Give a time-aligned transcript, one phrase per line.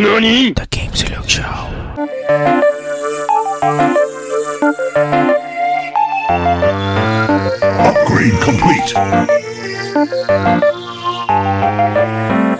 [0.00, 0.54] NANI?
[0.54, 1.42] The Game Silog Show.
[7.86, 8.96] Upgrade complete.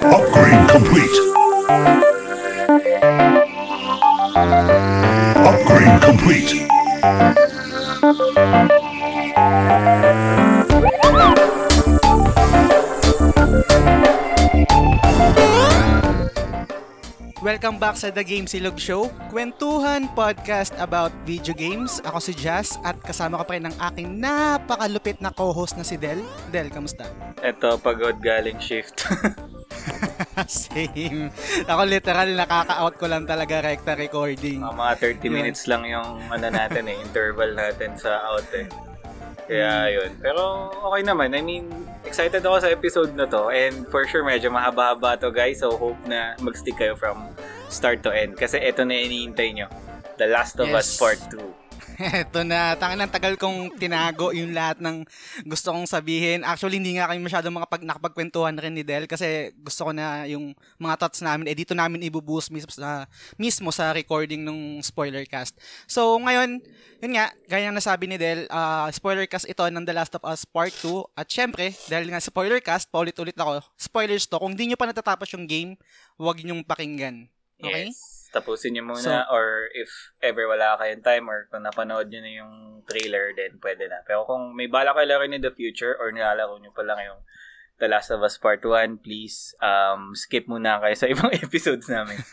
[0.05, 1.16] Upgrade complete.
[5.48, 6.51] Upgrade complete.
[17.41, 21.97] Welcome back sa The Game Silog Show, kwentuhan podcast about video games.
[22.05, 25.97] Ako si Jazz at kasama ko pa rin ang aking napakalupit na co-host na si
[25.97, 26.21] Del.
[26.53, 27.09] Del, kamusta?
[27.41, 29.09] Eto, pagod galing shift.
[30.45, 31.33] Same.
[31.65, 34.61] Ako literal nakaka-out ko lang talaga rekta recording.
[34.61, 38.69] Mga mga 30 minutes lang yung ano natin eh, interval natin sa out eh.
[39.51, 40.15] Kaya yun.
[40.23, 41.34] Pero okay naman.
[41.34, 41.67] I mean,
[42.06, 43.51] excited ako sa episode na to.
[43.51, 45.59] And for sure, medyo mahaba-haba to guys.
[45.59, 47.34] So hope na mag-stick kayo from
[47.67, 48.39] start to end.
[48.39, 49.67] Kasi ito na iniintay nyo.
[50.23, 51.03] The Last of Us Yes.
[51.03, 51.59] Part 2.
[52.01, 55.05] Eto na, tangan ng tagal kong tinago yung lahat ng
[55.45, 56.41] gusto kong sabihin.
[56.48, 60.57] Actually, hindi nga kami masyadong makapag, nakapagkwentuhan rin ni Del kasi gusto ko na yung
[60.81, 63.05] mga thoughts namin, eh dito namin ibuboost mismo sa,
[63.37, 65.61] mismo sa recording ng spoiler cast.
[65.84, 66.65] So, ngayon,
[67.05, 70.25] yun nga, gaya ng nasabi ni Del, ah, spoiler cast ito ng The Last of
[70.25, 71.20] Us Part 2.
[71.20, 75.29] At syempre, dahil nga spoiler cast, paulit-ulit ako, spoilers to, kung di nyo pa natatapos
[75.37, 75.77] yung game,
[76.17, 77.29] huwag nyong pakinggan.
[77.61, 77.92] Okay?
[77.92, 78.09] Yes.
[78.31, 79.91] Tapusin nyo muna So- or if
[80.23, 82.55] ever wala kayong time or kung napanood nyo na yung
[82.86, 84.03] trailer, then pwede na.
[84.06, 87.20] Pero kung may bala kayo laro in the future or nilalaro nyo pa lang yung
[87.81, 92.20] The Last of Us Part 1, please um, skip muna kayo sa ibang episodes namin.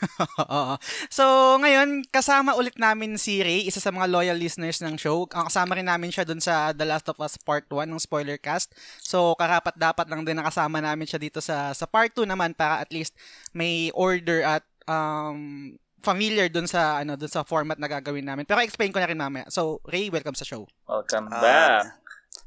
[1.07, 5.23] So, ngayon, kasama ulit namin si Ray, isa sa mga loyal listeners ng show.
[5.31, 8.35] Ang kasama rin namin siya dun sa The Last of Us Part 1 ng spoiler
[8.35, 8.75] cast.
[8.99, 12.83] So, karapat dapat lang din nakasama namin siya dito sa sa Part 2 naman para
[12.83, 13.15] at least
[13.55, 18.47] may order at um, familiar dun sa ano dun sa format na gagawin namin.
[18.47, 19.43] Pero explain ko na rin mamaya.
[19.47, 20.63] So, Ray, welcome sa show.
[20.85, 21.99] Welcome Ah, back.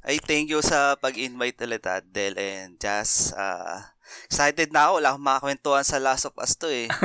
[0.03, 3.37] ay, thank you sa pag-invite ulit, ah, Del and Jazz.
[3.37, 3.93] Ah,
[4.25, 4.93] excited na ako.
[4.97, 6.89] Wala akong makakwentuhan sa Last of Us to eh.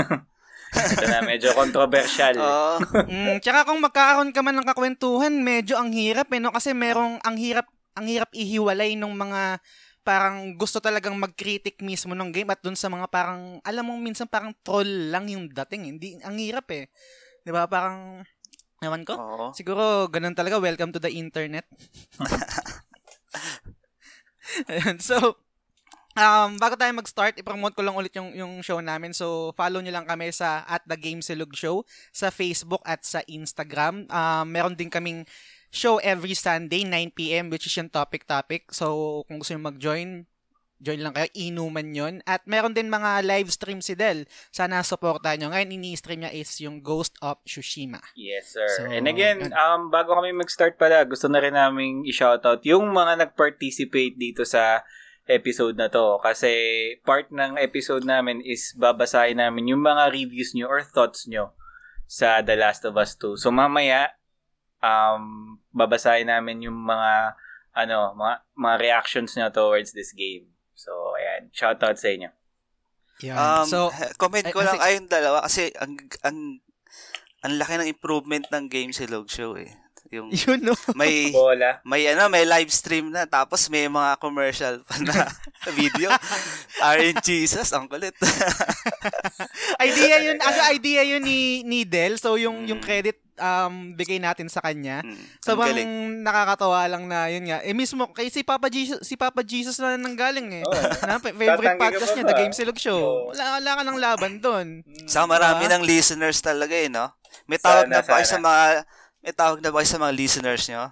[0.75, 2.35] Ito na, medyo controversial.
[2.35, 2.73] Oo.
[3.07, 6.51] Mm, tsaka kung magkakaroon ka man ng kakwentuhan, medyo ang hirap eh, no?
[6.51, 9.63] Kasi merong ang hirap ang hirap ihiwalay ng mga
[10.05, 14.29] parang gusto talagang mag-critic mismo ng game at dun sa mga parang alam mo minsan
[14.29, 16.93] parang troll lang yung dating hindi ang hirap eh
[17.41, 18.21] 'di ba parang
[18.85, 19.45] ewan ko Oo.
[19.57, 21.65] siguro ganun talaga welcome to the internet
[25.01, 25.41] so
[26.15, 29.11] Um, bago tayo mag-start, i-promote ko lang ulit yung, yung show namin.
[29.11, 31.83] So, follow nyo lang kami sa at The Game Silog Show
[32.15, 34.07] sa Facebook at sa Instagram.
[34.07, 35.27] Um, meron din kaming
[35.75, 38.71] show every Sunday, 9pm, which is yung topic-topic.
[38.71, 40.23] So, kung gusto nyo mag-join,
[40.79, 41.27] join lang kayo.
[41.35, 44.23] Inuman yon At meron din mga live stream si Del.
[44.55, 45.51] Sana supportahan nyo.
[45.51, 47.99] Ngayon, ini-stream niya is yung Ghost of Tsushima.
[48.15, 48.67] Yes, sir.
[48.79, 53.27] So, And again, um, bago kami mag-start pala, gusto na rin namin i-shoutout yung mga
[53.27, 54.87] nag-participate dito sa
[55.27, 56.21] episode na to.
[56.23, 56.49] Kasi
[57.03, 61.51] part ng episode namin is babasahin namin yung mga reviews nyo or thoughts nyo
[62.05, 63.41] sa The Last of Us 2.
[63.41, 64.13] So mamaya,
[64.85, 67.35] um, babasahin namin yung mga
[67.75, 70.47] ano, mga, mga reactions nyo towards this game.
[70.79, 71.51] So, ayan.
[71.51, 72.31] Shoutout sa inyo.
[73.27, 73.35] Yan.
[73.35, 75.93] Um, so, comment ko ay, lang kasi- kayong dalawa kasi ang
[76.23, 76.37] ang
[77.43, 79.71] ang laki ng improvement ng Game Silog Show eh.
[80.13, 80.77] Yung yun no.
[80.93, 81.81] may Bola.
[81.81, 85.27] may ano, may live stream na tapos may mga commercial pa na
[85.79, 86.11] video.
[86.79, 88.13] RNGesus, ang kulit.
[89.87, 92.21] idea yun, ano idea yun ni, ni Del.
[92.21, 95.01] So, yung, yung credit, um, bigay natin sa kanya.
[95.01, 95.91] Ang Sobrang galing.
[96.21, 97.59] nakakatawa lang na yun nga.
[97.61, 100.63] Eh mismo, kay si Papa Jesus, si Papa Jesus na nanggaling eh.
[100.63, 100.81] Oo.
[101.03, 102.29] na, fa- favorite podcast pa niya, ba?
[102.29, 103.01] The Game Silog Show.
[103.29, 104.67] Wala, wala ka ng laban doon.
[105.05, 105.73] Sa marami Diba?
[105.75, 107.11] ng listeners talaga eh, no?
[107.45, 108.63] May tawag Sana, na ba sa mga
[109.19, 110.83] may tawag na ba sa mga listeners nyo?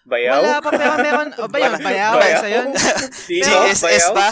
[0.00, 0.40] Bayaw?
[0.40, 2.36] Wala pa, pero meron, o ba yun, bayaw, Bayaw?
[2.36, 2.68] isa yun.
[3.28, 4.12] GSS Bayaw?
[4.16, 4.28] ba?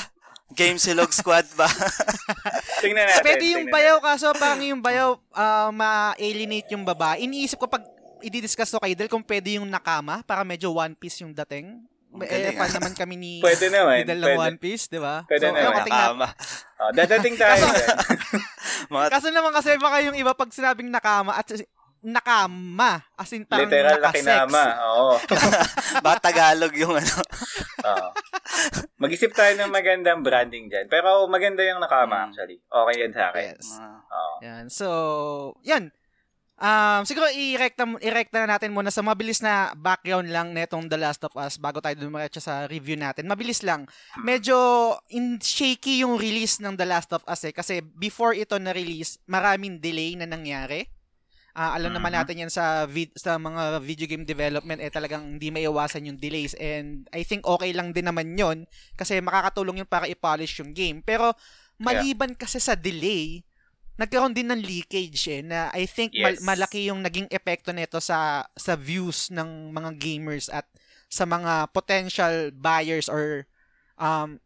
[0.53, 1.69] Game Silog Squad ba?
[2.83, 3.25] Tingnan natin.
[3.25, 7.25] Pwede yung tingnan bayaw kaso parang yung bayaw ah, ma-alienate yung babae.
[7.29, 7.85] Iniisip ko pag
[8.25, 11.85] i-discuss to kay Del kung pwede yung nakama para medyo One Piece yung dating.
[12.09, 12.77] Eh, galing, fan ah.
[12.81, 14.01] naman kami ni, Pwede naman.
[14.01, 14.41] ni Del ng Pwede.
[14.41, 15.29] One Piece, di ba?
[15.29, 15.85] Pwede so, naman.
[15.85, 16.29] Nakama.
[16.81, 17.65] Oh, dadating tayo.
[18.93, 21.47] Mga Kaso naman kasi baka yung iba pag sinabing nakama at
[22.01, 24.63] nakama as in parang Literal na kinama.
[24.87, 25.09] Oo.
[26.05, 27.15] ba Tagalog yung ano.
[27.85, 28.09] Oo.
[28.99, 30.87] Mag-isip tayo ng magandang branding dyan.
[30.87, 32.27] Pero maganda yung nakama Mm.
[32.29, 32.59] actually.
[32.63, 33.43] Okay yan sa akin.
[33.45, 33.67] Yes.
[33.77, 34.35] Ah, Oo.
[34.43, 34.65] Yan.
[34.69, 34.89] So,
[35.63, 35.91] yan.
[36.59, 41.23] Um, siguro i-recta, i-recta na natin muna sa mabilis na background lang netong The Last
[41.23, 43.31] of Us bago tayo dumiretso sa review natin.
[43.31, 43.87] Mabilis lang.
[44.19, 44.59] Medyo
[45.15, 49.23] in shaky yung release ng The Last of Us eh kasi before ito na release,
[49.31, 50.91] maraming delay na nangyari.
[51.53, 52.19] Ah, alam naman Mhm.
[52.23, 56.55] natin yan sa vid- sa mga video game development eh talagang hindi maiwasan yung delays
[56.55, 58.65] and I think okay lang din naman yon
[58.95, 61.03] kasi makakatulong yun para i-polish yung game.
[61.03, 61.35] Pero
[61.77, 63.43] maliban kasi sa delay,
[63.97, 66.47] nagkaroon din ng leakage eh na I think mal- Yes.
[66.47, 70.71] malaki yung naging epekto nito sa sa views ng mga gamers at
[71.11, 73.49] sa mga potential buyers or
[73.99, 74.39] um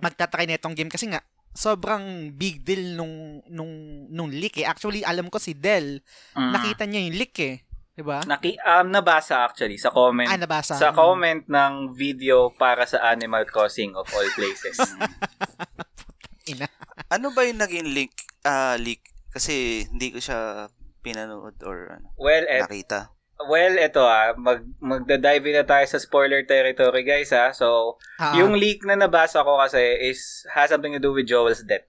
[0.00, 1.20] magtatry nitong game kasi nga
[1.54, 3.14] sobrang big deal nung
[3.48, 3.72] nung
[4.10, 4.66] nung leak eh.
[4.66, 6.02] Actually, alam ko si Del,
[6.34, 6.50] Mm.
[6.50, 7.56] nakita niya yung leak eh.
[7.94, 8.26] 'Di ba?
[8.26, 10.26] Naki, um, nabasa actually sa comment.
[10.26, 10.74] Ah, nabasa.
[10.74, 10.96] sa Mm.
[10.98, 14.74] comment ng video para sa Animal Crossing of all places.
[16.50, 16.66] Ina.
[17.08, 18.12] Ano ba yung naging link,
[18.42, 19.00] ah leak?
[19.30, 20.66] Kasi hindi ko siya
[21.00, 23.13] pinanood or ano, well, et, nakita.
[23.40, 27.50] Well, eto ah, mag, magda-dive na tayo sa spoiler territory guys ah.
[27.50, 31.62] So, Ah, yung leak na nabasa ko kasi is has something to do with Joel's
[31.62, 31.84] death.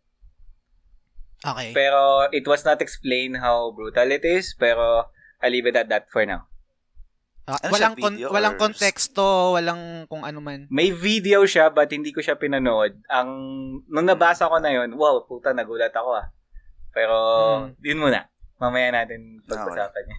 [1.41, 1.71] okay.
[1.71, 5.05] Pero it was not explained how brutal it is, pero
[5.37, 6.49] I'll leave it at that for now.
[7.45, 10.65] Ah, Ano walang kon- video walang or- konteksto, walang kung ano man.
[10.67, 12.97] May video siya but hindi ko siya pinanood.
[13.07, 13.29] Ang
[13.85, 16.33] nung nabasa ko na yon, wow, puta nagulat ako ah.
[16.89, 17.13] Pero
[17.61, 17.77] Hmm.
[17.79, 18.25] yun muna.
[18.57, 20.17] Mamaya natin pag-usapan niya.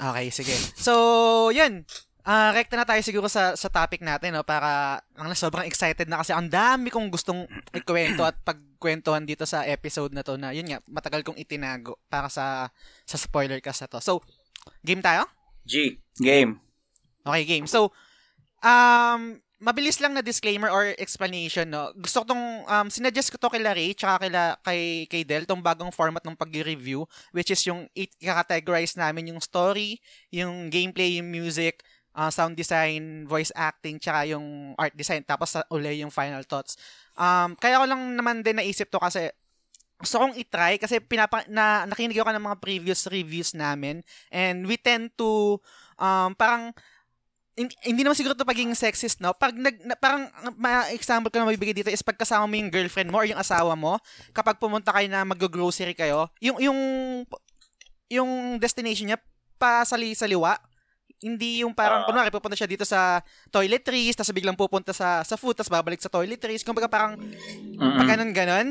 [0.00, 0.56] Okay, sige.
[0.80, 1.84] So, yun.
[2.24, 6.20] Ah, rekta na tayo siguro sa sa topic natin no para ang sobrang excited na
[6.20, 10.68] kasi ang dami kong gustong ikwento at pagkwentuhan dito sa episode na to na yun
[10.68, 12.68] nga matagal kong itinago para sa
[13.08, 14.04] sa spoiler cast na to.
[14.04, 14.20] So,
[14.84, 15.24] game tayo?
[15.64, 16.60] G, game.
[17.24, 17.64] Okay, game.
[17.64, 17.88] So,
[18.60, 21.92] um, mabilis lang na disclaimer or explanation, no?
[21.92, 25.60] Gusto ko tong, um, sinuggest ko to kila Ray, tsaka kila, kay, kay Del, tong
[25.60, 27.04] bagong format ng pag-review,
[27.36, 30.00] which is yung, i-categorize namin yung story,
[30.32, 31.84] yung gameplay, yung music,
[32.16, 36.80] uh, sound design, voice acting, tsaka yung art design, tapos sa uli yung final thoughts.
[37.20, 39.28] Um, kaya ko lang naman din naisip to kasi
[40.00, 44.00] gusto kong itry kasi pinapa, na, nakinig ako ng mga previous reviews namin
[44.32, 45.60] and we tend to
[46.00, 46.72] um, parang
[47.66, 49.34] hindi naman siguro to pagiging sexist, no?
[49.34, 52.70] Pag nag, na, parang, ang ma- example ko na mabibigay dito is pagkasama mo yung
[52.70, 53.98] girlfriend mo or yung asawa mo,
[54.30, 56.78] kapag pumunta kayo na mag-grocery kayo, yung, yung,
[58.08, 59.18] yung destination niya,
[59.60, 60.56] pasali-saliwa,
[61.20, 62.06] hindi yung parang, Ah.
[62.08, 63.20] kunwari, pupunta siya dito sa
[63.52, 66.64] toiletries, tapos biglang pupunta sa, sa food, tapos babalik sa toiletries.
[66.64, 67.20] Kumbaga parang,
[67.76, 68.68] pag ganun ganon.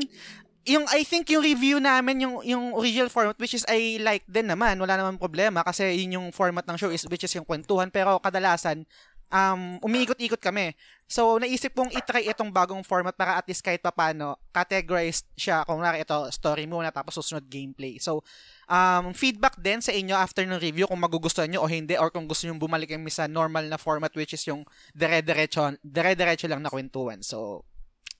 [0.68, 4.44] Yung I think yung review namin yung yung original format which is I like din
[4.44, 7.88] naman, wala naman problema kasi yun yung format ng show is which is yung kwentuhan
[7.88, 8.84] pero kadalasan
[9.32, 10.76] um umiikot-ikot kami.
[11.08, 15.80] So naisip kong i-try itong bagong format para at least kahit papaano categorize siya kung
[15.80, 17.96] nari ito story muna tapos susunod gameplay.
[17.96, 18.20] So
[18.68, 22.28] um feedback din sa inyo after ng review kung magugustuhan nyo o hindi or kung
[22.28, 26.68] gusto niyo bumalik kami sa normal na format which is yung dire-diretso dire-diretso lang na
[26.68, 27.24] kwentuhan.
[27.24, 27.64] So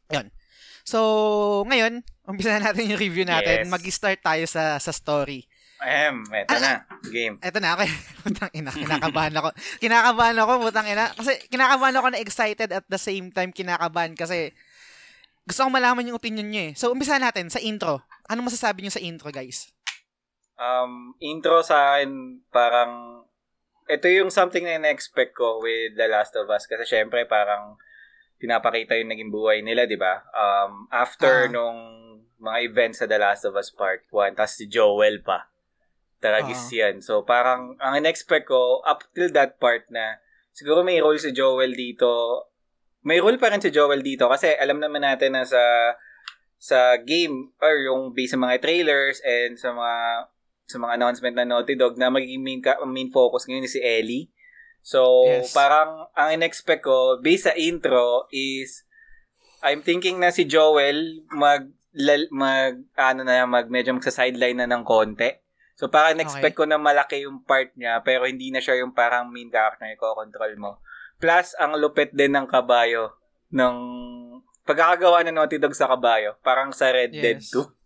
[0.08, 0.32] yun.
[0.84, 3.66] So, ngayon, umpisa na natin yung review natin.
[3.66, 3.70] Yes.
[3.70, 5.44] Mag-start tayo sa sa story.
[5.80, 6.84] Ahem, eto na.
[7.08, 7.40] Game.
[7.40, 7.88] Eto na, okay.
[8.24, 9.48] Putang ina, kinakabahan ako.
[9.80, 11.08] Kinakabahan ako, putang ina.
[11.16, 14.52] Kasi kinakabahan ako na excited at the same time kinakabahan kasi
[15.48, 16.72] gusto kong malaman yung opinion nyo eh.
[16.76, 18.04] So, umpisa natin sa intro.
[18.28, 19.72] Ano masasabi nyo sa intro, guys?
[20.60, 23.24] Um, intro sa akin, parang,
[23.88, 26.68] ito yung something na in-expect ko with The Last of Us.
[26.68, 27.80] Kasi syempre, parang,
[28.40, 30.24] pinapakita yung naging buhay nila, di ba?
[30.32, 31.52] Um, after Ah.
[31.52, 31.78] nung
[32.40, 35.52] mga events sa The Last of Us Part 1, tas si Joel pa.
[36.20, 37.04] Taragis yan.
[37.04, 40.20] So, parang, ang in-expect ko, up till that part na,
[40.52, 42.44] siguro may role si Joel dito.
[43.04, 45.60] May role pa rin si Joel dito kasi alam naman natin na sa
[46.60, 50.28] sa game or yung based sa mga trailers and sa mga
[50.68, 54.28] sa mga announcement na Naughty Dog na magiging main, main focus ngayon ni si Ellie.
[54.80, 55.52] So, Yes.
[55.52, 58.84] parang ang in-expect ko based sa intro is
[59.60, 64.68] I'm thinking na si Joel mag lal- mag ano na mag medyo magsa sideline na
[64.68, 65.28] ng konti.
[65.76, 69.28] So parang in-expect ko na malaki yung part niya pero hindi na siya yung parang
[69.28, 70.80] main character na i-control mo.
[71.16, 73.16] Plus ang lupit din ng kabayo
[73.52, 73.76] ng
[74.64, 77.52] pagkakagawa ng Naughty Dog sa kabayo, parang sa Red Dead Yes.
[77.52, 77.79] 2.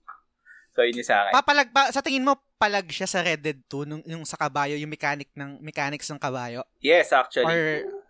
[0.74, 1.32] So yun yung sa akin.
[1.38, 4.74] Papalag, pa, sa tingin mo, palag siya sa Red Dead 2 nung, yung sa kabayo,
[4.74, 6.66] yung mechanic ng, mechanics ng kabayo?
[6.82, 7.46] Yes, actually.
[7.46, 7.62] Or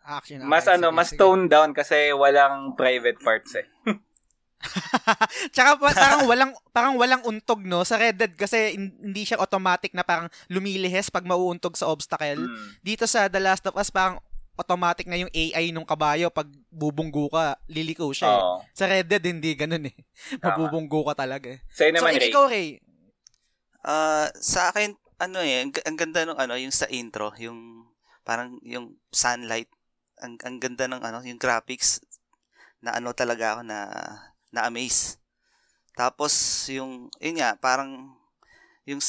[0.04, 0.44] action?
[0.44, 1.20] mas Okay, ano, sige, mas sige.
[1.20, 3.66] toned down kasi walang private parts eh.
[5.52, 9.36] Tsaka pa- parang walang parang walang untog no sa Red Dead kasi hin- hindi siya
[9.36, 12.48] automatic na parang lumilihis pag mauuntog sa obstacle.
[12.48, 12.68] Mm.
[12.80, 14.24] Dito sa The Last of Us parang
[14.54, 18.30] automatic na yung AI nung kabayo pag bubunggo ka, liliko siya.
[18.30, 18.42] eh.
[18.72, 19.96] Sa Red Dead hindi ganun eh.
[20.40, 21.60] Mabubunggo ka talaga eh.
[21.68, 22.30] Sa'yo So naman, ik- Ray.
[22.30, 22.68] ikaw Ray,
[23.84, 27.84] Ah, sa akin ano eh, ang, ang ganda ng ano, yung sa intro, yung
[28.24, 29.68] parang yung sunlight,
[30.18, 32.00] ang, ang ganda ng ano, yung graphics
[32.80, 33.78] na ano talaga ako na
[34.50, 35.20] na amaze.
[35.92, 36.32] Tapos
[36.68, 38.16] yung yun nga, parang
[38.84, 39.00] yung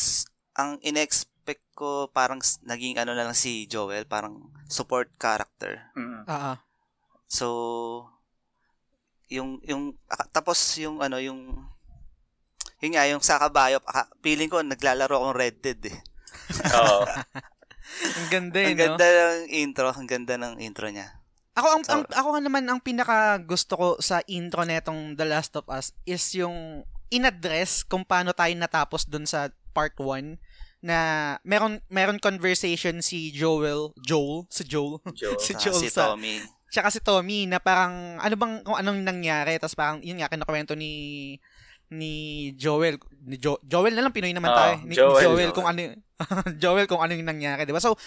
[0.53, 1.31] ang inexpect
[1.75, 5.91] ko parang naging ano na lang si Joel, parang support character.
[5.93, 6.23] Mm.
[6.25, 6.57] Ah, ah.
[7.27, 7.47] So
[9.27, 11.67] yung yung aka- tapos yung ano yung
[12.79, 13.81] yun nga yung sa kabayo
[14.21, 15.97] feeling ko naglalaro akong Red Dead eh.
[16.73, 17.03] Oo.
[17.95, 18.81] Ang ganda eh, Ang no?
[18.81, 21.21] ganda ng intro, ang ganda ng intro niya.
[21.55, 25.23] Ako ang, ang So- ako nga naman ang pinaka gusto ko sa intro netong The
[25.23, 30.35] Last of Us is yung in-address kung paano tayo natapos dun sa part 1
[30.85, 30.97] na
[31.41, 35.41] meron meron conversation si Joel, Joel, si Joel, Joel.
[35.41, 36.37] si Sa- Joel si sa, Tommy.
[36.69, 40.77] tsaka si Tommy na parang ano bang kung anong nangyari tapos parang yun nga kinakwento
[40.77, 40.93] ni
[41.89, 42.13] ni
[42.53, 45.51] Joel ni Jo- Joel na lang Pinoy naman tayo ni, ni Joel, Joel, Joel.
[45.57, 45.79] kung ano
[46.61, 47.97] Joel kung ano yung nangyari di ba so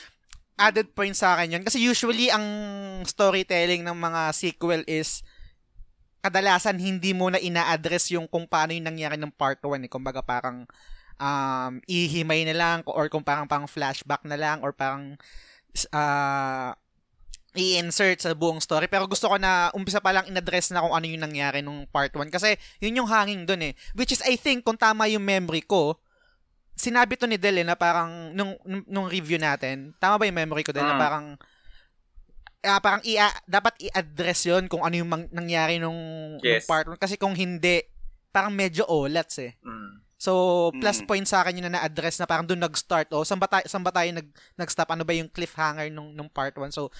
[0.55, 2.47] added point sa akin yun kasi usually ang
[3.03, 5.23] storytelling ng mga sequel is
[6.19, 9.91] kadalasan hindi mo na ina-address yung kung paano yung nangyari ng part 1 eh.
[9.91, 10.67] Kumbaga parang
[11.19, 15.19] um, ihimay na lang or kung parang pang flashback na lang or parang
[15.93, 16.71] uh,
[17.59, 18.87] i-insert sa buong story.
[18.87, 22.15] Pero gusto ko na umpisa pa lang in-address na kung ano yung nangyari nung part
[22.15, 23.75] 1 kasi yun yung hanging dun eh.
[23.99, 25.99] Which is I think kung tama yung memory ko,
[26.79, 30.39] sinabi to ni Del eh, na parang nung, nung, nung review natin, tama ba yung
[30.39, 31.03] memory ko Del na Mm.
[31.03, 31.27] parang
[32.63, 35.99] ah, parang i dapat i-address yon kung ano yung mang- nangyari nung,
[36.39, 36.67] nung Yes.
[36.67, 37.83] part 1 kasi kung hindi
[38.31, 39.59] parang medyo olats eh.
[39.67, 40.07] Mm.
[40.19, 41.07] So, plus Mm.
[41.07, 43.07] point sa akin yun na na-address na parang doon nag-start.
[43.15, 44.27] O, saan ba tayo, saan ba tayo nag,
[44.59, 44.91] nag-stop?
[44.91, 46.75] Ano ba yung cliffhanger nung, nung part 1?
[46.75, 46.91] So,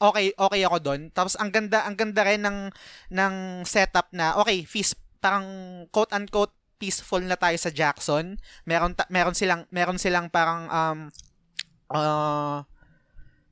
[0.00, 1.12] okay, okay ako doon.
[1.12, 2.72] Tapos, ang ganda, ang ganda rin ng,
[3.12, 3.34] ng
[3.68, 5.44] setup na, okay, feast, parang
[5.92, 8.40] quote-unquote peaceful na tayo sa Jackson.
[8.64, 10.98] Meron, ta- meron silang, meron silang parang, um,
[11.92, 12.64] uh,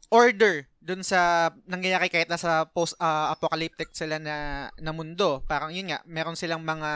[0.09, 5.41] order dun sa nangyayari kahit nasa post-apocalyptic sila na, na mundo.
[5.47, 6.91] Parang yun nga, meron silang mga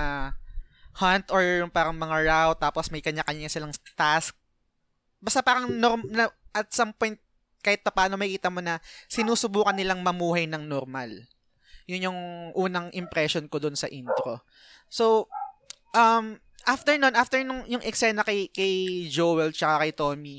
[0.96, 4.32] hunt or yung parang mga route tapos may kanya-kanya silang task.
[5.20, 7.20] Basta parang norm, na, at some point
[7.60, 8.78] kahit pa paano makita mo na
[9.10, 11.10] sinusubukan nilang mamuhay ng normal.
[11.90, 12.20] Yun yung
[12.54, 14.42] unang impression ko dun sa intro.
[14.86, 15.26] So,
[15.94, 20.38] um, after nun, after nung yung eksena kay, kay Joel tsaka kay Tommy,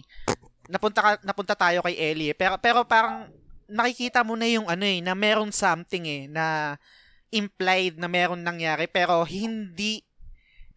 [0.71, 2.31] napunta ka, napunta tayo kay Ellie.
[2.31, 2.35] eh.
[2.35, 3.27] Pero pero parang
[3.67, 6.75] nakikita mo na yung ano eh na meron something eh na
[7.27, 10.06] implied na meron nangyari pero hindi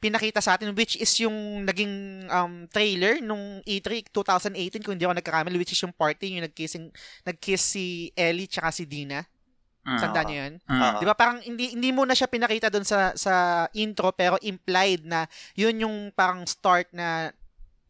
[0.00, 5.04] pinakita sa atin which is yung naging um, trailer nung E E3 2018 kung hindi
[5.04, 6.88] ako nagkakamali which is yung party yung nagkissing
[7.22, 9.20] nagkiss si Ellie tsaka si Dina.
[9.80, 9.96] Mm.
[9.96, 10.54] Tandaan niyo yun?
[10.60, 10.98] Oo.
[11.00, 15.04] 'Di ba parang hindi hindi mo na siya pinakita doon sa sa intro pero implied
[15.04, 17.32] na yun yung parang start na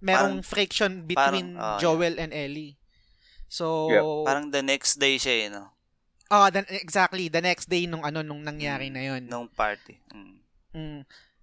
[0.03, 2.75] merong Parang- friction between parang, ah, Joel and Ellie.
[3.47, 5.75] So Yep, Parang the next day siya, eh, no?
[6.31, 9.23] oh, then, exactly the next day nung ano nung nangyari Mm, na yun.
[9.27, 9.99] Nung party.
[10.15, 10.35] Mm.
[10.71, 11.01] Mm.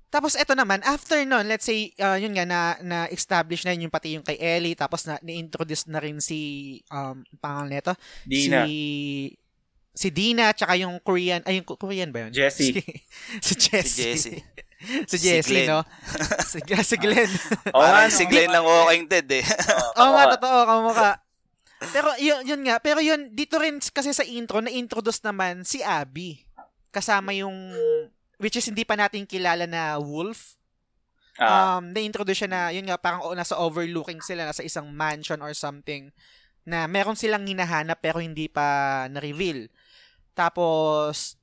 [0.08, 3.96] Tapos eto naman, after nun, let's say, uh, yun nga, na, na-establish na yun yung
[3.96, 8.64] pati yung kay Ellie, tapos na, ni-introduce na rin si, um, pangalan nito, Dina.
[8.64, 8.72] si,
[9.92, 12.32] si Dina, tsaka yung Korean, ay, yung Korean ba yun?
[12.32, 12.80] Jessie.
[12.80, 12.82] Si,
[13.48, 14.16] si Jessie.
[14.16, 14.40] Si Jessie.
[15.12, 15.70] si Jessie, Glenn.
[15.76, 15.82] no?
[16.46, 16.60] si,
[16.94, 17.32] si Glenn.
[17.76, 18.16] Oo nga, Parang no?
[18.16, 19.46] si Glenn ng Walking Dead eh.
[20.00, 21.12] Oo nga, totoo, kamukha.
[21.92, 26.42] Pero yun, yun nga, pero yun, dito rin kasi sa intro, na-introduce naman si Abby.
[26.96, 27.54] Kasama yung,
[28.38, 30.58] which is hindi pa natin kilala na Wolf.
[31.38, 35.38] Ah, um, na-introduce siya na, yun nga, parang o, nasa overlooking sila, nasa isang mansion
[35.38, 36.10] or something,
[36.66, 39.70] na meron silang hinahanap pero hindi pa na-reveal.
[40.34, 41.38] Tapos,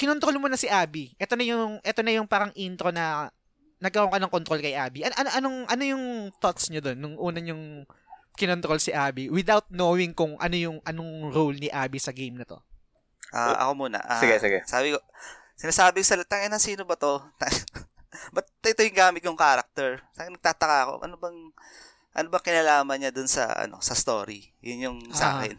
[0.00, 1.12] kinontrol mo na si Abby.
[1.20, 3.28] Ito na yung, ito na yung parang intro na
[3.76, 5.04] nagkaroon ka ng control kay Abby.
[5.04, 6.04] An- ano, anong, ano yung
[6.40, 7.84] thoughts nyo doon nung una yung
[8.36, 12.48] kinontrol si Abby without knowing kung ano yung anong role ni Abby sa game na
[12.48, 12.60] to?
[13.32, 14.00] Ah, ako muna.
[14.00, 14.64] Ah, Sige, sige.
[14.64, 15.00] Sabi ko,
[15.56, 17.20] sinasabi ko sa tangin na sino ba to?
[18.34, 20.00] Ba't ito yung gamit yung character?
[20.12, 20.94] Tangin nagtataka ako.
[21.02, 21.38] Ano bang
[22.12, 24.52] ano ba kinalaman niya dun sa ano sa story?
[24.60, 25.34] Yun yung sa Ah.
[25.42, 25.56] akin.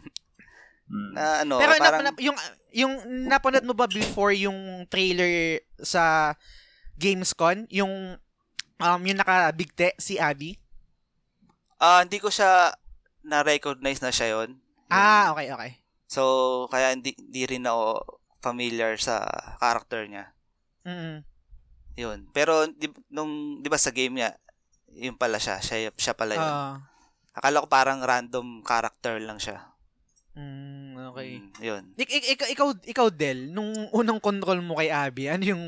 [0.86, 1.10] mm.
[1.12, 2.38] Na ano, Pero parang nap- nap- yung
[2.70, 2.92] yung
[3.24, 6.34] napanood mo ba before yung trailer sa
[6.94, 8.18] Gamescom, yung
[8.76, 10.58] um yung nakabigte si Abby?
[11.76, 12.74] ah, hindi ko siya
[13.22, 14.58] na-recognize na siya yon.
[14.88, 15.70] Ah, okay, okay.
[16.08, 16.22] So,
[16.66, 19.22] kaya hindi, hindi rin ako familiar sa
[19.58, 20.32] character niya.
[20.86, 21.26] Mm.
[21.98, 22.18] Yun.
[22.30, 24.30] Pero, di, nung, di ba sa game niya,
[24.94, 25.58] yun pala siya.
[25.58, 26.46] Siya, siya pala yun.
[26.46, 26.76] Ah,
[27.34, 29.62] Akala ko parang random character lang siya.
[30.38, 31.28] mm, okay.
[31.38, 31.82] Mm, yun.
[31.98, 35.64] Ik- ik- ikaw, ikaw, ikaw, Del, nung unang control mo kay Abby, ano yung,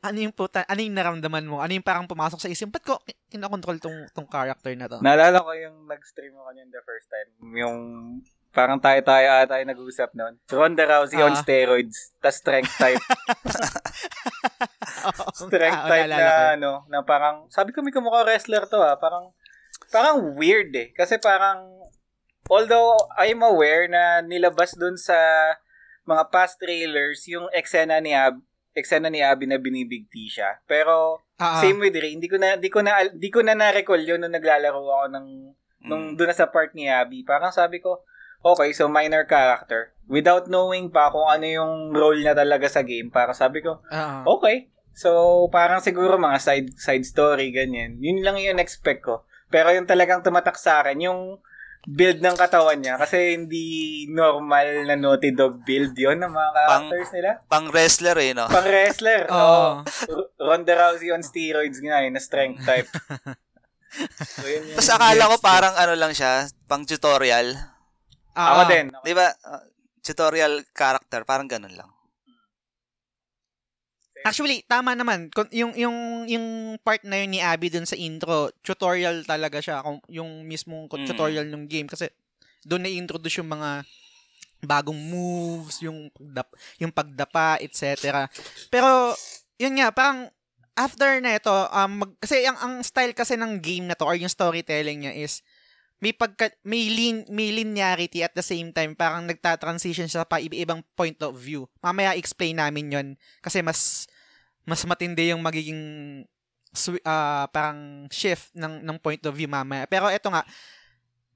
[0.00, 1.60] Ano yung puta, ano yung naramdaman mo?
[1.60, 2.72] Ano yung parang pumasok sa isip?
[2.72, 2.96] Ba't ko
[3.28, 4.96] kinakontrol tong, tong character na to?
[5.04, 7.28] Naalala ko yung nag-stream ako niyan the first time.
[7.52, 7.78] Yung
[8.54, 10.38] parang tayo-tayo ata tayo nag-usap noon.
[10.46, 11.42] Ronda Rousey on Ah.
[11.42, 12.14] steroids.
[12.18, 13.02] Tas strength type.
[15.36, 16.44] strength Ah, type na ko.
[16.54, 18.94] ano, na parang, sabi ko may kumukha wrestler to ah.
[18.94, 19.34] Parang,
[19.90, 20.90] parang weird eh.
[20.92, 21.66] Kasi parang,
[22.46, 25.16] although I'm aware na nilabas dun sa
[26.04, 28.38] mga past trailers, yung eksena ni Ab,
[28.72, 30.62] eksena ni Abby na binibigti siya.
[30.64, 31.58] Pero, ah.
[31.58, 32.14] Same with Ray.
[32.14, 35.26] Hindi ko na hindi ko na hindi ko na na-recall 'yun nung naglalaro ako ng
[35.84, 36.16] nung Mm.
[36.16, 37.24] doon na sa part ni Abby.
[37.24, 38.00] Parang sabi ko,
[38.44, 39.96] okay, so minor character.
[40.04, 44.20] Without knowing pa kung ano yung role niya talaga sa game, parang sabi ko, ah.
[44.28, 44.68] okay.
[44.94, 47.98] So, parang siguro mga side side story ganyan.
[47.98, 49.26] Yun lang yung expect ko.
[49.50, 51.20] Pero yung talagang tumatak sa akin, yung
[51.84, 57.10] build ng katawan niya kasi hindi normal na Naughty Dog build yon ng mga characters
[57.12, 57.30] nila.
[57.44, 58.48] Pang wrestler eh, no?
[58.48, 59.28] Pang wrestler.
[59.28, 59.36] Oo.
[59.36, 59.70] Oo.
[59.84, 62.88] R- Ronda Rousey on steroids nga eh, na strength type.
[64.40, 67.73] so, yun Tapos akala ko parang ano lang siya, pang tutorial.
[68.34, 68.68] Ah, Ako ah.
[68.68, 68.86] din.
[69.00, 69.30] Di ba?
[69.40, 69.62] Uh,
[70.00, 71.90] tutorial character, parang ganun lang.
[74.24, 75.28] Actually, tama naman.
[75.28, 76.46] Kun- Yung, yung, yung
[76.80, 79.84] part na yun ni Abby dun sa intro, tutorial talaga siya.
[79.84, 81.04] Kung, yung mismong Mm.
[81.04, 81.84] tutorial ng game.
[81.84, 82.08] Kasi
[82.64, 83.84] doon na-introduce yung mga
[84.64, 86.48] bagong moves, yung, pagdap,
[86.80, 88.24] yung pagdapa, etc.
[88.72, 89.12] Pero,
[89.60, 90.32] yun nga, parang
[90.72, 94.16] after na ito, um, mag- kasi ang, ang style kasi ng game na to or
[94.16, 95.44] yung storytelling niya is
[96.04, 100.84] may pagka, may lin, may linearity at the same time parang nagta-transition siya pa iba-ibang
[100.92, 101.64] point of view.
[101.80, 103.06] Mamaya explain namin 'yon
[103.40, 104.04] kasi mas
[104.68, 105.80] mas matindi yung magiging
[107.08, 109.88] ah, parang shift ng ng point of view mamaya.
[109.88, 110.44] Pero eto nga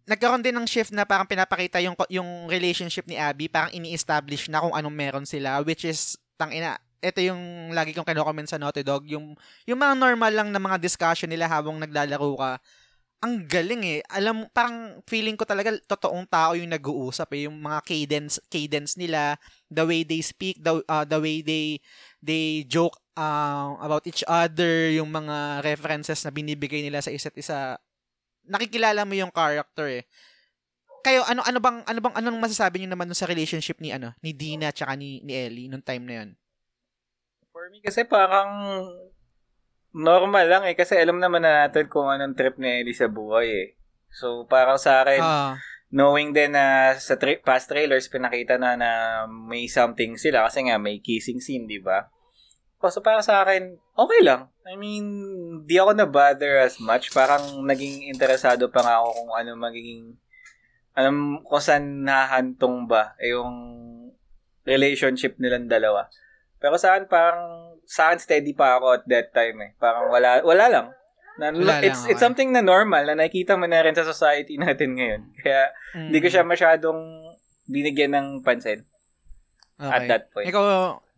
[0.05, 4.61] nagkaroon din ng shift na parang pinapakita yung yung relationship ni Abby, parang ini-establish na
[4.61, 9.07] kung anong meron sila which is tangina ito yung lagi kong kino-comment sa Naughty Dog,
[9.07, 12.53] yung yung mga normal lang na mga discussion nila habang naglalaro ka.
[13.19, 14.01] Ang galing eh.
[14.15, 17.51] Alam, parang feeling ko talaga totoong tao yung nag-uusap eh.
[17.51, 19.35] Yung mga cadence, cadence nila,
[19.67, 21.83] the way they speak, the, uh, the way they
[22.23, 27.75] they joke uh, about each other, yung mga references na binibigay nila sa isa't isa.
[28.47, 30.07] Nakikilala mo yung character eh.
[31.03, 34.35] Kayo ano ano bang ano bang anong masasabi niyo naman sa relationship ni ano ni
[34.35, 36.31] Dina tsaka ni ni Ellie nung time na yon?
[37.55, 38.51] For me kasi parang
[39.99, 40.79] normal lang eh.
[40.79, 43.69] Kasi alam naman na natin kung anong trip ni Ellie sa buhay eh.
[44.15, 45.59] So parang sa akin, Ah,
[45.91, 48.91] knowing din na sa tra- past trailers pinakita na na
[49.27, 52.07] may something sila kasi nga may kissing scene, di ba?
[52.79, 54.55] So para sa akin, okay lang.
[54.63, 55.05] I mean,
[55.67, 57.11] di ako na-bother as much.
[57.11, 60.15] Parang naging interesado pa nga ako kung ano magiging
[60.95, 63.51] alam kung saan nahantong ba eh, yung
[64.63, 66.07] relationship nilang dalawa.
[66.59, 69.71] Pero saan parang saan steady pa ako at that time eh.
[69.75, 70.87] Parang wala wala lang.
[71.39, 72.21] Na, Wala lang, it's it's okay.
[72.21, 75.23] something na normal na nakikita mo na rin sa society natin ngayon.
[75.39, 76.99] Kaya hindi ko siya masyadong
[77.65, 78.85] binigyan ng pansin
[79.79, 80.09] at Okay.
[80.09, 80.45] that point.
[80.45, 80.65] Ikaw,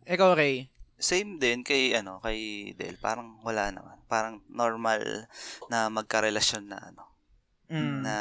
[0.05, 0.69] ikaw Ray.
[0.95, 2.37] Same din kay ano kay
[2.71, 5.25] Del parang wala naman parang normal
[5.67, 7.09] na magkarelasyon na ano
[7.65, 8.03] Mm.
[8.03, 8.15] na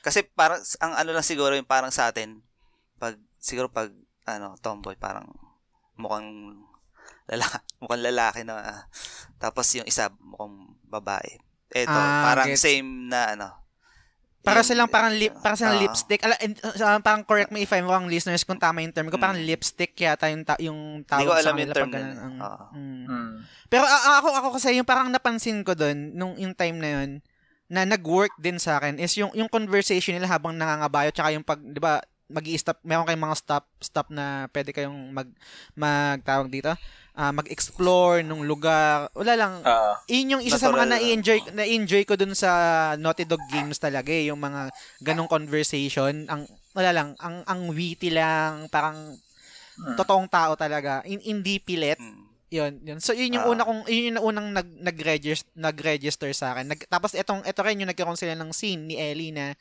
[0.00, 2.40] kasi parang ang ano lang siguro yung parang sa atin
[2.96, 3.92] pag siguro pag
[4.24, 5.28] ano tomboy parang
[5.94, 6.56] mukhang
[7.28, 8.88] lalaki mukhang lalaki na
[9.36, 11.36] tapos yung isa mukhang babae
[11.70, 12.62] eto Ah, parang gets.
[12.62, 13.48] same na ano
[14.40, 15.82] Para yung- silang parang lip, para silang Ah.
[15.82, 16.20] lipstick.
[16.20, 19.16] Ala, and, uh, parang correct me if I'm wrong, listeners, kung tama yung term ko.
[19.16, 19.48] Parang Mm.
[19.48, 22.04] lipstick yata yung, ta- yung tawag ko sa alam yung kanila term pag ganun.
[22.04, 22.20] nun eh.
[22.20, 22.64] ang- Oo.
[22.70, 23.04] mm.
[23.08, 23.30] Mm.
[23.72, 26.88] Pero a- a- ako ako kasi yung parang napansin ko doon nung yung time na
[26.92, 27.10] yun
[27.66, 31.58] na nag-work din sa akin is yung yung conversation nila habang nangangabayo tsaka yung pag
[31.58, 35.28] 'di ba magi-stop meron kayong mga stop stop na pwede kayong mag
[35.74, 36.72] magtawag dito?
[37.12, 39.06] Ah, mag-explore nung lugar.
[39.14, 39.62] Wala lang.
[39.62, 40.90] Ah, yun yung isa sa mga Natural lang.
[40.98, 42.50] na-enjoy na-enjoy ko dun sa
[42.96, 46.26] Naughty Dog games talaga eh, yung mga ganong conversation.
[46.26, 47.08] Ang wala lang.
[47.18, 48.66] Ang ang witty lang.
[48.68, 49.14] Parang
[49.74, 49.94] Hmm.
[49.94, 51.02] totoong tao talaga.
[51.02, 51.98] In, hindi pilit.
[51.98, 52.30] Mm.
[52.46, 52.98] yun yun.
[52.98, 53.50] So yun yung Ah.
[53.50, 56.70] una kong yun yung unang nag nag-register nag-register sa akin.
[56.70, 59.58] Nag, tapos etong eto rin yung nagkaroon sila ng scene ni Ellie na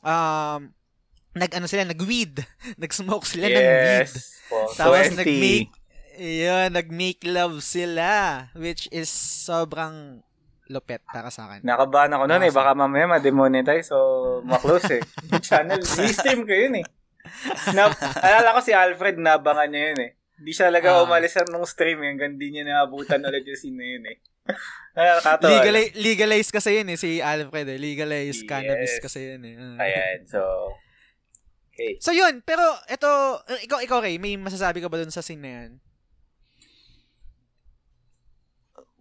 [0.00, 0.72] um
[1.32, 2.44] nag ano sila nag-weed
[2.82, 4.36] nag-smoke sila ng weed yes.
[4.46, 5.20] Po, tapos 20.
[5.20, 5.70] nag-make
[6.12, 10.20] yun, nag-make love sila which is sobrang
[10.68, 11.64] lupet para sa akin.
[11.64, 12.52] Nakabahan ako noon eh.
[12.52, 13.98] Baka mamaya ma-demonetize so
[14.40, 15.02] ma-close eh.
[15.46, 16.84] Channel, i-stream ko yun eh.
[17.72, 20.10] Na, alala ko si Alfred, nabangan niya yun eh.
[20.36, 21.04] Hindi siya talaga Ah.
[21.04, 22.08] umalis nung stream eh.
[22.08, 24.16] Hanggang di niya naabutan ulit yung scene na yun eh.
[24.96, 25.50] Nakakatawa.
[25.60, 27.76] Legalize, legalize kasi yun eh, si Alfred eh.
[27.76, 28.48] Legalize Yes.
[28.48, 29.54] cannabis kasi yun eh.
[29.56, 29.76] Mm.
[29.76, 30.40] Ayan, so...
[31.72, 31.96] Okay.
[32.04, 33.08] So yun, pero ito,
[33.64, 35.72] ikaw, ikaw Ray, may masasabi ka ba dun sa scene na yan?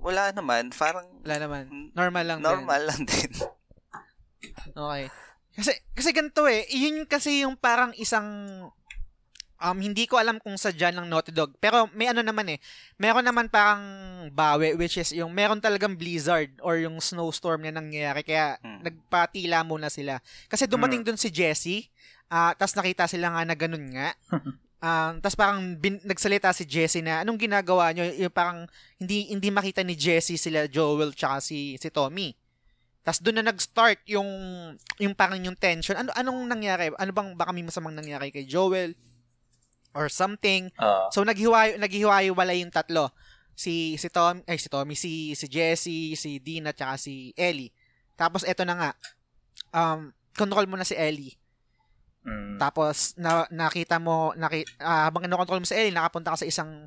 [0.01, 0.73] wala naman.
[0.73, 1.93] Parang Wala naman.
[1.93, 2.47] Normal lang din.
[2.49, 3.31] normal lang din.
[4.73, 5.05] Okay.
[5.53, 8.25] Kasi kasi ganito eh, yun kasi yung parang isang
[9.61, 12.59] um hindi ko alam kung sadya ng Naughty Dog, pero may ano naman eh.
[12.97, 13.81] Meron naman parang
[14.33, 18.81] bawi which is yung meron talagang blizzard or yung snowstorm na nangyayari kaya Hmm.
[18.81, 20.17] nagpatila muna sila.
[20.49, 21.87] Kasi dumating dun si Jesse,
[22.27, 24.11] ah tas nakita sila nga na ganun nga.
[24.81, 28.01] Um, tas parang bin, nagsalita si Jesse na anong ginagawa nyo?
[28.17, 28.65] Yung parang
[28.97, 32.33] hindi hindi makita ni Jesse sila Joel tsaka si si Tommy.
[33.05, 34.25] Tas doon na nag-start yung
[34.97, 35.93] yung parang yung tension.
[35.93, 36.89] Ano anong nangyari?
[36.97, 38.97] Ano bang baka may masamang nangyari kay Joel
[39.95, 40.71] or something?
[40.79, 41.11] Oo.
[41.11, 43.11] So naghiwalay naghiwalay yung tatlo.
[43.55, 47.71] Si si Tom ay si Tommy, si si Jesse, si Dean at saka si Ellie.
[48.15, 48.91] Tapos eto na nga.
[49.71, 51.35] Um control mo na si Ellie.
[52.21, 52.61] Mm.
[52.61, 56.85] Tapos na, nakita mo naki, ah, habang kinokontrol mo si Ellie, nakapunta ka sa isang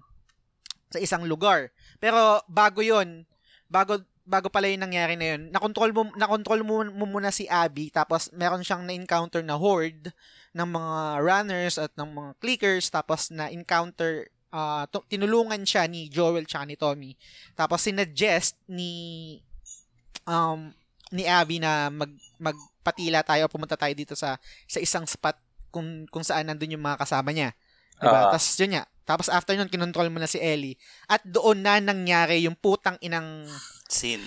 [0.89, 1.75] sa isang lugar.
[1.99, 3.27] Pero bago 'yon,
[3.67, 7.93] bago bago pala yung nangyari na yun, nakontrol mo nakontrol mo, mo muna si Abby
[7.93, 10.09] tapos meron siyang na-encounter na horde
[10.55, 16.47] ng mga runners at ng mga clickers tapos na-encounter ah, to- tinulungan siya ni Joel
[16.47, 17.13] tsaka ni Tommy.
[17.59, 18.93] Tapos sinadjust ni
[20.25, 20.71] um
[21.11, 24.39] ni Abby na mag magpatila tayo pumunta tayo dito sa
[24.71, 25.37] sa isang spot
[25.75, 27.51] kung kung saan nandun yung mga kasama niya.
[27.99, 28.31] Diba?
[28.31, 28.31] Ah.
[28.31, 28.85] Tapos yun nga.
[29.05, 30.81] Tapos after nun, kinontrol mo na si Ellie.
[31.05, 33.45] At doon na nangyari yung putang inang...
[33.85, 34.25] Scene.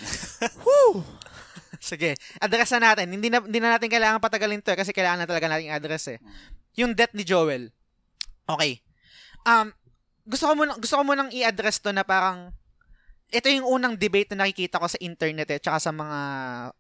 [1.94, 3.14] Sige, address na natin.
[3.14, 6.18] Hindi na, hindi na natin kailangan patagalin to eh, kasi kailangan na talaga natin address
[6.18, 6.20] eh.
[6.78, 7.74] Yung death ni Joel.
[8.48, 8.82] Okay.
[9.44, 9.74] Um,
[10.28, 12.52] gusto ko muna, gusto ko munang i-address to na parang
[13.28, 16.20] ito yung unang debate na nakikita ko sa internet eh, tsaka sa mga,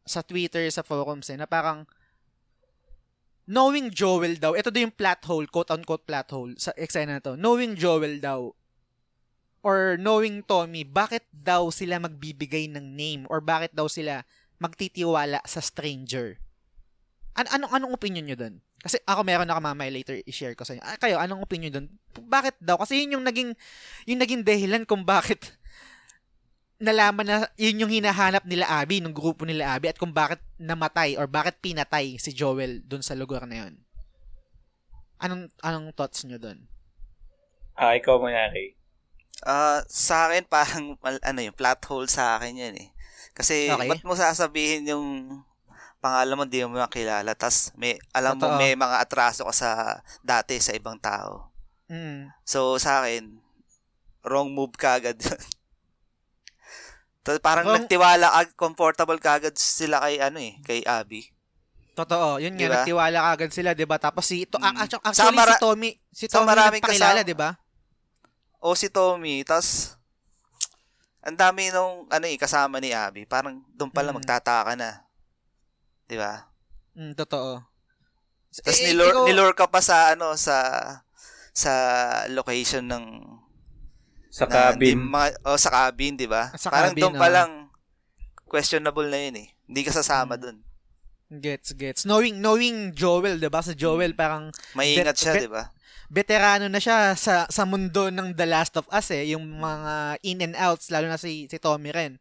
[0.08, 1.84] sa Twitter, sa forums eh, na parang,
[3.48, 7.36] knowing Joel daw, ito daw yung plot hole, quote-unquote plot hole, sa eksena na to,
[7.36, 8.56] knowing Joel daw,
[9.60, 14.24] or knowing Tommy, bakit daw sila magbibigay ng name, or bakit daw sila
[14.58, 16.42] magtitiwala sa stranger?
[17.38, 18.56] An anong anong opinion nyo doon?
[18.78, 20.84] Kasi ako meron ako mamaya later i-share ko sa inyo.
[20.86, 21.88] Ah, kayo, anong opinion doon?
[22.14, 22.78] Bakit daw?
[22.78, 23.54] Kasi yun yung naging
[24.06, 25.42] yung naging dahilan kung bakit
[26.86, 31.18] nalaman na yun yung hinahanap nila Abby, nung grupo nila Abby, at kung bakit namatay
[31.18, 33.82] or bakit pinatay si Joel doon sa lugar na yun.
[35.18, 36.70] Anong anong thoughts nyo doon?
[37.74, 38.78] Ah, ikaw muna, Ray.
[39.46, 42.90] Ah, sa akin parang mal- ano yung plot hole sa akin 'yan eh.
[43.38, 43.86] Kasi Okay.
[43.88, 45.06] ba't mo sasabihin yung
[45.98, 48.58] pangalan mo di mo makilala tas may alam mo Totoo.
[48.58, 49.70] may mga atraso ka sa
[50.22, 51.54] dati sa ibang tao.
[51.86, 52.34] Mm.
[52.44, 53.38] So sa akin
[54.24, 55.22] wrong move kagad.
[57.22, 61.28] Tas parang Wrong- nagtiwala ag comfortable kagad sila kay ano eh, kay Abby.
[61.92, 62.76] Totoo, yun nga, Diba?
[62.80, 63.98] nagtiwala ka agad sila, 'di ba?
[63.98, 64.80] Tapos si to, Mm.
[64.80, 67.58] actually, Sa mara- si Tommy, si sa Tommy maraming nagpakilala, 'di ba?
[68.60, 69.98] O si Tommy, tas
[71.20, 73.24] ang dami nung ano eh, kasama ni Abby.
[73.24, 74.18] Parang doon pala Mm.
[74.18, 75.04] magtataka na.
[76.06, 76.48] 'Di ba?
[76.94, 77.62] Mm, totoo.
[78.54, 80.58] Tapos Eh, nilure, ikaw- nilure ka pa sa ano sa
[81.52, 81.74] sa
[82.28, 83.06] location ng
[84.30, 84.94] Sa na- cabin.
[84.94, 86.54] di- mga, oh, sa cabin, 'di ba?
[86.54, 87.52] Sa Parang cabin, doon pa lang
[88.44, 89.48] questionable na 'yun eh.
[89.64, 90.42] Hindi ka sasama Mm.
[90.42, 90.58] doon.
[91.30, 92.02] Gets, gets.
[92.04, 93.60] Knowing, knowing Joel, 'di ba?
[93.60, 95.68] Sa Joel parang Maingat siya, 'di ba?
[96.08, 100.40] Veterano na siya sa sa mundo ng The Last of Us eh, yung mga in
[100.44, 102.16] and outs lalo na si si Tommy rin.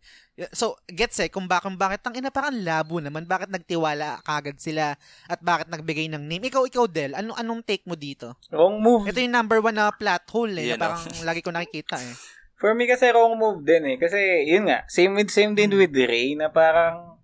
[0.52, 4.92] So, gets eh kung bakit bakit ang ina parang labo naman, bakit nagtiwala kagad sila
[5.32, 6.52] at bakit nagbigay ng name.
[6.52, 8.36] Ikaw ikaw Del, ano anong take mo dito?
[8.52, 9.08] Wrong move.
[9.08, 12.14] Ito yung number one na plot hole eh, Yun, na parang lagi ko nakikita eh.
[12.60, 13.96] For me kasi wrong move din eh.
[13.96, 17.16] Kasi yun nga, same with same din with Ray na parang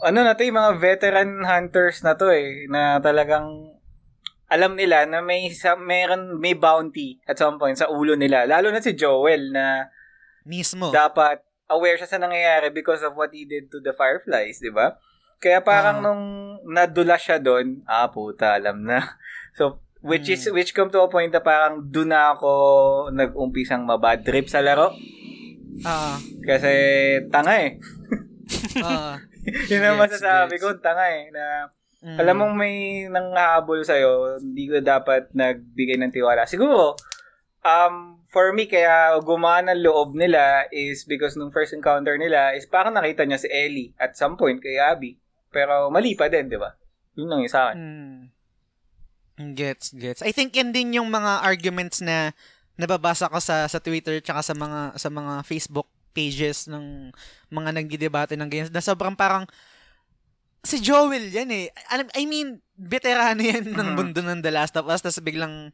[0.00, 3.79] ano na to, yung mga veteran hunters na to eh, na talagang
[4.50, 8.44] alam nila na may sa, meron may bounty at some point sa ulo nila.
[8.44, 9.86] Lalo na si Joel na
[10.42, 10.90] Mismo.
[10.90, 14.98] dapat aware siya sa nangyayari because of what he did to the Fireflies, di ba?
[15.38, 16.04] Kaya parang Ah.
[16.04, 16.24] nung
[16.66, 18.98] nadula siya doon, ah puta, alam na.
[19.52, 20.52] So, which is Hmm.
[20.52, 22.50] which come to a point na parang doon na ako
[23.10, 24.90] nag-umpisang mabad trip sa laro.
[25.80, 26.72] Ah, Kasi
[27.28, 27.78] tanga eh.
[28.82, 29.16] ah.
[29.70, 30.62] Yun ang masasabi gets.
[30.62, 31.30] ko, tanga eh.
[31.30, 32.16] Na, Mm.
[32.16, 36.48] alam mong may nanghahabol sa'yo, hindi ko dapat nagbigay ng tiwala.
[36.48, 36.96] Siguro,
[37.60, 42.64] um, for me, kaya gumana ang loob nila is because nung first encounter nila is
[42.64, 45.20] parang nakita niya si Ellie at some point kay Abby.
[45.52, 46.72] Pero mali pa din, di ba?
[47.20, 47.76] Yun lang yung sa akin.
[47.76, 48.20] Mm.
[49.56, 50.20] Gets, gets.
[50.20, 52.32] I think yan din yung mga arguments na
[52.80, 57.12] nababasa ko sa sa Twitter tsaka sa mga sa mga Facebook pages ng
[57.52, 59.44] mga nagdidebate ng ganyan na sobrang parang
[60.60, 61.66] si Joel yan eh.
[61.88, 63.96] Alam, I mean, veterano yan ng Mhm.
[63.96, 65.72] mundo ng The Last of Us tapos biglang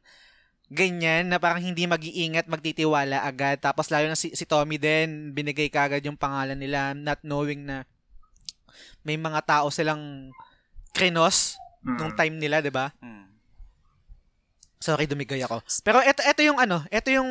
[0.67, 3.63] ganyan na parang hindi mag-iingat, magtitiwala agad.
[3.63, 7.87] Tapos lalo na si, si Tommy din, binigay kagad yung pangalan nila not knowing na
[9.07, 10.35] may mga tao silang
[10.91, 11.55] krinos
[11.87, 11.97] Mm.
[12.03, 12.91] nung time nila, 'di ba?
[12.99, 13.31] Mm.
[14.83, 15.63] Sorry, dumigay ako.
[15.87, 17.31] Pero ito ito yung ano, ito yung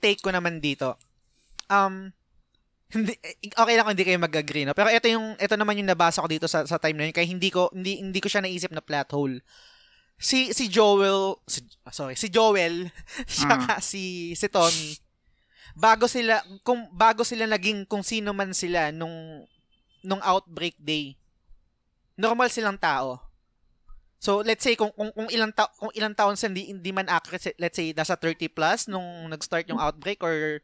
[0.00, 0.96] take ko naman dito.
[1.68, 2.08] Um
[2.92, 3.16] hindi
[3.56, 4.76] okay lang kung hindi kayo mag-agree no?
[4.76, 7.24] Pero ito yung ito naman yung nabasa ko dito sa sa time na yun kaya
[7.24, 9.40] hindi ko hindi hindi ko siya naisip na plot hole.
[10.20, 12.92] Si si Joel si, ah, sorry, si Joel
[13.26, 15.00] saka si si Tommy
[15.72, 19.48] bago sila kung bago sila naging kung sino man sila nung
[20.04, 21.16] nung outbreak day.
[22.20, 23.24] Normal silang tao.
[24.22, 27.08] So let's say kung kung, kung ilang ta- kung ilang taon sila hindi, hindi man
[27.08, 30.62] accurate let's say nasa 30 plus nung nag-start yung outbreak or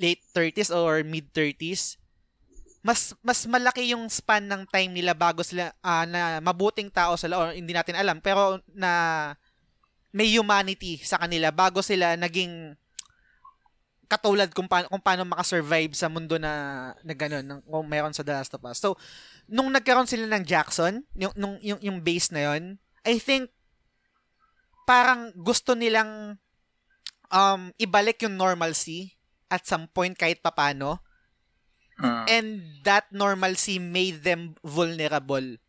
[0.00, 2.00] late 30s or mid 30s
[2.80, 7.36] mas mas malaki yung span ng time nila bago sila ah, na mabuting tao sila
[7.36, 9.36] or hindi natin alam pero na
[10.10, 12.74] may humanity sa kanila bago sila naging
[14.10, 18.26] katulad kung paano, kung paano makasurvive sa mundo na na gano'n ng, kung meron sa
[18.26, 18.82] The Last of Us.
[18.82, 18.98] So,
[19.46, 22.74] nung nagkaroon sila ng Jackson, yung, nung, yung, yung base na yon
[23.06, 23.54] I think
[24.82, 26.34] parang gusto nilang
[27.30, 29.14] um, ibalik yung normalcy
[29.50, 31.02] at some point kahit papano.
[32.00, 32.24] Mm.
[32.30, 32.48] And
[32.86, 35.60] that normalcy made them vulnerable.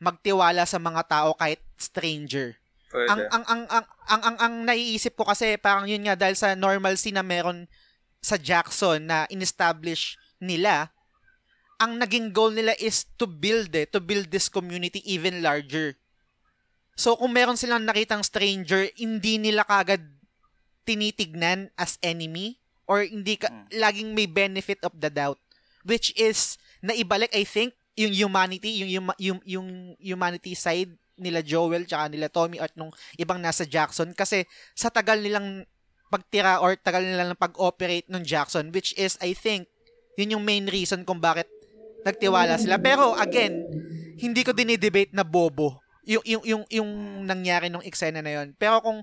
[0.00, 2.56] Magtiwala sa mga tao kahit stranger.
[2.88, 3.10] Pwede.
[3.12, 6.56] Ang ang ang ang ang ang, ang naiisip ko kasi parang yun nga dahil sa
[6.56, 7.68] normalcy na meron
[8.24, 10.88] sa Jackson na inestablish nila,
[11.76, 16.00] ang naging goal nila is to build eh, to build this community even larger.
[16.98, 20.02] So kung meron silang nakitang stranger, hindi nila kagad
[20.88, 23.64] tinitignan as enemy or hindi ka, Mm.
[23.76, 25.36] laging may benefit of the doubt
[25.84, 29.68] which is naibalik I think yung humanity yung yung yung, yung
[30.00, 34.14] humanity side nila Joel tsaka nila Tommy at nung ibang nasa Jackson.
[34.14, 35.66] Kasi sa tagal nilang
[36.08, 39.66] pagtira or tagal nilang pag-operate ng Jackson which is I think
[40.14, 41.50] yun yung main reason kung bakit
[42.06, 42.78] nagtiwala sila.
[42.78, 43.66] Pero again
[44.14, 46.90] hindi ko dinidebate na bobo yung yung yung yung
[47.26, 49.02] nangyari nung eksena na yon pero kung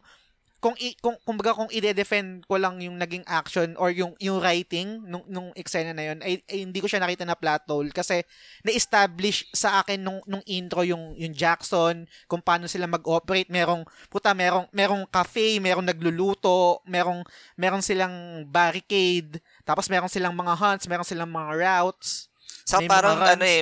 [0.60, 5.04] kung i, kung kumbaga kung ide-defend ko lang yung naging action or yung yung writing
[5.06, 8.26] nung nung eksena na yon ay, ay hindi ko siya nakita na plot hole kasi
[8.66, 14.34] na-establish sa akin nung nung intro yung yung Jackson kung paano sila mag-operate merong puta
[14.34, 17.22] merong merong cafe merong nagluluto merong
[17.60, 22.32] merong silang barricade tapos merong silang mga hunts merong silang mga routes
[22.66, 23.34] So parang mga runs.
[23.38, 23.62] ano eh,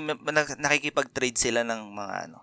[0.64, 2.40] nakikipag-trade sila ng mga ano,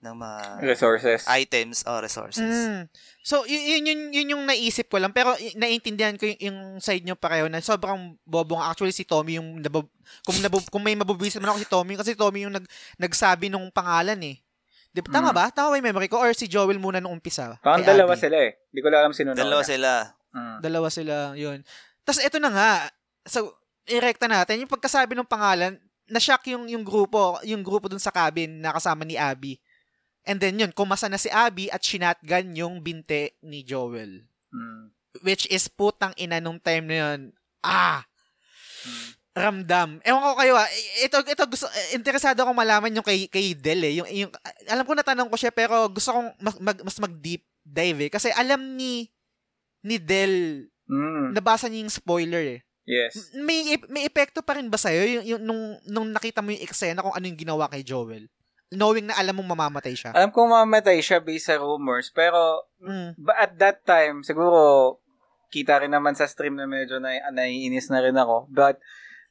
[0.00, 1.28] ng mga Resources.
[1.28, 2.40] items o resources.
[2.42, 2.88] Mm.
[3.20, 5.12] So, y- yun, yun, yun yung naisip ko lang.
[5.12, 8.72] Pero y- naiintindihan ko yung, yung side nyo pareho na sobrang bobo nga.
[8.72, 9.92] Actually, si Tommy yung nabab-
[10.24, 12.64] kung, nabab- kung may mabubis naman ako si Tommy kasi Tommy yung nag,
[12.96, 14.40] nagsabi nung pangalan eh.
[14.88, 15.12] Di ba?
[15.12, 15.36] Tama Mm.
[15.36, 15.44] ba?
[15.50, 16.16] Tama ba yung memory ko?
[16.16, 17.60] Or si Joel muna nung umpisa?
[17.60, 18.24] Parang dalawa Abby?
[18.24, 18.52] sila eh.
[18.66, 19.68] Hindi ko lang alam sino Dalawa nauna.
[19.68, 19.90] sila.
[20.30, 20.56] Mm.
[20.58, 21.58] Dalawa sila, yun.
[22.02, 22.70] Tapos ito na nga.
[23.22, 23.52] So,
[23.84, 24.64] irekta natin.
[24.64, 25.76] Yung pagkasabi ng pangalan,
[26.08, 29.60] na-shock yung, yung grupo, yung grupo dun sa cabin na kasama ni Abby.
[30.28, 34.28] And then yun, kumasa na si Abby at shinatgun yung binte ni Joel.
[34.52, 34.92] Mm.
[35.24, 37.20] Which is putang ina nung time na yun.
[37.64, 38.04] Ah!
[39.30, 40.02] Ramdam.
[40.02, 40.68] Ewan ko kayo ah.
[41.06, 43.94] Ito, ito gusto, interesado akong malaman yung kay, kay Del eh.
[44.02, 44.32] Yung, yung,
[44.68, 48.10] alam ko natanong ko siya pero gusto kong mas, mag, mas mag-deep dive eh.
[48.10, 49.08] Kasi alam ni,
[49.86, 51.38] ni Del, Mm.
[51.38, 52.60] nabasa niya yung spoiler eh.
[52.82, 53.30] Yes.
[53.38, 57.06] May, may epekto pa rin ba sa'yo yung, yung, nung, nung nakita mo yung eksena
[57.06, 58.26] kung ano yung ginawa kay Joel?
[58.70, 60.14] Knowing na alam mong mamamatay siya.
[60.14, 63.18] Alam kong mamatay siya based sa rumors, pero Mm.
[63.18, 64.96] ba- at that time, siguro,
[65.50, 68.46] kita rin naman sa stream na medyo na, naiinis na rin ako.
[68.46, 68.78] But,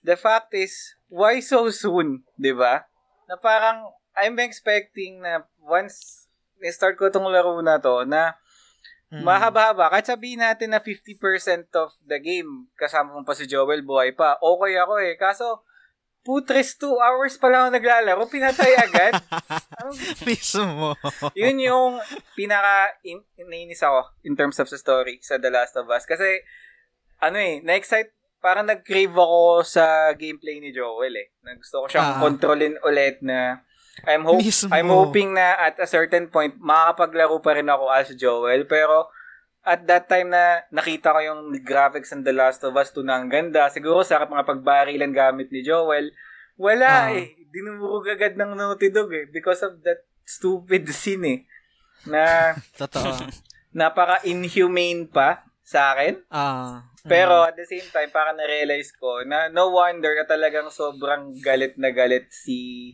[0.04, 2.28] the fact is, why so soon?
[2.36, 2.84] ba?
[3.32, 6.28] Na parang, I'm expecting na once
[6.60, 8.36] ni-start ko tong laro na to, na
[9.10, 9.24] Mm.
[9.26, 14.14] mahaba-haba, kahit sabihin natin na 50% of the game, kasama mo pa si Joel, buhay
[14.14, 15.16] pa, okay ako eh.
[15.18, 15.64] Kaso,
[16.22, 19.14] putres 2 hours pa lang ako naglalaro, pinatay agad.
[20.28, 20.94] Mismo.
[21.34, 21.92] yun yung
[22.34, 26.06] pinaka in, nainis ako in terms of the story sa The Last of Us.
[26.06, 26.44] Kasi,
[27.20, 31.28] ano eh, na-excite, parang nag-crave ako sa gameplay ni Joel eh.
[31.44, 31.92] Na gusto ko Ah.
[31.92, 33.64] siyang kontrolin ulit na
[34.08, 34.72] I'm, hope, Mismo.
[34.72, 38.64] I'm hoping na at a certain point, makakapaglaro pa rin ako as Joel.
[38.64, 39.12] Pero,
[39.70, 43.22] at that time na nakita ko yung graphics ng The Last of Us 2 na
[43.22, 46.10] ang ganda, siguro sarap mga pagbarilan gamit ni Joel.
[46.58, 47.38] Wala eh.
[47.54, 49.30] Dinumurog agad ng Naughty Dog eh.
[49.30, 51.40] Because of that stupid scene eh.
[52.10, 52.52] Na
[52.82, 53.30] Totoo.
[53.72, 56.26] napaka-inhumane pa sa akin.
[56.34, 56.90] Ah.
[57.06, 61.78] Pero at the same time, para na-realize ko na no wonder na talagang sobrang galit
[61.80, 62.92] na galit si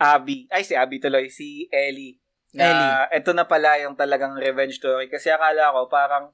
[0.00, 0.48] Abby.
[0.48, 1.28] Ay, si Abby tuloy.
[1.28, 2.23] Si Ellie.
[2.54, 5.10] Na ito na pala yung talagang revenge story.
[5.10, 6.30] Kasi akala ko parang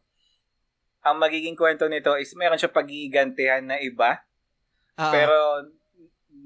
[1.01, 4.21] ang magiging kwento nito is meron siya pagigantihan na iba.
[5.01, 5.13] Oo.
[5.13, 5.37] Pero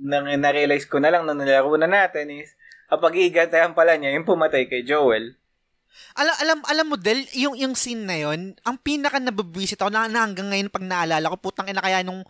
[0.05, 2.55] nang na-realize ko na lang nung nilaro na natin is
[2.91, 5.35] ang pagigantihan pala niya yung pumatay kay Joel.
[6.19, 10.11] alam alam alam mo Del, yung yung scene na yon, ang pinaka nababwisit ako na,
[10.11, 12.27] na hanggang ngayon pag naalala ko, putang ina kaya nung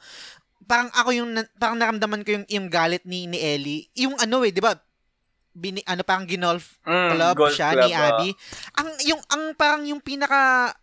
[0.64, 1.30] parang ako yung
[1.61, 3.88] parang naramdaman ko yung yung galit ni ni Ellie.
[3.96, 4.76] Yung ano eh, 'di ba?
[5.54, 7.94] Bini, ano parang ginolf Mm, club golf siya club, ni.
[7.94, 8.28] Abby.
[8.74, 10.74] Ang yung ang parang yung pinaka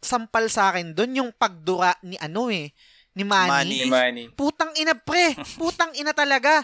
[0.00, 2.72] sampal sa akin doon yung pagdura ni ano eh
[3.16, 3.50] ni Manny.
[3.50, 3.78] Manny.
[3.84, 4.24] Ni Manny.
[4.32, 6.62] Putang ina pre, putang ina talaga.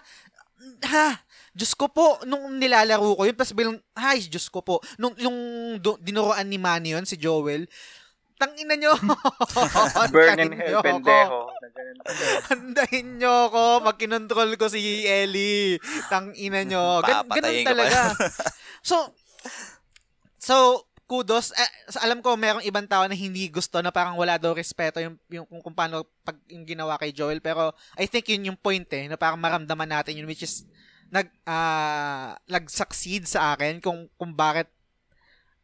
[0.87, 1.21] Ha,
[1.53, 5.37] Diyos ko po, nung nilalaro ko yun, tapos bilang, ay, Diyos ko po, nung yung
[5.81, 7.69] do, dinuroan ni Manny yun, si Joel,
[8.37, 8.93] tang ina nyo.
[10.15, 11.29] Burn in hell, din.
[12.53, 15.81] Handahin nyo ako, pag kinontrol ko si Ellie.
[16.13, 17.01] Tang ina nyo.
[17.01, 18.13] Gan- ganun talaga.
[18.89, 19.17] so,
[20.37, 21.57] so, kudos.
[21.57, 21.71] Eh,
[22.05, 25.47] alam ko, merong ibang tao na hindi gusto na parang wala daw respeto yung, yung
[25.49, 27.41] kung, kung paano pag yung ginawa kay Joel.
[27.41, 30.69] Pero, I think yun yung point eh, na parang maramdaman natin yun, which is,
[31.09, 34.69] nag, ah, nag-succeed sa akin kung, kung bakit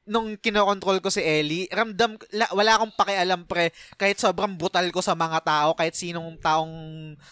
[0.03, 4.99] nung kinokontrol ko si Ellie, ramdam, la, wala akong pakialam pre, kahit sobrang brutal ko
[4.99, 6.73] sa mga tao, kahit sinong taong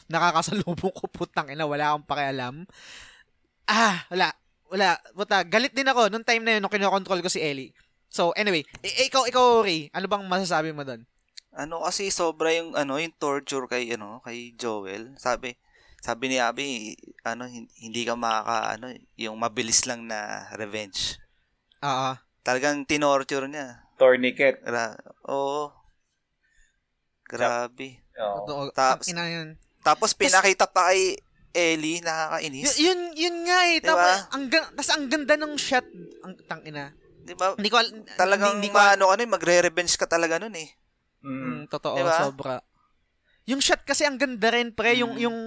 [0.06, 2.54] nakakasalubong ko, putang ina, wala akong pakialam.
[3.66, 4.30] Ah, wala.
[4.70, 4.98] Wala.
[5.14, 7.74] Puta, galit din ako nung time na yun nung kinokontrol ko si Ellie.
[8.10, 11.02] So, anyway, i- ikaw, ikaw, Ray, ano bang masasabi mo doon?
[11.50, 15.18] Ano kasi sobra yung ano yung torture kay ano kay Joel.
[15.18, 15.58] Sabi
[15.98, 16.94] sabi ni Abby,
[17.26, 21.18] ano hin- hindi ka makaka ano yung mabilis lang na revenge.
[21.82, 22.14] Oo.
[22.40, 23.84] Talagang tinorture niya.
[23.96, 24.60] Tourniquet.
[24.62, 25.72] Gra- Oo.
[27.24, 28.00] Grabe.
[28.16, 28.36] Oo.
[28.42, 28.62] Totoo.
[28.72, 29.48] Tapos- Ang ina yun.
[29.80, 31.16] Tapos pinakita pa kay
[31.50, 32.76] Ellie, nakakainis.
[32.76, 33.76] Y- yun, yun nga eh.
[33.78, 33.90] Diba?
[33.90, 35.86] Tapos, ang, ga- tas ang ganda ng shot.
[36.22, 36.94] Ang tangina.
[37.20, 37.54] Di ba?
[37.54, 40.68] Hindi ko, al- Talagang hindi, hindi ko, maano ka nun, magre-revenge ka talaga nun eh.
[41.20, 41.28] Mm.
[41.28, 42.16] Mm, totoo, Diba?
[42.18, 42.56] sobra.
[43.44, 44.94] Yung shot kasi ang ganda rin, pre.
[44.94, 45.22] Yung, Mm.
[45.26, 45.38] yung,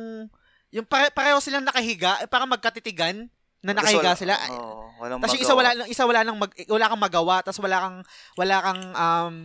[0.72, 3.30] yung pare, pareho silang nakahiga, eh, parang magkatitigan
[3.64, 4.36] na nakahiga sila.
[4.52, 7.64] Oo, walang Tapos yung isa wala lang isa wala nang mag, wala kang magawa, tapos
[7.64, 7.98] wala kang
[8.36, 9.36] wala kang um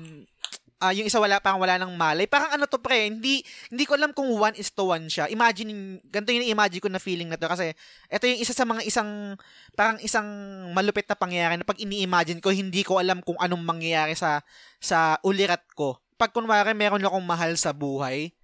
[0.79, 2.27] ah, yung isa wala parang wala nang malay.
[2.27, 5.27] Parang ano to pre, hindi hindi ko alam kung one is to one siya.
[5.31, 7.75] Imagine ganito yung imagine ko na feeling na to kasi
[8.11, 9.39] ito yung isa sa mga isang
[9.75, 10.27] parang isang
[10.75, 14.43] malupit na pangyayari na pag ini-imagine ko hindi ko alam kung anong mangyayari sa
[14.79, 15.99] sa ulirat ko.
[16.19, 18.35] Pag kunwari meron akong mahal sa buhay,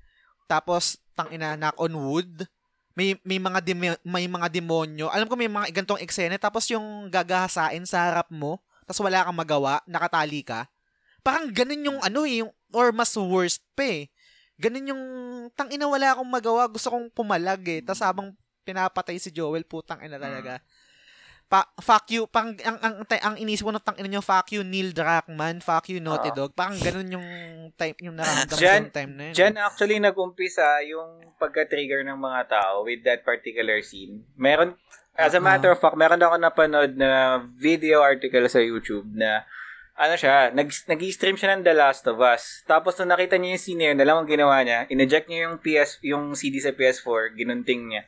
[0.47, 2.47] tapos tang ina knock on wood,
[2.95, 5.11] may may mga demo- may mga demonyo.
[5.11, 9.37] Alam ko may mga gantong eksena tapos yung gagahasain sa harap mo, tapos wala kang
[9.37, 10.71] magawa, nakatali ka.
[11.25, 14.03] Parang ganun yung ano eh, yung, or mas worst pa eh.
[14.61, 15.03] Ganun yung
[15.59, 17.81] tang ina wala akong magawa, gusto kong pumalag eh.
[17.83, 18.29] Tapos habang
[18.63, 20.63] pinapatay si Joel, putang ina talaga.
[21.55, 24.51] Pa, fuck you, pang ang ang, ang, ang inisip ko ng tang ina nyo, fuck
[24.51, 26.37] you Neil Druckmann, fuck you Naughty Ah.
[26.43, 26.51] Dog.
[26.59, 27.27] Parang ganun yung
[27.79, 29.35] type yung nararamdaman yung time na yun.
[29.39, 34.27] Diyan actually nag-umpisa yung pagka-trigger ng mga tao with that particular scene.
[34.35, 34.75] Meron,
[35.15, 39.47] as a matter of fact, meron ako napanood na video article sa YouTube na
[39.95, 42.67] ano siya, nag, nag-stream siya ng The Last of Us.
[42.67, 45.47] Tapos nung nakita niya yung scene na yun, alam mo ang ginawa niya, ineject niya
[45.47, 48.03] yung PS, yung CD sa PS4, ginunting niya.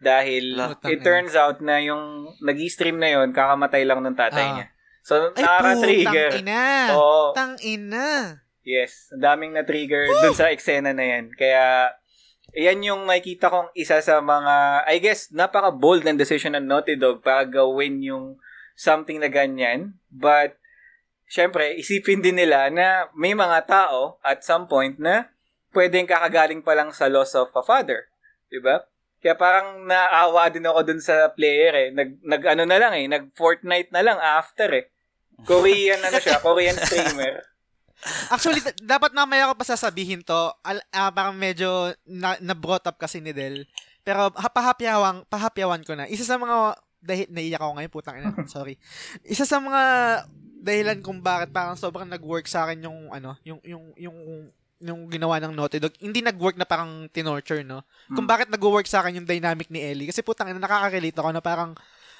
[0.00, 4.52] Dahil Putang it turns out na yung nag-stream na yun, kakamatay lang ng tatay Ah.
[4.56, 4.66] niya.
[5.04, 6.30] So, Ay, nakaka-trigger.
[6.32, 6.64] putang ina.
[6.92, 7.24] Oo.
[7.32, 8.08] Tang ina.
[8.60, 11.32] Yes, ang daming na-trigger dun sa eksena na yan.
[11.32, 11.92] Kaya,
[12.52, 17.20] yan yung makikita kong isa sa mga, I guess, napaka-bold ng decision ng Naughty Dog
[17.20, 18.36] para gawin yung
[18.72, 19.96] something na ganyan.
[20.08, 20.56] But,
[21.26, 25.28] syempre, isipin din nila na may mga tao at some point na
[25.70, 28.08] pwedeng kakagaling pa lang sa loss of a father.
[28.48, 28.84] Diba?
[29.20, 31.88] Kaya parang naawa din ako dun sa player eh.
[31.92, 34.88] Nag, nag ano na lang eh, nag Fortnite na lang after eh.
[35.44, 37.44] Korean ano siya, Korean streamer.
[38.32, 40.52] Actually, d- dapat mamaya ko pa sasabihin to.
[40.64, 43.68] Al- ah, parang medyo na, na-brought up kasi ni Del.
[44.00, 46.08] Pero ha- pahapyawan, pahapyawan ko na.
[46.08, 48.32] Isa sa mga dahil naiyak ako ngayon, putang ina.
[48.48, 48.76] Sorry.
[49.24, 49.82] Isa sa mga
[50.60, 54.18] dahilan kung bakit parang sobrang nag-work sa akin yung ano, yung yung yung
[54.80, 55.92] yung ginawa ng Naughty Dog.
[55.96, 57.84] Hindi nag-work na parang tinorture, no?
[58.08, 60.08] Kung bakit nag-work sa akin yung dynamic ni Ellie.
[60.08, 61.76] Kasi putang ina, nakaka-relate ako na parang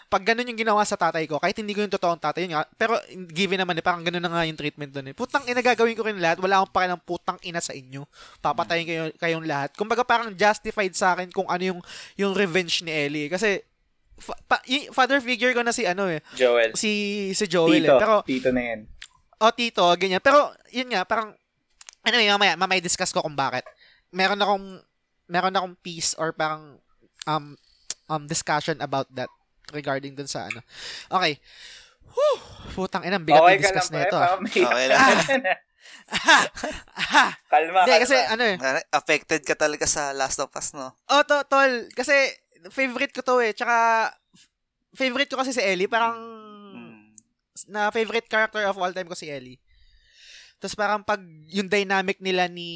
[0.07, 2.67] pag ganun yung ginawa sa tatay ko, kahit hindi ko yung totoong tatay yun nga,
[2.75, 2.99] pero
[3.31, 5.15] given naman eh, parang ganun na nga yung treatment doon eh.
[5.15, 8.03] Putang ina, gagawin ko rin lahat, wala akong pakialam putang ina sa inyo.
[8.43, 9.71] Papatayin kayo, kayong lahat.
[9.73, 11.81] Kumbaga parang justified sa akin kung ano yung,
[12.19, 13.31] yung revenge ni Ellie.
[13.31, 13.63] Kasi,
[14.19, 16.75] fa- pa- y- father figure ko na si ano eh, Joel.
[16.75, 16.91] si,
[17.31, 17.95] si Joel Tito.
[17.95, 18.01] eh.
[18.03, 18.81] Pero, Tito na yan.
[19.39, 20.19] o tito, ganyan.
[20.19, 21.39] Pero, yun nga, parang,
[22.03, 23.65] anyway, mamaya, mamaya discuss ko kung bakit.
[24.11, 24.67] Meron akong,
[25.27, 26.79] meron akong piece or parang,
[27.25, 27.55] um,
[28.07, 29.31] um, discussion about that
[29.71, 30.61] regarding dun sa ano.
[31.09, 31.39] Okay.
[32.73, 34.17] Putang ina, bigat okay discuss na ito.
[34.17, 35.01] eh, may- Okay lang.
[37.51, 38.03] kalma, Hindi, kalma.
[38.03, 38.57] kasi ano eh.
[38.91, 40.93] Affected ka talaga sa Last of Us, no?
[41.07, 41.87] Oh, to, tol.
[41.91, 42.15] Kasi,
[42.69, 43.55] favorite ko to eh.
[43.55, 44.11] Tsaka,
[44.93, 45.87] favorite ko kasi si Ellie.
[45.87, 46.19] Parang,
[46.71, 47.15] Mm.
[47.69, 49.59] na favorite character of all time ko si Ellie.
[50.61, 52.69] Tapos parang pag yung dynamic nila ni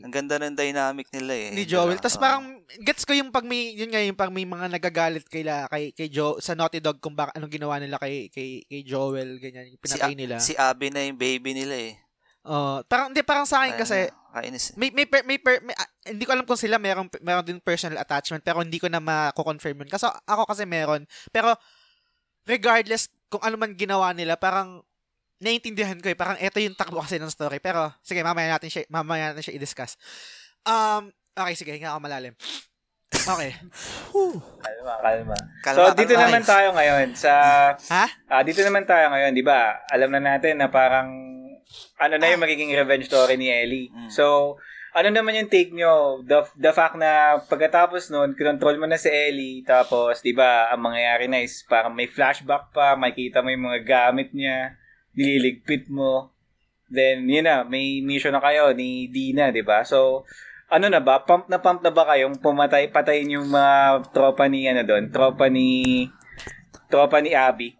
[0.00, 1.48] Ang ganda ng dynamic nila eh.
[1.52, 2.00] ni Joel.
[2.00, 2.24] Tapos Oo.
[2.24, 2.44] parang
[2.80, 6.08] gets ko yung pag may yun nga yung pag may mga nagagalit kay kay kay
[6.08, 9.82] Joe sa Naughty Dog kung bak anong ginawa nila kay kay kay Joel ganyan yung
[9.84, 10.34] pinatay si, nila.
[10.40, 11.94] Si Abby na yung baby nila eh.
[12.48, 14.72] Oh, parang hindi parang sa akin kasi kainis.
[14.80, 17.60] may may per, may, per, may- ah, hindi ko alam kung sila meron meron din
[17.60, 19.90] personal attachment pero hindi ko na mako-confirm yun.
[19.92, 21.04] Kasi ako kasi meron.
[21.28, 21.52] Pero
[22.48, 24.80] regardless kung ano man ginawa nila, parang
[25.40, 26.16] naiintindihan ko eh.
[26.16, 27.60] Parang eto yung takbo kasi ng story.
[27.60, 30.00] Pero sige, mamaya natin siya mamaya natin siya i-discuss.
[30.66, 32.34] Um, okay, sige, hinga ako malalim.
[33.26, 33.50] Okay.
[34.62, 35.38] Kalma, kalma.
[35.62, 36.26] Kalma, so, dito kalma.
[36.30, 37.32] naman tayo ngayon sa...
[37.74, 38.06] Ha?
[38.30, 39.82] ah dito naman tayo ngayon, di ba?
[39.90, 41.10] Alam na natin na parang...
[41.98, 43.90] Ano na yung magiging revenge story ni Ellie.
[43.90, 44.10] Mm.
[44.14, 44.54] So,
[44.94, 46.22] ano naman yung take nyo?
[46.22, 50.86] The, the fact na pagkatapos nun, kinontrol mo na si Ellie, tapos, di ba, ang
[50.86, 54.78] mangyayari na is parang may flashback pa, makikita mo yung mga gamit niya,
[55.16, 56.30] nililigpit mo,
[56.92, 59.82] then, yun na, may mission na kayo ni Dina, di ba?
[59.82, 60.22] So,
[60.70, 61.24] ano na ba?
[61.24, 65.50] Pump na pump na ba kayong pumatay, patayin yung mga tropa ni, ano doon, tropa
[65.50, 66.06] ni,
[66.92, 67.74] tropa ni Abby?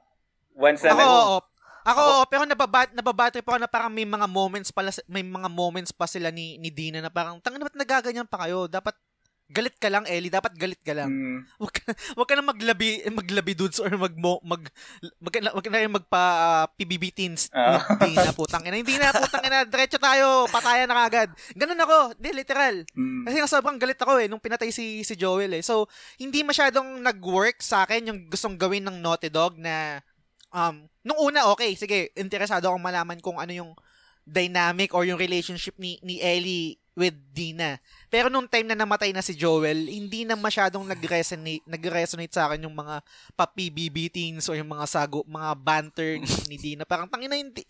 [0.57, 1.39] Once na Ako, nag- oo.
[1.87, 5.47] Ako, oo, pero nababat, nababattery pa ako na parang may mga moments pala, may mga
[5.47, 8.67] moments pa sila ni, ni Dina na parang, tanga ba't nagaganyan pa kayo?
[8.67, 8.99] Dapat,
[9.47, 10.29] galit ka lang, Ellie.
[10.29, 11.07] Dapat galit ka lang.
[11.07, 11.83] Mm, Wag ka,
[12.19, 14.63] wag ka na maglabi, maglabi dudes or mag, mag, mag,
[15.23, 17.47] wag ka na rin magpa ah, PBB teens.
[17.55, 17.79] Ah.
[18.03, 18.77] Hindi na, putang ina.
[18.77, 19.63] Hindi na, putang ina.
[19.63, 20.51] Diretso tayo.
[20.51, 21.31] Patayan na kagad.
[21.55, 22.19] Ganun ako.
[22.19, 22.83] Hindi, literal.
[22.91, 23.23] mm.
[23.25, 25.63] Kasi nga sobrang galit ako eh nung pinatay si si Joel eh.
[25.63, 25.87] So,
[26.19, 30.03] hindi masyadong nag-work sa akin yung gustong gawin ng Naughty Dog na
[30.51, 33.73] um nung una okay, sige, interesado akong malaman kung ano yung
[34.27, 37.77] dynamic or yung relationship ni ni Ellie with Dina.
[38.09, 42.65] Pero nung time na namatay na si Joel, hindi na masyadong nag-resonate, nag-resonate sa akin
[42.65, 43.05] yung mga
[43.37, 46.17] pa-PBB teens o yung mga sago, mga banter
[46.49, 46.89] ni, Dina.
[46.89, 47.63] Parang tangina hindi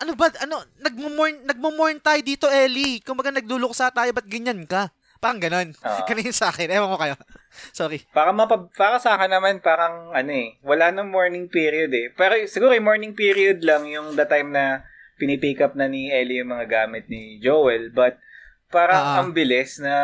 [0.00, 3.04] ano ba, ano, nagmo-mourn, nagmo-mourn tayo dito, Ellie.
[3.04, 4.88] Kung baga nagluluksa tayo, ba't ganyan ka?
[5.20, 5.76] Parang ganon.
[5.84, 6.00] Ah.
[6.08, 6.72] Ganun sa akin.
[6.72, 7.14] Ewan ko kayo.
[7.76, 8.00] Sorry.
[8.08, 12.08] Para, mapab- para sa akin naman, parang ano eh, wala nang morning period eh.
[12.16, 14.88] Pero siguro yung morning period lang yung the time na
[15.20, 17.92] pinipick up na ni Ellie yung mga gamit ni Joel.
[17.92, 18.16] But
[18.70, 19.16] parang Ah.
[19.18, 19.94] ang bilis na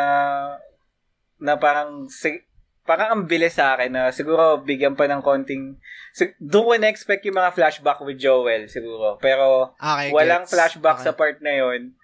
[1.37, 2.43] na parang si-
[2.83, 5.75] parang ang bilis sa akin na siguro bigyan pa ng konting
[6.11, 9.15] sig- doon ko na-expect yung mga flashback with Joel siguro.
[9.17, 10.51] Pero Okay, walang gets.
[10.51, 11.05] flashback Okay.
[11.05, 11.95] sa part na yon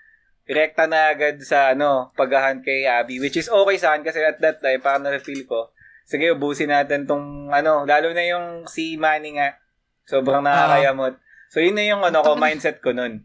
[0.43, 4.39] rekta na agad sa ano, paghahan kay Abby, which is okay sa akin kasi at
[4.39, 5.72] that time, parang na-feel ko,
[6.03, 9.55] sige, ubusin natin tong, ano, lalo na yung si Manny nga,
[10.03, 11.16] sobrang nakakayamot.
[11.47, 13.24] So, yun na yung, ano ko, mindset ko nun.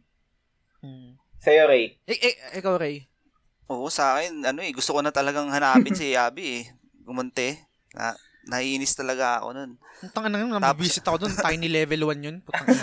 [0.78, 1.18] Hmm.
[1.39, 1.99] Sa'yo, Ray.
[2.07, 3.11] Eh, eh, ikaw, Ray.
[3.69, 6.64] Oo, sa akin, ano eh, gusto ko na talagang hanapin si Abby eh.
[7.05, 7.53] Gumunti.
[7.93, 8.16] Na,
[8.49, 9.71] naiinis talaga ako nun.
[10.05, 11.35] Ang tanga na yun, nabibisit ako dun.
[11.37, 12.37] Tiny level 1 yun.
[12.41, 12.64] Putang.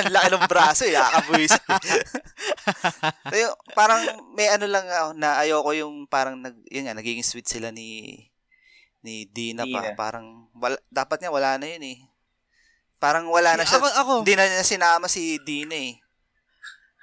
[0.00, 1.62] Ang laki ng braso eh, nakakabuisit.
[3.32, 4.02] Pero parang
[4.34, 8.18] may ano lang ako na ayoko yung parang nag yun nga nagiging sweet sila ni
[9.06, 9.94] ni Dina, Dina.
[9.94, 10.10] pa.
[10.10, 11.98] Parang wala, dapat nga wala na yun eh.
[12.98, 13.78] Parang wala na siya.
[13.78, 15.99] Ako, ako, Hindi na niya sinama si Dina eh.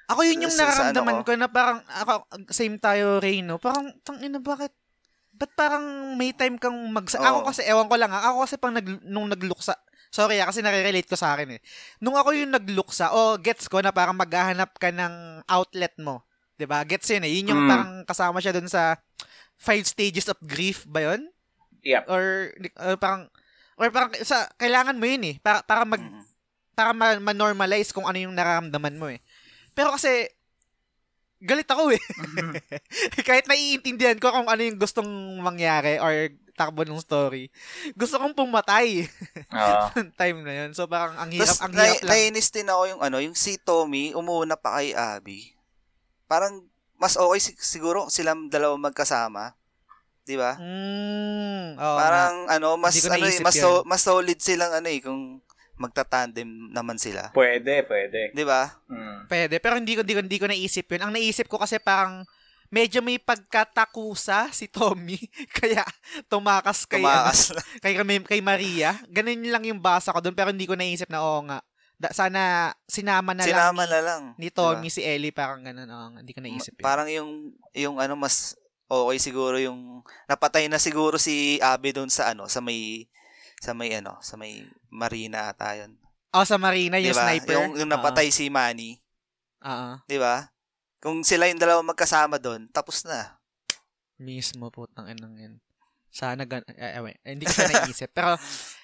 [0.07, 1.23] Ako yun yung sa- sa ano nararamdaman ko.
[1.27, 2.11] ko na parang, ako,
[2.49, 3.59] same tayo, Ray, no?
[3.59, 4.71] Parang, tang ina, bakit?
[5.37, 5.83] Ba't parang
[6.15, 7.05] may time kang mag...
[7.05, 7.47] Ako Oo.
[7.47, 9.75] kasi, ewan ko lang ha, ako kasi pang nag, nung nagluksa,
[10.09, 11.61] sorry ah, kasi nare-relate ko sa akin eh.
[11.99, 16.23] Nung ako yung nagluksa, o oh, gets ko na parang maghahanap ka ng outlet mo.
[16.57, 17.31] 'Di ba Gets yun eh.
[17.37, 17.69] Yun yung Mm.
[17.69, 18.97] parang kasama siya dun sa
[19.61, 21.29] five stages of grief ba yun?
[21.85, 22.09] Yep.
[22.09, 22.49] Or,
[22.81, 23.29] or parang,
[23.77, 25.35] or parang, sa, kailangan mo yun eh.
[25.37, 26.23] Para, para mag, Mm.
[26.73, 29.21] para ma- ma-normalize kung ano yung nararamdaman mo eh.
[29.77, 30.25] Pero kasi,
[31.37, 32.01] galit ako eh.
[33.27, 35.05] Kahit naiintindihan ko kung ano yung gustong
[35.37, 37.53] mangyari or takbo ng story.
[37.93, 39.05] Gusto kong pumatay
[39.53, 39.85] Oo.
[39.93, 40.73] ng time na yun.
[40.73, 42.09] So parang ang hirap, Tapos ang hirap na, lang.
[42.09, 45.53] naiinis din ako yung ano, yung si Tommy umuna pa kay Abby.
[46.25, 46.65] Parang
[46.97, 49.53] mas okay si- siguro silang dalawa magkasama.
[50.25, 50.57] 'Di ba?
[50.57, 51.93] Mm, nga.
[51.93, 55.37] Parang ano, mas ano eh, mas so, mas solid silang ano eh kung
[55.77, 57.29] magtatandem naman sila.
[57.31, 58.33] Pwede, pwede.
[58.33, 58.81] 'Di ba?
[58.89, 59.29] Mm.
[59.29, 61.01] Pwede, pero hindi ko, hindi ko, hindi ko naisip yun.
[61.05, 62.25] Ang naisip ko kasi parang
[62.67, 65.15] medyo may pagkatakusa si Tommy
[65.57, 65.87] kaya
[66.27, 67.39] tumakas kay ano, Tumakas.
[67.83, 68.97] kay, kay, kay Maria.
[69.07, 71.63] Ganun lang yung basa ko doon pero hindi ko naisip na oo nga.
[71.97, 74.21] Da, sana sinama na Sinama lang na lang.
[74.37, 74.53] ni?
[74.53, 75.89] Tommy si Ellie parang ganun.
[75.89, 76.85] Oo, nga, hindi ko naisip yun.
[76.85, 78.53] Parang yung yung ano mas
[78.87, 83.09] okay siguro yung napatay na siguro si Abby doon sa ano sa may
[83.57, 85.97] sa may ano, sa may marina ata yun.
[86.35, 87.23] Oh, sa Marina, yung Diba?
[87.23, 87.55] sniper.
[87.55, 88.99] Yung, yung napatay si Manny.
[89.63, 89.97] Oo.
[90.05, 90.51] Di ba?
[90.99, 93.39] Kung sila yung dalawa magkasama doon, tapos na.
[94.19, 95.55] Mismo po, tang inang yan.
[96.13, 98.09] Sana gan eh, eh, hindi ko siya naisip.
[98.17, 98.33] pero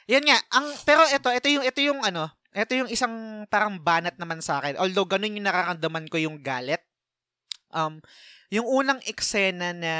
[0.05, 4.13] yan nga, ang pero ito, ito yung ito yung ano, ito yung isang parang banat
[4.21, 4.77] naman sa akin.
[4.77, 6.85] Although ganun yung nararamdaman ko yung galit.
[7.73, 8.05] Um
[8.53, 9.95] yung unang eksena na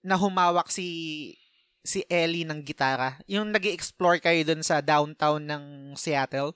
[0.00, 1.36] na humawak si
[1.86, 5.64] si Ellie ng gitara, yung nag explore kayo dun sa downtown ng
[5.94, 6.52] Seattle.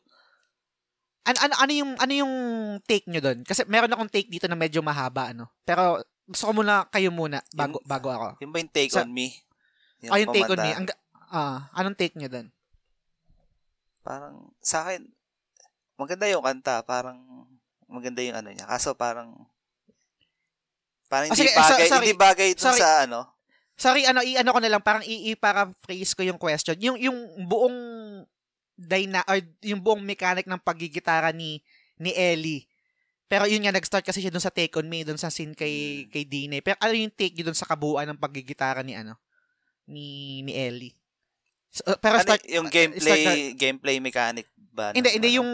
[1.22, 2.35] Ano, ano, ano yung ano yung
[2.83, 3.47] take nyo doon?
[3.47, 5.47] Kasi meron akong take dito na medyo mahaba ano.
[5.62, 8.28] Pero gusto ko muna kayo muna bago Yung- bago ako.
[8.43, 9.31] Yung ba yung take Sa- on me?
[10.11, 10.70] Ah, yung take on me.
[10.74, 10.87] Ang,
[11.31, 12.49] ah, anong take nyo doon?
[14.01, 15.05] Parang, sa akin,
[15.95, 16.81] maganda yung kanta.
[16.83, 17.20] Parang,
[17.85, 18.64] maganda yung ano niya.
[18.64, 19.45] Kaso parang,
[21.07, 22.01] parang Ah, hindi sige, so- bagay, sorry.
[22.01, 22.81] hindi bagay dun Sorry.
[22.81, 23.20] sa ano.
[23.81, 26.76] Sorry, ano, i-ano ko na lang, parang i-paraphrase ko yung question.
[26.85, 27.78] Yung, yung buong
[28.76, 31.64] dyna, or yung buong mechanic ng pagigitara ni,
[31.97, 32.68] ni Ellie.
[33.31, 36.05] Pero yun nga, nag-start kasi siya dun sa Take On Me, dun sa scene kay,
[36.12, 36.61] kay Dine.
[36.61, 39.16] Pero ano yung take nyo dun sa kabuuan ng pagigitara ni, ano,
[39.89, 40.93] ni, ni Ellie?
[41.70, 44.91] So, uh, pero Ano, start, yung uh, gameplay, start na- gameplay mechanic ba?
[44.91, 45.37] hindi, hindi, ano?
[45.41, 45.51] yung,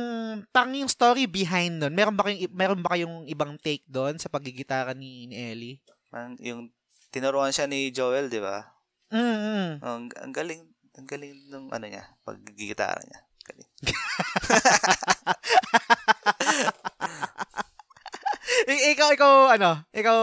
[0.49, 1.93] parang yung story behind nun.
[1.93, 5.77] Meron ba kayong, meron ba kayong ibang take doon sa pagigitara ni, ni Ellie?
[6.09, 6.73] Parang yung,
[7.17, 8.61] tinuruan siya ni Joel, di ba?
[9.09, 9.81] Mm-hmm.
[9.81, 10.69] Ang, ang galing,
[11.01, 13.25] ang galing ng ano niya, pag-gitara niya.
[13.41, 13.71] Galing.
[18.69, 20.19] I- ikaw, ikaw, ano, ikaw,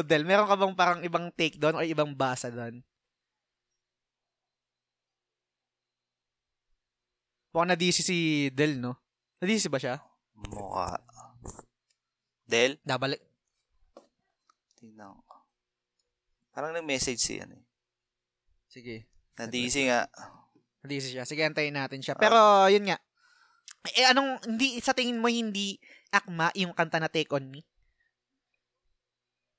[0.00, 2.80] Del, meron ka bang parang ibang take doon o ibang basa doon?
[7.52, 8.96] Mukhang nadisi si Del, no?
[9.44, 10.00] Nadisi ba siya?
[10.40, 10.96] Mukha.
[12.48, 12.80] Del?
[12.80, 13.20] Dabalik.
[14.80, 15.19] Tingnan ko.
[16.60, 17.64] Parang nag-message si ano eh.
[18.68, 19.08] Sige.
[19.40, 20.04] Na-DC nga.
[20.84, 21.24] Nadisi siya.
[21.24, 22.20] Sige, antayin natin siya.
[22.20, 23.00] Pero, yun nga.
[23.96, 25.80] Eh, anong, hindi, sa tingin mo, hindi
[26.12, 27.64] akma yung kanta na Take On Me?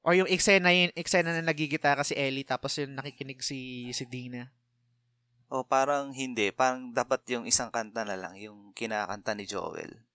[0.06, 4.54] Or yung eksena, yung eksena na nagigitara si Ellie tapos yung nakikinig si, si Dina?
[5.52, 6.54] O parang hindi.
[6.54, 8.40] Parang dapat yung isang kanta na lang.
[8.40, 10.06] Yung kinakanta ni Joel.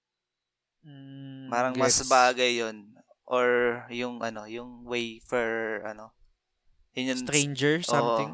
[0.81, 2.09] Mm, Parang mas gets.
[2.09, 2.95] bagay yon
[3.27, 6.16] Or yung ano, yung way for ano.
[6.97, 8.31] Yun yung Stranger, something.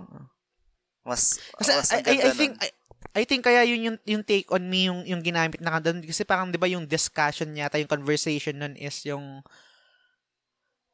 [1.02, 2.62] mas, Kasi mas I, I, I think nun.
[2.62, 2.68] I,
[3.12, 6.24] I think kaya yun yung yung take on me yung yung ginamit na kanta kasi
[6.24, 9.44] parang 'di ba yung discussion yata yung conversation nun is yung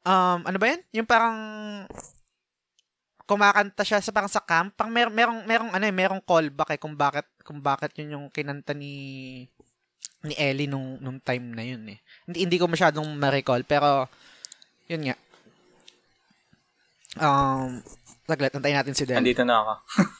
[0.03, 0.81] um ano ba yan?
[0.99, 1.37] Yung parang
[3.29, 6.81] kumakanta siya sa parang sa camp, parang mer merong merong ano eh, merong callback eh
[6.81, 9.45] kung bakit kung bakit yun yung kinanta ni
[10.25, 12.01] ni Ellie nung nung time na yun eh.
[12.25, 14.09] Hindi hindi ko masyadong ma-recall pero
[14.89, 15.17] yun nga.
[17.17, 17.81] Um,
[18.29, 19.17] saglit, antayin natin si Del.
[19.17, 19.73] Andito na ako.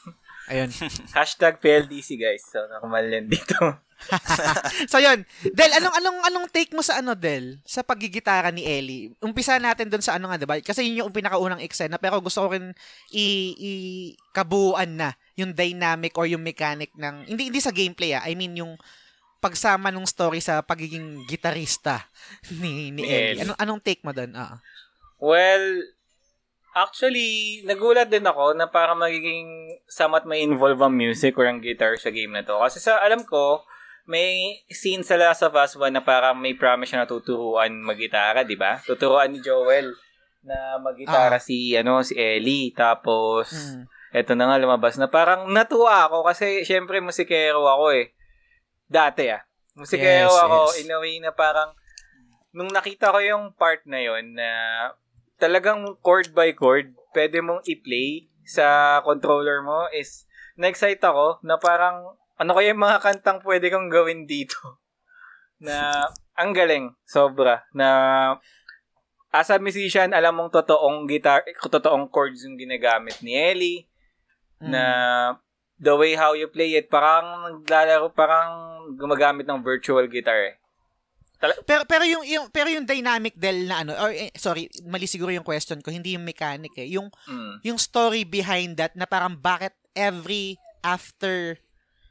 [0.49, 0.69] Ayun.
[1.17, 2.41] Hashtag PLDC guys.
[2.49, 3.77] So, nakamalyan dito.
[4.91, 9.11] so yun, Del, anong anong anong take mo sa ano Del sa pagigitara ni Ellie?
[9.19, 10.55] Umpisa natin doon sa ano nga 'di ba?
[10.63, 12.71] Kasi yun yung pinakaunang eksena pero gusto ko rin
[13.11, 13.25] i,
[13.59, 13.71] i
[14.31, 18.23] kabuuan na yung dynamic or yung mechanic ng hindi hindi sa gameplay ah.
[18.23, 18.79] I mean yung
[19.43, 22.07] pagsama ng story sa pagiging gitarista
[22.55, 23.19] ni ni Ni Ellie.
[23.35, 23.41] Ellie.
[23.43, 24.31] Anong anong take mo doon?
[24.31, 24.63] Ah.
[25.19, 25.83] Well,
[26.73, 29.47] actually, nagulat din ako na para magiging
[29.85, 32.55] somewhat may involve ang music or ang guitar sa game na to.
[32.55, 33.63] Kasi sa alam ko,
[34.05, 38.57] may scene sa Last of Us 1 na parang may promise na tuturuan mag-gitara, di
[38.57, 38.81] ba?
[38.81, 39.93] Tuturuan ni Joel
[40.41, 41.41] na mag-gitara Ah.
[41.41, 42.73] si, ano, si Ellie.
[42.73, 43.85] Tapos, Mm.
[44.09, 48.17] eto na nga lumabas na parang natuwa ako kasi syempre musikero ako eh.
[48.89, 49.45] Dati ah.
[49.77, 50.77] Musikero Yes, ako yes.
[50.81, 51.69] in a way na parang
[52.49, 54.49] nung nakita ko yung part na yon na
[55.39, 60.27] talagang chord by chord pwede mong i-play sa controller mo is
[60.59, 64.59] na-excite ako na parang ano kaya yung mga kantang pwede kong gawin dito
[65.65, 67.87] na ang galing sobra na
[69.31, 73.89] as a musician alam mong totoong guitar totoong chords yung ginagamit ni Ellie
[74.59, 74.75] Mm.
[74.75, 74.83] na
[75.79, 80.55] the way how you play it parang naglalaro parang gumagamit ng virtual guitar eh.
[81.39, 85.31] Pero pero yung yung pero yung dynamic del na ano or eh, sorry, mali siguro
[85.31, 86.91] yung question ko, hindi yung mechanic eh.
[86.91, 87.63] Yung Mm.
[87.63, 91.55] yung story behind that na parang bakit every after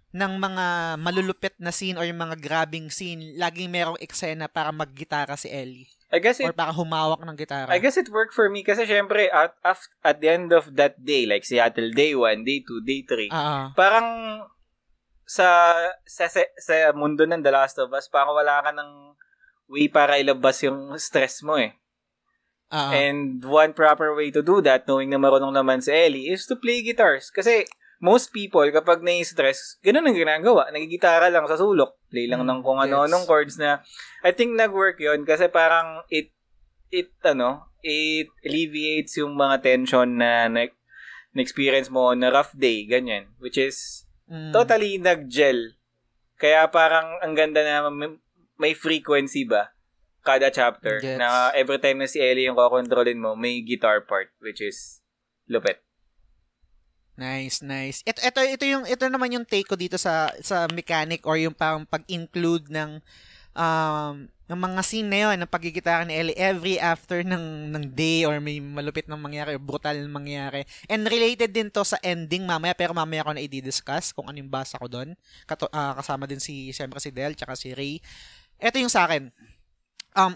[0.09, 5.37] ng mga malulupit na scene or yung mga grabbing scene, laging merong eksena para maggitara
[5.37, 7.69] si Ellie I guess it or para humawak ng gitara.
[7.69, 10.97] I guess it worked for me kasi syempre at, at, at the end of that
[10.97, 14.41] day like Seattle day 1, day 2, day 3 Ah, parang
[15.29, 15.77] sa,
[16.09, 19.08] sa sa sa mundo ng The Last of Us parang wala ka ng
[19.69, 21.77] way para ilabas yung stress mo eh.
[22.69, 22.93] ah.
[22.93, 26.57] And one proper way to do that, knowing na marunong naman si Ellie, is to
[26.57, 27.29] play guitars.
[27.29, 27.69] Kasi
[28.01, 30.69] most people, kapag nai-stress, ganun ang ginagawa.
[30.73, 31.97] Nagigitara lang sa sulok.
[32.09, 32.89] Play lang ng kung gets.
[32.89, 33.85] ano-anong chords na,
[34.25, 36.33] I think nag-work yon kasi parang it,
[36.89, 40.69] it, ano, it alleviates yung mga tension na na,
[41.37, 43.29] na-experience mo on a rough day, ganyan.
[43.39, 44.53] Which is, Mm.
[44.53, 45.73] totally nag-gel.
[46.37, 47.89] Kaya parang ang ganda na
[48.59, 49.73] may, frequency ba
[50.29, 51.17] kada chapter Gets.
[51.17, 55.01] na every time na si Ellie yung kokontrolin mo, may guitar part which is
[55.49, 55.81] lupet.
[57.19, 58.05] Nice, nice.
[58.07, 61.57] Ito ito ito yung ito naman yung take ko dito sa sa mechanic or yung
[61.57, 63.03] parang pag-include ng
[63.59, 68.25] um ng mga scene na yun, ng pagigitara ni Ellie every after ng ng day
[68.25, 70.65] or may malupit nang mangyari or brutal na mangyari.
[70.89, 74.49] And related din to sa ending mamaya pero mamaya ko na i-discuss kung ano yung
[74.49, 75.19] basa ko doon.
[75.45, 78.01] Kato, ah, kasama din si siyempre si Del tsaka si Ray.
[78.59, 79.31] Ito yung sa akin.
[80.19, 80.35] Um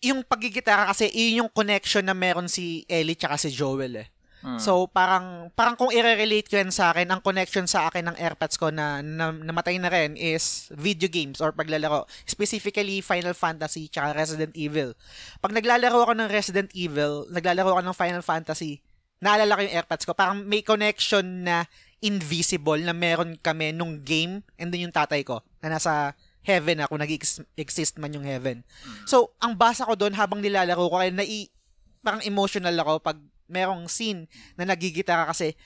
[0.00, 4.08] yung pagigitara kasi yun yung connection na meron si Ellie tsaka si Joel eh.
[4.40, 4.56] Mm.
[4.56, 8.56] So parang parang kung i-relate ko yan sa akin, ang connection sa akin ng AirPods
[8.56, 12.08] ko na, na namatay na rin is video games or paglalaro.
[12.24, 14.96] Specifically Final Fantasy tsaka Resident Evil.
[15.44, 18.80] Pag naglalaro ako ng Resident Evil, naglalaro ako ng Final Fantasy,
[19.20, 21.68] naalala ko yung AirPods ko, parang may connection na
[22.00, 26.96] invisible na meron kami nung game and then yung tatay ko na nasa heaven ako,
[26.96, 28.64] nag-exist man yung heaven.
[29.04, 31.52] So, ang basa ko doon habang nilalaro ko, kaya nai,
[32.00, 35.58] parang emotional ako pag merong scene na nagigitara kasi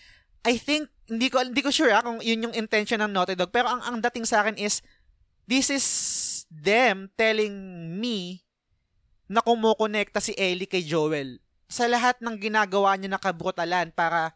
[0.45, 3.53] I think hindi ko hindi ko sure ah, kung yun yung intention ng Naughty Dog.
[3.53, 4.81] Pero ang ang dating sa akin is
[5.45, 5.87] this is
[6.49, 7.53] them telling
[8.01, 8.45] me
[9.29, 11.41] na kumukonekta si Ellie kay Joel.
[11.69, 14.33] Sa lahat ng ginagawa niya na kabrutalan para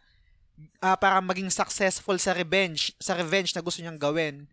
[0.80, 4.48] ah, para maging successful sa revenge sa revenge na gusto niyang gawin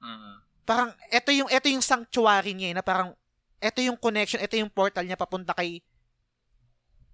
[0.00, 0.34] Mm.
[0.64, 3.12] parang ito yung ito yung sanctuary niya eh, na parang
[3.60, 5.84] ito yung connection ito yung portal niya papunta kay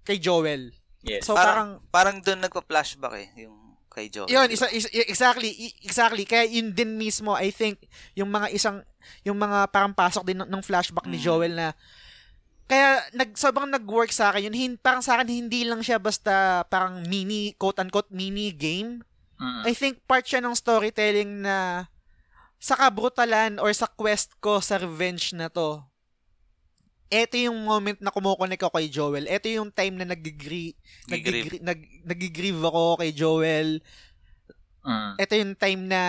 [0.03, 0.71] kay Joel
[1.03, 1.27] Yes.
[1.27, 4.29] so parang parang, parang doon nagpa-flashback eh, yung kay Joel.
[4.29, 6.29] Yun, isa, isa- exactly, exactly.
[6.29, 7.81] Kaya yun din mismo, I think,
[8.13, 8.85] yung mga isang,
[9.25, 11.25] yung mga parang pasok din ng, ng flashback ni Mm.
[11.25, 11.73] Joel na,
[12.69, 14.57] kaya nag, sobrang nag-work sa akin yun.
[14.59, 19.01] Hin, parang sa akin, hindi lang siya basta parang mini, quote-unquote, mini game.
[19.41, 19.63] Mm.
[19.65, 21.89] I think part siya ng storytelling na
[22.57, 25.85] sa kabrutalan or sa quest ko sa revenge na to,
[27.07, 29.27] eto yung moment na kumukonek ako kay Joel.
[29.31, 30.75] Eto yung time na nagigri,
[31.63, 33.79] nag, nagigrieve ako kay Joel
[34.87, 35.19] Mm.
[35.19, 36.03] ito yung time na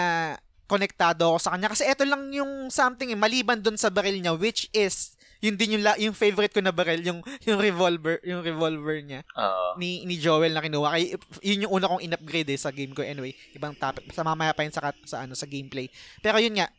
[0.70, 4.38] konektado ako sa kanya kasi ito lang yung something eh, maliban dun sa baril niya
[4.38, 8.42] which is yun din yung la, yung favorite ko na baril yung yung revolver yung
[8.42, 9.22] revolver niya.
[9.38, 9.78] Oo.
[9.78, 10.98] ni ni Joel na kinuha.
[10.98, 11.14] Kay
[11.46, 13.34] yun yung una kong in-upgrade eh sa game ko anyway.
[13.54, 15.90] Ibang topic sa mamaya pa yun sa sa ano sa gameplay.
[16.22, 16.70] Pero yun nga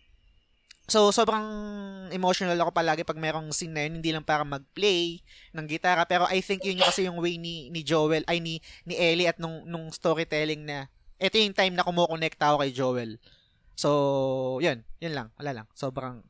[0.89, 1.45] So, sobrang
[2.17, 5.21] emotional ako palagi pag merong scene na yun, hindi lang para mag-play
[5.53, 8.57] ng gitara, pero I think yun yung kasi yung way ni, ni Joel, ay ni,
[8.89, 10.89] ni Ellie at nung, nung storytelling na,
[11.21, 13.21] ito yung time na kumukonekta ako kay Joel.
[13.77, 15.67] So, yun, yun lang, wala lang.
[15.77, 16.25] Sobrang,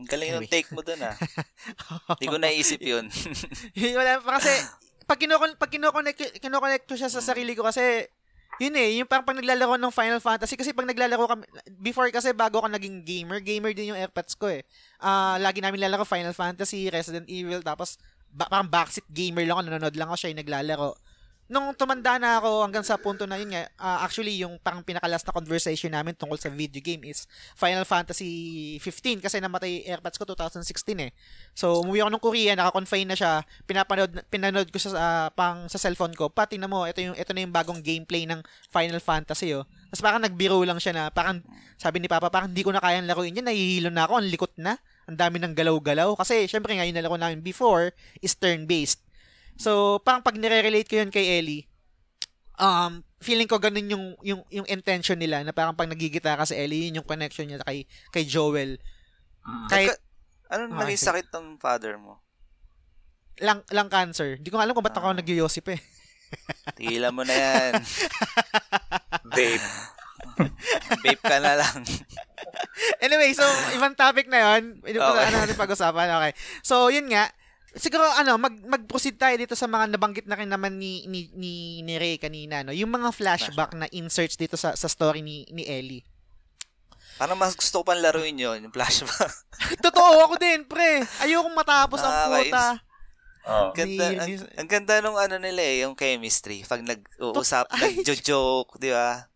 [0.00, 0.48] Ang galing Anyway.
[0.48, 1.12] ng take mo doon ah.
[2.16, 3.06] Hindi ko naisip yun.
[3.92, 4.48] wala kasi,
[5.04, 8.08] pag kinokon pag kinoconnect kinoconnect ko siya sa sarili ko kasi
[8.56, 11.44] yun eh, yung parang pag naglalaro ng Final Fantasy kasi pag naglalaro kami
[11.78, 14.64] before kasi bago ako naging gamer, gamer din yung AirPods ko eh.
[14.96, 17.96] Ah, lagi namin lalaro Final Fantasy, Resident Evil tapos
[18.28, 20.92] ba- parang backseat gamer lang ako, nanonood lang ako siya yung naglalaro.
[21.50, 25.26] Nung tumanda na ako hanggang sa punto na yun nga, ah, actually yung parang pinakalas
[25.26, 27.26] na conversation namin tungkol sa video game is
[27.58, 30.62] Final Fantasy 15 kasi namatay AirPods ko 2016
[31.02, 31.10] eh.
[31.58, 35.74] So, umuwi ako ng Korea, naka-confine na siya, pinapanood, pinanood ko sa, ah, pang sa
[35.74, 39.50] cellphone ko, pati na mo, ito, yung, ito na yung bagong gameplay ng Final Fantasy,
[39.50, 39.66] oh.
[39.90, 41.42] Tapos parang nagbiro lang siya na, parang,
[41.74, 44.54] sabi ni Papa, parang hindi ko na kayang laruin yan, nahihilo na ako, ang likot
[44.54, 44.78] na,
[45.10, 47.90] ang dami ng galaw-galaw, kasi syempre nga yung nalaro namin before
[48.22, 49.09] is turn-based.
[49.56, 51.64] So, parang pag nire-relate ko yun kay Ellie,
[52.56, 56.88] um, feeling ko ganun yung, yung, yung intention nila, na parang pag nagigitara si Ellie,
[56.88, 58.76] yun yung connection niya kay, kay Joel.
[59.42, 59.68] Mm.
[59.68, 59.96] Kahit,
[60.50, 62.18] Ano Ah, naging sakit ng father mo?
[63.40, 64.36] lang lang cancer.
[64.36, 65.16] Hindi ko alam kung ba't ako Ah.
[65.16, 65.80] nagyuyosip eh.
[66.76, 67.72] Tigilan mo na yan.
[69.32, 69.64] Vape.
[71.00, 71.80] Vape ka na lang.
[73.00, 74.82] anyway, so ibang topic na 'yon.
[74.84, 75.24] Ito Okay.
[75.24, 76.12] ano natin pag-usapan.
[76.20, 76.32] Okay.
[76.60, 77.32] So, yun nga.
[77.78, 81.52] Siguro ano, mag mag-proceed tayo dito sa mga nabanggit na rin naman ni ni ni,
[81.86, 82.74] ni Ray kanina, no.
[82.74, 86.02] Yung mga flashback na inserts dito sa sa story ni ni Ellie.
[87.14, 89.30] Parang mas gusto ko pang laruin yun, yung flashback.
[89.84, 91.04] Totoo ako din, pre.
[91.20, 92.80] Ayokong matapos ang puta.
[93.44, 93.70] Oo.
[93.70, 96.64] Ang ganda, ang, ang ganda nung ano nila eh, yung chemistry.
[96.64, 98.00] Pag nag-uusap, Ay.
[98.00, 99.28] nag-joke, di ba?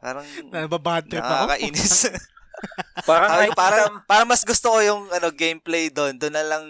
[0.00, 1.32] Parang Nababad trip ako.
[1.52, 1.92] nakakainis.
[3.04, 6.16] Parang, parang, ay, parang, parang mas gusto ko yung ano gameplay doon.
[6.16, 6.64] Doon na lang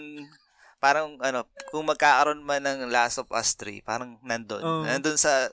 [0.77, 4.61] parang ano, kung magkakaroon man ng Last of Us 3, parang nandun.
[4.61, 4.83] Oo.
[4.85, 5.49] Nandun sa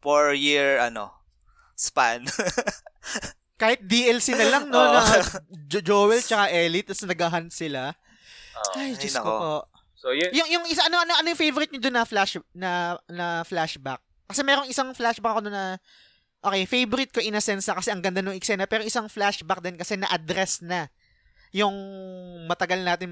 [0.00, 1.10] four year ano
[1.74, 2.24] span.
[3.60, 4.80] Kahit DLC na lang, no?
[4.80, 4.92] Oo.
[4.96, 5.04] na
[5.68, 7.92] Jo- Joel tsaka Ellie, tapos naghahunt sila.
[8.56, 8.72] Oo.
[8.76, 9.54] Ay, Ay, Diyos ko po.
[10.00, 10.32] So, yun.
[10.32, 14.00] Yung, yung isa, ano, ano, ano yung favorite niyo doon na flash, na, na flashback?
[14.24, 15.76] Kasi merong isang flashback ako doon na,
[16.40, 19.60] okay, favorite ko in a sense na kasi ang ganda ng eksena, pero isang flashback
[19.60, 20.88] din kasi na-address na
[21.52, 21.76] yung
[22.48, 23.10] matagal natin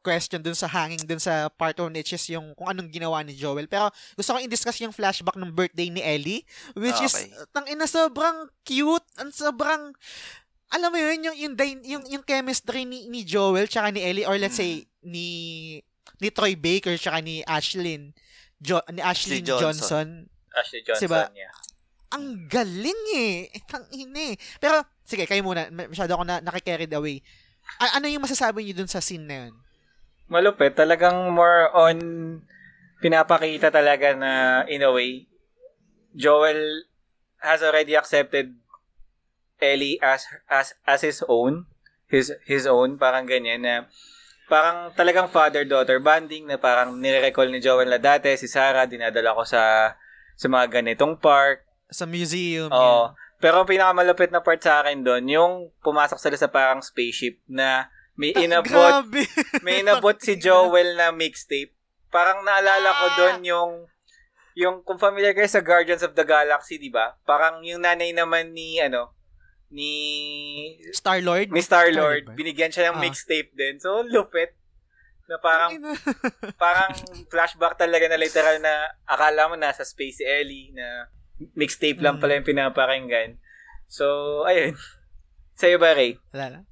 [0.00, 3.32] question dun sa hanging dun sa part 1 which is yung kung anong ginawa ni
[3.32, 3.66] Joel.
[3.66, 6.42] Pero gusto ko i-discuss yung flashback ng birthday ni Ellie
[6.74, 7.30] which is Okay.
[7.50, 9.92] tang ina sobrang cute, ang sobrang
[10.68, 14.36] alam mo yun yung yung yung, yung chemistry ni, ni Joel tsaka ni Ellie or
[14.36, 15.26] let's say ni
[16.18, 18.12] ni Troy Baker tsaka ni Ashlyn
[18.58, 19.62] jo, ni Ashlyn Johnson.
[19.70, 20.08] Johnson.
[20.50, 21.30] Ashley Johnson Diba?
[21.30, 21.50] niya.
[22.08, 23.52] Ang galing eh.
[23.68, 24.36] Tang ina eh.
[24.58, 25.68] Pero sige, kayo muna.
[25.70, 27.22] Masyado ako na nakikarried away.
[27.78, 29.54] A- ano yung masasabi niyo dun sa scene na yun?
[30.28, 30.76] Malupit.
[30.76, 31.96] Talagang more on
[33.00, 35.28] pinapakita talaga na in a way
[36.12, 36.84] Joel
[37.38, 38.58] has already accepted
[39.62, 41.70] Ellie as as as his own
[42.10, 43.86] his his own parang ganyan na
[44.50, 49.36] parang talagang father daughter bonding na parang nire-recall ni Joel na dati si Sarah dinadala
[49.36, 49.94] ko sa
[50.34, 52.68] sa mga ganitong park Sa museum.
[52.68, 53.16] Oo.
[53.38, 57.88] Pero ang pinakamalupit na part sa akin doon, yung pumasok sila sa parang spaceship na
[58.18, 58.50] may yan.
[58.50, 59.06] inabot,
[59.62, 61.70] may inabot si Joel na mixtape.
[62.08, 63.72] Parang naalala ko doon yung
[64.52, 67.14] yung kung familiar kayo sa Guardians of the Galaxy, 'di ba?
[67.22, 69.14] Parang yung nanay naman ni ano
[69.70, 69.92] ni
[70.90, 71.48] Star-Lord?
[71.48, 73.02] ni Star-Lord, binigyan siya ng Ah.
[73.04, 73.78] mixtape din.
[73.78, 74.58] So lupit
[75.28, 75.76] na parang
[76.58, 76.90] parang
[77.28, 78.72] flashback talaga na literal na
[79.04, 81.06] akala mo nasa space si Ellie na
[81.54, 82.20] mixtape lang Mm.
[82.20, 83.30] pala yung pinapakinggan.
[83.86, 84.04] So,
[84.42, 84.74] ayun.
[85.60, 86.18] Sa'yo ba, Ray?
[86.32, 86.64] Wala lang.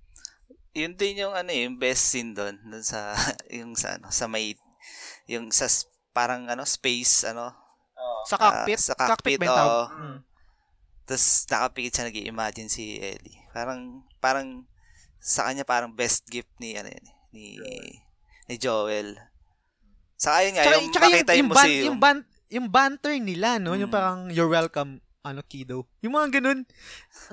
[0.76, 3.16] Yun din yung ano eh, yung best scene doon, doon sa
[3.56, 4.52] yung sa ano, sa may
[5.24, 5.64] yung sa
[6.12, 7.48] parang ano space ano.
[7.96, 8.20] Oo.
[8.28, 8.76] Sa cockpit?
[8.76, 9.64] Ah, sa cockpit, yung tawag?
[9.64, 9.84] oo.
[9.96, 10.18] Mm.
[11.06, 13.40] Tapos nakapikit siya nag-imagine si Ellie.
[13.56, 14.68] Parang parang
[15.16, 17.44] sa kanya parang best gift ni ano yun, ni
[18.46, 19.16] ni Joel.
[20.16, 21.84] Sa yun nga, Tsaka, yung tsaka yung, makita yung, yung, ban, museum.
[21.84, 22.18] yung, ban,
[22.48, 23.76] yung banter nila, no?
[23.76, 23.96] Yung Mm.
[23.96, 25.90] parang, you're welcome, ano, kiddo.
[26.00, 26.62] Yung mga ganun.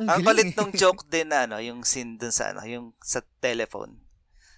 [0.02, 0.58] Ang, Ang galing kulit eh.
[0.58, 4.02] nung joke din na ano, yung scene dun sa ano, yung sa telephone.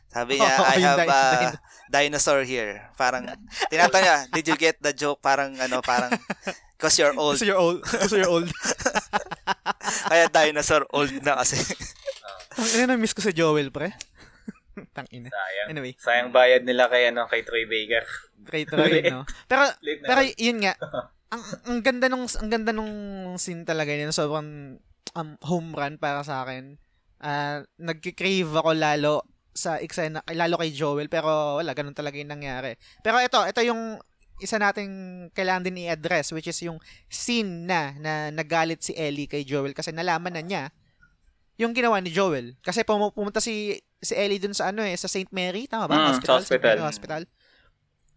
[0.08, 1.62] Sabi niya, Oo, I have a dino-
[1.92, 2.88] dinosaur here.
[2.96, 3.28] Parang,
[3.68, 5.20] tinatanong niya, did you get the joke?
[5.20, 6.16] Parang, ano, parang,
[6.80, 7.36] cause you're old.
[7.36, 7.84] Kasi you're old.
[7.84, 8.48] Kasi you're old.
[10.12, 11.60] Kaya dinosaur old na kasi.
[12.56, 13.92] Ang ina na miss ko si Joel, pre.
[14.96, 15.28] Tang ina.
[15.28, 15.68] Sayang.
[15.76, 15.94] Anyway.
[16.00, 18.08] Sayang bayad nila kay, ano, kay Troy Baker.
[18.46, 19.28] Great Troy, no?
[19.52, 20.80] Pero, pero yun nga,
[21.30, 22.94] ang, ang ganda nung, ang ganda nung
[23.42, 24.14] scene talaga yun.
[24.14, 24.78] Sobrang
[25.16, 26.78] um, home run para sa akin.
[27.20, 29.24] Ah, nagki-crave ako lalo
[29.56, 32.76] sa eksena, lalo kay Joel, pero wala, ganun talaga yung nangyari.
[33.00, 33.96] Pero ito, ito yung
[34.44, 34.92] isa nating
[35.32, 36.76] kailangan din i-address, which is yung
[37.08, 40.64] scene na, na nagalit si Ellie kay Joel kasi nalaman na niya
[41.56, 42.60] yung ginawa ni Joel.
[42.60, 45.32] Kasi pum- pumunta si si Ellie dun sa ano eh, sa St.
[45.32, 45.96] Mary, tama ba?
[45.96, 46.76] Mm, hospital, hospital.
[46.76, 47.22] Mary Hospital.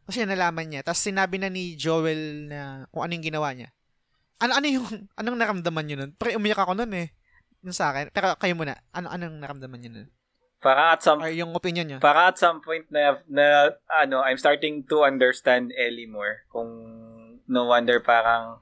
[0.08, 0.80] Kasi nalaman niya.
[0.80, 3.68] Tapos sinabi na ni Joel na kung ano yung ginawa niya.
[4.40, 4.88] Ano ano yung
[5.20, 6.12] anong naramdaman niyo nun?
[6.16, 7.12] Pre umiyak ako nun eh.
[7.60, 8.08] Yung sa akin.
[8.08, 8.80] Pero kayo muna.
[8.96, 10.08] Ano anong naramdaman niyo nun?
[10.58, 11.98] Parang at some Or yung opinion niyo?
[12.00, 16.48] Parang at some point na, na ano, I'm starting to understand Ellie more.
[16.50, 16.70] Kung
[17.46, 18.58] no wonder parang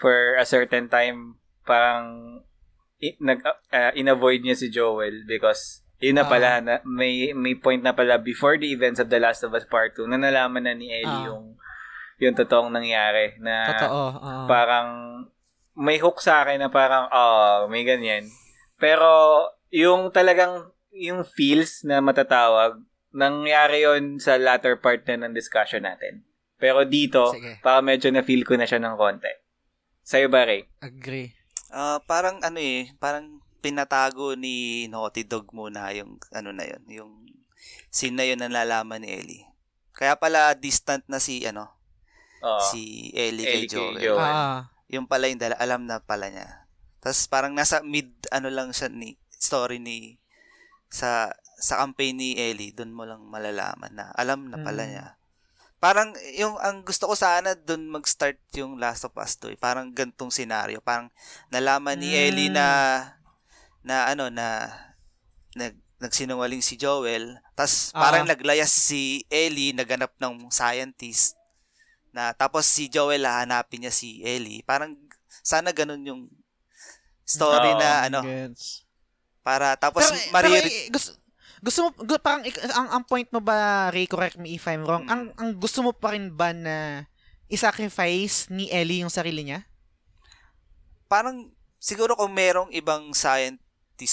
[0.00, 2.40] for a certain time, parang
[2.98, 6.30] i- nag, uh, in-avoid niya si Joel because yun na Ah.
[6.30, 9.64] pala, na, may, may point na pala before the events of The Last of Us
[9.64, 11.28] Part 2 na nalaman na ni Ellie Ah.
[11.28, 11.58] yung
[12.18, 13.94] yung totoong nangyari na Totoo.
[14.10, 14.46] oo.
[14.46, 14.88] parang
[15.78, 18.26] may hook sa akin na parang oh, may ganyan.
[18.74, 19.06] Pero
[19.70, 26.26] yung talagang yung feels na matatawag nangyari yon sa latter part na ng discussion natin.
[26.58, 27.62] Pero dito, Sige.
[27.62, 29.30] parang medyo na-feel ko na siya ng konti.
[30.02, 30.66] Sa'yo ba, Ray?
[30.82, 31.38] Agree.
[31.70, 37.12] Ah, parang ano eh, parang pinatago ni Naughty Dog muna yung ano na yun, yung
[37.88, 39.44] scene na yun na nalalaman ni Ellie.
[39.92, 41.66] Kaya pala distant na si ano,
[42.40, 42.62] Oo.
[42.70, 43.98] si Ellie, Ellie kay kay Joel.
[43.98, 44.22] Joel.
[44.22, 44.70] Ah.
[44.88, 46.64] Yung pala yung dala, alam na pala niya.
[46.98, 50.16] Tapos parang nasa mid ano lang siya ni story ni
[50.88, 54.88] sa sa campaign ni Ellie, doon mo lang malalaman na alam na pala Mm.
[54.88, 55.06] niya.
[55.78, 59.54] Parang yung ang gusto ko sana doon mag-start yung Last of Us 2.
[59.54, 59.58] eh.
[59.58, 60.82] Parang gantong scenario.
[60.82, 61.06] Parang
[61.50, 62.22] nalaman ni Mm.
[62.24, 62.66] Ellie na
[63.88, 64.68] na ano na
[65.56, 67.40] nag nagsinungaling si Joel.
[67.56, 68.04] Tapos Ah.
[68.04, 71.34] parang naglayas si Ellie, naganap ng scientist
[72.12, 74.60] na tapos si Joel hahanapin niya si Ellie.
[74.62, 74.92] Parang
[75.40, 76.22] sana ganun yung
[77.24, 77.80] story Oo.
[77.80, 78.84] na ano Gets.
[79.42, 81.10] para tapos pero, pero mariri- eh, gusto,
[81.58, 85.04] gusto mo, gu- parang, ang, ang point mo ba, Ray, correct me if I'm wrong,
[85.04, 85.10] Mm.
[85.10, 87.04] ang, ang gusto mo pa rin ba na
[87.48, 89.66] isacrifice ni Ellie yung sarili niya?
[91.04, 93.64] parang siguro kung merong ibang scientist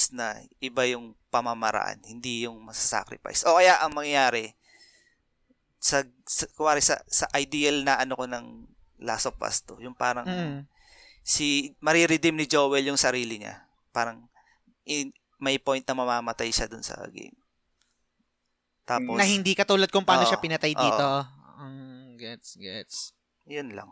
[0.09, 3.45] na iba yung pamamaraan, hindi yung masasacrifice.
[3.45, 4.55] O kaya ang mangyayari,
[5.77, 8.65] sa, sa kuwari sa, sa ideal na ano ko ng
[9.05, 10.59] Last of Us to, yung parang Mm.
[11.21, 13.61] si mariredeem ni Joel yung sarili niya.
[13.93, 14.25] Parang
[14.87, 17.35] in, may point na mamamatay siya dun sa game.
[18.85, 20.29] Tapos, na hindi katulad kung paano Oo.
[20.29, 21.07] siya pinatay dito.
[21.61, 22.97] Mm, gets, gets.
[23.45, 23.89] yun lang.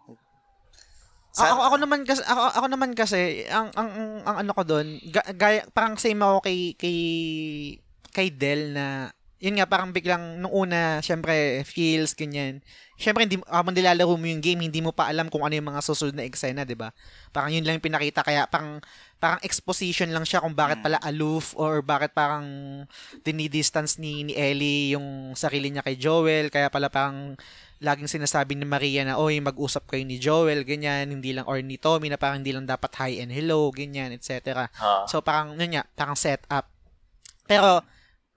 [1.33, 3.19] A- ako, ako naman kasi ako, ako naman kasi
[3.49, 6.97] ang ang ang, ang ano ko doon, ga- gaya parang same ako kay kay
[8.13, 9.09] kay Del na
[9.43, 12.63] yun nga parang biglang nung una syempre feels ganyan.
[12.95, 15.83] Syempre hindi habang nilalaro mo yung game, hindi mo pa alam kung ano yung mga
[15.83, 16.95] susunod na eksena, 'di ba?
[17.35, 18.79] Parang yun lang yung pinakita kaya parang
[19.23, 22.43] parang exposition lang siya kung bakit pala aloof or bakit parang
[23.23, 27.39] dinidistance ni ni Ellie yung sarili niya kay Joel kaya pala parang
[27.83, 31.75] laging sinasabi ni Maria na, oy, mag-usap kayo ni Joel, ganyan, hindi lang, or ni
[31.75, 34.71] Tommy, na parang hindi lang dapat hi and hello, ganyan, etc.
[34.79, 35.03] Ah.
[35.03, 36.71] So, parang, yun nga, parang set up.
[37.43, 37.83] Pero,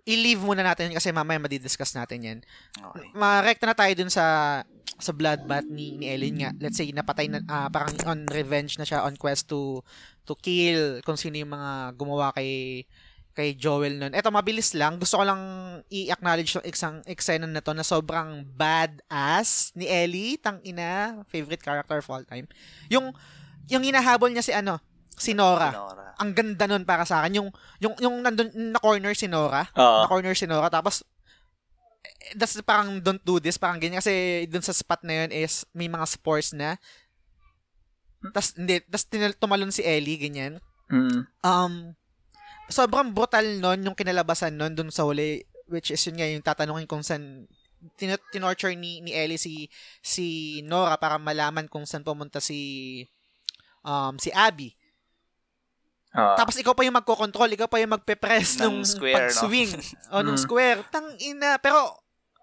[0.07, 2.39] i-leave muna natin kasi mamaya madidiscuss natin yan.
[2.79, 3.11] Okay.
[3.13, 4.63] Marekta na tayo dun sa
[4.97, 6.51] sa bloodbath ni, ni Ellen nga.
[6.57, 9.85] Let's say, napatay na, ah, parang on revenge na siya, on quest to
[10.25, 12.83] to kill kung sino yung mga gumawa kay
[13.37, 14.17] kay Joel nun.
[14.17, 14.97] Eto, mabilis lang.
[14.97, 15.43] Gusto ko lang
[15.93, 20.41] i-acknowledge yung isang eksena na to na sobrang badass ni Ellie.
[20.41, 22.49] Tang ina, favorite character of all time.
[22.89, 23.13] Yung,
[23.69, 24.81] yung hinahabol niya si ano,
[25.17, 25.73] si Nora.
[25.73, 26.12] Nora.
[26.17, 27.41] Ang ganda nun para sa akin.
[27.41, 27.49] Yung,
[27.81, 29.69] yung, yung nandun, na corner si Nora.
[29.73, 30.05] Oo.
[30.05, 30.69] Na corner si Nora.
[30.69, 31.03] Tapos,
[32.05, 33.57] eh, that's parang don't do this.
[33.57, 34.01] Parang ganyan.
[34.01, 36.77] Kasi dun sa spot na yun is may mga spores na.
[38.33, 38.81] Tapos, hindi.
[38.85, 41.27] Tapos tinal- tumalon si Ellie, ganyan Mm.
[41.43, 41.99] um
[42.71, 46.87] sobrang brutal nun yung kinalabasan nun dun sa huli which is yun nga yung tatanungin
[46.87, 47.43] kung saan
[47.99, 49.67] tin- tinorture ni, ni Ellie si
[49.99, 53.03] si Nora para malaman kung saan pumunta si
[53.83, 54.71] um si Abby.
[56.17, 56.33] Ah.
[56.33, 59.37] Tapos ikaw pa yung magko-control, ikaw pa yung magpe-press Ng nung square, no?
[59.37, 59.73] pag-swing.
[60.17, 60.45] o nung Mm.
[60.49, 60.79] square.
[60.89, 61.61] Tang ina.
[61.61, 61.77] Pero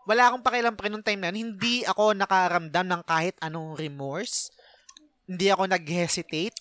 [0.05, 1.57] wala akong pakialam pa rin nung time na yun.
[1.57, 4.53] Hindi ako nakaramdam ng kahit anong remorse.
[5.26, 6.59] Hindi ako nag-hesitate.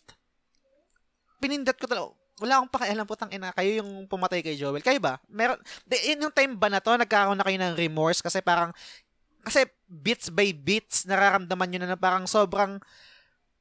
[1.37, 2.17] Pinindot ko talaga.
[2.41, 3.53] Wala akong pakialam po tang ina.
[3.53, 4.81] Kayo yung pumatay kay Joel.
[4.81, 5.21] Kayo ba?
[5.29, 8.73] Meron, de, yun yung time ba na to, nagkakaroon na kayo ng remorse kasi parang,
[9.43, 12.81] kasi bits by bits, nararamdaman nyo na na parang sobrang,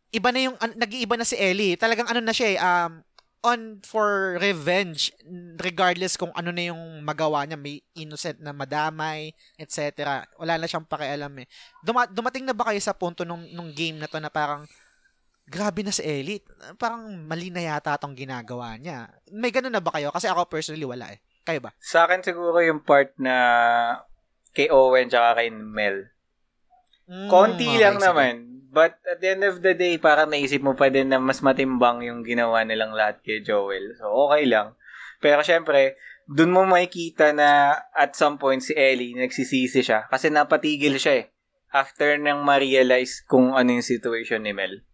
[0.10, 1.74] iba na yung, nag-iiba na si Ellie.
[1.76, 3.02] Talagang ano na siya eh, um,
[3.42, 5.10] on for revenge
[5.58, 10.86] regardless kung ano na yung magawa niya may innocent na madamay etc wala na siyang
[10.86, 11.48] pakialam eh.
[11.82, 14.70] Duma- dumating na ba kayo sa punto nung, nung game na to na parang
[15.50, 16.46] grabe na si Ellie
[16.78, 19.10] parang mali na yata tong ginagawa niya.
[19.34, 20.14] May ganun na ba kayo?
[20.14, 21.20] Kasi ako personally wala eh.
[21.42, 21.74] Kayo ba?
[21.82, 23.36] Sa akin siguro yung part na
[24.54, 26.14] kay Owen tsaka kay Mel.
[27.10, 28.06] Mm, Konti okay, lang sige.
[28.06, 28.36] naman.
[28.72, 32.07] But at the end of the day, parang naisip mo pa din na mas matimbang
[32.07, 33.99] yung ginawa nilang lahat kay Joel.
[33.99, 34.80] So, okay lang.
[35.19, 40.95] Pero syempre, dun mo makikita na at some point si Ellie nagsisisi siya kasi napatigil
[40.95, 41.26] siya eh.
[41.72, 44.88] After nang ma-realize kung ano yung situation ni Mel.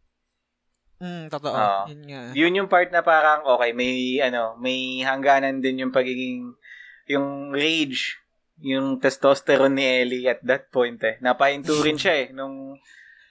[0.97, 1.81] Mm, totoo Oo.
[1.93, 6.57] yun nga Yun yung part na parang okay, may ano, may hangganan din yung pagiging
[7.05, 8.17] yung rage,
[8.57, 11.21] yung testosterone ni Ellie at that point eh.
[11.21, 12.81] Napahinto rin siya eh nung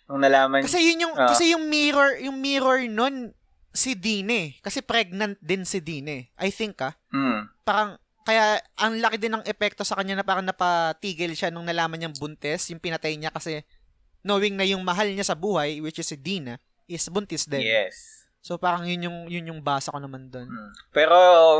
[0.07, 1.30] nung nalaman Kasi yun yung Ah.
[1.30, 3.34] kasi yung mirror, yung mirror nun
[3.76, 4.57] si Dean eh.
[4.64, 6.22] Kasi pregnant din si Dean eh.
[6.40, 6.96] I think ah.
[7.12, 7.50] Hmm.
[7.62, 12.00] Parang kaya ang laki din ng epekto sa kanya na parang napatigil siya nung nalaman
[12.00, 13.62] niyang buntis, yung pinatay niya kasi
[14.26, 16.59] knowing na yung mahal niya sa buhay, which is si Dean ah,
[16.90, 17.62] is buntis din.
[17.62, 18.26] Yes.
[18.42, 20.46] So parang yun yung yun yung basa ko naman doon.
[20.46, 20.70] Hmm.
[20.90, 21.14] Pero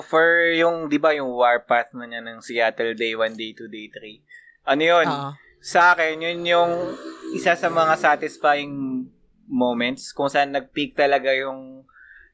[0.07, 0.23] for
[0.55, 4.23] yung 'di ba yung warpath na niya ng Seattle Day 1, Day 2, Day 3.
[4.71, 5.07] Ano 'yun?
[5.07, 5.31] Oo.
[5.67, 6.73] Sa akin, yun yung
[7.35, 9.03] isa sa mga satisfying
[9.51, 11.83] moments kung saan nag-peak talaga yung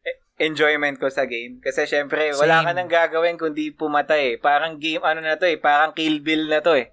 [0.05, 1.57] e- enjoyment ko sa game.
[1.65, 2.67] Kasi syempre, wala Same.
[2.69, 4.41] ka nang gagawin kundi pumatay eh.
[4.41, 6.93] Parang game, ano na to eh, parang kill bill na to eh.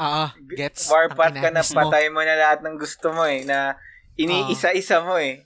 [0.00, 0.88] Ah, gets.
[0.88, 3.76] Warpath ka na, patay mo na lahat ng gusto mo eh, na
[4.16, 5.44] iniisa-isa mo eh.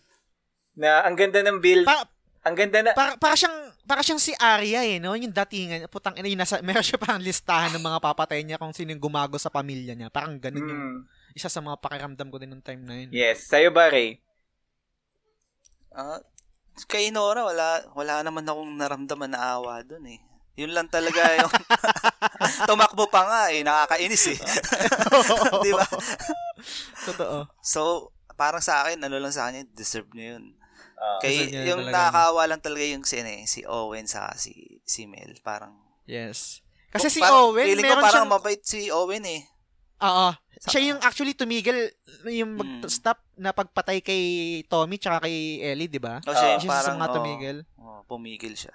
[0.79, 2.07] Na ang ganda ng build, Pa-
[2.47, 5.13] ang ganda na, para, para siyang para siyang si Arya eh, no?
[5.15, 8.73] Yung datingan, putang ina, yung nasa, meron siya parang listahan ng mga papatay niya kung
[8.73, 10.09] sino yung gumago sa pamilya niya.
[10.09, 13.11] Parang ganun yung Mm, isa sa mga pakiramdam ko din nung time na yun.
[13.11, 13.47] yes.
[13.47, 14.19] Sa'yo ba, Ray?
[15.91, 16.19] Ah,
[16.87, 20.19] kay Nora, wala, wala naman akong naramdaman na awa dun eh.
[20.55, 21.53] Yun lang talaga yung...
[22.69, 24.39] Tumakbo pa nga eh, nakakainis eh.
[25.61, 25.87] Di ba?
[27.05, 27.47] Totoo.
[27.61, 30.55] So, parang sa akin, ano lang sa kanya, deserve niya yun.
[30.95, 31.93] Ah, Kay, yung talaga.
[31.93, 35.35] nakakaawa lang talaga yung si, ano eh, si Owen sa si, si Mel.
[35.41, 35.75] Parang,
[36.05, 36.61] Yes.
[36.89, 38.33] Kasi si parang, Owen, feeling ko meron parang siyang...
[38.33, 39.43] mabait si Owen eh.
[40.01, 40.29] Oo.
[40.65, 41.77] Siya yung actually tumigil,
[42.25, 42.81] yung Mm.
[42.81, 44.23] mag-stop na pagpatay kay
[44.65, 46.21] Tommy tsaka kay Ellie, di ba?
[46.21, 47.57] O siya yung Siya parang, mga oh, tumigil.
[47.77, 48.75] oh, pumigil siya.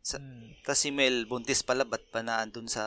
[0.00, 0.56] Sa- Hmm.
[0.62, 2.84] Tapos si Mel, buntis pala, ba't pa naandun sa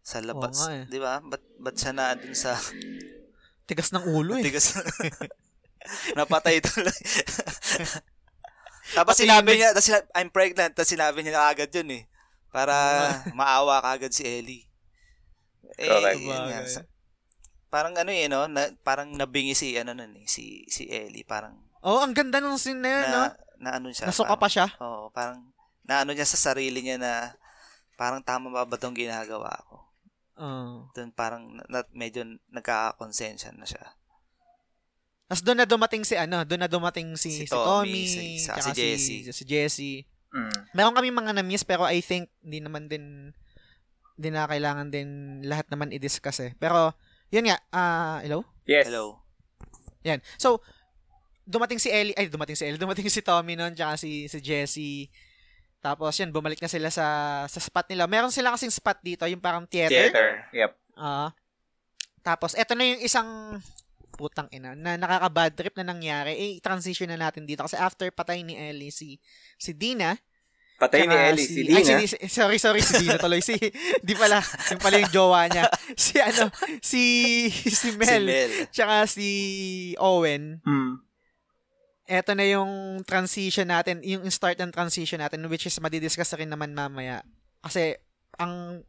[0.00, 0.56] sa labas?
[0.58, 0.84] Nga eh.
[0.86, 1.20] Di ba?
[1.20, 2.56] Ba't, ba't siya naandun sa
[3.64, 4.44] Tigas ng ulo eh.
[4.46, 4.72] tigas?
[6.14, 6.92] Napatay tuloy.
[8.96, 12.02] tapos sinabi niya, tapos sinabi, I'm pregnant, tapos sinabi niya agad yun eh.
[12.54, 12.74] Para
[13.38, 14.64] maawa ka agad si Ellie.
[15.76, 16.22] Eh, Correct.
[16.22, 16.60] yun nga,
[17.68, 18.46] parang ano eh, no?
[18.46, 21.26] Na, parang nabingi si, ano nun eh, si, si Ellie.
[21.26, 23.20] Parang, Oh, ang ganda ng scene na yun, no?
[23.22, 23.30] na,
[23.62, 24.10] na ano siya.
[24.10, 24.66] Nasuka parang- pa siya.
[24.82, 25.54] Oo, parang
[25.86, 27.12] naano niya sa sarili niya na
[27.94, 29.86] parang tama ba ba itong ginagawa ko?
[30.36, 30.90] Oh.
[30.92, 33.95] Doon parang na, na- medyo nagkakakonsensya na siya.
[35.26, 38.38] Tapos doon na dumating si ano, doon na dumating si, Si si, Tommy, Tommy, si-
[38.46, 39.20] sa- tsaka si Jessie.
[39.26, 39.98] Si, si Jessie.
[40.30, 40.58] Mm.
[40.74, 43.34] Meron kami mga na-miss pero I think hindi naman din
[44.16, 45.08] hindi na kailangan din
[45.44, 46.52] lahat naman i-discuss eh.
[46.56, 46.94] Pero
[47.28, 48.46] yun nga, ah, hello?
[48.64, 48.88] Yes.
[48.88, 49.20] Hello.
[50.06, 50.22] Yan.
[50.38, 50.62] So,
[51.44, 55.10] dumating si Ellie, ay, dumating si Ellie, dumating si Tommy noon, tsaka si, si Jessie.
[55.84, 57.06] Tapos, yan, bumalik na sila sa,
[57.46, 58.08] sa spot nila.
[58.10, 60.10] Meron sila kasing spot dito, yung parang theater.
[60.10, 60.28] Theater.
[60.50, 60.72] Yep.
[60.96, 61.30] Ah.
[62.24, 63.60] tapos, eto na yung isang
[64.16, 66.32] putang ina na nakaka-bad trip na nangyari.
[66.34, 67.62] Eh, transition na natin dito.
[67.62, 69.20] Kasi after patay ni Ellie, si,
[69.60, 70.16] si Dina.
[70.76, 72.00] Patay ni Ellie, si ay, Dina.
[72.04, 73.44] si- sorry, sorry, si Dina tuloy.
[73.44, 73.54] Si,
[74.06, 74.40] di pala,
[74.72, 75.68] yung pala yung jowa niya.
[75.96, 76.50] Si ano,
[76.82, 77.02] si,
[77.52, 78.08] si Mel.
[78.08, 78.52] Si Mel.
[78.72, 79.28] Tsaka si
[80.00, 80.60] Owen.
[80.64, 81.00] Mm.
[82.06, 86.72] Eto na yung transition natin, yung start ng transition natin which is madidiscuss rin naman
[86.72, 87.22] mamaya.
[87.64, 87.98] Kasi
[88.36, 88.84] ang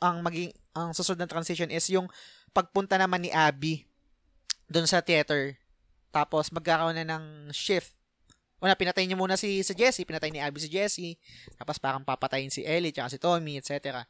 [0.00, 2.08] ang maging ang susunod na transition is yung
[2.56, 3.84] pagpunta naman ni Abby
[4.66, 5.56] doon sa theater.
[6.10, 7.94] Tapos magkakaroon na ng shift.
[8.56, 11.20] Una, pinatay niya muna si, si Jesse, pinatay ni Abby si Jesse.
[11.60, 14.02] Tapos parang papatayin si Ellie, tsaka si Tommy, etc.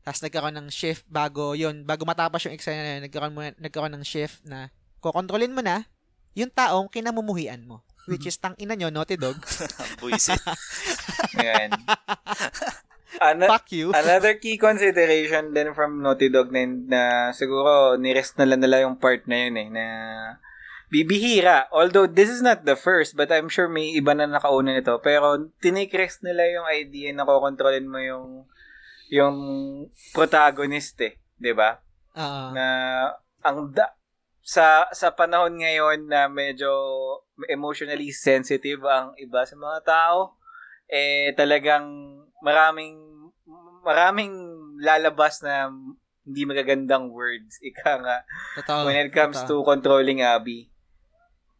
[0.00, 3.94] Tapos nagkaroon ng shift bago yun, bago matapos yung eksena na yun, nagkaroon, muna, nagkaroon
[3.98, 4.70] ng shift na
[5.02, 5.84] kokontrolin mo na
[6.38, 7.82] yung taong kinamumuhian mo.
[8.08, 9.38] Which is tang ina nyo, Naughty Dog.
[10.00, 10.40] Buisit.
[11.36, 11.70] Yan.
[13.18, 13.90] Ana- Fuck you.
[13.98, 17.02] Another key consideration din from Naughty Dog na, na
[17.34, 19.84] siguro nirest na lang nila yung part na yun eh, na
[20.90, 21.66] bibihira.
[21.70, 24.98] Although this is not the first, but I'm sure may iba na nakauna nito.
[25.02, 28.26] Pero tinikrest nila yung idea na kokontrolin mo yung
[29.10, 29.36] yung
[30.14, 31.18] protagonist eh.
[31.40, 31.80] 'di ba
[32.14, 32.54] Oo.
[32.54, 32.66] Na
[33.40, 33.94] ang da-
[34.42, 36.70] sa sa panahon ngayon na medyo
[37.46, 40.34] emotionally sensitive ang iba sa mga tao,
[40.90, 41.86] eh talagang
[42.42, 42.98] maraming
[43.80, 44.34] maraming
[44.82, 45.70] lalabas na
[46.26, 48.16] hindi magagandang words ika nga
[48.60, 48.84] Totoo.
[48.90, 49.62] when it comes totoo.
[49.62, 50.68] to controlling Abby.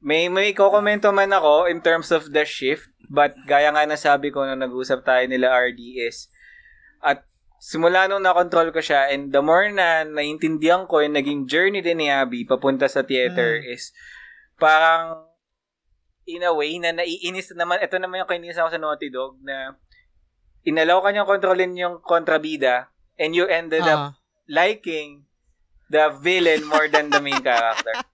[0.00, 4.42] May may kokomento man ako in terms of the shift, but gaya nga nasabi ko
[4.48, 6.32] nung nag-usap tayo nila RDS,
[7.04, 7.20] at
[7.60, 12.00] simula nung na-control ko siya, and the more na naintindihan ko yung naging journey din
[12.00, 13.76] ni Abby papunta sa theater Mm.
[13.76, 13.92] is
[14.56, 15.28] parang
[16.30, 19.38] in a way na naiinis na naman, ito naman yung kainis ako sa Naughty Dog
[19.40, 19.74] na
[20.62, 24.12] inalaw ka niyang kontrolin yung kontrabida and you ended up Ah.
[24.46, 25.24] liking
[25.88, 27.90] the villain more than the main character.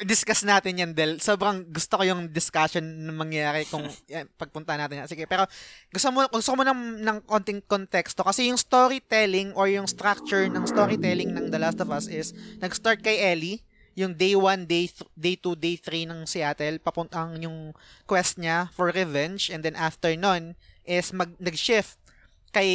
[0.00, 1.18] discuss natin yan, Del.
[1.18, 5.02] Sobrang gusto ko yung discussion na mangyayari kung yan, pagpunta natin.
[5.02, 5.10] yan.
[5.10, 5.44] Sige, pero
[5.90, 10.64] gusto mo, gusto mo ng, ng konting konteksto kasi yung storytelling or yung structure ng
[10.64, 12.30] storytelling ng The Last of Us is
[12.62, 13.66] nag-start kay Ellie,
[13.98, 17.74] yung day 1, day th- day 2, day 3 ng Seattle, papuntang yung
[18.06, 20.54] quest niya for revenge and then after nun
[20.86, 21.98] is mag, nag-shift
[22.54, 22.70] kay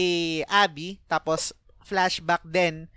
[0.51, 1.55] Abby tapos
[1.87, 2.91] flashback din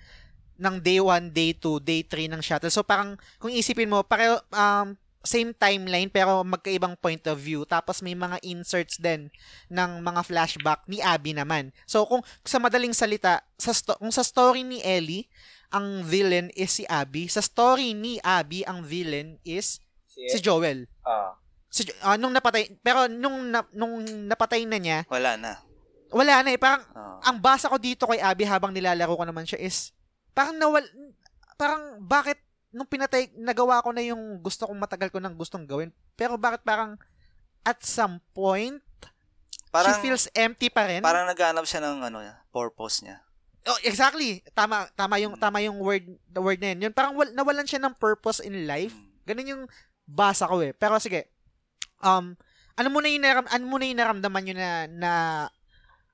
[0.59, 2.75] ng day 1, day 2, day 3 ng shuttle.
[2.75, 7.67] So parang kung isipin mo, pareho um same timeline pero magkaibang point of view.
[7.67, 9.29] Tapos may mga inserts din
[9.67, 11.75] ng mga flashback ni Abby naman.
[11.85, 15.27] So kung sa madaling salita, sa sto- kung sa story ni Ellie,
[15.71, 17.27] ang villain is si Abby.
[17.27, 20.87] Sa story ni Abby, ang villain is si Joel.
[21.03, 21.37] Ah.
[21.69, 25.61] Si Jo- ah, nung napatay, pero nung na- nung napatay na niya, Wala na.
[26.09, 26.61] wala na eh.
[26.61, 27.19] Parang Oo.
[27.21, 29.93] ang basa ko dito kay Abby habang nilalaro ko naman siya is
[30.33, 30.85] parang nawal
[31.57, 32.37] parang bakit
[32.71, 36.61] nung pinatay nagawa ko na yung gusto kong matagal ko nang gustong gawin pero bakit
[36.61, 37.01] parang
[37.65, 38.79] at some point
[39.73, 42.21] parang, she feels empty pa rin parang naghanap siya ng ano,
[42.53, 43.26] purpose niya.
[43.67, 44.41] Oh, exactly.
[44.55, 46.89] Tama tama yung tama yung word the word na yun.
[46.89, 48.95] Yun parang wal, nawalan siya ng purpose in life.
[48.95, 49.05] Mm.
[49.27, 49.65] ganun yung
[50.07, 50.73] basa ko eh.
[50.73, 51.31] Pero sige
[52.01, 52.39] um
[52.77, 55.13] ano mo na yung naram, ano mo na yung naramdaman yun na na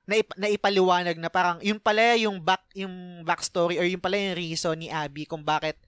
[0.03, 4.19] na, ip- na ipaliwanag na parang yun pala yung back yung backstory or yung pala
[4.19, 5.79] yung reason ni Abby kung bakit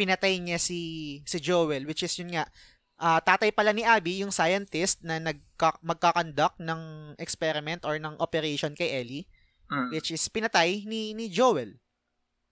[0.00, 2.48] pinatay niya si si Joel which is yun nga
[2.96, 8.72] ah, tatay pala ni Abby yung scientist na nagka, magkakandak ng experiment or ng operation
[8.72, 9.28] kay Ellie
[9.70, 9.94] Mm.
[9.94, 11.78] which is pinatay ni ni Joel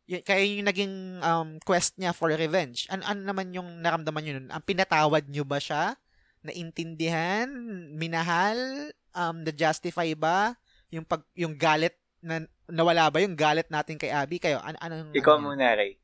[0.08, 2.88] y- kaya yung naging um, quest niya for revenge.
[2.88, 4.48] An ano naman yung naramdaman niyo nun?
[4.48, 6.00] Ang pinatawad niyo ba siya?
[6.40, 7.52] Naintindihan?
[7.92, 8.90] Minahal?
[9.12, 10.56] Um, na-justify ba?
[10.88, 11.92] Yung pag yung galit
[12.24, 14.40] na nawala ba yung galit natin kay Abby?
[14.40, 16.00] Kayo, an ano Ikaw muna, Ray.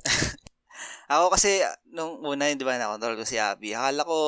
[1.12, 1.60] Ako kasi,
[1.90, 3.74] nung una, di ba, nakontrol ko si Abby.
[3.74, 4.18] Akala ko,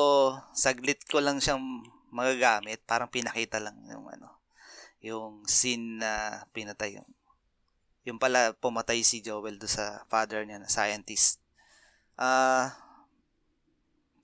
[0.51, 1.61] saglit ko lang siyang
[2.11, 2.83] magagamit.
[2.83, 4.32] Parang pinakita lang yung ano,
[5.03, 7.09] yung scene na pinatay yung
[8.03, 11.39] yung pala pumatay si Joel do sa father niya na scientist.
[12.19, 12.75] Ah,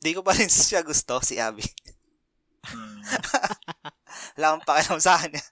[0.04, 1.64] di ko pa rin siya gusto, si Abby.
[2.68, 3.00] Hmm.
[4.36, 5.40] Wala akong pakialam sa kanya.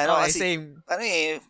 [0.00, 0.80] ano okay, kasi, same.
[0.88, 1.40] ano eh,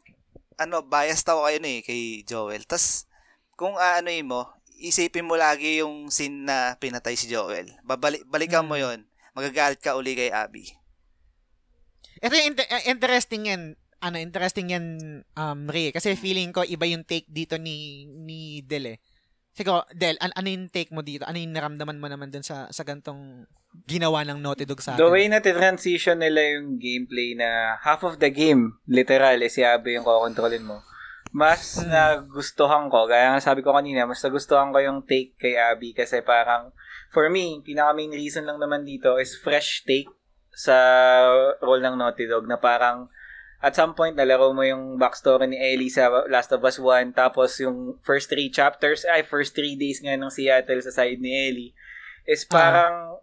[0.58, 2.64] ano, biased ako kayo eh, kay Joel.
[2.66, 3.06] Tas,
[3.54, 4.50] kung ano mo,
[4.82, 7.70] isipin mo lagi yung scene na pinatay si Joel.
[7.86, 8.74] Babalik, balikan mo Hmm.
[8.74, 10.68] yon Magagalit ka uli kay Abby.
[12.20, 13.62] Ito yung inter- uh, interesting yan.
[13.98, 14.84] Ano, interesting yan,
[15.32, 15.90] um, Ray.
[15.90, 18.98] Kasi feeling ko, iba yung take dito ni, ni Del eh.
[19.52, 21.22] Siguro, Del, an- ano yung take mo dito?
[21.22, 23.46] Ano yung naramdaman mo naman dun sa, sa gantong
[23.86, 25.12] ginawa ng Naughty Dog sa The atin?
[25.12, 29.94] way na transition nila yung gameplay na half of the game, literal, eh, si Abby
[29.94, 30.82] yung kokontrolin mo.
[31.30, 31.88] Mas Hmm.
[31.88, 36.20] nagustuhan ko, gaya nga sabi ko kanina, mas nagustuhan ko yung take kay Abby kasi
[36.20, 36.74] parang,
[37.12, 40.08] for me, pinaka main reason lang naman dito is fresh take
[40.52, 40.76] sa
[41.60, 43.12] role ng Naughty Dog na parang
[43.62, 47.56] at some point nalaro mo yung backstory ni Ellie sa Last of Us 1 tapos
[47.62, 51.72] yung first three chapters ay first three days nga ng Seattle sa side ni Ellie
[52.26, 53.22] is parang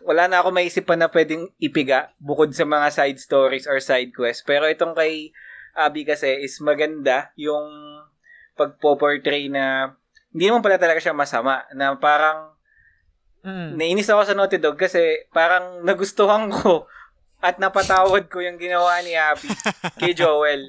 [0.00, 4.16] wala na ako maisip pa na pwedeng ipiga bukod sa mga side stories or side
[4.16, 4.44] quests.
[4.44, 5.32] Pero itong kay
[5.76, 7.68] Abby kasi is maganda yung
[8.56, 9.94] pagpo-portray na
[10.32, 12.56] hindi naman pala talaga siya masama na parang
[13.40, 13.74] Mm.
[13.74, 16.84] nainis ako sa Naughty Dog kasi parang nagustuhan ko
[17.38, 19.48] at napatawad ko yung ginawa ni Abby
[19.96, 20.68] kay Joel.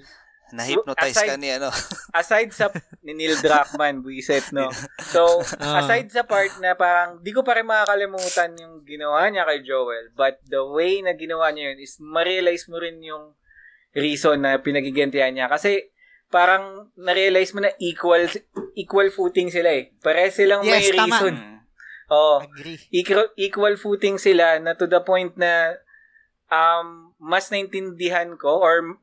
[0.51, 1.71] Na-hypnotize Aside- ka ni ano.
[2.11, 2.67] Aside sa
[3.03, 4.67] ni Neil Druckmann, buiset, no?
[5.05, 5.79] So, Ah.
[5.79, 10.11] aside sa part na parang di ko pa rin makakalimutan yung ginawa niya kay Joel,
[10.11, 13.31] but the way na ginawa niya yun is ma-realize mo rin yung
[13.91, 15.47] reason na pinagigantihan niya.
[15.47, 15.87] Kasi
[16.27, 18.27] parang na-realize mo na equal
[18.73, 19.91] equal footing sila eh.
[19.97, 21.15] Pare silang may Yes, tama.
[21.15, 21.35] reason.
[22.11, 22.15] Mm.
[22.15, 22.37] Oo.
[22.43, 22.77] Agree.
[22.91, 25.79] equal, equal footing sila na to the point na
[26.51, 28.99] um, mas naintindihan ko or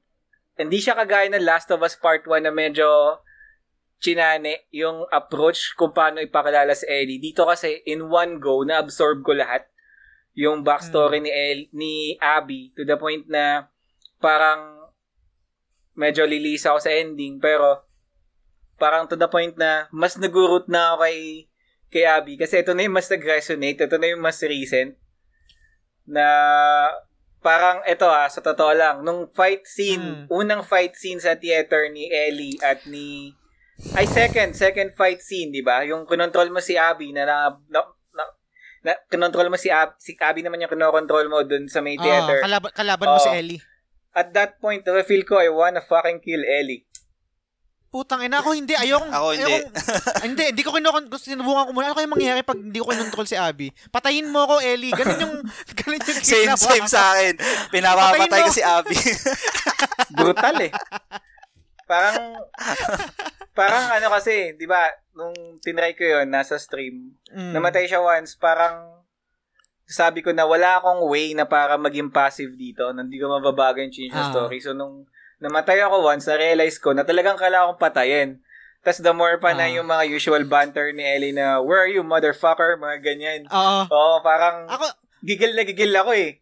[0.61, 2.85] hindi siya kagaya ng Last of Us Part 1 na medyo
[3.99, 7.19] chinane yung approach kung paano ipakilala si Ellie.
[7.19, 9.67] Dito kasi in one go na absorb ko lahat
[10.39, 13.67] yung backstory ni El, ni Abby to the point na
[14.23, 14.87] parang
[15.99, 17.83] medyo lilis ako sa ending pero
[18.79, 21.48] parang to the point na mas nagurot na ako kay
[21.89, 24.93] kay Abby kasi ito na yung mas nag-resonate, ito na yung mas recent
[26.05, 26.27] na
[27.39, 30.33] parang ito ah, sa totoo lang, nung fight scene, Mm.
[30.33, 33.33] unang fight scene sa theater ni Ellie at ni
[33.95, 35.87] ay second, second fight scene, 'di ba?
[35.87, 37.37] Yung kinontrol mo si Abby na na,
[37.71, 37.81] na,
[38.11, 38.25] na,
[38.83, 42.03] na kinontrol mo si Ab, si Abby naman yung kinokontrol mo dun sa may Ah,
[42.03, 42.43] theater.
[42.43, 43.23] kalaban, kalaban mo Oo.
[43.23, 43.63] si Ellie.
[44.11, 46.88] At that point, feel ko I wanna fucking kill Ellie.
[47.89, 49.49] Putang ina ako hindi ayoko Ako hindi.
[49.49, 49.73] ayokong-
[50.29, 53.25] hindi hindi ko kinokon gusto sinubukan ko muna ano kaya mangyayari pag hindi ko kinontrol
[53.25, 55.35] si Abby patayin mo ako Ellie ganun yung
[55.79, 57.35] ganun yung Same, same sa akin.
[57.71, 58.93] Pinapapatay ko si Abby.
[60.17, 60.73] Brutal eh.
[61.85, 62.37] Parang
[63.55, 64.85] parang ano kasi, 'di ba,
[65.15, 67.53] nung tinry ko 'yon nasa stream, Mm.
[67.53, 69.01] namatay siya once, parang
[69.85, 73.89] sabi ko na wala akong way na para maging passive dito, hindi ko mababago yung
[73.89, 74.31] change ng Ah.
[74.31, 74.61] story.
[74.61, 75.09] So nung
[75.39, 78.31] namatay ako once, na-realize ko na talagang kailangan kong patayin.
[78.79, 79.75] Tapos the more pa na Ah.
[79.75, 82.75] yung mga usual banter ni Ellie na, where are you, motherfucker?
[82.75, 83.41] Mga ganyan.
[83.49, 83.81] Oo.
[83.87, 84.87] Oo, parang Ako
[85.21, 86.39] gigil na gigil ako eh.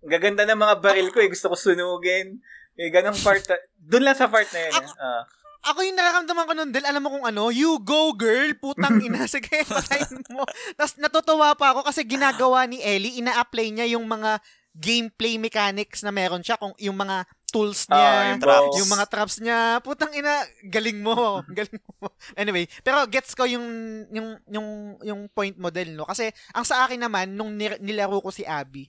[0.00, 1.28] Gaganda ng mga baril ko eh.
[1.28, 2.40] Gusto ko sunugin.
[2.72, 3.42] Eh, ganong part.
[3.76, 4.72] Doon lang sa part na yun.
[4.72, 5.02] Ako- eh.
[5.02, 5.22] Ah.
[5.66, 9.26] ako yung nararamdaman ko nun, Del, alam mo kung ano, you go girl, putang ina,
[9.26, 10.46] sige, patayin mo.
[10.72, 14.38] Tapos natutuwa pa ako kasi ginagawa ni Ellie, ina-apply niya yung mga
[14.72, 18.74] gameplay mechanics na meron siya, kung yung mga tools Ah, niya, yung traps.
[18.76, 22.12] yung mga traps niya, putang ina, galing mo, galing mo.
[22.34, 23.64] Anyway, pero gets ko yung
[24.12, 24.68] yung yung
[25.00, 26.04] yung point mo Del, no?
[26.04, 28.86] Kasi ang sa akin naman nung nilaro ko si Abby,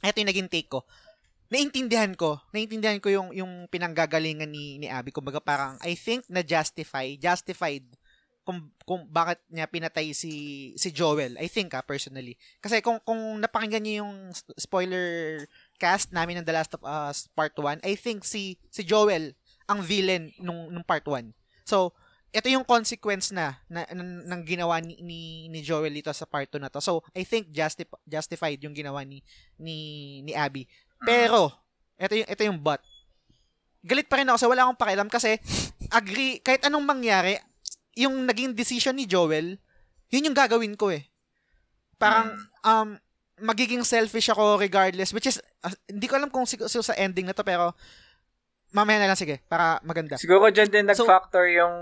[0.00, 0.82] ito yung naging take ko.
[1.52, 5.12] Naintindihan ko, naintindihan ko yung yung pinanggagalingan ni ni Abby.
[5.12, 7.84] Kumbaga parang I think na justify, justified
[8.42, 10.32] kung kung bakit niya pinatay si
[10.74, 11.36] si Joel.
[11.36, 12.40] I think ah personally.
[12.56, 15.44] Kasi kung kung napakinggan niyo yung sp- spoiler
[15.82, 19.34] cast namin ng The Last of Us Part 1, I think si si Joel
[19.66, 21.34] ang villain nung nung Part 1.
[21.66, 21.90] So,
[22.32, 25.20] ito yung consequence na, na, ng, ng ginawa ni, ni,
[25.52, 26.80] ni Joel dito sa part 2 na to.
[26.80, 29.20] So, I think justi- justified yung ginawa ni
[29.60, 29.76] ni
[30.24, 30.64] ni Abby.
[31.04, 31.52] Pero,
[32.00, 32.80] ito yung ito yung but.
[33.84, 35.36] galit pa rin ako sa wala akong pakialam kasi
[35.92, 37.36] agree, kahit anong mangyari,
[37.98, 39.60] yung naging decision ni Joel,
[40.08, 41.04] yun yung gagawin ko eh.
[42.00, 42.32] Parang,
[42.64, 42.96] um,
[43.38, 47.24] magiging selfish ako regardless, which is, ah, hindi ko alam kung sig- siguro sa ending
[47.24, 47.72] na to, pero
[48.70, 50.16] mamaya na lang sige, para maganda.
[50.16, 51.74] Siguro dyan din So- nag-factor yung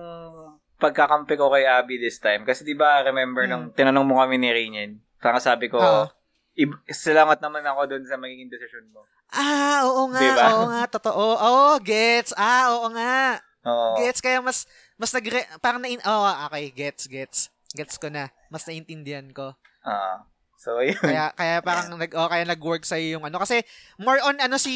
[0.77, 2.43] pagkakampi ko kay Abby this time.
[2.43, 3.51] Kasi di ba, remember Hmm.
[3.51, 6.09] nung tinanong mo kami ni Rainian, parang sabi ko, Oo.
[6.57, 9.05] "Ib- salamat naman ako dun sa magiging decision mo.
[9.31, 10.45] Ah, oo nga, Diba?
[10.51, 11.25] oo nga, totoo.
[11.37, 12.33] Oo, gets.
[12.35, 13.39] Ah, oo nga.
[13.63, 14.01] Oo.
[14.01, 14.65] Gets, kaya mas,
[14.97, 15.23] mas nag
[15.61, 17.53] parang na, oh, okay, gets, gets.
[17.71, 18.33] Gets ko na.
[18.51, 19.55] Mas naintindihan ko.
[19.87, 20.27] Ah.
[20.61, 21.01] So, yun.
[21.01, 23.65] Kaya kaya parang nag oh, kaya nag-work sa yung ano kasi
[23.97, 24.73] more on ano si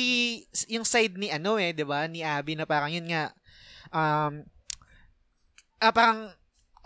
[0.73, 2.09] yung side ni ano eh, 'di ba?
[2.09, 3.37] Ni Abby na parang yun nga
[3.93, 4.41] um
[5.85, 6.33] ah, parang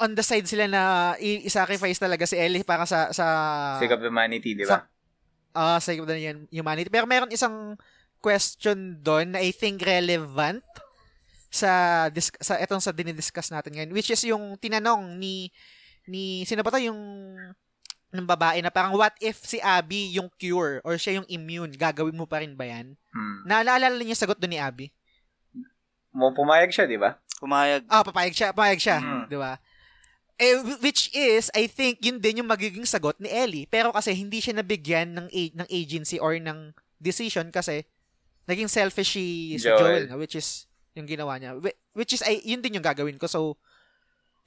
[0.03, 3.27] on the side sila na i-sacrifice talaga si Ellie para sa sa
[3.79, 4.87] Sake of humanity, di ba?
[5.59, 6.87] ah sake of the hum- humanity.
[6.87, 7.75] Pero meron isang
[8.23, 10.63] question doon na I think relevant
[11.49, 15.49] sa dis- sa etong sa dinidiscuss natin ngayon which is yung tinanong ni
[16.05, 17.01] ni sino ba to yung
[18.11, 22.17] ng babae na parang what if si Abby yung cure or siya yung immune gagawin
[22.17, 22.97] mo pa rin ba yan?
[23.11, 23.45] Hmm.
[23.45, 24.89] Naalala niyo yung sagot doon ni Abby?
[26.11, 27.21] Mo pumayag siya, di ba?
[27.39, 27.85] Pumayag.
[27.87, 29.25] Ah, papayag siya, papayag siya, Mhm.
[29.29, 29.53] 'di ba?
[30.35, 33.67] Eh, wh- which is, I think, yun din yung magiging sagot ni Ellie.
[33.67, 37.83] Pero kasi hindi siya nabigyan ng, a- ng agency or ng decision kasi
[38.47, 39.79] naging selfish si, si Joel.
[39.79, 41.59] Joel, nga, which is yung ginawa niya.
[41.59, 43.27] Whi- Which is, ay, yun din yung gagawin ko.
[43.27, 43.59] So,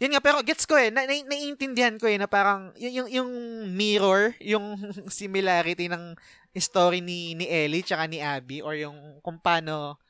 [0.01, 0.89] yun nga, pero gets ko eh.
[0.89, 3.29] Na, na, naiintindihan ko eh na parang yung, yung, yung
[3.69, 4.73] mirror, yung
[5.13, 6.17] similarity ng
[6.51, 10.01] story ni, ni Ellie tsaka ni Abby or yung kung paano,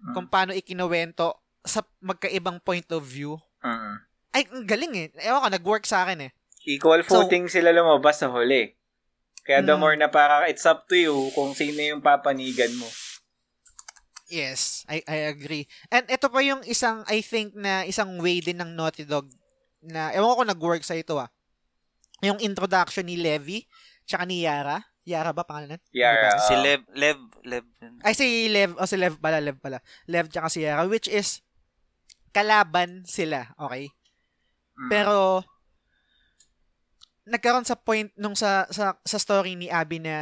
[0.00, 0.16] Mm.
[0.16, 3.36] kung paano ikinuwento sa magkaibang point of view.
[3.60, 4.00] Mm.
[4.32, 5.06] Ay, ang galing eh.
[5.20, 6.32] Ewan ko, nag-work sa akin eh.
[6.64, 8.72] Equal So- footing sila lumabas sa huli.
[9.44, 9.80] Kaya the Hmm.
[9.80, 12.88] more na parang it's up to you kung sino yung papanigan mo.
[14.30, 15.66] Yes, I, I agree.
[15.90, 19.26] And ito pa yung isang, I think na isang way din ng Naughty Dog
[19.82, 21.26] na, ewan ko kung nag-work sa ito ah.
[22.22, 23.66] Yung introduction ni Levi,
[24.06, 24.86] tsaka ni Yara.
[25.02, 25.82] Yara ba pangalan?
[25.90, 26.38] Yara.
[26.46, 26.62] Si oo.
[26.62, 27.66] Lev, Lev, Lev.
[28.06, 29.82] Ay, si Lev, o si Lev pala, Lev pala.
[30.06, 31.42] Lev tsaka si Yara, which is,
[32.30, 33.90] kalaban sila, okay?
[34.78, 34.90] Mm.
[34.94, 35.42] Pero,
[37.26, 40.14] nagkaroon sa point nung sa, sa, sa story ni Abby na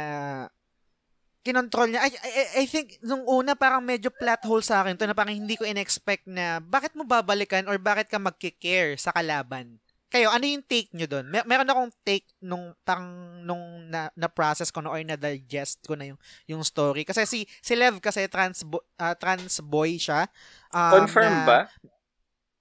[1.41, 2.03] kinontrol niya.
[2.03, 5.35] I, I, I think, nung una, parang medyo plot hole sa akin to na parang
[5.35, 9.79] hindi ko in-expect na bakit mo babalikan or bakit ka magkikare sa kalaban.
[10.09, 11.29] Kayo, ano yung take nyo doon?
[11.29, 16.09] Mer- meron akong take nung parang nung na, na-process ko na or na-digest ko na
[16.09, 17.05] yung, yung story.
[17.05, 20.25] Kasi si, si Lev kasi trans, bo- ah, trans boy siya.
[20.73, 21.59] Um, Confirm na- ba?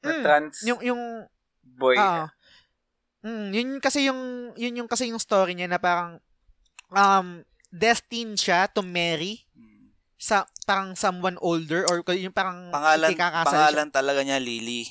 [0.05, 1.03] Na Mm, trans Yung, yung,
[1.65, 1.97] boy.
[1.97, 2.29] Ah.
[3.19, 6.23] Mm, yun kasi yung yun yung kasi yung story niya na parang
[6.95, 9.45] um destined siya to marry
[10.19, 14.83] sa parang someone older or yung parang Pangalan, pangalan talaga niya Lily.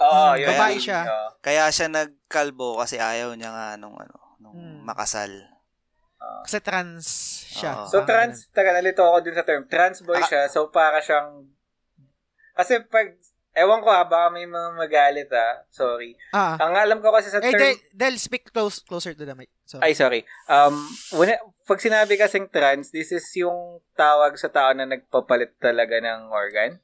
[0.00, 0.48] Oo, Mm, yun.
[0.50, 1.00] babae yun, siya.
[1.06, 1.28] oo.
[1.38, 4.82] Kaya siya nagkalbo kasi ayaw niya nga nung ano, nung Hmm.
[4.82, 5.30] makasal.
[5.30, 6.40] siya.
[6.42, 7.06] Kasi trans
[7.46, 7.72] siya.
[7.78, 7.86] Oo.
[7.86, 9.62] So trans, taga nalito ako dun sa term.
[9.64, 10.26] Trans boy Ah.
[10.26, 11.46] siya, so para siyang
[12.52, 13.14] kasi pag
[13.52, 15.66] ewan ko ha, baka may mga magalit ha.
[15.68, 16.14] Sorry.
[16.24, 16.32] ganun.
[16.32, 16.56] Ah.
[16.60, 19.50] Ang alam ko kasi sa Eh, term Del, Del, speak close, closer to the mic.
[19.64, 20.22] So, Ay, sorry.
[20.46, 20.78] Um,
[21.12, 26.28] when, pag sinabi kasing trans, this is yung tawag sa tao na nagpapalit talaga ng
[26.28, 26.78] organ?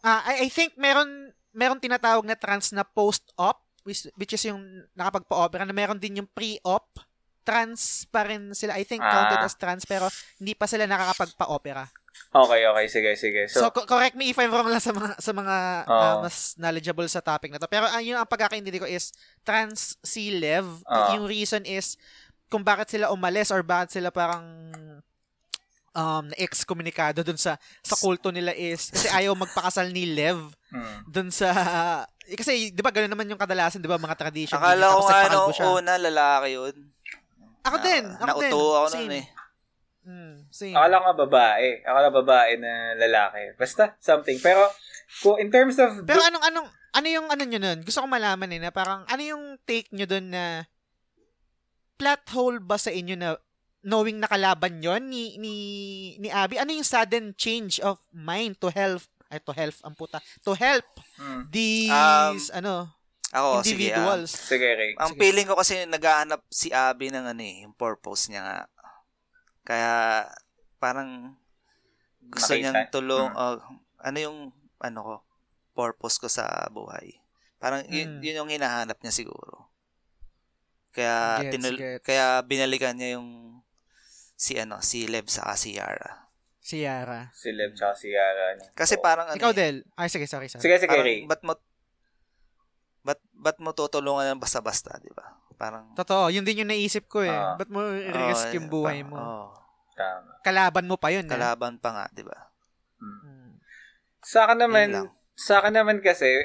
[0.00, 4.60] ah, I, I think meron meron tinatawag na trans na post-op which, which is yung
[4.92, 6.92] nakapagpa-opera na meron din yung pre-op
[7.40, 8.76] trans pa rin sila.
[8.76, 9.44] I think counted Ah.
[9.44, 11.88] as trans pero hindi pa sila nakakapagpa-opera.
[12.34, 12.86] Okay, okay.
[12.90, 13.42] Sige, sige.
[13.46, 15.56] So, So, co- correct me if I'm wrong lang sa mga sa mga
[15.86, 15.94] Oo.
[15.94, 17.70] ah, mas knowledgeable sa topic na to.
[17.70, 19.14] Pero uh, yun ang pagkakaintindi ko is
[19.46, 20.66] trans si Lev.
[20.66, 21.08] Oo.
[21.14, 21.94] Yung reason is
[22.50, 24.42] kung bakit sila umalis or bakit sila parang
[25.94, 27.54] um excommunicado dun sa
[27.86, 31.06] sa kulto nila is kasi ayaw magpakasal ni Lev hmm.
[31.06, 31.54] dun sa
[32.26, 35.70] eh, kasi 'di ba ganoon naman yung kadalasan 'di ba mga tradition Akala ko siya.
[35.70, 36.74] una lalaki yun.
[37.64, 38.52] Ako Na- din, ako din.
[38.52, 39.00] Nauto ako Same.
[39.06, 39.24] nun eh.
[40.04, 40.76] Mm, same.
[40.76, 41.80] Akala ko babae.
[41.80, 43.56] Akala babae na lalaki.
[43.56, 44.36] Basta, something.
[44.38, 44.68] Pero,
[45.20, 46.04] kung in terms of...
[46.04, 47.78] Pero anong anong ano yung ano nyo nun?
[47.82, 50.68] Gusto ko malaman eh na parang ano yung take nyo dun na
[51.96, 53.34] plot hole ba sa inyo na
[53.82, 55.54] knowing nakalaban yon ni ni
[56.16, 60.18] ni Abby ano yung sudden change of mind to help ay to help ang puta
[60.40, 61.46] to help Hmm.
[61.48, 62.90] these ano
[63.30, 63.90] Ako, sige.
[63.90, 63.98] ah.
[63.98, 64.92] individuals Sige, Ray.
[64.94, 65.20] ang Sige.
[65.20, 68.58] feeling ko kasi naghahanap si Abby ng ano eh, yung purpose niya nga.
[69.64, 70.28] Kaya
[70.78, 71.34] parang
[72.22, 73.36] gusto niyang tulong, Mm.
[73.36, 73.56] oh,
[73.98, 74.38] ano yung
[74.78, 75.14] ano ko,
[75.72, 77.16] purpose ko sa buhay.
[77.56, 78.22] Parang yun, Mm.
[78.22, 79.68] yun yung hinahanap niya siguro.
[80.92, 82.04] Kaya Gets, tinul- gets.
[82.04, 83.58] kaya binalikan niya yung
[84.36, 86.28] si ano, si Lev sa si Yara.
[86.60, 87.28] Si Yara.
[87.32, 88.56] Si Lev tsaka si Yara.
[88.56, 88.64] ano.
[88.72, 89.84] Kasi parang ano Ikaw, Del.
[89.96, 90.60] Ay, sige, sorry, sorry.
[90.60, 91.24] Sige, sige, parang, Ray.
[91.24, 91.52] ba't mo,
[93.02, 95.28] ba't, ba't mo tutulungan ng basta-basta, di ba?
[95.54, 97.30] Parang, Totoo, yun din yung naisip ko eh.
[97.30, 97.54] Ah.
[97.54, 99.16] Ba't mo risk Oo, yung buhay parang, mo?
[99.16, 99.46] oo.
[99.94, 100.30] Tama.
[100.42, 101.24] Kalaban mo pa yun.
[101.24, 101.30] eh.
[101.30, 102.34] kalaban pa nga, di ba?
[102.98, 103.62] Mm.
[104.20, 104.88] Sa akin naman,
[105.34, 106.42] sa akin naman kasi,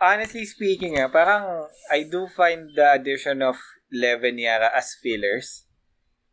[0.00, 3.60] honestly speaking, ah, parang I do find the addition of
[3.92, 5.68] Leven Yara as fillers.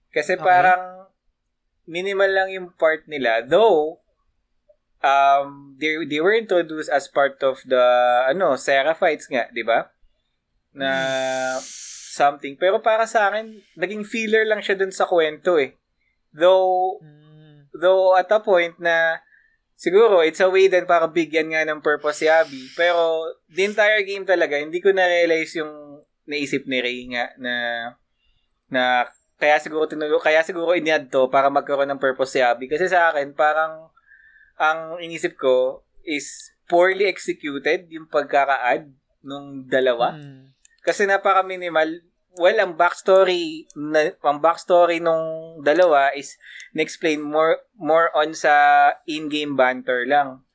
[0.09, 0.45] Kasi Okay.
[0.45, 1.11] parang
[1.84, 3.43] minimal lang yung part nila.
[3.43, 3.99] Though,
[5.01, 7.84] um, they, they were introduced as part of the,
[8.25, 9.91] ano, Seraphites nga, di ba?
[10.71, 10.89] Na
[12.18, 12.57] something.
[12.57, 15.77] Pero para sa akin, naging filler lang siya dun sa kwento eh.
[16.34, 17.69] Though, Mm.
[17.77, 19.22] though at a point na
[19.77, 22.73] siguro it's a way din para bigyan nga ng purpose si Abby.
[22.73, 27.53] Pero the entire game talaga, hindi ko na-realize yung naisip ni Ray nga na
[28.68, 29.07] na
[29.38, 32.65] kaya siguro tinulo, kaya siguro iniad to para magkaroon ng purpose si Abby.
[32.65, 33.94] Kasi sa akin, parang
[34.57, 38.89] ang inisip ko is poorly executed yung pagkaka-add
[39.22, 40.18] nung dalawa.
[40.18, 40.52] Mm.
[40.81, 42.02] Kasi napaka-minimal.
[42.38, 46.38] Well, ang backstory, na, ang backstory nung dalawa is
[46.72, 48.53] na-explain more, more on sa
[49.09, 50.45] in-game banter lang.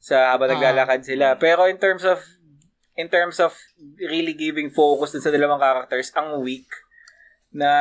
[0.00, 0.54] Sa habang Ah.
[0.56, 1.36] naglalakad sila.
[1.36, 2.24] Pero in terms of,
[2.96, 3.52] in terms of
[4.00, 6.66] really giving focus dun sa dalawang characters, ang weak
[7.48, 7.72] na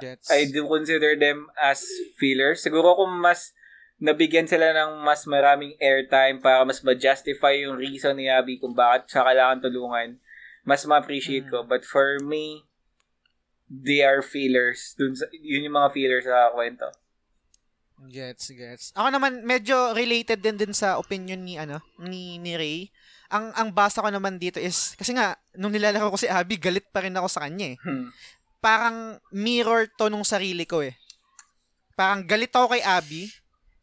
[0.00, 0.28] Gets.
[0.32, 1.84] I do consider them as
[2.16, 2.64] fillers.
[2.64, 3.52] Siguro kung mas
[4.00, 9.12] nabigyan sila ng mas maraming airtime para mas ma-justify yung reason ni Abby kung bakit
[9.12, 10.16] siya kailangan tulungan,
[10.64, 11.68] mas ma-appreciate ko.
[11.68, 12.64] But for me,
[13.70, 14.98] they are fillers.
[14.98, 16.90] Dun sa, yun yung mga fillers sa kwento.
[18.10, 18.84] Gets, gets.
[18.98, 22.90] Ako naman medyo related din din sa opinion ni ano, ni ni Ray.
[23.30, 26.90] Ang ang basa ko naman dito is kasi nga nung nilalaro ko si Abby, galit
[26.90, 27.78] pa rin ako sa kanya eh.
[27.84, 28.10] Hmm.
[28.58, 30.96] Parang mirror to nung sarili ko eh.
[31.94, 33.28] Parang galit ako kay Abby.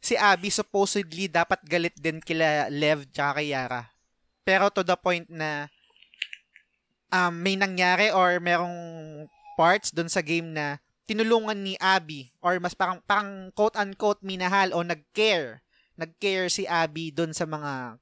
[0.01, 3.93] Si Abby supposedly dapat galit din kila Lev tsaka kay Yara.
[4.41, 5.69] Pero to the point na
[7.14, 8.76] um, may nangyari or merong
[9.57, 10.77] parts doon sa game na
[11.09, 15.65] tinulungan ni Abby or mas parang parang quote-unquote minahal o nag-care.
[15.97, 17.97] Nag-care si Abby doon sa mga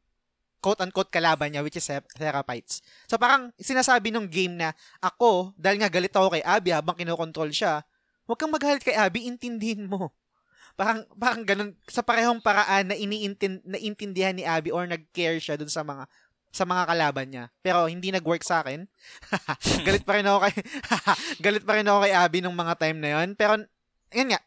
[0.59, 2.81] quote-unquote kalaban niya which is Seraphites.
[3.05, 7.53] So parang sinasabi nung game na ako, dahil nga galit ako kay Abby habang kinokontrol
[7.53, 7.85] siya,
[8.25, 10.11] huwag kang magalit kay Abby, intindihin mo.
[10.75, 15.71] Parang parang ganun sa parehong paraan na iniintin naintindihan ni Abby or nag-care siya doon
[15.71, 16.03] sa mga
[16.55, 17.45] sa mga kalaban niya.
[17.59, 18.87] Pero hindi nag-work sa akin.
[19.85, 20.55] galit pa rin ako kay
[21.45, 23.35] galit pa rin ako kay Abby nung mga time na yon.
[23.35, 23.59] Pero
[24.15, 24.39] yun nga.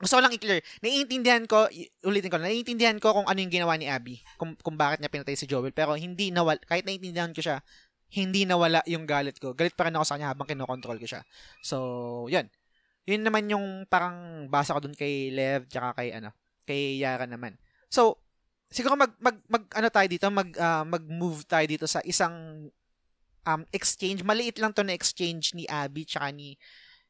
[0.00, 0.64] Gusto ko lang i-clear.
[0.80, 1.68] Naiintindihan ko,
[2.02, 4.24] ulitin ko, naiintindihan ko kung ano yung ginawa ni Abby.
[4.40, 5.70] Kung, kung bakit niya pinatay si Joel.
[5.76, 7.60] Pero hindi nawala, kahit naiintindihan ko siya,
[8.16, 9.52] hindi nawala yung galit ko.
[9.52, 11.22] Galit pa rin ako sa kanya habang kinokontrol ko siya.
[11.60, 11.76] So,
[12.32, 12.48] yun.
[13.04, 16.32] Yun naman yung parang basa ko dun kay Lev tsaka kay ano,
[16.64, 17.60] kay Yara naman.
[17.92, 18.23] So,
[18.74, 22.66] siguro mag mag, mag ano tayo dito, mag ah, mag-move tayo dito sa isang
[23.46, 24.26] um exchange.
[24.26, 26.58] Maliit lang to na exchange ni Abby tsaka ni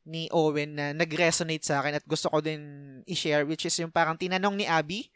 [0.04, 2.60] ni Owen na nag-resonate sa akin at gusto ko din
[3.08, 5.08] i-share which is yung parang tinanong ni Abby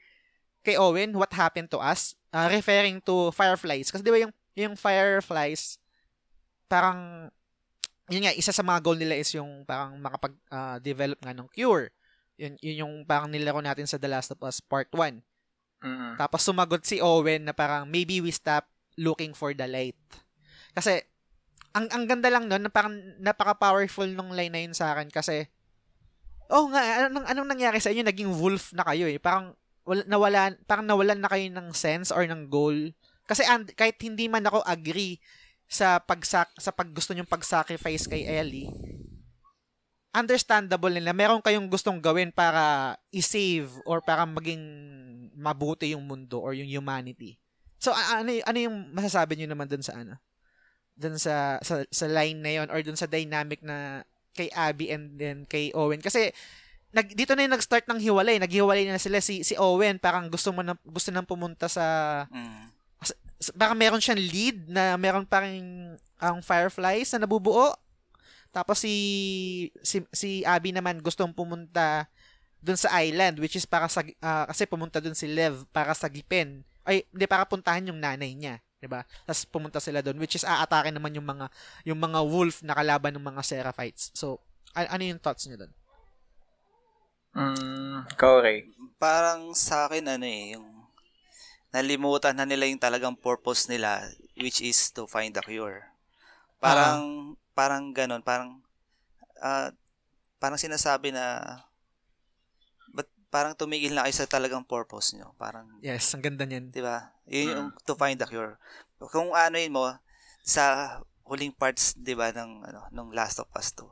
[0.65, 2.17] kay Owen what happened to us?
[2.33, 3.93] Ah, referring to fireflies.
[3.93, 5.77] Kasi di ba yung yung fireflies
[6.65, 7.29] parang
[8.09, 11.93] yun nga isa sa mga goal nila is yung parang makapag-develop nga ng cure.
[12.41, 15.21] Yun, yun yung parang nilaro natin sa The Last of Us Part 1
[15.79, 16.19] Mm-mm.
[16.19, 18.67] tapos sumagot si Owen na parang maybe we stop
[18.99, 19.99] looking for the light.
[20.75, 21.03] Kasi
[21.71, 25.47] ang ang ganda lang noon, parang napaka-powerful nung line na yun sa akin kasi
[26.49, 28.01] Oh nga, anong, anong nangyari sa inyo?
[28.01, 29.21] Naging wolf na kayo eh.
[29.21, 29.53] Parang
[29.85, 32.89] wala, nawala, parang nawalan na kayo ng sense or ng goal.
[33.29, 35.21] Kasi and, kahit hindi man ako agree
[35.69, 38.73] sa pagsak sa paggusto nyong pag-sacrifice kay Ellie,
[40.19, 41.15] understandable nila.
[41.15, 44.61] Meron kayong gustong gawin para i-save or para maging
[45.39, 47.39] mabuti yung mundo or yung humanity.
[47.79, 50.19] So ano ano yung masasabi niyo naman dun sa ano?
[50.99, 54.03] Dun sa sa, sa line na yon or dun sa dynamic na
[54.35, 56.35] kay Abby and then kay Owen kasi
[56.91, 58.43] nag dito na yung nag-start ng hiwalay.
[58.43, 61.87] Naghiwalay na sila si si Owen parang gusto mo na gusto nang pumunta sa
[62.35, 62.75] Mm.
[63.55, 65.55] parang meron siyang lead na meron parang
[66.19, 67.71] ang fireflies na nabubuo.
[68.51, 68.95] Tapos si
[69.85, 72.09] si, si Abby naman gustong pumunta
[72.59, 76.67] dun sa island which is para sa ah, kasi pumunta dun si Lev para sagipin.
[76.83, 79.05] Ay, hindi para puntahan yung nanay niya, 'di ba?
[79.29, 81.47] Tapos pumunta sila doon which is aatake naman yung mga
[81.87, 84.11] yung mga wolf na kalaban ng mga Seraphites.
[84.17, 84.41] So,
[84.73, 85.73] a- ano yung thoughts niyo doon?
[87.39, 88.67] Mm, Ray.
[88.99, 90.67] Parang sa akin ano eh, yung
[91.71, 94.03] nalimutan na nila yung talagang purpose nila
[94.35, 95.85] which is to find the cure.
[96.59, 98.63] Parang parang ganun, parang
[99.43, 99.75] ah,
[100.39, 101.59] parang sinasabi na
[102.95, 105.35] but parang tumigil na kayo sa talagang purpose nyo.
[105.35, 106.71] Parang, Yes, ang ganda niyan.
[106.71, 107.11] di ba?
[107.27, 108.57] Yun yung to find the cure.
[109.11, 109.91] Kung ano yun mo,
[110.47, 113.85] sa huling parts, di ba, ng, ano, ng Last of Us 2,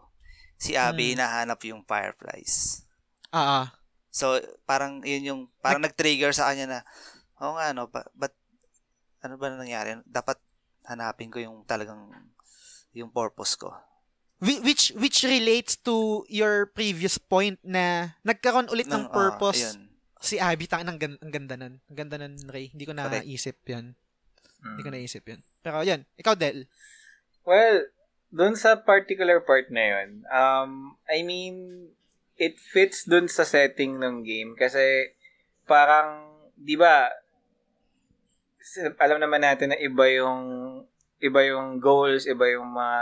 [0.56, 1.20] si Abby, Hmm.
[1.20, 2.86] hinahanap yung fireflies.
[3.28, 3.66] Ah, ah.
[4.08, 6.80] So, parang yun yung, parang nag-trigger sa kanya na,
[7.44, 8.32] oo nga, no, ba, but,
[9.20, 10.00] ano ba na nangyari?
[10.08, 10.40] Dapat
[10.88, 12.08] hanapin ko yung talagang,
[12.96, 13.76] yung purpose ko.
[14.40, 19.72] Whi- which which relates to your previous point na nagkaroon ulit ng Nang, ah, purpose
[19.72, 19.88] ayun.
[20.18, 21.80] si Abby tang ang, gan- ang ganda nun.
[21.86, 22.68] Ang ganda nun, Ray.
[22.68, 23.96] Hindi ko naisip 'yan.
[24.60, 24.96] Hindi ko Mm.
[24.96, 25.40] naisip 'yun.
[25.60, 26.68] Pero 'yan, ikaw Del.
[27.44, 27.88] Well,
[28.28, 30.70] dun sa particular part na yun, um,
[31.06, 31.88] I mean,
[32.36, 35.14] it fits dun sa setting ng game kasi
[35.64, 37.08] parang, di ba,
[38.98, 40.42] alam naman natin na iba yung
[41.18, 43.00] iba yung goals, iba yung mga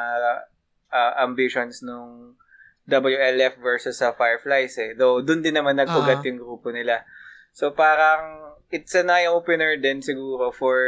[0.88, 2.38] ah, ambitions nung
[2.86, 4.92] WLF versus sa Fireflies eh.
[4.94, 6.26] Though, dun din naman nag-ugat Ah.
[6.28, 7.02] yung grupo nila.
[7.50, 10.78] So, parang, it's an eye-opener din siguro for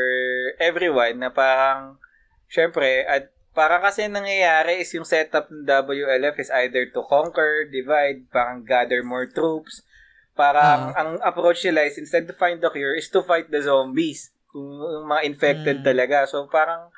[0.61, 1.99] everyone na parang,
[2.47, 8.29] syempre, at parang kasi nangyayari is yung setup ng WLF is either to conquer, divide,
[8.29, 9.83] parang gather more troops.
[10.37, 11.01] Parang, Ah.
[11.01, 14.31] ang approach nila is instead to find the cure, is to fight the zombies.
[14.53, 15.87] Kung yung mga infected Mm.
[15.89, 16.29] talaga.
[16.29, 16.93] So, parang,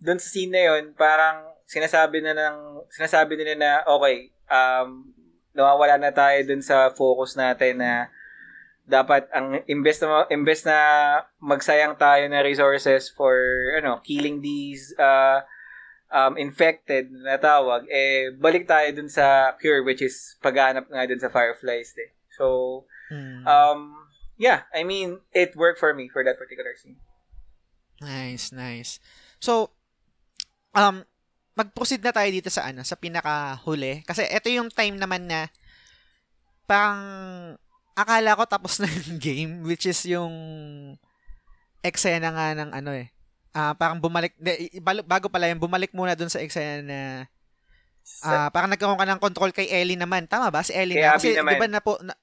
[0.00, 5.12] dun sa scene na yun, parang sinasabi na ng, sinasabi nila na, okay, um,
[5.54, 8.08] nawawala na tayo dun sa focus natin na
[8.90, 10.78] dapat ang imbes na imbes na
[11.38, 13.38] magsayang tayo ng resources for
[13.78, 15.46] ano killing these uh,
[16.10, 21.22] um, infected na tawag eh balik tayo dun sa cure which is paghanap nga dun
[21.22, 22.10] sa fireflies eh.
[22.34, 22.46] So
[23.10, 23.42] Hmm.
[23.42, 24.06] um
[24.38, 26.98] yeah, I mean it worked for me for that particular scene.
[28.00, 29.02] Nice, nice.
[29.40, 29.70] So,
[30.74, 31.02] um,
[31.58, 34.06] mag-proceed na tayo dito sa ano, sa pinakahuli.
[34.06, 35.50] Kasi ito yung time naman na
[36.64, 37.00] parang
[37.98, 40.32] akala ko tapos na yung game, which is yung
[41.84, 43.10] eksena nga ng ano eh.
[43.50, 44.70] Ah, parang bumalik, de,
[45.02, 47.00] bago pala yung bumalik muna dun sa eksena na
[48.22, 50.30] ah, parang nagkaroon ka ng control kay Ellie naman.
[50.30, 50.62] Tama ba?
[50.62, 51.14] Si Ellie Kay na.
[51.18, 52.14] Kasi di ba na po, na,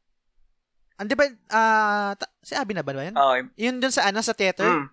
[0.95, 3.13] ah, di ba, ah, ta- si Abby na ba ba yan?
[3.13, 3.41] Okay.
[3.67, 4.65] Yun dun sa ano, sa theater?
[4.65, 4.87] Mm.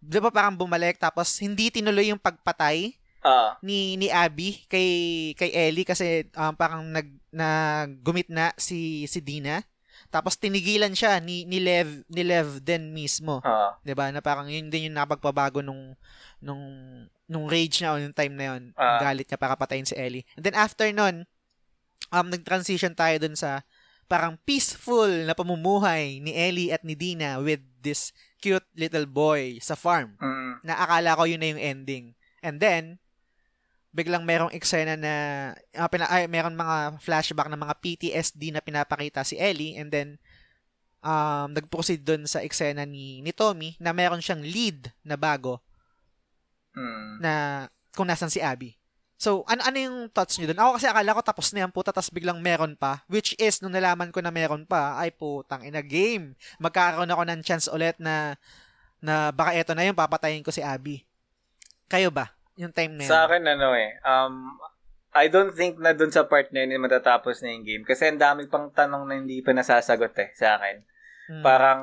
[0.00, 4.88] di ba parang bumalik tapos hindi tinuloy yung pagpatay Ah, ni ni Abby kay
[5.36, 9.60] kay Ellie kasi um, parang nag nagumit na si si Dina.
[10.08, 13.44] Tapos tinigilan siya ni ni Lev ni Lev din mismo.
[13.44, 13.76] Ah.
[13.84, 15.94] 'di ba na parang yun din yung napagpabago nung
[16.40, 16.64] nung
[17.28, 18.62] nung rage niya o yung time na yun.
[18.72, 20.24] Yung galit niya para patayin si Ellie.
[20.34, 21.28] And then after nun
[22.10, 23.62] um nag-transition tayo dun sa
[24.10, 28.10] parang peaceful na pamumuhay ni Ellie at ni Dina with this
[28.42, 30.18] cute little boy sa farm.
[30.18, 30.50] Mm.
[30.64, 32.04] na akala ko yun na yung ending.
[32.40, 33.00] And then,
[33.90, 35.14] biglang merong eksena na,
[35.74, 40.08] ah, pina, ay, meron mga flashback ng mga PTSD na pinapakita si Ellie and then,
[41.02, 45.58] um, nag-proceed dun sa eksena ni, ni Tommy na meron siyang lead na bago
[46.70, 47.18] Mm.
[47.18, 47.32] na
[47.98, 48.78] kung nasan si Abby.
[49.20, 50.62] So, ano, ano yung thoughts niyo dun?
[50.62, 53.02] Ako kasi akala ko tapos na yan puta, tapos biglang meron pa.
[53.10, 56.38] Which is, nung nalaman ko na meron pa, ay putang ina game.
[56.56, 58.38] Magkakaroon ako ng chance ulit na,
[59.02, 61.04] na baka eto na yung papatayin ko si Abby.
[61.90, 62.32] Kayo ba?
[62.60, 63.08] Yung time na yun?
[63.08, 64.60] Sa akin, ano eh, um,
[65.10, 67.82] I don't think na dun sa part na yun matatapos na yung game.
[67.82, 70.76] Kasi ang dami pang tanong na hindi pa nasasagot eh, sa akin.
[71.26, 71.42] Hmm.
[71.42, 71.80] Parang,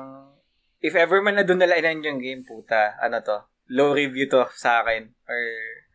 [0.78, 3.38] if ever man na dun nalainan yung game, puta, ano to,
[3.68, 5.12] low review to sa akin.
[5.26, 5.42] Or,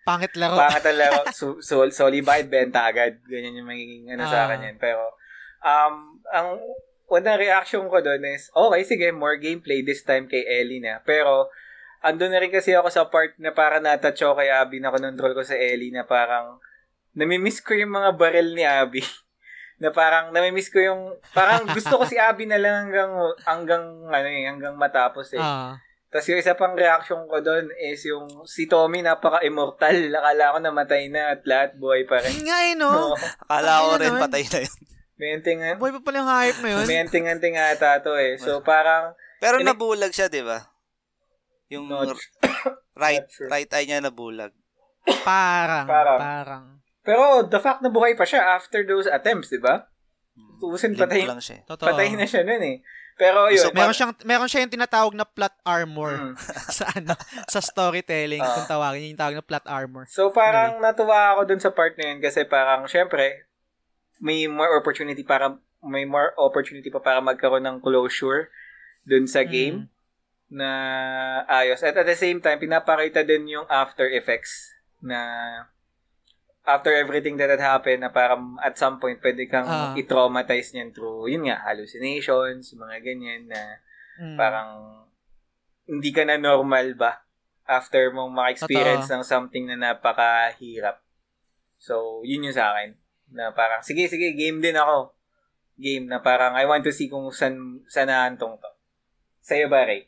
[0.03, 0.59] Pangit laro.
[0.59, 3.23] pangat ang laro, so, so, solidified, benta agad.
[3.23, 4.45] Ganyan yung magiging ano sa Ah.
[4.51, 4.77] akin yan.
[4.77, 5.15] Pero,
[5.63, 6.59] um, ang
[7.07, 10.99] unang reaction ko doon is, okay, sige, more gameplay this time kay Ellie na.
[11.01, 11.47] Pero,
[12.03, 15.31] andun na rin kasi ako sa part na para natouch ako kay Abby na control
[15.31, 16.59] ko sa Ellie na parang,
[17.15, 18.99] namimiss ko yung mga barrel ni Abby.
[19.81, 23.11] na parang, namimiss ko yung, parang gusto ko si Abby na lang hanggang,
[23.47, 25.41] hanggang, ano eh, hanggang matapos eh.
[25.41, 25.79] Ah.
[26.13, 30.13] Tapos yung isa pang reaction ko doon is yung si Tommy napaka-immortal.
[30.13, 32.37] Akala ko namatay na at lahat buhay pa rin.
[32.37, 32.93] Nga eh, no?
[32.93, 33.17] No.
[33.49, 34.21] Akala ko rin naman.
[34.29, 34.77] patay na yun.
[35.17, 35.75] Mentingan.
[35.81, 36.85] Boy pa pala yung hype na yun.
[36.85, 38.37] Mentingan-ting ata to eh.
[38.37, 40.72] So parang, Pero nabulag siya, di ba?
[41.73, 42.13] Yung not,
[42.95, 43.47] right, sure.
[43.47, 44.53] right eye niya nabulag.
[45.25, 46.19] Parang, Parang.
[46.19, 46.63] parang.
[47.01, 49.89] pero the fact na buhay pa siya after those attempts, di ba?
[50.55, 51.59] Tubusin Limp patay, lang siya.
[51.59, 51.61] eh.
[51.65, 51.85] Totoo.
[51.85, 52.79] patay na siya nun eh.
[53.13, 53.59] Pero yun.
[53.59, 56.35] So, Meron siyang meron siya yung tinatawag na plot armor Mm.
[56.79, 57.13] sa ano
[57.45, 58.55] sa storytelling Ah.
[58.55, 60.07] kung tawagin yung tawag na plot armor.
[60.07, 63.45] So parang natuwa ako dun sa part na yun kasi parang syempre
[64.17, 68.47] may more opportunity para may more opportunity pa para magkaroon ng closure
[69.03, 69.91] dun sa game
[70.53, 70.69] na
[71.49, 71.81] ayos.
[71.81, 74.69] At at the same time, pinapakita din yung after effects
[75.01, 75.17] na
[76.63, 79.91] after everything that had happened, na parang at some point, pwede kang Ah.
[79.97, 83.61] i-traumatize niyan through, yun nga, hallucinations, mga ganyan na
[84.21, 84.37] Mm.
[84.37, 84.69] parang
[85.83, 87.25] hindi ka na normal ba
[87.67, 91.03] after mong maka-experience ng something na napakahirap.
[91.75, 92.95] So, yun yung sa akin.
[93.33, 95.11] Na parang, sige, sige, game din ako.
[95.75, 98.69] Game na parang, I want to see kung san, saan naantong to.
[99.43, 100.07] Sa'yo ba, Ray?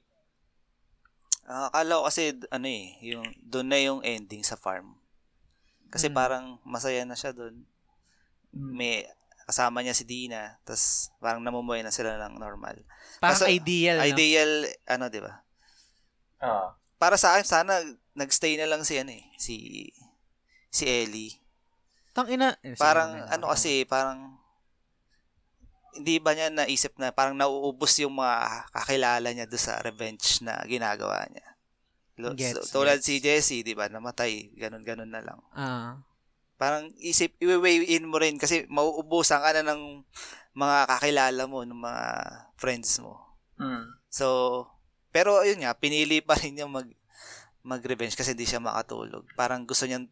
[1.46, 4.98] Ah, akala ko kasi, ano eh, yung, doon na yung ending sa farm.
[5.94, 6.16] Kasi Mm.
[6.18, 7.62] parang masaya na siya doon.
[8.52, 9.06] May,
[9.46, 12.82] kasama niya si Dina, tas parang namumuhay na sila ng normal.
[13.22, 14.06] Parang Kaso, ideal, no?
[14.10, 14.52] Ideal,
[14.90, 15.34] ano, di ba?
[16.42, 16.74] Oo.
[16.98, 17.78] Para sa akin, sana
[18.18, 19.56] nagstay na lang si, ano eh, si,
[20.74, 21.38] si Ellie.
[22.16, 22.58] Tang ina.
[22.66, 24.34] eh, Parang, ano kasi, parang,
[25.96, 30.60] hindi ba niya naisip na parang nauubos yung mga kakilala niya doon sa revenge na
[30.68, 31.48] ginagawa niya.
[32.16, 33.08] Lo- Gets, so, tulad gets.
[33.08, 35.40] si Jesse, di ba, namatay, ganun-ganun na lang.
[35.52, 36.00] Ah.
[36.56, 40.04] Parang isip, i-weigh in mo rin kasi mauubusan ka na ng
[40.56, 42.06] mga kakilala mo, ng mga
[42.56, 43.20] friends mo.
[43.60, 44.00] Mm.
[44.08, 44.28] So,
[45.12, 46.88] pero ayun nga, pinili pa rin niya mag,
[47.64, 49.28] mag-revenge kasi hindi siya makatulog.
[49.36, 50.08] Parang gusto niyang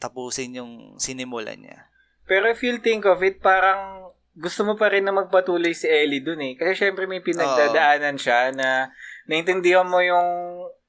[0.00, 1.88] tapusin yung sinimulan niya.
[2.24, 3.99] Pero if you'll think of it, parang
[4.36, 6.54] gusto mo pa rin na magpatuloy si Ellie dun eh.
[6.54, 8.90] Kasi syempre may pinagdadaanan siya na
[9.26, 10.28] naintindihan mo yung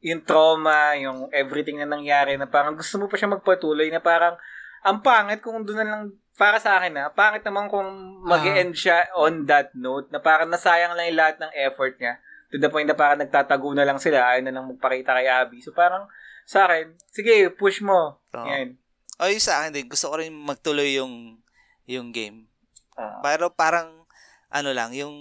[0.01, 4.33] yung trauma, yung everything na nangyari na parang gusto mo pa siya magpatuloy na parang
[4.81, 6.03] ang pangit kung doon na lang
[6.33, 7.85] para sa akin na pangit naman kung
[8.25, 12.17] mag end siya on that note na parang nasayang lang yung lahat ng effort niya
[12.49, 15.61] to the point na parang nagtatago na lang sila ayaw na lang magpakita kay Abby
[15.61, 16.09] so parang
[16.49, 18.47] sa akin sige push mo Oo.
[18.49, 18.81] yan
[19.29, 21.37] yung sa akin din, gusto ko rin magtuloy yung
[21.85, 22.49] yung game.
[22.93, 23.19] Ah.
[23.21, 24.03] Pero parang,
[24.47, 25.15] ano lang, yung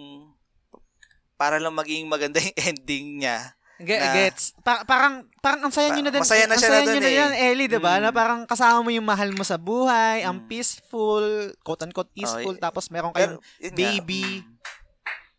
[1.34, 3.56] para lang maging maganda yung ending niya.
[3.80, 4.52] Ge- Na- gets.
[4.60, 6.20] Pa- parang parang ang saya niyo na din.
[6.20, 7.16] masaya na ang siya na na eh.
[7.16, 7.97] yan, Ellie, 'di ba?
[7.97, 8.02] Mm.
[8.05, 10.47] Na parang kasama mo yung mahal mo sa buhay, ang Mm.
[10.47, 11.24] peaceful,
[11.64, 14.44] quote unquote peaceful, Oh, tapos meron kayong yun nga, baby.
[14.44, 14.52] mm.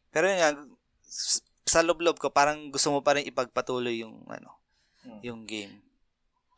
[0.10, 0.50] pero yun nga,
[1.62, 4.58] sa loob-loob ko, parang gusto mo pa rin ipagpatuloy yung, ano,
[5.02, 5.22] Hmm.
[5.22, 5.78] yung game.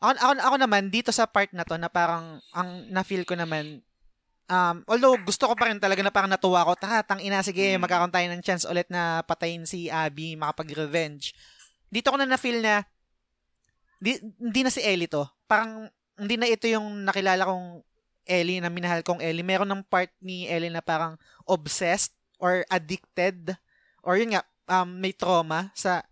[0.00, 3.84] Ako, ako, ako naman, dito sa part na to, na parang, ang na-feel ko naman,
[4.48, 7.76] um, although gusto ko pa rin talaga na parang natuwa ko, tara, tang ina, sige,
[7.76, 7.80] Mm.
[7.84, 11.32] magkakaroon tayo ng chance ulit na patayin si Abby, makapag-revenge.
[11.88, 12.84] Dito ko na na-feel na,
[14.00, 15.24] di, hindi na si Ellie to.
[15.48, 17.82] Parang, hindi na ito yung nakilala kong
[18.24, 19.44] Ellie, na minahal kong Ellie.
[19.44, 23.52] Meron ng part ni Ellie na parang obsessed or addicted
[24.00, 26.04] or yun nga, um, may trauma sa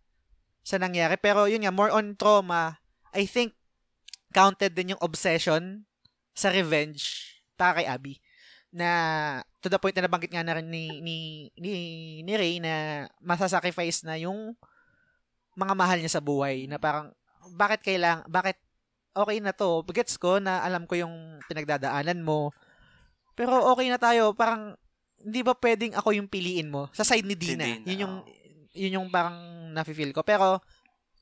[0.62, 1.16] sa nangyari.
[1.16, 2.78] Pero yun nga, more on trauma,
[3.16, 3.56] I think,
[4.32, 5.84] counted din yung obsession
[6.32, 7.31] sa revenge
[7.62, 8.18] para kay Abby.
[8.74, 8.90] Na,
[9.62, 11.16] to the point na nabanggit nga na rin ni, ni,
[11.54, 11.72] ni,
[12.26, 14.58] ni Ray na masasacrifice na yung
[15.54, 16.66] mga mahal niya sa buhay.
[16.66, 17.14] Na parang,
[17.54, 18.58] bakit kailang, bakit
[19.14, 19.86] okay na to?
[19.86, 22.50] Gets ko na alam ko yung pinagdadaanan mo.
[23.38, 24.34] Pero okay na tayo.
[24.34, 24.74] Parang,
[25.22, 26.90] hindi ba pwedeng ako yung piliin mo?
[26.90, 27.62] Sa side ni Si Dina.
[27.62, 28.14] Dina, yun yung,
[28.74, 29.38] yun yung parang
[29.70, 30.26] nafe-feel ko.
[30.26, 30.58] Pero,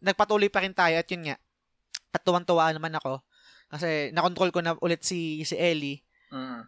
[0.01, 1.37] nagpatuloy pa rin tayo at yun nga.
[2.17, 3.21] At tuwang-tuwa naman ako.
[3.69, 6.01] Kasi, nakontrol ko na ulit si, si Ellie.
[6.31, 6.63] Mm.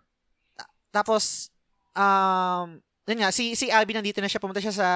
[0.92, 1.48] Tapos,
[1.96, 2.78] um,
[3.08, 4.42] yun nga, si, si Abby nandito na siya.
[4.42, 4.88] Pumunta siya sa,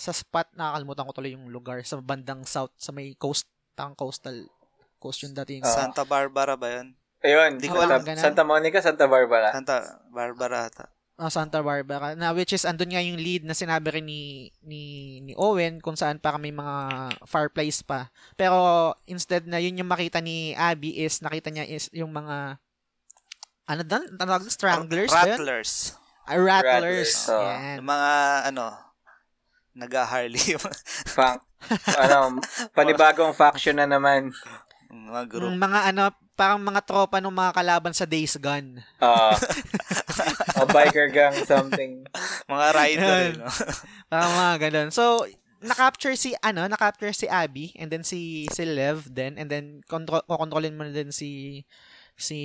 [0.00, 0.50] sa spot.
[0.56, 1.78] Nakakalimutan ko tuloy yung lugar.
[1.84, 2.72] Sa bandang south.
[2.80, 3.46] Sa may coast.
[3.76, 4.48] Tang coastal.
[4.96, 5.60] Coast yung dating.
[5.62, 5.70] Ah.
[5.70, 6.96] Santa Barbara ba yun?
[7.26, 8.18] ayun Di ko Santa, alam.
[8.18, 9.76] Santa Monica Santa Barbara Santa
[10.14, 10.86] Barbara ata.
[11.16, 12.12] Ah, Santa Barbara.
[12.12, 14.82] Na which is andun nga yung lead na sinabi rin ni ni
[15.24, 18.12] ni Owen kung saan para may mga fireplace pa.
[18.36, 22.60] Pero instead na yun yung makita ni Abby is nakita niya is yung mga
[23.66, 24.02] ano dan?
[24.14, 24.52] Tawag doon?
[24.54, 25.12] stranglers?
[25.12, 25.72] Rattlers.
[26.26, 26.66] Ah, rattlers.
[26.66, 27.12] Rattlers.
[27.30, 27.76] Yan.
[27.82, 28.10] Yung mga,
[28.50, 28.64] ano,
[29.76, 30.56] nag-Harley
[31.14, 31.40] Funk.
[31.98, 32.40] ano,
[32.72, 34.32] panibagong faction na naman.
[34.88, 35.50] mga group.
[35.50, 38.84] Yung mga ano, parang mga tropa ng mga kalaban sa Days Gone.
[39.00, 39.34] Uh,
[40.62, 42.04] a biker gang, something.
[42.46, 43.48] Mga rider, no?
[44.12, 44.88] Parang mga ganun.
[44.92, 45.24] So,
[45.64, 50.24] na-capture si, ano, na-capture si Abby, and then si, si Lev din, and then, kontro-
[50.28, 51.64] kokontrolin mo na din si,
[52.16, 52.40] si,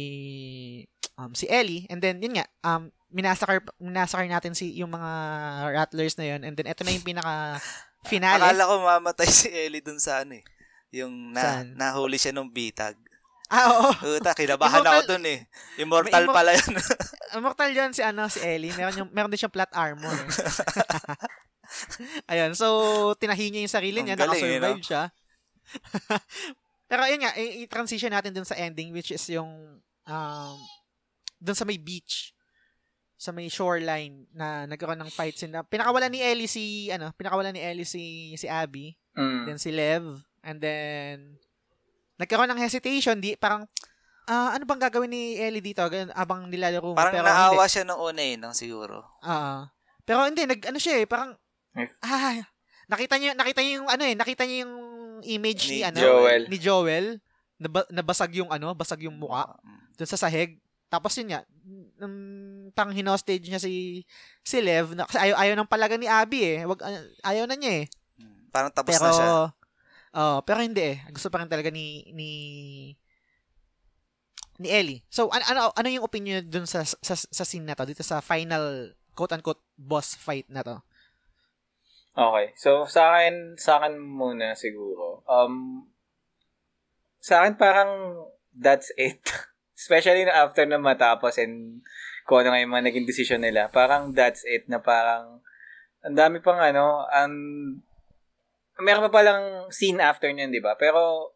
[1.15, 5.09] um, si Ellie, and then, yun nga, um, minasakar, minasakar natin si, yung mga
[5.73, 7.57] rattlers na yun, and then, ito na yung pinaka,
[8.11, 8.41] finale.
[8.41, 10.43] Akala ko mamatay si Ellie dun sa ano eh.
[10.91, 11.77] Yung na, Saan?
[11.77, 12.97] nahuli siya nung bitag.
[13.51, 14.15] ah, oo.
[14.15, 15.39] Uta, kinabahan Immortal- ako dun eh.
[15.77, 16.71] Immortal immo- pala yun.
[17.37, 18.73] Immortal yun si, ano, si Ellie.
[18.75, 20.11] Meron, yung, meron din siyang plot armor.
[22.31, 22.67] Ayun, so,
[23.15, 24.83] tinahi niya yung sarili Ang niya, galing, nakasurvive eh, no?
[24.83, 25.03] siya.
[26.91, 30.57] Pero ayun nga, i-transition natin dun sa ending, which is yung, um,
[31.39, 32.35] dun sa may beach,
[33.15, 35.55] sa may shoreline, na nagkaroon ng fight scene.
[35.55, 39.43] Na, pinakawalan ni Ellie si, ano, pinakawalan ni Ellie si, si Abby, Mm.
[39.47, 40.03] then si Lev,
[40.43, 41.39] and then,
[42.19, 43.63] nagkaroon ng hesitation, di, parang,
[44.27, 45.79] ah, ano bang gagawin ni Ellie dito
[46.11, 46.99] abang nilalaro mo?
[46.99, 47.71] Parang Pero naawa hindi.
[47.71, 48.51] siya nung una eh, no?
[48.51, 49.03] Siguro.
[49.23, 49.71] Ah.
[50.01, 51.37] pero hindi nag ano siya eh, parang
[52.03, 52.35] ah,
[52.89, 54.75] nakita niya nakita niya yung ano eh, nakita niya yung
[55.23, 56.43] image ni, Ni ano Joel.
[56.49, 57.07] ni Joel.
[57.61, 59.79] Naba, nabasag yung ano, basag yung muka Mm.
[59.95, 60.57] dun sa sahig.
[60.87, 61.45] Tapos yun nga,
[61.95, 62.17] nung
[62.73, 64.03] pang hinostage niya si
[64.41, 66.59] si Lev, na, kasi ayaw, ayaw ng palaga ni Abby eh.
[66.65, 67.85] Wag, ah, ayaw na niya eh.
[68.19, 68.49] Mm.
[68.49, 69.27] Parang tapos pero, na siya.
[70.13, 70.97] oh, pero hindi eh.
[71.09, 72.29] Gusto pa rin talaga ni, ni,
[74.57, 75.01] ni Ellie.
[75.07, 77.85] So, ano, ano, ano yung opinion dun sa, sa, sa scene na to?
[77.85, 80.77] Dito sa final, quote-unquote, boss fight na to?
[82.11, 82.51] Okay.
[82.59, 85.23] So, sa akin, sa akin muna siguro.
[85.23, 85.87] Um,
[87.23, 88.19] sa akin parang
[88.51, 89.23] that's it.
[89.81, 91.81] Especially na after na matapos and
[92.27, 93.71] kung ano nga yung mga naging decision nila.
[93.71, 95.39] Parang that's it na parang
[96.01, 97.31] ang dami pang ano, ang
[98.81, 100.73] meron pa palang scene after niyan, di ba?
[100.73, 101.31] Pero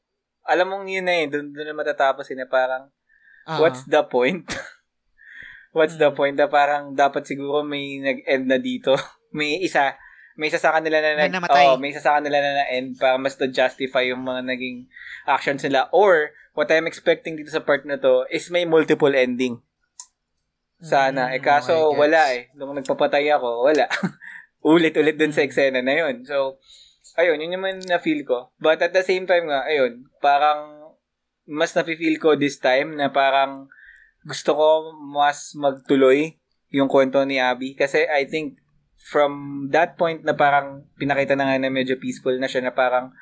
[0.46, 2.90] alam mong yun na eh, doon, doon na matatapos eh, na parang
[3.46, 4.42] Ah, what's the point?
[5.78, 6.18] what's the Mm.
[6.18, 8.98] point na parang dapat siguro may nag-end na dito.
[9.38, 9.94] may isa,
[10.36, 11.66] may isa sa kanila na, Na namatay.
[11.66, 14.88] oh, may isa sa kanila na na-end para mas to justify yung mga naging
[15.24, 15.88] actions nila.
[15.92, 19.64] Or, what I'm expecting dito sa part na to is may multiple ending.
[20.84, 21.32] Sana.
[21.32, 22.42] Mm, eh kaso, okay, wala eh.
[22.54, 23.88] Nung nagpapatay ako, wala.
[24.66, 25.48] Ulit-ulit dun sa Mm.
[25.48, 26.28] eksena na yun.
[26.28, 26.60] So,
[27.16, 28.52] ayun, yun yung man na-feel ko.
[28.60, 30.92] But at the same time nga, ayun, parang
[31.48, 33.70] mas na-feel ko this time na parang
[34.26, 34.68] gusto ko
[34.98, 36.36] mas magtuloy
[36.74, 37.78] yung kwento ni Abby.
[37.78, 38.60] Kasi I think
[39.06, 39.32] from
[39.70, 43.14] that point na parang pinakita na nga na medyo peaceful na siya na parang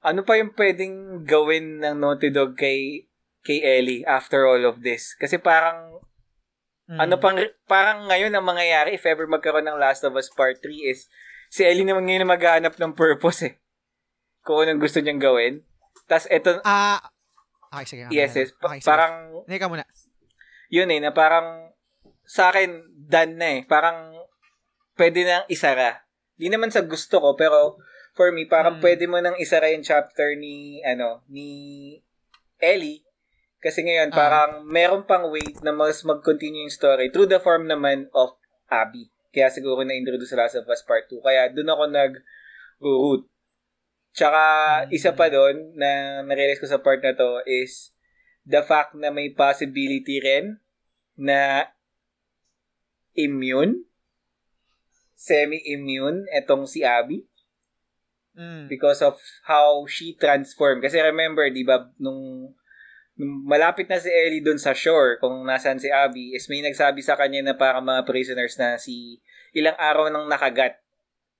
[0.00, 3.08] ano pa yung pwedeng gawin ng Naughty Dog kay
[3.40, 5.16] kay Ellie after all of this?
[5.16, 5.96] Kasi parang
[6.86, 7.02] Mm.
[7.02, 7.34] ano pang
[7.66, 11.10] parang ngayon ang mangyayari if ever magkaroon ng Last of Us Part 3 is
[11.48, 13.54] si Ellie naman ngayon na maghahanap ng purpose eh.
[14.40, 15.66] Kung anong gusto niyang gawin.
[16.06, 17.02] Tapos eto, Ah,
[17.74, 18.02] okay, sige.
[18.06, 18.86] okay, yes, yes, pa- Okay, sige.
[18.86, 19.82] parang Hindi ka muna.
[20.68, 21.74] yun eh, na parang
[22.22, 23.60] sa akin, done na eh.
[23.64, 24.15] Parang
[24.96, 26.04] pwede nang isara.
[26.36, 27.80] Di naman sa gusto ko, pero
[28.12, 28.82] for me, parang Mm.
[28.82, 31.48] pwede mo nang isara yung chapter ni, ano, ni
[32.56, 33.04] Ellie.
[33.60, 34.16] Kasi ngayon, Ah.
[34.16, 38.36] parang meron pang way na mas mag-continue yung story through the form naman of
[38.68, 39.12] Abby.
[39.32, 41.20] Kaya siguro na-introduce sa Last of Us Part 2.
[41.20, 43.22] Kaya doon ako nag-root.
[44.16, 44.42] Tsaka,
[44.88, 44.96] Mm.
[44.96, 47.92] isa pa doon na narealize ko sa part na to is
[48.48, 50.56] the fact na may possibility rin
[51.20, 51.68] na
[53.12, 53.84] immune,
[55.16, 57.24] semi-immune, etong si Abby
[58.36, 58.68] Mm.
[58.68, 59.16] because of
[59.48, 60.84] how she transformed.
[60.84, 62.52] Kasi remember, di ba, nung,
[63.16, 67.00] nung malapit na si Ellie dun sa shore, kung nasaan si Abby, is may nagsabi
[67.00, 69.24] sa kanya na para mga prisoners na si
[69.56, 70.76] ilang araw nang nakagat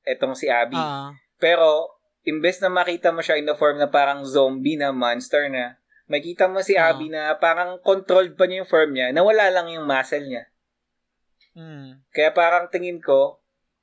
[0.08, 0.80] etong si Abby.
[0.80, 1.12] Ah.
[1.36, 5.76] Pero, imbes na makita mo siya in the form na parang zombie na monster na,
[6.08, 6.96] makita mo si Ah.
[6.96, 10.48] Abby na parang controlled pa niya yung form niya, nawala lang yung muscle niya.
[11.52, 12.00] Mm.
[12.08, 13.36] Kaya parang tingin ko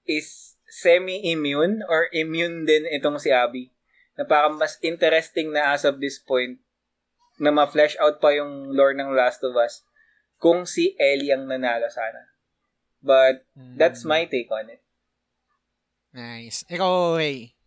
[0.05, 3.69] is semi-immune or immune din itong si Abby.
[4.17, 6.61] Na parang mas interesting na as of this point
[7.41, 9.81] na ma-flesh out pa yung lore ng Last of Us
[10.38, 12.34] kung si Ellie ang nanalo sana.
[13.03, 13.75] But Mm.
[13.75, 14.81] that's my take on it.
[16.13, 16.61] Nice.
[16.69, 17.57] Ikaw, Ray.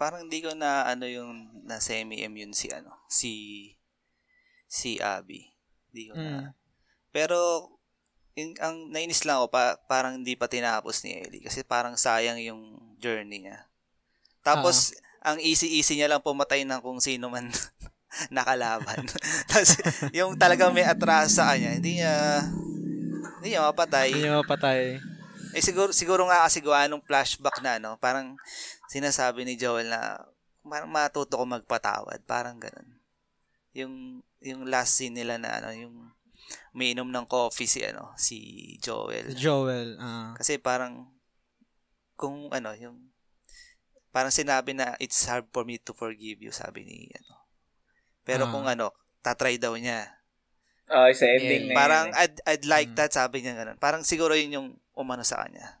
[0.00, 3.32] Parang hindi ko na ano yung na semi-immune si ano, si
[4.64, 5.52] si Abby.
[5.92, 6.32] Hindi ko na.
[6.32, 6.46] Mm.
[7.12, 7.38] Pero
[8.38, 12.38] yung, ang nainis lang ako pa, parang hindi pa tinapos ni Ellie kasi parang sayang
[12.38, 13.66] yung journey niya.
[14.40, 17.50] Tapos ang easy-easy niya lang pumatay ng kung sino man
[18.34, 19.04] nakalaban.
[19.50, 19.76] Tapos
[20.16, 22.44] yung talagang may atras sa kanya, hindi niya
[23.40, 24.08] hindi niya mapatay.
[24.12, 24.80] Hindi niya mapatay.
[25.50, 28.38] Eh siguro siguro nga kasi gawa nung flashback na no, parang
[28.86, 30.22] sinasabi ni Joel na
[30.62, 32.88] parang matuto ko magpatawad, parang ganun.
[33.74, 33.94] Yung
[34.40, 35.96] yung last scene nila na ano, yung
[36.70, 38.38] umiinom ng coffee si ano, si
[38.78, 39.34] Joel.
[39.34, 39.96] Joel.
[39.96, 40.32] ah.
[40.34, 41.06] Kasi parang
[42.14, 43.10] kung ano, yung
[44.10, 47.34] parang sinabi na it's hard for me to forgive you, sabi ni ano.
[48.22, 48.50] Pero Ah.
[48.50, 50.10] kung ano, tatry daw niya.
[50.86, 51.72] Ah, sa ending Yeah.
[51.72, 52.20] na Parang yun eh.
[52.20, 52.98] I'd, I'd like Mm.
[52.98, 53.78] that, sabi niya ganun.
[53.78, 55.78] Parang siguro yun yung umano sa kanya.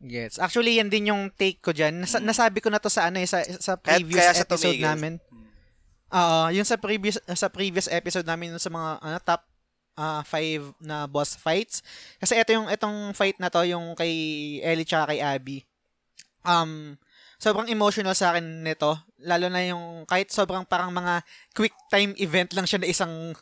[0.00, 0.36] Gets.
[0.38, 1.96] Actually, yan din yung take ko dyan.
[1.98, 2.28] Nasa- Mm.
[2.28, 4.88] nasabi ko na to sa ano eh, sa, sa Kaya- previous kaya siya episode tumigil.
[4.90, 5.14] namin.
[6.08, 9.42] Oo, yung sa previous sa previous episode namin sa mga ano, top
[9.94, 11.82] ah, five na boss fights.
[12.18, 14.12] Kasi ito yung itong fight na to yung kay
[14.62, 15.62] Ellie tsaka kay Abby.
[16.44, 16.98] Um
[17.40, 21.20] sobrang emotional sa akin nito, lalo na yung kahit sobrang parang mga
[21.52, 23.36] quick time event lang siya na isang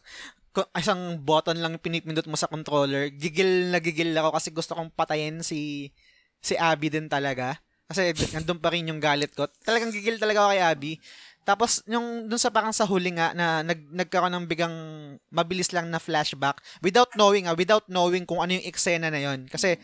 [0.76, 3.08] isang button lang pinipindot mo sa controller.
[3.08, 5.88] Gigil na gigil ako kasi gusto kong patayin si
[6.42, 7.56] si Abby din talaga.
[7.88, 9.48] Kasi nandun pa rin yung galit ko.
[9.64, 10.92] Talagang gigil talaga ako kay Abby.
[11.42, 14.76] Tapos, yung dun sa parang sa huli nga na nag, nagkaroon ng bigang
[15.26, 19.50] mabilis lang na flashback without knowing, ah, without knowing kung ano yung eksena na yon
[19.50, 19.74] Kasi,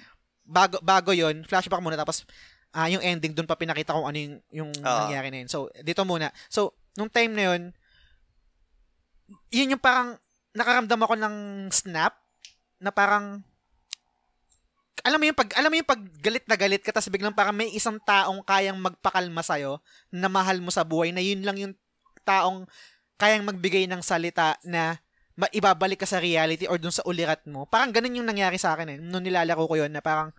[0.47, 1.99] bago, bago yon flashback muna.
[1.99, 2.23] Tapos,
[2.71, 4.99] ah yung ending, dun pa pinakita kung ano yung, yung Oo.
[5.09, 5.51] nangyari na yun.
[5.51, 6.31] So, dito muna.
[6.47, 7.63] So, nung time na yun,
[9.51, 10.17] yun yung parang
[10.55, 11.37] nakaramdam ako ng
[11.75, 12.15] snap
[12.79, 13.43] na parang
[15.05, 17.55] alam mo yung pag alam mo yung pag galit na galit ka tapos biglang parang
[17.55, 19.59] may isang taong kayang magpakalma sa
[20.11, 21.75] na mahal mo sa buhay na yun lang yung
[22.27, 22.67] taong
[23.19, 25.03] kayang magbigay ng salita na
[25.39, 27.67] ma- ibabalik ka sa reality or dun sa ulirat mo.
[27.67, 28.99] Parang ganun yung nangyari sa akin eh.
[28.99, 30.35] Nung nilalaro ko yun na parang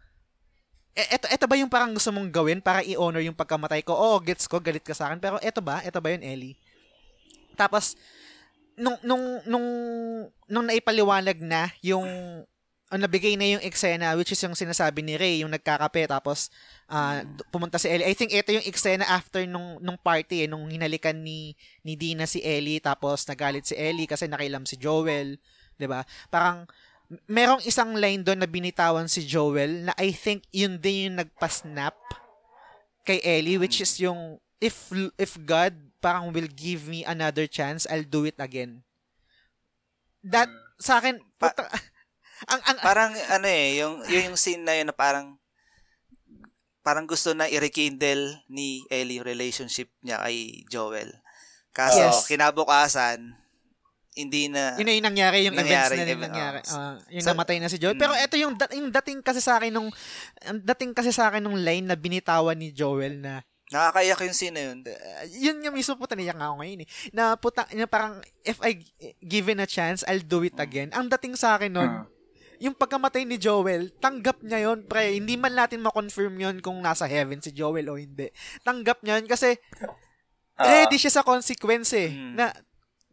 [0.91, 3.95] e, eto, eto ba yung parang gusto mong gawin para i-honor yung pagkamatay ko?
[3.95, 5.19] Oo, gets ko, galit ka sa akin.
[5.23, 5.79] Pero eto ba?
[5.87, 6.59] Eto ba yun, Ellie?
[7.55, 7.95] Tapos,
[8.79, 9.67] nung, nung, nung,
[10.47, 12.07] nung naipaliwanag na yung
[12.89, 16.49] ang nabigay na yung eksena which is yung sinasabi ni Ray yung nagkakape tapos
[16.89, 18.09] d- pumunta si Ellie.
[18.09, 21.53] I think ito yung eksena after nung nung party eh, nung hinalikan ni
[21.85, 25.37] ni Dina si Ellie tapos nagalit si Ellie kasi nakailam si Joel
[25.77, 26.01] 'di ba?
[26.33, 26.65] Parang
[27.29, 31.93] merong isang line doon na binitawan si Joel na I think yun din yung nagpa-snap
[33.05, 34.89] kay Ellie which is yung if
[35.21, 38.81] if God parang will give me another chance I'll do it again.
[40.25, 40.49] That
[40.81, 41.53] sa akin Pa-
[42.45, 45.35] ang ang Parang ano eh, yung, yung, yung scene na yun na parang
[46.79, 51.11] parang gusto na i-rekindle ni Ellie yung relationship niya kay Joel.
[51.69, 52.25] Kaso, Yes.
[52.25, 53.35] kinabukasan,
[54.11, 54.73] hindi na...
[54.73, 56.59] yun na yung nangyari, yung Nangyari, events na yun event, nangyari.
[56.65, 56.73] oh.
[56.73, 57.95] Ah, yung So- namatay na si Joel.
[57.95, 58.25] Pero Mm.
[58.25, 59.91] ito yung, dat- yung dating kasi sa akin nung,
[60.65, 64.63] dating kasi sa akin nung line na binitawan ni Joel na, Nakakaiyak yung scene na
[64.65, 64.81] yun.
[64.81, 64.97] uh,
[65.29, 66.89] yun yung mismo puta niya nga ako ngayon eh.
[67.13, 68.81] Na puta, na parang, if I
[69.21, 70.89] given a chance, I'll do it again.
[70.89, 72.08] Ang dating sa akin nun, Hmm.
[72.59, 75.15] Yung pagkamatay ni Joel, tanggap niya yon pre.
[75.15, 78.27] Hindi man natin ma-confirm yon kung nasa heaven si Joel o hindi.
[78.67, 79.55] Tanggap niya yun kasi
[80.59, 82.11] Ah, ready siya sa consequence eh.
[82.11, 82.35] Mm.
[82.35, 82.51] Na,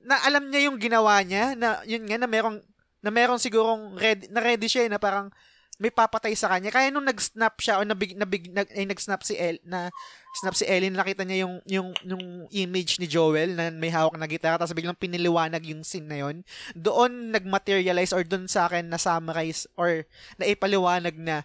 [0.02, 2.58] na alam niya yung ginawa niya, na yun nga, na merong,
[2.98, 5.30] na merong sigurong ready, na ready siya eh, na parang
[5.76, 6.72] may papatay sa kanya.
[6.72, 9.92] Kaya nung nag-snap siya o nabig, nabig, nag, ay, nag-snap si El, na
[10.36, 14.28] snap si Ellen, nakita niya yung, yung, yung image ni Joel na may hawak na
[14.28, 16.44] gitara, tapos biglang piniliwanag yung scene na yun.
[16.72, 20.08] Doon nag-materialize or doon sa akin na summarize or
[20.40, 21.44] na ipaliwanag na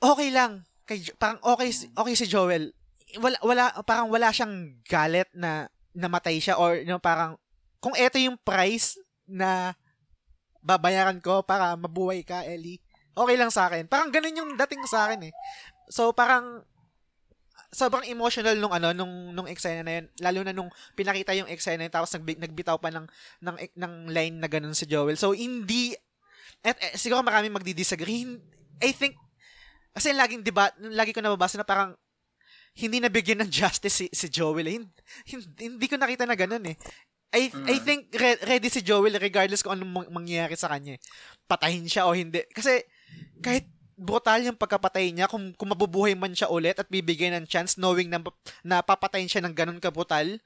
[0.00, 0.68] okay lang.
[0.84, 2.72] Kay, parang okay, okay si Joel.
[3.16, 7.40] Wala, wala, parang wala siyang galit na namatay siya or you know, parang
[7.80, 9.72] kung eto yung price na
[10.66, 12.82] babayaran ko para mabuhay ka, Ellie,
[13.14, 13.86] okay lang sa akin.
[13.86, 15.32] Parang ganun yung dating sa akin eh.
[15.86, 16.66] So, parang
[17.70, 21.84] sobrang emotional nung ano nung nung eksena na yun lalo na nung pinakita yung eksena
[21.84, 23.04] yun tapos nagbi- nagbitaw pa ng
[23.42, 25.92] ng ng line na ganun si Joel so hindi
[26.62, 28.38] at eh, siguro maraming magdi-disagree
[28.80, 29.18] I think
[29.92, 31.98] kasi laging diba lagi ko nababasa na parang
[32.76, 34.68] hindi nabigyan ng justice si, si Joel.
[34.68, 34.76] eh.
[34.76, 34.92] Hindi,
[35.32, 36.76] hindi, hindi ko nakita na ganun eh.
[37.28, 37.82] I, I Mm.
[37.82, 40.94] think re- ready si Joel regardless kung anong mang- mangyayari sa kanya.
[40.94, 41.00] eh.
[41.44, 42.42] Patayin siya o hindi.
[42.48, 42.80] Kasi
[43.38, 47.74] kahit brutal yung pagkapatay niya, kung, kung mabubuhay man siya ulit at bibigyan ng chance
[47.74, 48.20] knowing na,
[48.62, 50.36] na papatayin siya ng ganun ka-brutal,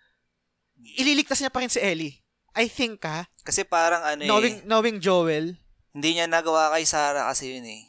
[0.97, 2.21] ililigtas niya pa rin si Ellie.
[2.51, 5.55] I think ha, Kasi parang ano eh, knowing, knowing Joel,
[5.91, 7.83] hindi niya nagawa kay Sarah kasi yun eh.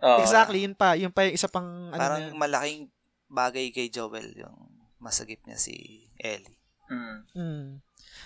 [0.00, 0.18] oo.
[0.18, 2.90] exactly, yun pa, yun pa yung isa pang, ano Parang na- malaking
[3.26, 4.58] bagay kay Joel yung
[4.98, 5.74] masagip niya si
[6.16, 6.58] Ellie.
[6.86, 7.18] Mm.
[7.32, 7.68] Mm.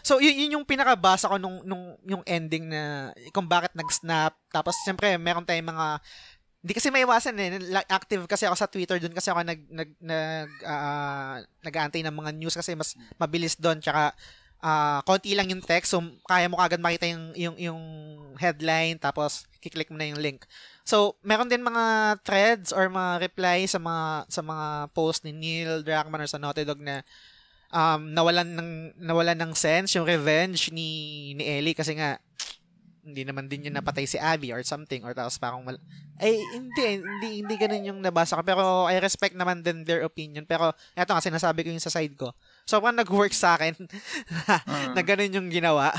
[0.06, 4.38] So, yun, yun yung pinakabasa ko nung, nung yung ending na kung bakit nag-snap.
[4.54, 5.98] Tapos, siyempre, meron tayong mga
[6.62, 7.58] hindi kasi maiwasan eh.
[7.90, 12.30] Active kasi ako sa Twitter doon kasi ako nag nag nag ah, nag-aantay ng mga
[12.34, 14.10] news kasi mas mabilis doon tsaka
[14.66, 17.82] ah, konti lang yung text so kaya mo kagad makita yung yung yung
[18.34, 20.42] headline tapos kiklik mo na yung link.
[20.82, 25.86] So, meron din mga threads or mga reply sa mga sa mga post ni Neil
[25.86, 27.06] Druckmann or sa Naughty Dog na
[27.70, 30.88] um, nawalan ng nawalan ng sense yung revenge ni
[31.32, 32.18] ni Ellie kasi nga
[33.00, 35.78] hindi naman din yung napatay si Abby or something or tapos parang mal-
[36.18, 38.42] ay hindi hindi hindi ganun yung nabasa ko.
[38.42, 40.42] Pero I respect naman din their opinion.
[40.42, 42.34] Pero eto nga sinasabi ko yung sa side ko.
[42.66, 43.78] So parang nag-work sa akin
[44.34, 44.92] na, Mm.
[44.92, 45.94] na ganun yung ginawa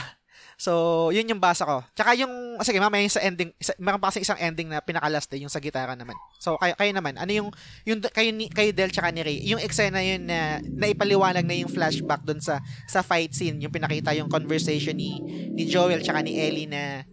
[0.58, 1.86] so yun yung basa ko.
[1.94, 5.30] Tsaka yung sige mamaya yung sa ending isa, meron pa kasi isang ending na pinakalas
[5.30, 6.18] eh, yung sa gitara naman.
[6.42, 7.50] So kayo, kayo naman ano yung
[7.86, 11.70] yung kayo ni kayo Del tsaka ni Ray yung eksena yun na naipaliwanag na yung
[11.70, 12.58] flashback doon sa
[12.90, 15.22] sa fight scene yung pinakita yung conversation ni
[15.54, 17.06] ni Joel tsaka ni Ellie na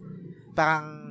[0.57, 1.05] parang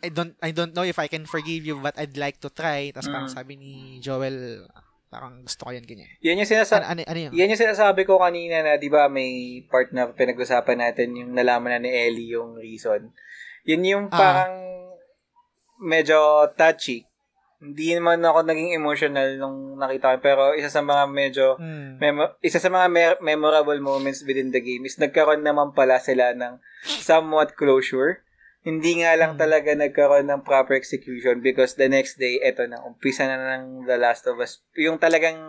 [0.00, 2.88] I don't I don't know if I can forgive you but I'd like to try.
[2.90, 3.36] Tapos parang Mm.
[3.36, 4.64] sabi ni Joel
[5.10, 8.06] parang gusto ko yan ganyan Yan yung sinasa- ano, ano, ano yun Yan yung sinasabi
[8.06, 9.30] ko kanina na, di ba, may
[9.66, 13.10] part na pinag-usapan natin yung nalaman na ni Ellie yung reason.
[13.66, 14.14] Yun yung Ah.
[14.14, 14.54] parang
[15.80, 16.16] medyo
[16.54, 17.04] touchy.
[17.58, 20.22] Hindi naman ako naging emotional nung nakita ko.
[20.22, 22.00] Pero isa sa mga medyo, Mm.
[22.00, 26.32] memo- isa sa mga me- memorable moments within the game is nagkaroon naman pala sila
[26.32, 28.24] ng somewhat closure.
[28.60, 29.40] Hindi nga lang Mm.
[29.40, 33.96] talaga nagkaroon ng proper execution because the next day, eto na, umpisa na ng The
[33.96, 34.60] Last of Us.
[34.76, 35.40] Yung talagang,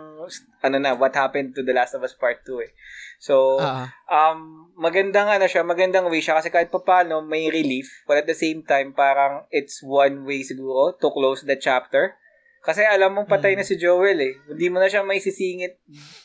[0.64, 2.72] ano na, what happened to The Last of Us Part 2 eh.
[3.20, 8.16] So, Ah, um, magandang ano siya, magandang way siya kasi kahit papaano may relief, but
[8.16, 12.16] at the same time, parang it's one way siguro to close the chapter.
[12.64, 14.34] Kasi alam mong patay na si Joel eh.
[14.46, 15.82] Hindi mo na siya may sisingit.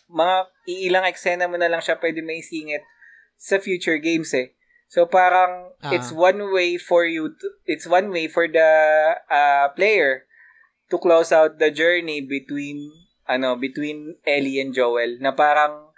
[0.07, 0.35] Mga
[0.69, 2.85] iilang eksena mo na lang siya pwede may singit
[3.35, 4.53] sa future games eh.
[4.87, 5.91] So parang Ah.
[5.91, 8.71] it's one way for you to, it's one way for the
[9.27, 10.25] uh, player
[10.87, 12.87] to close out the journey between
[13.27, 15.91] ano between Ellie and Joel na parang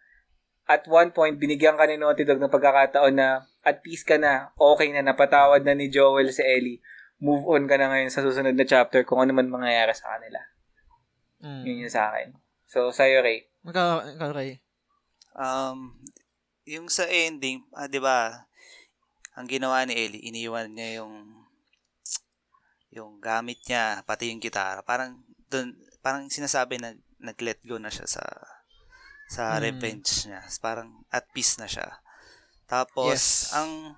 [0.69, 4.53] at one point, binigyan ka ni Naughty Dog ng pagkakataon na at peace ka na,
[4.53, 6.77] okay na, napatawad na ni Joel si Ellie.
[7.17, 10.37] Move on ka na ngayon sa susunod na chapter kung ano man mangyayari sa kanila.
[11.41, 11.65] mm.
[11.65, 12.37] Yun yung sa akin.
[12.69, 13.49] So, sa'yo, Ray.
[13.65, 14.61] Ikaw, ikaw, Ray.
[15.33, 15.97] Um,
[16.69, 18.45] yung sa ending, ah, 'di ba?
[19.39, 21.15] Ang ginawa ni Ellie, iniwan niya yung
[22.91, 24.83] yung gamit niya, pati yung gitara.
[24.83, 25.71] Parang dun,
[26.03, 26.91] parang sinasabi na
[27.23, 28.23] nag-let go na siya sa
[29.31, 29.63] sa Hmm.
[29.63, 30.43] revenge niya.
[30.59, 31.87] Parang at peace na siya.
[32.67, 33.55] Tapos Yes.
[33.55, 33.95] ang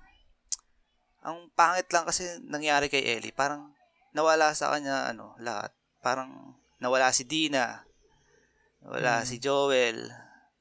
[1.26, 3.74] ang pangit lang kasi nangyari kay Ellie, parang
[4.14, 5.74] nawala sa kanya ano, lahat.
[6.04, 7.82] Parang nawala si Dina,
[8.82, 9.26] nawala Hmm.
[9.26, 10.06] si Joel,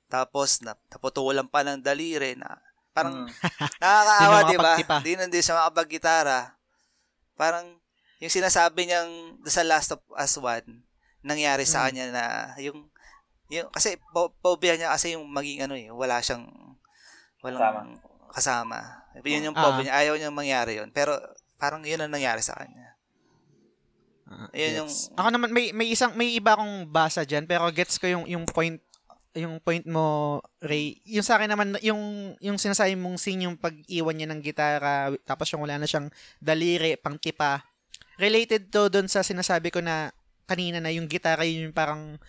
[0.10, 2.62] tapos na, naputulan pa ng daliri na
[2.92, 3.32] parang Mm.
[3.80, 4.74] nakakaawa, Di ba?
[5.00, 6.56] Di na din siya makapag-gitara.
[7.36, 7.66] Parang
[8.20, 9.10] yung sinasabi niyang
[9.44, 10.68] sa Last of Us 1,
[11.22, 11.86] nangyari sa Mm.
[11.88, 12.26] kanya na
[12.60, 12.88] yung
[13.48, 14.00] yung kasi
[14.40, 16.48] phobia niya kasi yung maging ano eh, wala siyang
[17.42, 18.00] walang
[18.32, 19.04] kasama.
[19.20, 19.64] Yun yung Ah.
[19.66, 19.96] phobia niya.
[19.98, 20.88] Ayaw niyang mangyari yun.
[20.90, 21.20] Pero
[21.58, 22.96] parang yun ang nangyari sa kanya.
[24.32, 25.12] Ah, Ayun yung- gets.
[25.14, 28.48] Ako naman may may isang may iba akong basa diyan pero gets ko yung yung
[28.48, 28.80] point
[29.36, 31.00] yung point mo Ray.
[31.08, 35.48] Yung sa akin naman yung yung sinasabi mong scene yung pag-iwan niya ng gitara tapos
[35.52, 36.12] yung wala na siyang
[36.44, 37.64] daliri pang tipa.
[38.20, 40.12] Related to doon sa sinasabi ko na
[40.52, 42.20] kanina na yung gitara yun yung parang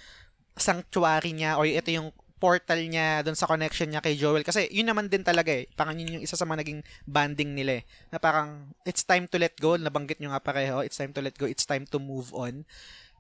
[0.54, 4.90] sanctuary niya or ito yung portal niya doon sa connection niya kay Joel kasi yun
[4.90, 8.18] naman din talaga eh parang yun yung isa sa mga naging banding nila eh na
[8.18, 11.46] parang it's time to let go nabanggit nyo nga pareho it's time to let go
[11.46, 12.66] it's time to move on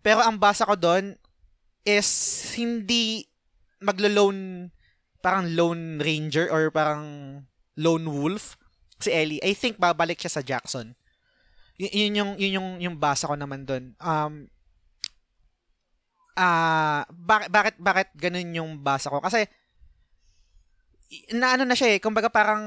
[0.02, 1.14] pero ang basa ko doon
[1.86, 2.10] is
[2.58, 3.30] hindi
[3.82, 4.70] maglo-lone
[5.22, 7.04] parang lone ranger or parang
[7.78, 8.58] lone wolf
[8.98, 9.42] si Ellie.
[9.42, 10.94] I think babalik siya sa Jackson.
[11.78, 14.46] Y- yun yung yun yung yung basa ko naman doon um
[16.36, 19.20] ah bakit bakit bakit ganun yung basa ko?
[19.20, 19.44] Kasi
[21.12, 22.00] i- na ano na siya eh.
[22.00, 22.62] Kumbaga parang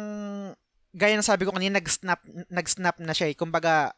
[0.95, 3.35] gaya ng sabi ko kanina nag-snap nag-snap na siya eh.
[3.35, 3.91] Kumbaga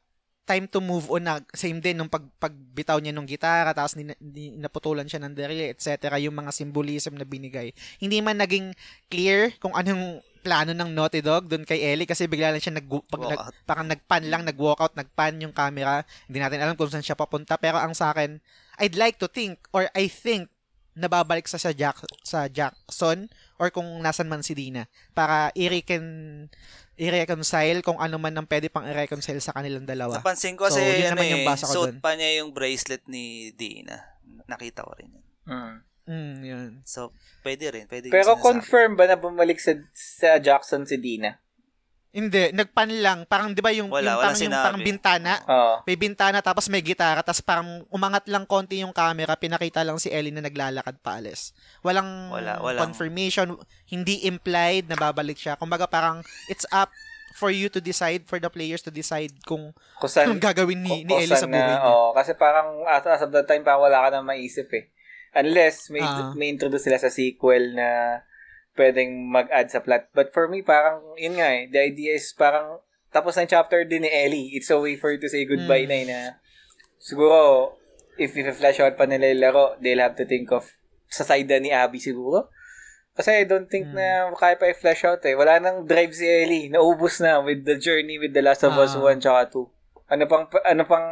[0.48, 4.08] time to move on na same din nung pag pagbitaw niya ng gitara tapos ni,
[4.24, 7.76] ni, naputulan siya ng dere etc yung mga symbolism na binigay.
[8.00, 8.72] Hindi man naging
[9.12, 12.88] clear kung anong plano ng Naughty Dog doon kay Ellie kasi bigla lang siya nag,
[12.88, 16.08] pag, nag parang nagpan lang nag-walkout nagpan yung camera.
[16.32, 18.40] Hindi natin alam kung saan siya papunta pero ang sa akin
[18.80, 20.48] I'd like to think or I think
[20.98, 23.30] nababalik sa sa Jack sa Jackson
[23.62, 26.02] or kung nasan man si Dina para i-recon
[26.98, 30.18] i-reconcile kung ano man ang pwede pang i-reconcile sa kanilang dalawa.
[30.18, 31.98] Napansin ko So, kasi yun ano naman yung eh, basa ko suot dun.
[32.02, 34.18] pa niya yung bracelet ni Dina.
[34.50, 35.26] Nakita ko rin yun.
[35.46, 35.76] Mm.
[36.08, 36.72] Mm, yun.
[36.88, 37.12] So,
[37.44, 37.86] pwede rin.
[37.86, 38.46] Pwede Pero sinasabi.
[38.48, 41.38] confirm ba na bumalik sa, sa Jackson si Dina?
[42.18, 43.20] Hindi, nagpan lang.
[43.24, 45.74] Parang 'di ba yung Wala, yung walang parang yung parang bintana, Oo.
[45.86, 50.10] may bintana tapos may gitara tapos parang umangat lang konti yung camera, pinakita lang si
[50.10, 51.54] Ellie na naglalakad paalis.
[51.80, 53.54] Walang Wala, walang- confirmation,
[53.86, 55.54] hindi implied na babalik siya.
[55.56, 56.90] Kumbaga parang it's up
[57.32, 59.70] for you to decide, for the players to decide kung
[60.02, 61.86] Kung saan, anong gagawin ni, ni Ellie sa buhay niya.
[61.86, 62.10] oo.
[62.12, 64.90] kasi parang as, as of that time, parang wala ka na maisip eh.
[65.38, 66.34] Unless may, Ah.
[66.34, 68.20] may introduce sila sa sequel na
[68.78, 70.14] pwedeng mag-add sa plot.
[70.14, 72.80] But for me, parang, yun nga eh, the idea is parang
[73.10, 74.54] tapos na chapter din ni Ellie.
[74.54, 75.92] It's a way for you to say goodbye Hmm.
[75.92, 76.20] na na
[77.02, 77.74] siguro,
[78.16, 80.70] if i-flash out pa nila yung laro, they'll have to think of
[81.10, 82.52] sa side ni Abby siguro.
[83.18, 83.98] Kasi I don't think Hmm.
[83.98, 85.34] na kaya pa i-flash out eh.
[85.34, 86.70] Wala nang drive si Ellie.
[86.70, 89.02] Naubos na with the journey with The Last of Us Ah.
[89.02, 89.66] 1 tsaka 2.
[90.14, 91.08] Ano pang, ano pang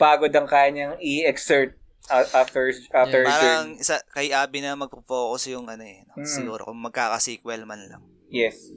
[0.00, 1.76] pagod ang kaya niyang i-exert
[2.10, 3.30] after after Yeah.
[3.30, 3.80] Parang journey.
[3.80, 6.02] isa, kay Abby na magpo-focus yung ano eh.
[6.04, 6.18] no?
[6.18, 6.26] Mm.
[6.26, 8.02] Siguro kung magkaka-sequel man lang.
[8.26, 8.72] Yes.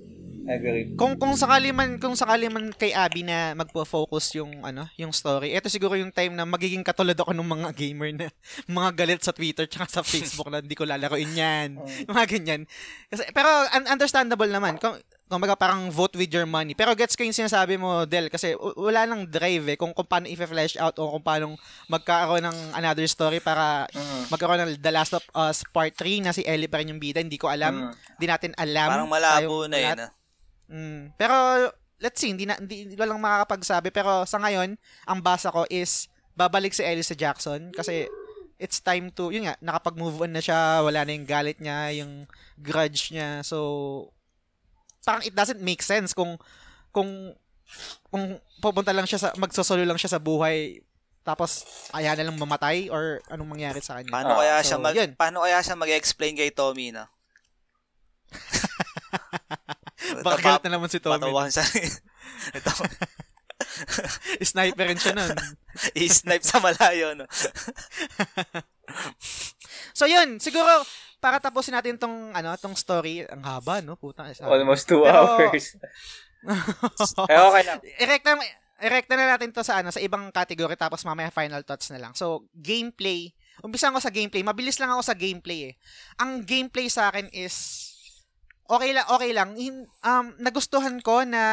[0.46, 0.94] Agreed.
[0.94, 5.58] Kung kung sakali man kung sakali man kay Abby na magpo-focus yung ano, yung story.
[5.58, 8.28] Ito siguro yung time na magiging katulad ako ng mga gamer na
[8.70, 11.82] mga galit sa Twitter tsaka sa Facebook na hindi ko lalaroin yan.
[11.82, 12.06] Mm.
[12.06, 12.62] mga ganyan.
[13.10, 14.78] Kasi pero un- understandable naman.
[14.78, 16.72] Kung kumbaga parang vote with your money.
[16.72, 20.30] Pero gets ko yung sinasabi mo, Del, kasi wala nang drive eh, kung, kung paano
[20.30, 21.46] i-flesh out o kung paano
[21.90, 24.22] magkakaroon ng another story para Mm.
[24.30, 27.20] magkaroon ng The Last of Us Part 3 na si Ellie pa rin yung bida.
[27.20, 27.90] Hindi ko alam.
[27.90, 27.94] Mm.
[28.16, 28.90] Hindi natin alam.
[28.92, 29.98] Parang malabo na yun.
[29.98, 30.12] ah.
[30.70, 31.02] Mm.
[31.18, 31.36] Pero,
[31.98, 33.90] let's see, hindi, na, hindi, hindi walang makakapagsabi.
[33.90, 38.12] Pero sa ngayon, ang basa ko is, babalik si Ellie sa Jackson kasi
[38.56, 42.24] it's time to, yun nga, nakapag-move on na siya, wala na yung galit niya, yung
[42.56, 43.40] grudge niya.
[43.42, 44.12] So,
[45.06, 46.36] parang it doesn't make sense kung,
[46.90, 47.38] kung,
[48.10, 50.82] kung pupunta lang siya sa, magsosolo lang siya sa buhay,
[51.26, 54.14] tapos kaya na lang mamatay or anong mangyari sa kanya.
[54.14, 55.12] Paano kaya so, siya mag yun.
[55.18, 57.10] paano kaya siya mag-explain kay Tommy na?
[60.26, 61.18] Baka galit na naman si Tommy.
[61.18, 61.66] Patawahan siya.
[62.58, 62.72] Ito,
[64.46, 65.34] Sniper rin siya nun.
[65.98, 67.26] i-snipe sa malayo, no?
[69.96, 70.84] So yun, siguro
[71.20, 74.28] para tapusin natin tong ano, tong story, ang haba no, puta.
[74.42, 75.76] Almost two Pero- hours.
[77.32, 77.80] eh, okay lang.
[77.98, 78.38] Erekta
[78.76, 82.14] erekta na natin to sa ano, sa ibang category tapos mamaya final thoughts na lang.
[82.14, 83.34] So, gameplay.
[83.64, 84.44] Umpisa ko sa gameplay.
[84.44, 85.74] Mabilis lang ako sa gameplay eh.
[86.20, 87.88] Ang gameplay sa akin is
[88.68, 89.56] okay lang, okay lang.
[90.04, 91.44] Um, nagustuhan ko na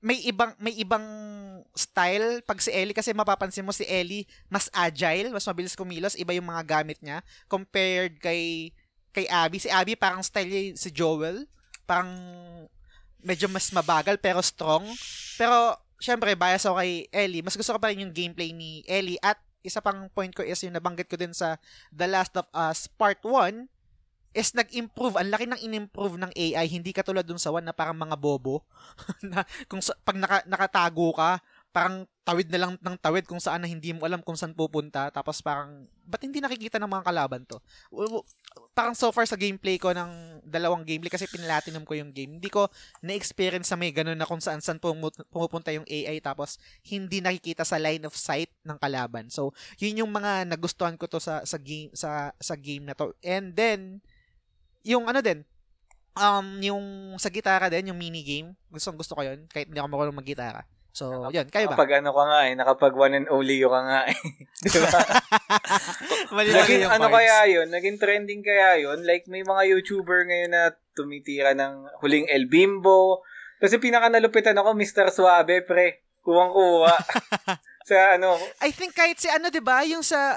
[0.00, 1.04] may ibang may ibang
[1.76, 6.32] style pag si Ellie kasi mapapansin mo si Ellie mas agile, mas mabilis kumilos, iba
[6.32, 8.72] yung mga gamit niya compared kay
[9.12, 9.60] kay Abby.
[9.60, 11.44] Si Abby parang style niya si Joel,
[11.84, 12.10] parang
[13.20, 14.88] medyo mas mabagal pero strong.
[15.36, 17.44] Pero syempre bias ako kay Ellie.
[17.44, 20.64] Mas gusto ko pa rin yung gameplay ni Ellie at isa pang point ko is
[20.64, 21.60] yung nabanggit ko din sa
[21.92, 23.68] The Last of Us Part 1
[24.30, 25.18] is nag-improve.
[25.18, 26.66] Ang laki ng in-improve ng AI.
[26.70, 28.62] Hindi katulad dun sa 1 na parang mga bobo.
[29.26, 33.62] na kung sa, pag naka, nakatago ka, parang tawid na lang ng tawid kung saan
[33.62, 35.10] na hindi mo alam kung saan pupunta.
[35.10, 37.58] Tapos parang, ba't hindi nakikita ng mga kalaban to?
[38.74, 42.38] Parang so far sa gameplay ko ng dalawang gameplay kasi pinlatinum ko yung game.
[42.38, 42.66] Hindi ko
[43.02, 47.62] na-experience sa may ganun na kung saan saan pumu- pumupunta yung AI tapos hindi nakikita
[47.62, 49.30] sa line of sight ng kalaban.
[49.30, 53.14] So, yun yung mga nagustuhan ko to sa sa game sa sa game na to.
[53.22, 54.02] And then
[54.86, 55.44] yung ano din
[56.18, 56.84] um yung
[57.16, 60.66] sa gitara din, yung mini game, gustong gusto ko yun kahit hindi ako marunong mag-gitara.
[60.90, 61.78] So, yun, kayo ba?
[61.78, 64.18] Nakapag ano ka nga eh, nakapag one and only ka nga eh.
[64.66, 64.90] Di ba?
[66.34, 67.14] Mali Naging yung ano parts.
[67.14, 67.66] kaya yun?
[67.70, 69.06] Naging trending kaya yun?
[69.06, 73.22] Like, may mga YouTuber ngayon na tumitira ng huling El Bimbo.
[73.62, 75.14] Kasi pinaka nalupitan ako, Mr.
[75.14, 76.02] Suave, pre.
[76.26, 76.90] Kuwang-kuwa.
[77.82, 80.36] sa ano, I think kahit si ano 'di ba, yung sa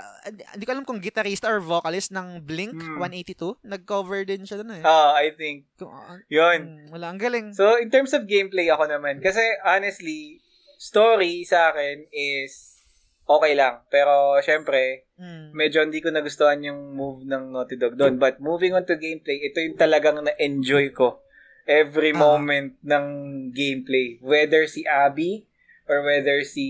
[0.52, 2.98] hindi ko alam kung guitarista or vocalist ng Blink Hmm.
[2.98, 4.84] 182, nag-cover din siya doon eh.
[4.84, 5.68] ah, I think.
[5.80, 6.60] Ah, Yun.
[6.64, 7.52] hmm, wala ang galing.
[7.52, 10.40] So, in terms of gameplay ako naman, kasi honestly,
[10.78, 12.80] story sa akin is
[13.24, 13.84] okay lang.
[13.88, 15.52] Pero, syempre, Hmm.
[15.52, 18.18] medyo hindi ko nagustuhan yung move ng Naughty Dog doon.
[18.18, 21.24] But moving on to gameplay, ito yung talagang na-enjoy ko.
[21.64, 22.20] Every Ah.
[22.22, 23.06] moment ng
[23.50, 24.20] gameplay.
[24.20, 25.48] Whether si Abby
[25.86, 26.66] or whether si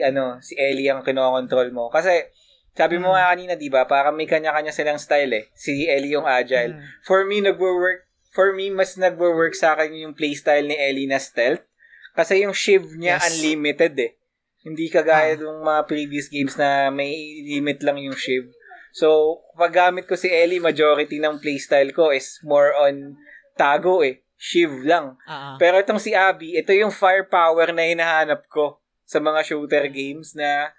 [0.00, 1.88] ano si Ellie ang kinokontrol mo.
[1.88, 2.28] Kasi
[2.74, 3.14] sabi mo Mm.
[3.14, 3.86] nga kanina, 'di ba?
[3.86, 5.44] Parang may kanya-kanya silang style eh.
[5.54, 6.74] Si Ellie yung agile.
[6.74, 6.82] Hmm.
[7.06, 8.04] For me nagwo-work
[8.34, 11.62] for me mas nagwo-work sa akin yung playstyle ni Ellie na stealth.
[12.14, 13.30] Kasi yung shiv niya Yes.
[13.30, 14.12] unlimited eh.
[14.64, 15.38] Hindi kagaya Ah.
[15.38, 17.12] ng mga previous games na may
[17.44, 18.48] limit lang yung shiv.
[18.90, 23.18] So, pag gamit ko si Ellie, majority ng playstyle ko is more on
[23.54, 24.23] tago eh.
[24.36, 25.16] Shiv lang.
[25.24, 25.56] Ah.
[25.56, 30.72] Pero itong si Abby, ito yung firepower na hinahanap ko sa mga shooter games na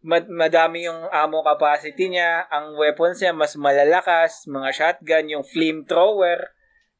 [0.00, 6.52] mad- madami yung ammo capacity niya, ang weapons niya mas malalakas, mga shotgun, yung flamethrower,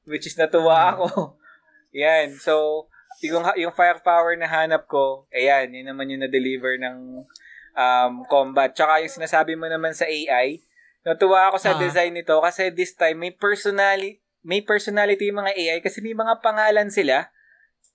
[0.04, 1.36] which is natuwa ako.
[1.94, 2.32] yan.
[2.36, 2.86] So,
[3.22, 7.22] yung, yung firepower na hanap ko, ayan, yun naman yung na-deliver ng
[7.74, 8.72] um, combat.
[8.72, 10.64] Tsaka yung sinasabi mo naman sa AI,
[11.04, 11.78] natuwa ako sa Ah.
[11.78, 16.38] design nito kasi this time may personality may personality yung mga AI kasi may mga
[16.38, 17.32] pangalan sila.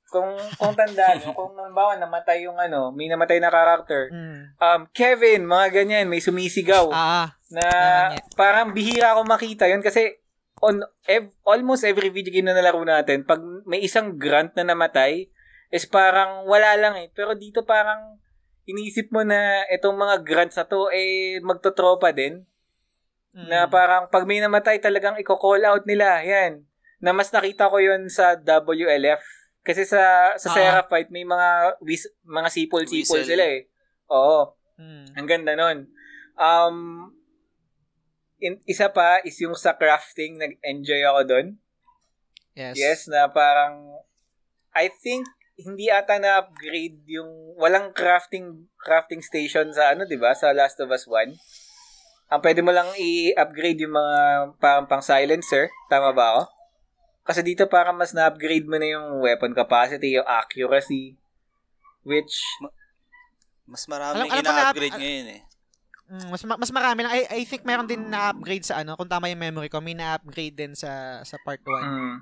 [0.09, 4.09] Kung kung tandaan mo, kung halimbawa namatay yung ano, may namatay na character.
[4.09, 4.57] Hmm.
[4.57, 8.25] Um, Kevin, mga ganyan, may sumisigaw Ah, na Yan, yan.
[8.33, 10.17] parang bihira ako makita yun kasi
[10.59, 15.29] on ev- almost every video game na nalaro natin, pag may isang grunt na namatay,
[15.69, 17.07] is parang wala lang eh.
[17.13, 18.17] Pero dito parang
[18.65, 22.48] iniisip mo na itong mga grunts na to eh magtotropa din.
[23.31, 23.47] Hmm.
[23.47, 26.21] Na parang pag may namatay talagang i-call out nila.
[26.21, 26.63] Yan.
[26.99, 29.21] Na mas nakita ko yun sa WLF.
[29.59, 30.55] Kasi sa sa Ah.
[30.55, 33.27] Seraphite may mga wis- mga sipol-sipol Whistle.
[33.27, 33.67] sila eh.
[34.09, 34.55] Oo.
[34.79, 35.05] Hmm.
[35.13, 35.91] Ang ganda nun.
[36.39, 36.77] Um,
[38.39, 41.47] in, isa pa is yung sa crafting, nag-enjoy ako doon.
[42.55, 42.75] Yes.
[42.75, 43.99] Yes, na parang,
[44.71, 45.27] I think,
[45.59, 50.31] hindi ata na-upgrade yung, walang crafting crafting station sa ano, di ba?
[50.31, 51.35] Sa Last of Us 1.
[52.29, 54.17] Ang pwede mo lang i-upgrade yung mga
[54.57, 55.67] parang pang silencer.
[55.89, 56.41] Tama ba ako?
[57.25, 61.17] Kasi dito parang mas na-upgrade mo na yung weapon capacity, yung accuracy,
[62.03, 62.41] which,
[63.65, 65.41] Mas maraming Alam- alam na- ina-upgrade al- ngayon eh.
[66.09, 67.13] Mm, mas ma- mas marami lang.
[67.13, 70.57] I, I think meron din na-upgrade sa ano, kung tama yung memory ko, may na-upgrade
[70.57, 71.69] din sa sa part 1.
[71.69, 72.15] mm.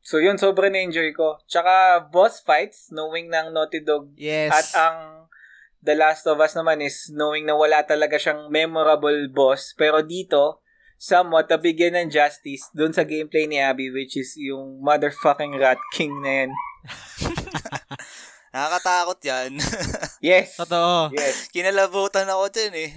[0.00, 1.36] So yun, sobrang na-enjoy ko.
[1.44, 4.48] Tsaka boss fights, knowing ng Naughty Dog Yes.
[4.48, 4.96] At ang
[5.78, 9.78] The Last of Us naman is knowing na wala talaga siyang memorable boss.
[9.78, 10.58] Pero dito,
[10.98, 16.18] somewhat nabigyan ng justice dun sa gameplay ni Abby which is yung motherfucking Rat King
[16.18, 16.50] na yan.
[18.54, 19.50] Nakakatakot yan.
[20.18, 20.58] Yes!
[20.58, 21.14] Totoo.
[21.14, 21.46] Yes.
[21.54, 22.90] Kinalabutan ako dyan eh.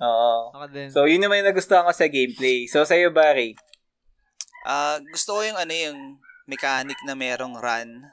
[0.00, 0.56] Oo.
[0.56, 0.88] Ako din.
[0.88, 2.64] So, yun naman yung nagustuhan ko sa gameplay.
[2.64, 3.52] So, sa'yo, Barry?
[4.64, 6.16] Ah, gusto ko yung ano yung
[6.48, 8.08] mechanic na merong run.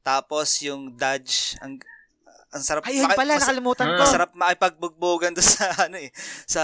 [0.00, 1.76] Tapos yung dodge, ang
[2.54, 4.00] ang sarap Ay, yun maki- pala, mas- nakalimutan ko.
[4.00, 6.14] Masarap makipagbugbogan doon sa ano eh,
[6.46, 6.62] sa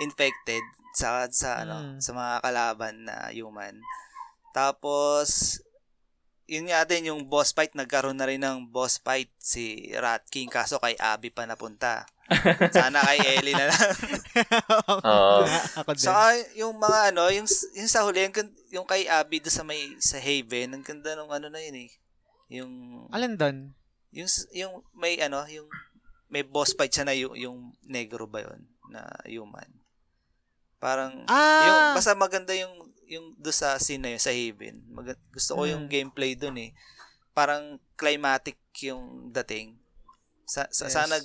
[0.00, 0.62] infected,
[0.92, 1.98] sa sa ano, Mm.
[1.98, 3.78] sa mga kalaban na human.
[4.50, 5.60] Tapos
[6.46, 10.46] yun nga din yung boss fight, nagkaroon na rin ng boss fight si Rat King
[10.46, 12.06] kaso kay Abby pa napunta.
[12.70, 13.78] Sana kay Ellie na lang.
[15.02, 15.42] Oo.
[15.76, 16.02] Ako din.
[16.02, 16.22] Saka
[16.54, 18.34] yung mga ano, yung, yung sa huli, yung,
[18.72, 21.90] yung kay Abby doon sa may sa Haven, ang ganda nung ano na yun eh.
[22.52, 22.70] Yung
[23.10, 23.56] Alin doon?
[24.16, 25.68] Yung yung may ano, yung
[26.26, 29.68] may boss fight siya na yung, yung negro ba yun na human.
[30.80, 31.62] Parang Ah!
[31.62, 32.74] yung basta maganda yung
[33.06, 34.82] yung do sa scene na yun sa Haven.
[34.90, 35.92] Mag- gusto ko yung Mm.
[35.92, 36.70] gameplay doon eh.
[37.30, 39.78] Parang climatic yung dating.
[40.42, 40.94] Sa, sa Yes.
[40.96, 41.16] sana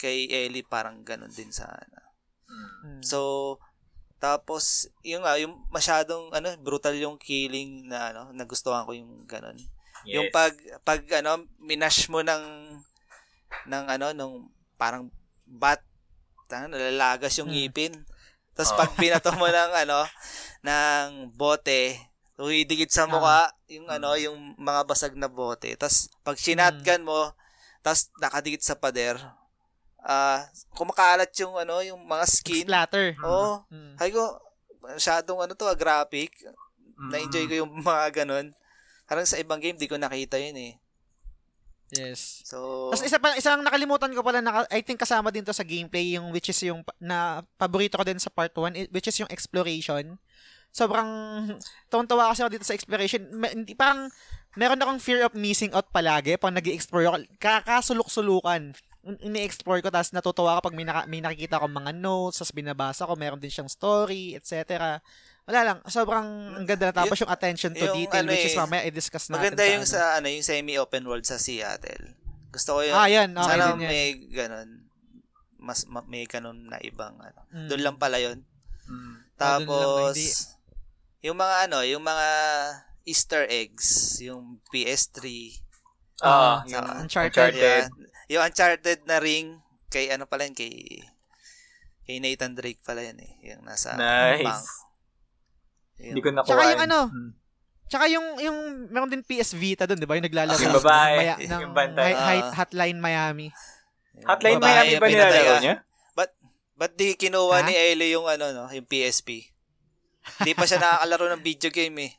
[0.00, 2.00] kay Ellie parang ganun din sana.
[2.48, 3.04] Mm.
[3.04, 3.60] So,
[4.16, 9.58] tapos, yung, ah, yung masyadong, ano, brutal yung killing na, ano, nagustuhan ko yung ganun.
[10.06, 10.52] Yung pag,
[10.82, 12.44] pag, ano, minash mo ng,
[13.66, 14.34] ng, ano, nung,
[14.74, 15.06] parang,
[15.46, 15.78] bat,
[16.48, 17.62] ano, nalalagas yung Hmm.
[17.64, 17.92] ipin.
[18.52, 18.78] Tapos, Oh.
[18.78, 20.04] pag binato mo ng, ano,
[20.60, 21.96] ng bote,
[22.36, 25.72] humidikit sa mukha, yung, ano, yung mga basag na bote.
[25.78, 27.30] Tapos, pag sinatgan mo,
[27.82, 29.18] tapos nakadikit sa pader,
[30.02, 30.42] ah,
[30.74, 32.66] kumakalat yung, ano, yung mga skin.
[32.66, 33.14] Splatter.
[33.22, 33.62] Oo.
[33.70, 33.94] Mm.
[33.98, 34.22] Hay ko,
[34.82, 36.34] masyadong ano to, ah, graphic.
[36.98, 37.10] Mm.
[37.10, 38.50] Na-enjoy ko yung mga ganun.
[39.12, 40.72] Parang sa ibang game, di ko nakita yun eh.
[41.92, 42.40] Yes.
[42.48, 45.68] So, Tapos isa pa, isang nakalimutan ko pala, na, I think kasama din to sa
[45.68, 49.28] gameplay, yung which is yung, na paborito ko din sa part 1, which is yung
[49.28, 50.16] exploration.
[50.72, 51.04] Sobrang,
[51.92, 53.28] tuwang-tuwa kasi ako dito sa exploration.
[53.36, 54.08] Ma- hindi, parang,
[54.56, 57.28] meron akong fear of missing out palagi pag nag explore ako.
[57.36, 58.72] Kakasuluk-sulukan.
[59.04, 62.56] In- Ini-explore ko, tapos natutuwa ako pag may, naka, may nakikita ko mga notes, tapos
[62.56, 64.96] binabasa ko, meron din siyang story, etc.
[65.42, 68.54] Wala lang, sobrang ang ganda na tapos yung, attention to yung detail, ano which is
[68.54, 69.90] eh, mamaya i-discuss natin maganda yung ano.
[69.90, 72.14] sa, ano, yung semi-open world sa Seattle.
[72.54, 72.94] Gusto ko yun.
[72.94, 73.90] Ah, yan, okay Sana din yan.
[73.90, 74.68] may ganun.
[75.58, 77.40] Mas, ma- may ganun na ibang, ano.
[77.50, 77.68] Mm.
[77.70, 78.38] Doon lang pala yun.
[78.86, 79.14] Mm.
[79.42, 79.58] Ah?
[79.58, 80.34] Tapos, Hindi-
[81.26, 82.28] yung mga, ano, yung mga
[83.02, 85.18] Easter eggs, yung PS3,
[86.22, 87.58] Ah, Ah, yung Uncharted.
[87.58, 87.90] Yeah.
[88.30, 89.58] Yung Uncharted na ring,
[89.90, 91.02] kay ano pala yun, kay,
[92.06, 93.32] kay Nathan Drake pala yun eh.
[93.52, 94.46] Yung nasa Nice.
[94.46, 94.62] bank.
[95.96, 96.48] Yung- Hindi ko nakuha.
[96.48, 96.86] Tsaka yung yun.
[96.86, 97.30] ano, Mm.
[97.84, 98.58] Tsaka yung, yung,
[98.88, 100.16] meron din PS Vita doon, di ba?
[100.16, 100.56] Yung naglalaro.
[100.56, 102.04] Yung babae, ng, Maya- yung ng bantay.
[102.06, 102.52] hi- hi- Ah.
[102.54, 103.46] Hotline Miami.
[104.14, 105.76] yung Hotline babae Miami ba nilalaro niya?
[106.14, 106.30] Ba't,
[106.74, 107.66] ba't di kinuha Ha?
[107.68, 109.44] ni Ellie yung ano, no, yung PSP?
[110.40, 112.12] Di pa siya nakakalaro ng video game eh.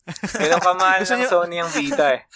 [0.42, 2.22] Ganun kamahal Gusto ng Sony yung Vita eh.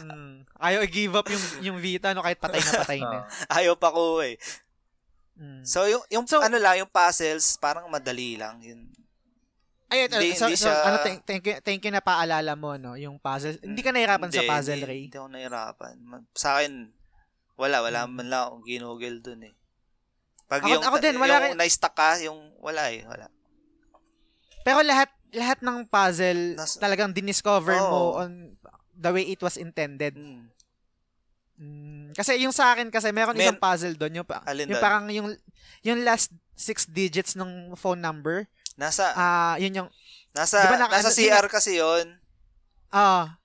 [0.00, 0.48] Mm.
[0.56, 3.28] Ayaw i-give up yung, yung Vita, no, kahit patay na patay na.
[3.50, 4.40] Ayaw pa ko eh.
[5.36, 5.60] Mm.
[5.62, 8.56] So, yung, yung So- ano lang, yung puzzles, parang madali lang.
[8.58, 8.88] Yun.
[9.94, 12.58] Ay, ito, Hindi- so, hindi so, siya- ano, thank, thank, you, thank you na paalala
[12.58, 13.54] mo, no, yung puzzle.
[13.62, 15.02] Hindi ka nahirapan sa Hindi, puzzle, hindi, Ray?
[15.06, 15.94] Hindi ako nahirapan.
[16.34, 16.72] Sa akin,
[17.54, 17.76] wala.
[17.78, 19.54] Wala man lang akong ginugel dun eh.
[20.44, 21.54] Pag Ako- yung, ako din, wala yung rin.
[21.54, 23.06] na-stuck ka, yung wala eh.
[23.06, 23.30] Wala.
[24.60, 27.86] Pero lahat, lahat ng puzzle, Nas- talagang diniscover Oo.
[27.86, 28.58] mo on
[28.90, 30.18] the way it was intended.
[30.18, 30.50] Mm.
[31.54, 34.82] Mm, kasi yung sa akin kasi meron Men- isang puzzle doon yung, Alin yung doon?
[34.82, 35.28] parang yung
[35.86, 38.50] yung last six digits ng phone number.
[38.74, 39.90] Nasa, Ah, yun yung
[40.34, 42.18] nasa, di ba naka- nasa di CR kasi yon
[42.90, 43.38] ah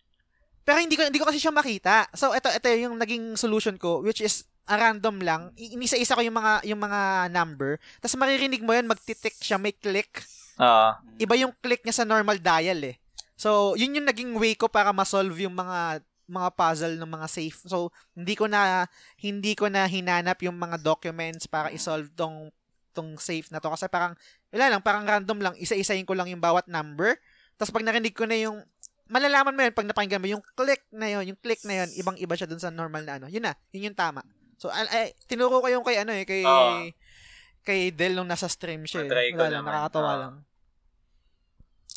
[0.62, 2.06] pero hindi ko hindi ko kasi siya makita.
[2.14, 5.50] So ito ito yung naging solution ko which is a random lang.
[5.58, 7.82] Inisa-isa ko yung mga yung mga number.
[7.98, 10.22] Tapos maririnig mo yan magtitik siya may click.
[10.62, 10.90] Oo.
[11.18, 13.02] Iba yung click niya sa normal dial eh.
[13.34, 17.66] So yun yung naging way ko para ma-solve yung mga mga puzzle ng mga safe.
[17.66, 18.86] So hindi ko na
[19.18, 22.54] hindi ko na hinanap yung mga documents para i-solve tong
[22.94, 24.14] tong safe na to kasi parang
[24.50, 27.18] wala lang parang random lang isa-isahin ko lang yung bawat number.
[27.56, 28.58] Tapos pag narinig ko na yung
[29.10, 32.34] malalaman mo yun pag napakinggan mo yung click na yun, yung click na yun, ibang-iba
[32.38, 33.26] siya dun sa normal na ano.
[33.30, 34.22] Yun na, yun yung tama.
[34.60, 36.90] So ay, ay, tinuro ko yung kay ano eh kay Oo.
[37.64, 39.06] kay Del nung nasa stream siya.
[39.06, 39.34] Eh.
[39.34, 39.70] Wala lang, naman.
[39.72, 40.22] nakakatawa Oo.
[40.22, 40.34] lang.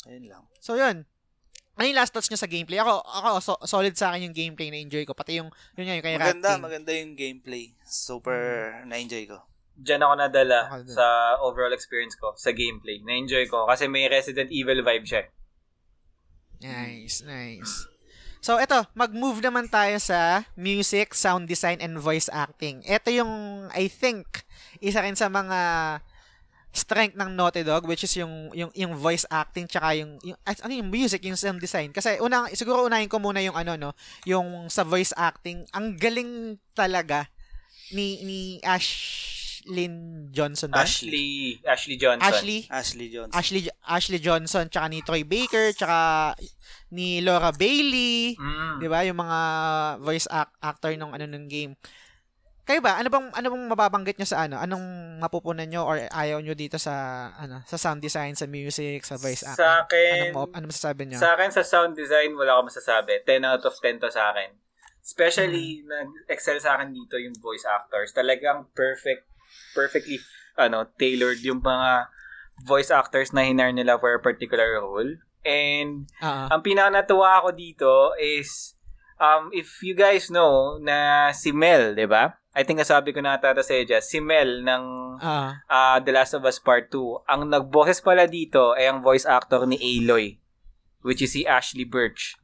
[0.07, 0.43] Ayun lang.
[0.59, 1.07] So yun.
[1.73, 2.77] ano yung last thoughts nyo sa gameplay?
[2.77, 5.17] Ako, ako so, solid sa akin yung gameplay na enjoy ko.
[5.17, 6.65] Pati yung, yun nga, yung kay Maganda, Rat King.
[6.69, 7.63] maganda yung gameplay.
[7.81, 8.37] Super
[8.85, 9.41] na-enjoy ko.
[9.73, 10.93] Diyan ako nadala din.
[10.93, 13.01] sa overall experience ko, sa gameplay.
[13.01, 15.23] Na-enjoy ko kasi may Resident Evil vibe siya.
[16.63, 17.89] Nice, nice.
[18.43, 22.83] So, eto, mag-move naman tayo sa music, sound design, and voice acting.
[22.83, 23.31] Ito yung,
[23.71, 24.43] I think,
[24.83, 25.59] isa rin sa mga
[26.73, 30.73] strength ng Naughty Dog which is yung yung yung voice acting tsaka yung, yung ano
[30.73, 33.89] yung music yung sound design kasi unang siguro unahin ko muna yung ano no
[34.25, 37.29] yung sa voice acting ang galing talaga
[37.93, 38.39] ni ni
[39.63, 39.95] Ashlyn
[40.29, 40.83] Johnson ba?
[40.83, 42.27] Ashley, Ashley Johnson.
[42.27, 43.31] Ashley Ashley Johnson.
[43.33, 46.35] Ashley Ashley Johnson tsaka ni Troy Baker tsaka
[46.89, 48.77] ni Laura Bailey Mm.
[48.77, 49.39] 'di ba yung mga
[49.99, 51.73] voice act- actor ng ano ng game
[52.63, 54.83] kayo ba ano bang ano bang mababanggit nyo sa ano anong
[55.19, 56.93] mapupunan nyo or ayaw nyo dito sa
[57.35, 61.01] ano sa sound design sa music sa voice acting Sa akin, ano, mo, ano masasabi
[61.05, 63.19] nyo Sa akin, sa sound design, wala akong masasabi.
[63.21, 64.55] 10 out of 10 to sa akin.
[65.03, 68.15] Especially, nag-excel sa akin dito yung voice actors.
[68.15, 69.27] Talagang perfect,
[69.73, 70.21] perfectly,
[70.55, 72.07] ano, tailored yung mga
[72.63, 75.17] voice actors na hinar nila for a particular role.
[75.43, 78.77] And, Ah, ang pinaka natuwa ako dito is,
[79.19, 82.39] um, if you guys know na si Mel, di ba?
[82.53, 84.83] I think nasabi ko na ata sa Eja, si Mel ng
[85.17, 89.25] ah, ah, The Last of Us Part 2, ang nagboses pala dito ay ang voice
[89.25, 90.37] actor ni Aloy,
[91.01, 92.37] which is si Ashley Birch.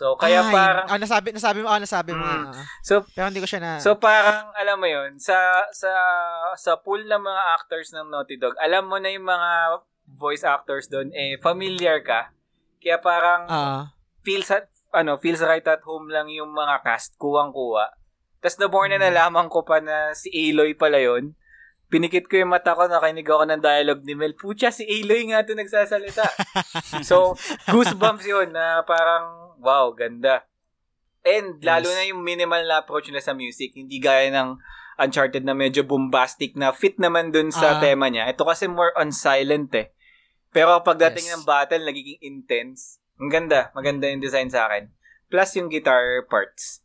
[0.00, 2.48] So, kaya Ay, parang, ah, nasabi nasabi mo ah, nasabi mo Mm.
[2.48, 2.64] ah.
[2.80, 5.36] so, pero hindi ko siya na so parang, alam mo yun, sa,
[5.76, 5.92] sa,
[6.56, 9.84] sa pool ng mga actors ng Naughty Dog, alam mo na yung mga
[10.16, 12.32] voice actors doon, eh, familiar ka.
[12.80, 17.88] Kaya parang, ah feels at, ano, feels right at home lang yung mga cast, kuwang-kuwa.
[18.40, 19.04] Tapos the more na Mm.
[19.12, 21.36] nalaman ko pa na si Aloy pala yon
[21.90, 24.38] pinikit ko yung mata ko, nakinig ako ng dialogue ni Mel.
[24.38, 26.22] Pucha, si Aloy nga ito nagsasalita.
[27.08, 27.34] so,
[27.66, 30.48] goosebumps yun na parang, wow, ganda.
[31.20, 31.96] And lalo Yes.
[31.96, 34.56] na yung minimal na approach nila sa music, hindi gaya ng
[35.00, 37.80] Uncharted na medyo bombastic na fit naman dun sa Ah.
[37.80, 38.28] tema niya.
[38.28, 39.96] Ito kasi more on silent eh.
[40.52, 41.32] Pero pagdating Yes.
[41.40, 43.00] ng battle, nagiging intense.
[43.16, 43.72] Ang ganda.
[43.72, 44.92] Maganda yung design sa akin.
[45.32, 46.84] Plus yung guitar parts.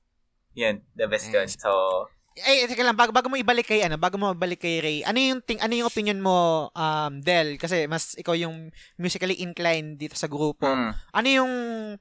[0.55, 1.43] Yan, the best yun.
[1.43, 1.59] Nice.
[1.59, 2.07] So,
[2.43, 5.15] ay teka lang bago, bago mo ibalik kay ano bago mo ibalik kay Ray ano
[5.15, 10.19] yung ting ano yung opinion mo um Del kasi mas ikaw yung musically inclined dito
[10.19, 11.53] sa grupo mm, Ano yung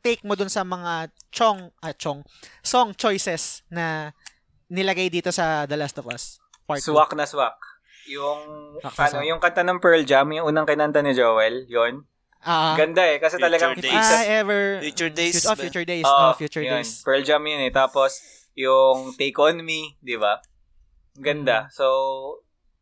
[0.02, 2.26] take mo dun sa mga chong, ah, chong,
[2.66, 4.10] song choices na
[4.66, 6.42] nilagay dito sa The Last of Us?
[6.66, 6.94] Part two?
[6.94, 7.54] swak na swak.
[8.10, 8.40] Yung,
[8.82, 9.22] ano, swak.
[9.22, 12.04] yung kanta ng Pearl Jam, yung unang kinanta ni Joel, yon
[12.44, 13.88] Ah, Ganda eh, kasi Future talagang Days.
[13.88, 14.60] if I ever...
[14.84, 15.64] Future Days Oh, ba?
[15.64, 16.04] Future Days.
[16.04, 16.84] Oo, oh, Future yun.
[16.84, 17.00] Days.
[17.00, 17.72] Pearl Jam yun eh.
[17.72, 18.20] Tapos,
[18.54, 20.38] yung Take On Me, di ba?
[21.14, 21.70] Ganda.
[21.70, 21.86] So,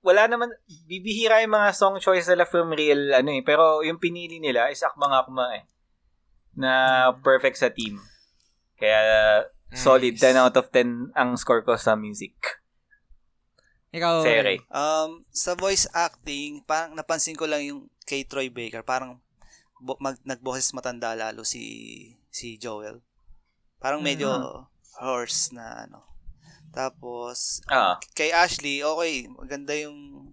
[0.01, 0.53] wala naman,
[0.85, 3.41] bibihira yung mga song choice nila from real, ano eh.
[3.41, 5.65] Pero yung pinili nila is akmang-akma eh.
[6.55, 6.73] Na
[7.09, 7.21] Mm.
[7.21, 8.01] perfect sa team.
[8.77, 8.99] Kaya,
[9.73, 10.19] solid.
[10.19, 12.35] 10 out of 10 ang score ko sa music.
[13.93, 14.25] Ikaw.
[14.25, 14.59] Ray.
[14.73, 19.21] Um, sa voice acting, parang napansin ko lang yung kay Troy Baker, parang
[19.77, 21.63] bo- mag, nagboses matanda lalo si
[22.33, 23.05] si Joel.
[23.77, 24.33] Parang medyo
[24.97, 26.01] hoarse na ano.
[26.71, 30.29] Tapos Ah, kay Ashley, okay, maganda yung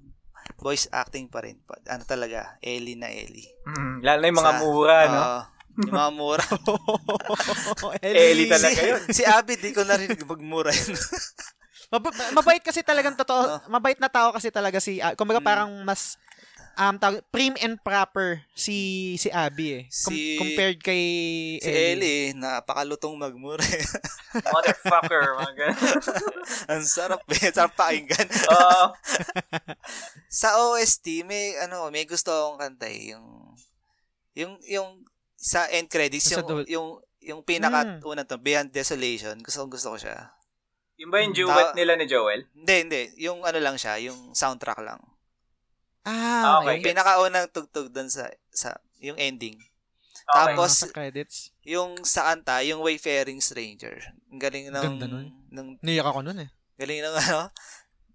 [0.56, 1.60] voice acting pa rin.
[1.62, 3.48] Pa- Ano talaga, Ellie na Ellie.
[3.66, 5.20] mm, lalo na yung mga Sa- mura, no?
[5.20, 5.40] Oo,
[5.80, 6.44] yung mga mura.
[8.04, 9.02] Ellie talaga si, yun.
[9.10, 10.96] si Abby, di ko narinig magmura yun.
[11.90, 13.66] Mab- mabait kasi talagang totoo.
[13.68, 15.00] Mabait na tao kasi talaga si...
[15.00, 15.48] Uh, kumbaga Mm.
[15.48, 16.16] parang mas...
[16.80, 18.72] Um, tawag, prim and proper si
[19.16, 19.84] si Abby eh.
[19.86, 21.04] Com- Si- compared kay
[21.60, 23.60] si Ellie, napakalutong magmura.
[24.48, 25.76] Motherfucker, mga ganun.
[26.72, 27.52] Ang sarap eh.
[27.52, 28.24] Sarap pakinggan.
[28.56, 28.96] Oo.
[30.32, 33.28] sa OST, may ano, may gusto akong kanta eh, yung
[34.34, 34.90] yung yung
[35.36, 36.88] sa end credits Sa yung dul- yung
[37.20, 38.08] yung pinaka Mm.
[38.08, 39.36] unang to, Beyond Desolation.
[39.40, 40.32] Gusto gusto ko siya.
[40.96, 42.44] yung ba yung duet Ta- nila ni Joel?
[42.54, 43.02] Hindi, hindi.
[43.18, 45.00] Yung ano lang siya, yung soundtrack lang.
[46.02, 46.64] Ah, Okay.
[46.64, 46.74] okay.
[46.74, 49.56] Yung pinakaunang tugtog doon sa sa yung ending.
[49.56, 50.54] Okay.
[50.54, 51.50] Tapos, Sa credits.
[51.64, 53.98] Yung sa kanta, yung Wayfaring Stranger.
[54.28, 55.28] Ang galing ng Ganda nun.
[55.48, 56.50] ng Niyak ako nun eh.
[56.76, 57.52] galing ng ano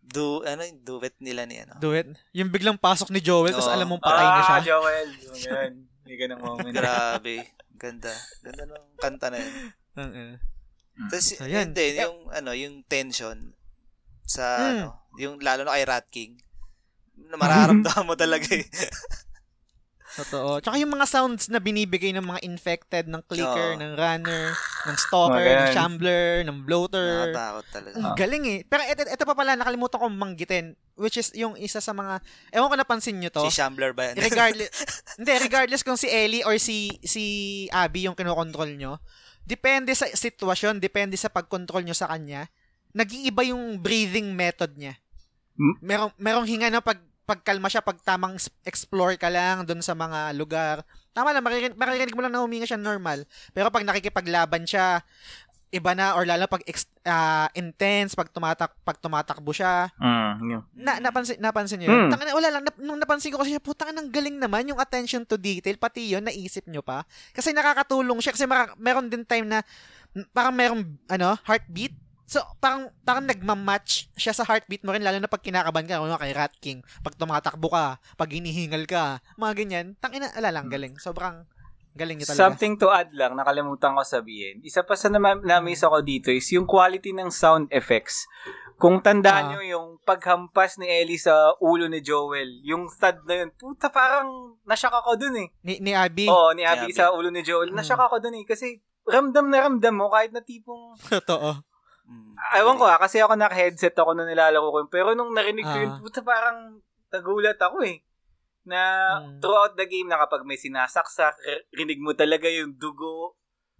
[0.00, 1.76] du ano yung duet nila ni ano.
[1.76, 2.06] Do it.
[2.30, 4.54] Yung biglang pasok ni Joel, tapos alam mong patay na siya.
[4.54, 5.08] Ah, Joel.
[5.34, 5.74] Ganun.
[6.02, 6.70] May ganang moment.
[6.70, 7.34] Grabe.
[7.74, 8.12] Ganda.
[8.40, 9.54] Ganda ng kanta na yun.
[9.94, 10.32] Uh-uh.
[11.08, 13.56] Tapos, So, hindi, yung, ano, yung tension
[14.22, 14.68] sa, Mm.
[14.70, 14.86] ano,
[15.16, 16.38] yung, lalo na kay Rat King,
[17.16, 18.66] na mararamdaman mo talaga eh.
[20.14, 20.62] Totoo.
[20.62, 23.80] Tsaka yung mga sounds na binibigay ng mga infected, ng clicker, Oo.
[23.82, 24.54] ng runner,
[24.86, 27.34] ng stalker, ng shambler, ng bloater.
[27.34, 27.94] Nakatakot talaga.
[27.98, 28.58] Ang galing eh.
[28.62, 30.78] Pero ito, ito pa pala, nakalimutan kong manggitin.
[30.94, 32.22] Which is yung isa sa mga,
[32.54, 33.42] ewan ko napansin nyo to.
[33.50, 34.22] Si Shambler ba yan?
[34.22, 34.70] regardless,
[35.18, 37.24] hindi, regardless kung si Ellie or si, si
[37.74, 39.02] Abby yung kinokontrol nyo,
[39.42, 42.46] depende sa sitwasyon, depende sa pagkontrol nyo sa kanya,
[42.94, 44.94] nag-iiba yung breathing method niya.
[45.80, 50.34] Merong, merong hinga na pag, pagkalma siya, pag tamang explore ka lang doon sa mga
[50.34, 50.82] lugar.
[51.10, 53.22] Tama lang, maririnig, maririnig mo lang na huminga siya normal.
[53.50, 55.00] Pero pag nakikipaglaban siya,
[55.70, 60.62] iba na or lalo pag ex- ah, intense, pag tumatak pag tumatakbo siya, Mm, yun.
[60.70, 61.98] na, napansin, napansin niyo yun?
[62.06, 62.10] Hmm.
[62.14, 62.62] Tangina, wala lang.
[62.62, 65.74] Nap, nung napansin ko kasi siya, putang ang galing naman yung attention to detail.
[65.74, 67.02] Pati yun, naisip nyo pa.
[67.32, 68.30] Kasi nakakatulong siya.
[68.30, 69.66] Kasi mara, meron din time na
[70.14, 71.90] mm, parang merong ano, heartbeat.
[72.24, 76.12] So, parang, parang nagmamatch siya sa heartbeat mo rin, lalo na pag kinakaban ka, kung
[76.14, 77.86] kay Rat King, pag tumatakbo ka,
[78.16, 79.04] pag hinihingal ka,
[79.36, 79.86] mga ganyan.
[79.98, 80.96] Tangina, ala lang, galing.
[80.96, 81.44] Sobrang
[81.92, 82.42] galing niya talaga.
[82.48, 84.58] Something to add lang, nakalimutan ko sabihin.
[84.60, 88.24] Isa pa sa na- na-miss ako dito is yung quality ng sound effects.
[88.74, 89.50] Kung tandaan Ah.
[89.54, 91.30] nyo yung paghampas ni Ellie sa
[91.62, 95.48] ulo ni Joel, yung thud na yun, puta parang nasyak ako dun eh.
[95.62, 96.96] Ni, ni Abby, Oo, ni Abby Abby.
[96.96, 98.42] sa ulo ni Joel, nasyak ako dun eh.
[98.42, 98.74] Kasi
[99.06, 101.62] ramdam na ramdam mo kahit na tipong totoo.
[102.04, 102.36] Mm.
[102.54, 104.90] Ewan ko ah, kasi ako naka-headset ako nung nilalaro ko yun.
[104.92, 105.98] Pero nung narinig ko yun, Ah.
[105.98, 106.78] puta parang
[107.08, 108.04] nagulat ako eh.
[108.64, 108.80] Na
[109.20, 109.40] Mm.
[109.40, 113.36] throughout the game na kapag may sinasaksak, r- rinig mo talaga yung dugo.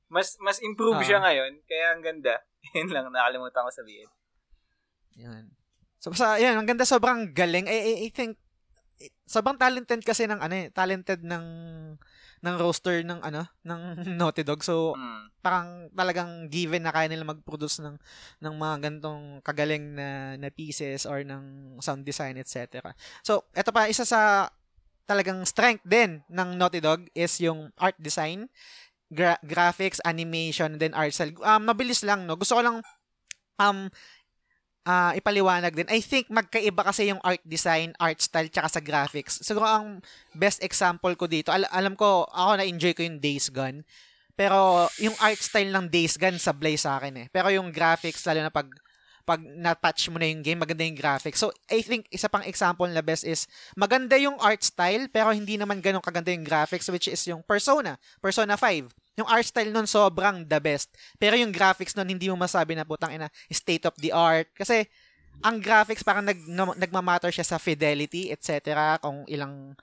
[0.08, 1.04] Mas mas improve Ah.
[1.04, 2.40] siya ngayon, kaya ang ganda.
[2.76, 4.08] Yun lang, nakalimutan ko sabihin.
[5.16, 5.52] Yan.
[6.00, 7.64] So, sa, yan, ang ganda, sobrang galing.
[7.64, 8.36] I, I, I think,
[8.98, 11.44] eh, sobrang talented kasi ng, ano eh, talented ng,
[12.44, 13.80] ng roster ng, ano, ng
[14.20, 14.60] Naughty Dog.
[14.60, 15.32] So, Mm.
[15.40, 17.96] parang talagang given na kaya nila mag-produce ng,
[18.40, 22.92] ng mga gantong kagaling na, na pieces or ng sound design, etc.
[23.24, 24.52] So, eto pa, isa sa
[25.04, 28.48] talagang strength din ng Naughty Dog is yung art design,
[29.12, 31.32] gra- graphics, animation, and then art style.
[31.44, 32.36] Um, mabilis lang, no?
[32.40, 32.76] Gusto ko lang
[33.60, 33.88] um,
[34.84, 35.88] ah ipaliwanag din.
[35.88, 39.40] I think magkaiba kasi yung art design, art style, tsaka sa graphics.
[39.40, 40.04] Siguro ang
[40.36, 43.82] best example ko dito, al- alam ko, ako na-enjoy ko yung Days Gone.
[44.36, 47.26] Pero yung art style ng Days Gone sablay sa akin eh.
[47.32, 48.68] Pero yung graphics, lalo na pag
[49.24, 51.40] pag na-touch mo na yung game, maganda yung graphics.
[51.40, 55.56] So, I think isa pang example na best is maganda yung art style pero hindi
[55.56, 58.92] naman ganun kaganda yung graphics which is yung Persona, Persona 5.
[59.14, 60.90] Yung art style nun sobrang the best.
[61.18, 64.86] Pero yung graphics nun hindi mo masabi na putang ina state of the art kasi
[65.42, 68.98] ang graphics parang nag no- nagmamatter siya sa fidelity, etc.
[69.02, 69.74] Kung ilang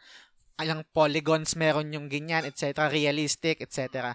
[0.61, 2.87] ilang polygons meron yung ganyan, etc.
[2.87, 4.13] Realistic, etc.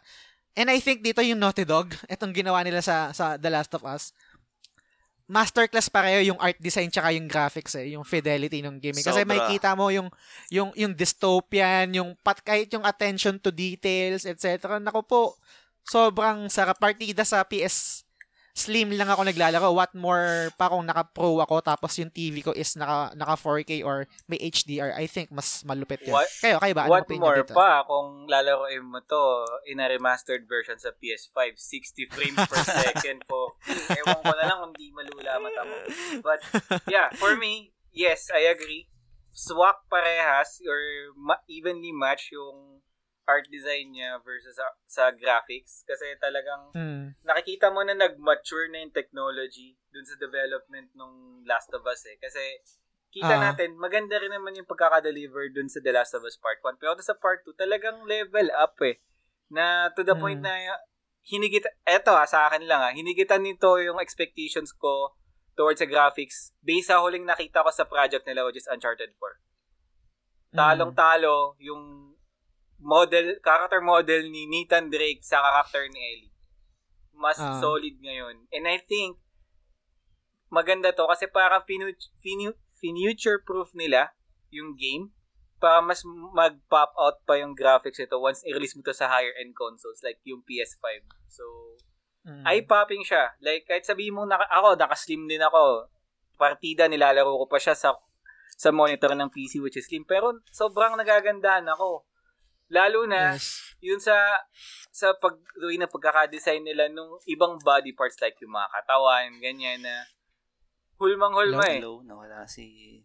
[0.57, 3.85] And I think dito yung Naughty Dog, itong ginawa nila sa sa The Last of
[3.85, 4.17] Us,
[5.27, 8.95] masterclass pareho yung art design tsaka yung graphics eh, yung fidelity ng game.
[8.95, 9.05] eh.
[9.05, 9.31] Kasi Sobra.
[9.35, 10.09] makikita mo yung
[10.55, 14.79] yung yung dystopian, yung pat kahit yung attention to details, etc.
[14.79, 15.23] Nako po,
[15.83, 18.06] sobrang sarap partida sa PS
[18.57, 19.69] Slim lang ako naglalaro.
[19.71, 24.09] What more pa kung naka-pro ako tapos yung TV ko is naka naka 4K or
[24.25, 24.97] may HDR.
[24.97, 26.17] I think mas malupit yun.
[26.17, 26.89] What- kayo, kayo ba?
[26.89, 27.53] Ano What more dito?
[27.53, 29.25] pa kung lalaroin mo to
[29.69, 33.61] in a remastered version sa PS5, 60 frames per second po.
[33.93, 35.77] Ewan ko na lang kung di malula mata mo.
[36.25, 36.41] But
[36.89, 38.89] yeah, for me, yes, I agree.
[39.31, 40.81] Swak parehas or
[41.13, 42.81] ma- evenly match yung
[43.27, 47.13] art design niya versus sa, sa graphics kasi talagang Hmm.
[47.23, 52.17] nakikita mo na nag-mature na yung technology dun sa development ng Last of Us eh.
[52.17, 52.63] Kasi
[53.11, 53.51] kita Ah.
[53.51, 56.79] natin, maganda rin naman yung pagkakadeliver dun sa The Last of Us Part 1.
[56.79, 59.03] Pero sa Part 2, talagang level up eh.
[59.51, 60.47] Na to the point Mm.
[60.47, 60.79] na
[61.27, 65.19] hinigit, eto ha, sa akin lang ha, hinigitan nito yung expectations ko
[65.59, 69.41] towards sa graphics based sa huling nakita ko sa project nila which is Uncharted 4.
[70.53, 70.59] Hmm.
[70.63, 72.15] Talong-talo yung
[72.79, 76.35] model, character model ni Nathan Drake sa character ni Ellie.
[77.17, 77.59] Mas Ah.
[77.59, 78.45] solid ngayon.
[78.53, 79.19] And I think,
[80.49, 84.13] maganda to kasi parang finu- finu- future-proof nila
[84.53, 85.11] yung game
[85.57, 86.05] para mas
[86.37, 90.45] mag-pop out pa yung graphics ito once i-release mo to sa higher-end consoles like yung
[90.45, 91.03] PS5.
[91.33, 91.45] So,
[92.23, 92.45] Hmm.
[92.45, 93.39] eye-popping siya.
[93.41, 95.89] Like, kahit sabihin mo, naka, ako, naka-slim din ako.
[96.37, 97.97] Partida, nilalaro ko pa siya sa
[98.57, 100.09] sa monitor ng PC which is slim.
[100.09, 102.09] Pero sobrang nagagandahan ako.
[102.69, 103.63] Lalo na, Yes.
[103.79, 104.15] yun sa
[104.91, 109.81] sa pag way na pagkaka-design nila nung ibang body parts like yung mga katawan, ganyan
[109.81, 109.95] na
[110.97, 111.79] hulmang-hulma eh.
[111.79, 112.99] Hello, nawala si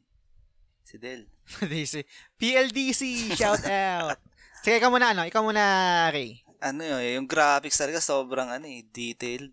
[0.82, 1.28] si Del.
[1.62, 2.02] DC.
[2.36, 3.02] PLDC,
[3.36, 4.18] shout out.
[4.64, 5.26] Sige, ikaw muna, ano?
[5.26, 5.64] Ikaw muna,
[6.10, 6.42] Ray.
[6.60, 9.52] Ano yun, yung graphics talaga sobrang ano eh, detailed.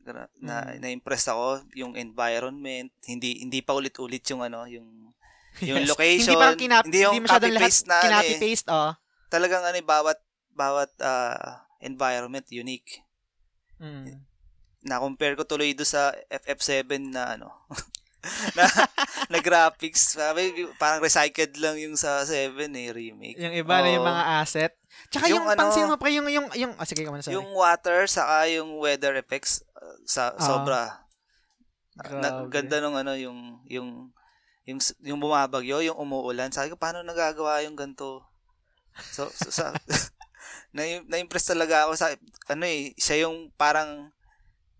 [0.00, 0.80] Gra- Na Mm.
[0.80, 5.12] na-impress ako yung environment, hindi hindi pa ulit-ulit yung ano, yung
[5.68, 5.88] yung Yes.
[5.88, 6.32] location.
[6.32, 8.56] Hindi parang kinap, hindi hindi, yung copy-paste na ano eh.
[8.68, 8.92] oh.
[9.28, 10.18] Talagang ano, eh, bawat
[10.50, 13.04] bawat ah, environment unique.
[13.76, 14.24] Mm.
[14.82, 17.52] Na-compare ko tuloy do sa FF7 na ano,
[18.56, 18.64] na,
[19.28, 20.16] na graphics.
[20.16, 23.36] Sabi, parang recycled lang yung sa 7 eh, remake.
[23.36, 24.72] Yung iba na yung mga asset.
[25.12, 27.36] Tsaka yung, Yung ano- pansin mo pre, yung, yung, yung, ah, sige ka muna, sorry.
[27.36, 30.40] Yung water, saka yung weather effects, uh, sa Ah.
[30.40, 30.82] sobra.
[31.96, 32.48] Na, Grabe.
[32.48, 34.08] ganda nung ano, yung, yung,
[34.64, 36.48] yung, yung bumabagyo, yung umuulan.
[36.48, 38.24] Sabi ko, paano nagagawa yung ganito?
[39.12, 39.72] So, so sa,
[40.74, 42.12] na, na-impress talaga ako sa,
[42.48, 44.10] ano eh, siya yung parang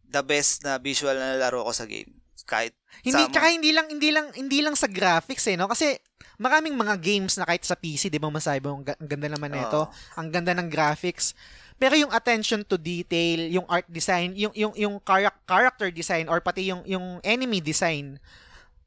[0.06, 2.14] the best na visual na laro ko sa game.
[2.46, 3.32] Kahit, Hindi Sama.
[3.34, 5.98] tsaka hindi lang hindi lang hindi lang sa graphics eh no kasi
[6.38, 9.26] maraming mga games na kahit sa PC 'di ba masabi mo ang ga- ang ganda
[9.26, 9.90] naman nito, Oo.
[10.14, 11.34] ang ganda ng graphics.
[11.74, 16.38] Pero yung attention to detail, yung art design, yung yung yung charac- character design or
[16.38, 18.22] pati yung yung enemy design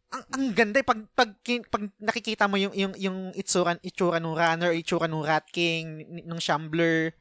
[0.10, 0.86] ang, ang ganda eh.
[0.86, 1.38] pag, pag
[1.70, 5.86] pag nakikita mo yung yung yung itsura itsura ng runner, itsura ng Rat King,
[6.20, 7.14] ng Shambler.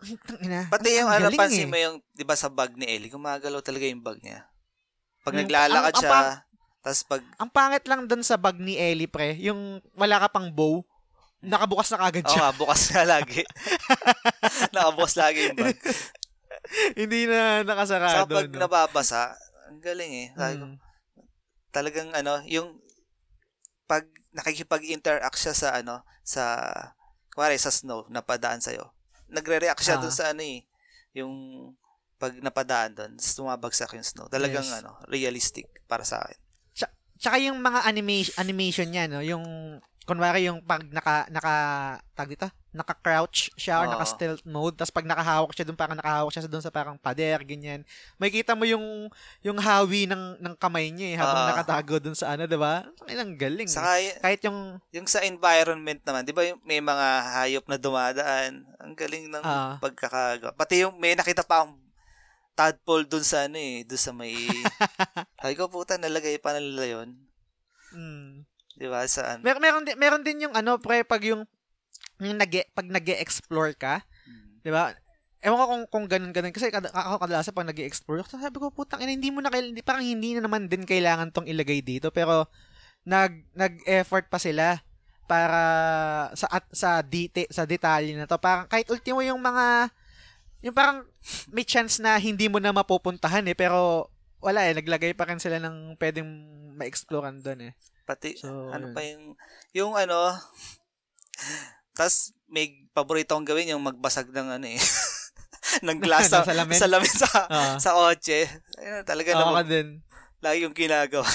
[0.00, 1.68] Tangina, pati yung ano, pansin eh.
[1.68, 4.48] mo yung, di ba sa bug ni Ellie, gumagalaw talaga yung bug niya.
[5.20, 6.40] Pag Yung- naglalakad ang- ang siya, pang-
[6.80, 10.48] tapos pag, Ang pangit lang doon sa bag ni Ellie, pre, yung wala ka pang
[10.48, 10.80] bow,
[11.44, 12.40] nakabukas na kagad Oo siya.
[12.40, 13.44] nga, bukas na lagi.
[14.72, 15.76] Nakabukas lagi yung bag.
[16.96, 18.32] Hindi na Sa nakasarado.
[18.32, 18.56] pag no?
[18.58, 19.36] nababasa,
[19.68, 20.28] ang galing eh.
[20.32, 20.76] Sabi ko, Mm.
[21.70, 22.78] Talagang ano, yung
[23.86, 26.60] pag nakikipag-interact siya sa ano, sa,
[27.34, 28.94] kuwari sa snow, napadaan sa'yo.
[29.30, 30.02] Nagre-react siya Ah.
[30.02, 30.62] dun sa ano eh,
[31.14, 31.32] yung
[32.20, 34.28] pag napadaan doon, tumabagsak yung snow.
[34.28, 34.78] Talagang Yes.
[34.82, 36.38] ano, realistic para sa akin.
[37.20, 39.20] Tsaka yung mga animation, animation niya, no?
[39.20, 39.44] Yung,
[40.10, 41.54] kunwari yung pag naka, naka,
[42.18, 43.94] tag dito, naka-crouch siya or Oo.
[43.94, 47.86] naka-stealth mode, tapos pag nakahawak siya doon, parang nakahawak siya doon sa parang pader, ganyan.
[48.18, 49.06] May kita mo yung,
[49.46, 51.48] yung hawi ng, ng kamay niya eh, habang Oo.
[51.54, 52.90] nakatago doon sa ano, diba?
[53.06, 53.70] Ay, ang galing.
[53.70, 53.74] eh.
[53.74, 57.06] Saka y- Kahit yung, yung sa environment naman, di ba yung may mga
[57.38, 58.66] hayop na dumadaan?
[58.82, 59.78] Ang galing ng Ah.
[59.78, 60.50] pagkakagawa.
[60.58, 61.78] Pati yung may nakita pa akong
[62.58, 64.34] tadpole dun sa ano eh, dun sa may...
[65.46, 67.06] Ay ko puta, nalagay pa nila
[67.94, 68.49] mm,
[68.80, 69.04] Di ba?
[69.04, 69.44] Sa ano?
[69.44, 71.44] Mer meron din meron din yung ano pre pag yung
[72.16, 74.64] yung nag pag nag-explore ka, Mm.
[74.64, 74.96] 'di ba?
[75.40, 79.00] Ewan ko kung kung ganun ganun kasi kada, ako kadalasan pag nag-explore, sabi ko putang
[79.04, 82.48] ina hindi mo na hindi parang hindi na naman din kailangan tong ilagay dito pero
[83.04, 84.80] nag nag-effort pa sila
[85.24, 85.62] para
[86.36, 88.36] sa at sa detail sa detalye na to.
[88.36, 89.88] Parang kahit ultimo yung mga
[90.60, 91.08] yung parang
[91.52, 94.08] may chance na hindi mo na mapupuntahan eh pero
[94.44, 96.28] wala eh naglagay pa rin sila ng pwedeng
[96.76, 97.72] ma-explorean doon eh.
[98.10, 98.92] Pati, So, ano yun.
[98.92, 99.24] pa yung...
[99.72, 100.18] Yung ano...
[101.94, 104.80] tas may paborito kong gawin yung magbasag ng ano eh.
[105.86, 106.74] ng glass sa, salamin?
[106.74, 107.76] salamin sa, Ah.
[107.78, 108.50] sa kotse.
[108.74, 109.54] Ayun, talaga naman.
[109.54, 109.88] ka din.
[110.40, 111.28] Lagi yung ginagawa.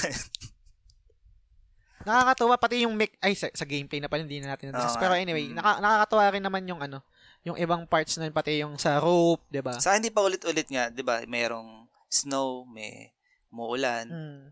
[2.04, 4.86] Nakakatuwa pati yung mech ay sa, sa gameplay na pala hindi na natin na Oo
[4.86, 5.00] nga.
[5.00, 5.58] Pero anyway, Mm.
[5.58, 7.02] naka, nakakatuwa rin naman yung ano,
[7.42, 9.78] yung ibang parts na pati yung sa rope, 'di ba?
[9.80, 11.22] sa hindi pa ulit-ulit nga, di ba?
[11.24, 13.10] Mayroong snow, may
[13.50, 14.06] muulan.
[14.06, 14.44] Mm.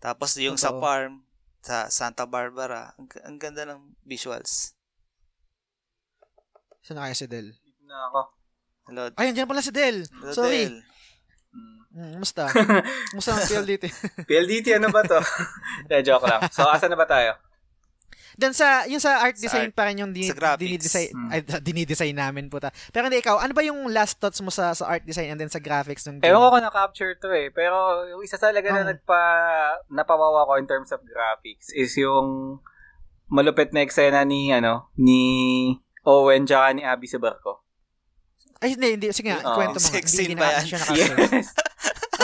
[0.00, 0.80] Tapos yung sa Totoo.
[0.80, 1.12] farm,
[1.60, 4.72] sa Santa Barbara, ang, ang ganda ng visuals.
[6.80, 7.52] Saan na kaya si Del?
[7.60, 8.20] Dito na ako.
[8.88, 10.08] Hello, Ay, andyan pala si Del.
[10.08, 10.72] hello Sorry.
[10.72, 10.80] Del.
[11.52, 11.78] Mm.
[11.90, 12.48] Mm, musta?
[13.14, 13.86] musta ang dito?
[14.24, 15.20] PLDT, ano ba to?
[15.92, 16.48] De, joke lang.
[16.48, 17.36] So, asa na ba tayo?
[18.40, 21.28] Dan sa yung sa art Sa design art- pa rin yung din, sa dinidesign Mm.
[21.28, 22.72] ay dinidesign namin puta.
[22.88, 25.46] Pero hindi ikaw, ano ba yung last thoughts mo sa sa art design and then
[25.46, 26.26] sa graphics ng game?
[26.26, 27.52] Ewan ko kung na-capture to eh.
[27.52, 27.76] Pero
[28.08, 28.88] yung isa talaga na Ah.
[28.88, 29.22] nagpa,
[29.88, 32.56] napawawa ko in terms of graphics is yung
[33.28, 35.20] malupit na eksena ni, ano, ni
[36.02, 37.60] Owen tsaka ni Abby sa barko.
[38.58, 39.08] Ay, hindi, hindi.
[39.10, 39.54] Sige nga, Oo.
[39.54, 39.84] kwento mo.
[39.86, 40.64] Sex Hindi, scene ba yan?
[41.32, 41.48] Yes.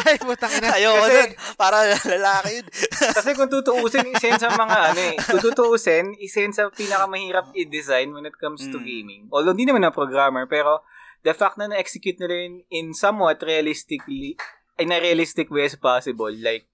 [0.07, 0.71] Ay, putang ina.
[0.73, 1.31] Ayoko Kasi- dun.
[1.59, 2.67] Para lalaki yun.
[3.11, 5.17] Kasi kung tutuusin, isa yun sa mga ano eh.
[5.19, 8.87] Kung tutuusin, isa yun sa pinakamahirap i-design when it comes to Mm.
[8.87, 9.23] gaming.
[9.29, 10.87] Although hindi naman na programmer, pero
[11.23, 14.39] the fact na na-execute nila yun in somewhat realistically,
[14.79, 16.31] in a realistic way as possible.
[16.31, 16.71] Like,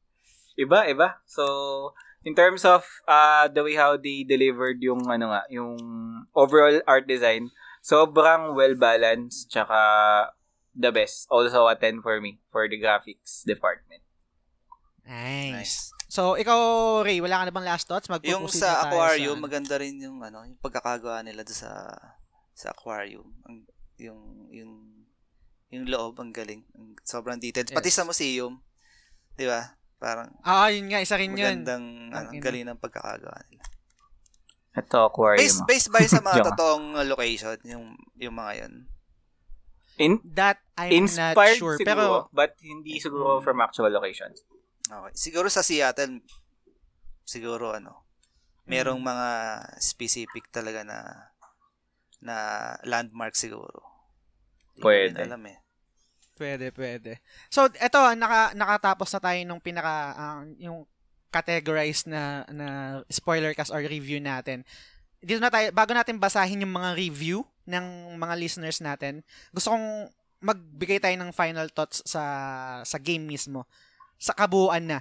[0.54, 1.22] iba, iba.
[1.24, 5.74] So, in terms of uh, the way how they delivered yung ano nga, yung
[6.36, 7.48] overall art design,
[7.80, 9.78] sobrang well-balanced, tsaka
[10.74, 11.26] the best.
[11.28, 14.02] Also a 10 for me, for the graphics department.
[15.02, 15.52] Nice.
[15.52, 15.76] Nice.
[16.06, 18.06] So, ikaw, Ray, wala ka na bang last thoughts?
[18.06, 21.88] Mag Yung sa aquarium, maganda rin yung ano, yung pagkakagawa nila sa
[22.52, 23.32] sa aquarium.
[23.48, 23.64] Ang,
[23.96, 24.20] yung
[24.52, 24.72] yung
[25.72, 26.68] yung loob ang galing.
[26.76, 27.72] Ang, sobrang detailed.
[27.72, 27.96] Pati Yes.
[27.96, 28.60] sa museum,
[29.40, 29.72] 'di ba?
[29.96, 31.64] Parang Ah, yun nga, isa rin yun.
[31.64, 33.64] magandang Ang ano, ang galing ng pagkakagawa nila.
[34.76, 35.40] Ito, aquarium.
[35.40, 38.74] Based based by sa mga totoong location, yung yung mga 'yon.
[40.02, 41.78] In, That, I'm not sure.
[41.78, 44.42] siguro, Pero, but hindi siguro from actual locations.
[44.84, 45.12] Okay.
[45.14, 46.20] Siguro sa Seattle
[47.22, 48.04] siguro ano,
[48.66, 49.06] merong Mm.
[49.06, 49.28] mga
[49.78, 50.98] specific talaga na
[52.18, 52.36] na
[52.82, 53.82] landmark siguro.
[54.72, 55.22] Di ko Pwede.
[55.22, 55.58] alam eh.
[56.32, 57.18] Pwede, pwede.
[57.46, 60.86] So, eto, naka, nakatapos na tayo nung pinaka, ah, yung
[61.30, 62.68] categorized na, na
[63.08, 64.64] spoiler cast or review natin.
[65.18, 69.22] Dito na tayo, bago natin basahin yung mga review ng mga listeners natin,
[69.54, 70.10] gusto kong
[70.42, 72.22] magbigay tayo ng final thoughts sa
[72.82, 73.64] sa game mismo.
[74.18, 75.00] Sa kabuuan na.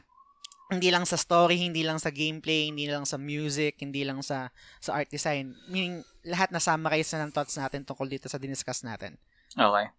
[0.71, 4.53] Hindi lang sa story, hindi lang sa gameplay, hindi lang sa music, hindi lang sa
[4.79, 5.51] sa art design.
[5.67, 9.19] Meaning, lahat na summarize na ng thoughts natin tungkol dito sa diniscuss natin.
[9.51, 9.91] Okay.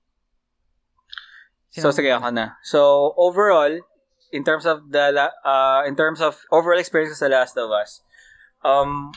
[1.68, 2.56] Sino- So sige ako na.
[2.64, 2.80] So
[3.20, 3.84] overall,
[4.32, 5.12] in terms of the
[5.44, 8.00] uh in terms of overall experience sa Last of Us,
[8.64, 9.12] um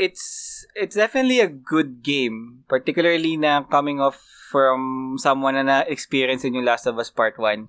[0.00, 0.24] it's
[0.72, 4.16] it's definitely a good game, particularly na coming off
[4.48, 7.68] from someone na na-experience in yung Last of Us Part 1.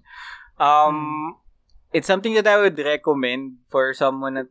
[0.57, 1.35] Um
[1.91, 4.43] it's something that I would recommend for someone na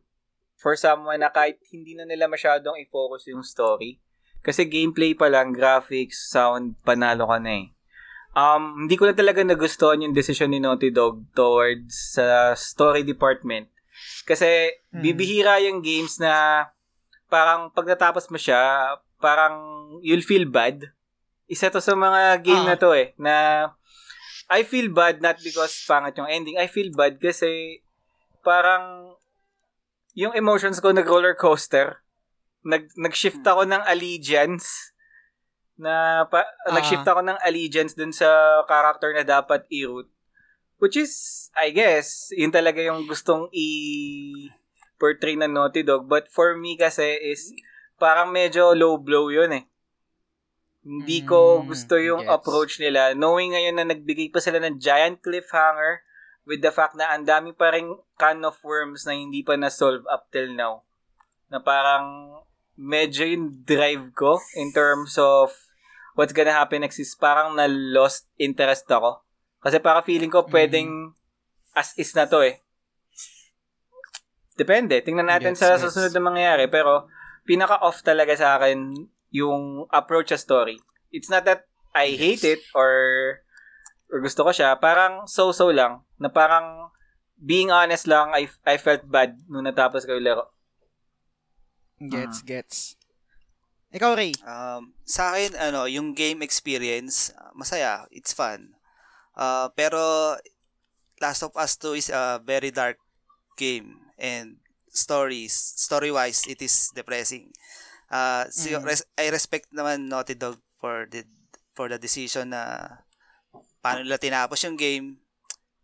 [0.61, 3.97] for someone na kahit hindi na nila masyadong i-focus yung story.
[4.45, 7.67] Kasi gameplay pa lang, graphics, sound, panalo ka na eh.
[8.37, 13.73] Um, hindi ko na talaga nagustuhan yung decision ni Naughty Dog towards sa story department.
[14.25, 15.03] Kasi Hmm.
[15.03, 16.65] bibihira yung games na
[17.31, 18.59] parang pag natapos mo siya,
[19.23, 19.55] parang
[20.03, 20.91] you'll feel bad.
[21.47, 22.75] Isa to sa mga game Ah.
[22.75, 23.35] na to eh, na
[24.51, 26.59] I feel bad not because pangit yung ending.
[26.59, 27.79] I feel bad kasi
[28.43, 29.15] parang
[30.13, 32.03] yung emotions ko nag-roller coaster.
[32.67, 34.91] Nag, nag-shift ako ng allegiance
[35.79, 36.75] na pa, Ah.
[36.75, 38.27] nag-shift ako ng allegiance dun sa
[38.67, 40.11] character na dapat i-root.
[40.81, 41.13] Which is,
[41.55, 43.49] I guess, yun talaga yung gustong
[45.01, 46.05] i-portray ng Naughty Dog.
[46.05, 47.57] But for me kasi is,
[47.97, 49.65] parang medyo low blow yun eh.
[50.85, 52.37] Hindi ko Mm, gusto yung gets.
[52.37, 53.17] approach nila.
[53.17, 56.05] Knowing ngayon na nagbigay pa sila ng giant cliffhanger
[56.45, 60.05] with the fact na ang dami pa rin can of worms na hindi pa na-solve
[60.13, 60.85] up till now.
[61.49, 62.37] Na parang
[62.77, 65.53] medyo yung drive ko in terms of
[66.17, 69.21] what's gonna happen next is parang na-lost interest ako.
[69.61, 71.13] Kasi parang feeling ko pwedeng
[71.77, 72.61] as is na to eh.
[74.61, 75.01] Depende.
[75.01, 75.89] Tingnan natin Gets, sa gets.
[75.89, 76.69] susunod na mangyayari.
[76.69, 77.09] Pero,
[77.49, 80.77] pinaka-off talaga sa akin yung approach sa story.
[81.09, 81.65] It's not that
[81.97, 82.93] I hate it or
[84.13, 84.77] or gusto ko siya.
[84.77, 86.05] Parang so-so lang.
[86.21, 86.93] Na parang
[87.41, 90.53] being honest lang, I, I felt bad nung natapos ko yung laro.
[91.97, 92.79] Gets, gets.
[93.91, 94.37] Ikaw, Ray.
[94.45, 98.07] Um, sa akin, ano, yung game experience, masaya.
[98.13, 98.77] It's fun.
[99.35, 100.37] Uh, pero,
[101.21, 102.97] Last of Us 2 is a very dark
[103.59, 104.10] game.
[104.21, 107.51] And stories, story-wise, it is depressing.
[108.07, 108.85] Uh, si- Mm.
[108.85, 111.25] res- I respect naman Naughty Dog for the
[111.73, 112.85] for the decision na
[113.81, 115.17] paano nila tinapos yung game.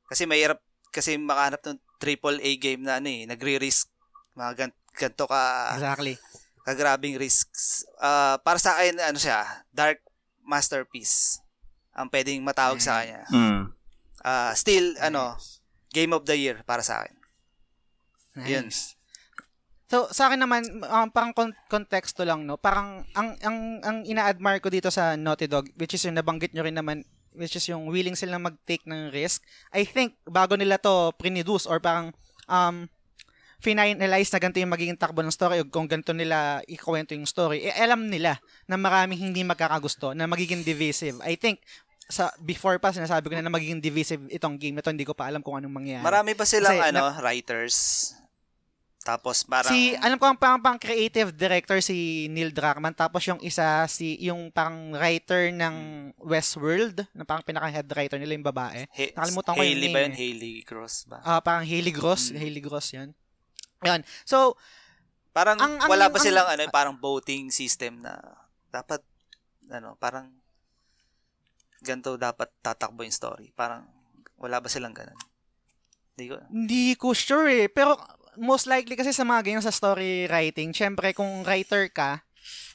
[0.04, 0.60] Kasi mahirap
[0.90, 3.88] kasi makahanap ng triple A game na ano eh, nagre-risk
[4.34, 6.14] mga gan- ganito ka Exactly.
[6.62, 7.86] kagrabing risks.
[7.96, 9.40] Ah, para sa akin, ano siya,
[9.70, 10.02] dark
[10.42, 11.40] masterpiece
[11.90, 13.24] ang pwedeng matawag sa kanya.
[13.28, 13.72] Mm.
[14.20, 15.38] Ah, still, ano,
[15.88, 17.14] game of the year para sa akin.
[18.44, 18.68] Yun.
[18.68, 18.96] Nice.
[19.86, 22.58] So, sa akin naman, um, parang kon- konteksto lang, no?
[22.58, 26.66] Parang, ang, ang, ang ina-admire ko dito sa Naughty Dog, which is yung nabanggit nyo
[26.66, 27.06] rin naman,
[27.38, 29.46] which is yung willing silang mag-take ng risk.
[29.70, 32.10] I think, bago nila to priniduce or parang,
[32.50, 32.90] um,
[33.62, 37.70] finalize na ganito yung magiging takbo ng story o kung ganito nila ikuwento yung story,
[37.70, 41.22] eh, alam nila na maraming hindi magkakagusto, na magiging divisive.
[41.22, 41.62] I think,
[42.10, 45.14] sa before pa sinasabi ko na na magiging divisive itong game na to, hindi ko
[45.14, 46.02] pa alam kung anong mangyayari.
[46.02, 47.76] Marami pa silang, Kasi, ano, writers.
[49.06, 53.38] Tapos, parang, Si alam ko ang pang, pang creative director si Neil Druckmann tapos yung
[53.38, 55.76] isa si yung pang writer ng
[56.18, 58.90] Westworld na parang pinaka head writer nila yung babae.
[58.90, 60.10] He- nakalimutan ko yung Hailey name ba yun?
[60.10, 60.18] eh.
[60.18, 61.22] Hailey Gross ba?
[61.22, 62.36] Ah parang Haley Gross, Mm.
[62.36, 63.14] Haley Gross 'yan.
[63.80, 64.02] Yan.
[64.24, 64.58] So,
[65.30, 68.16] Parang, ang- ang- wala ba ang- silang, ano, parang voting system na
[68.66, 69.04] dapat,
[69.68, 70.32] ano, parang,
[71.78, 73.52] ganito dapat tatakbo yung story.
[73.52, 73.84] Parang,
[74.36, 75.14] wala ba silang ganun?
[76.16, 77.68] Hindi ko, hindi ko sure eh.
[77.68, 78.00] Pero
[78.38, 82.22] most likely kasi sa mga ganyan sa story writing, syempre kung writer ka,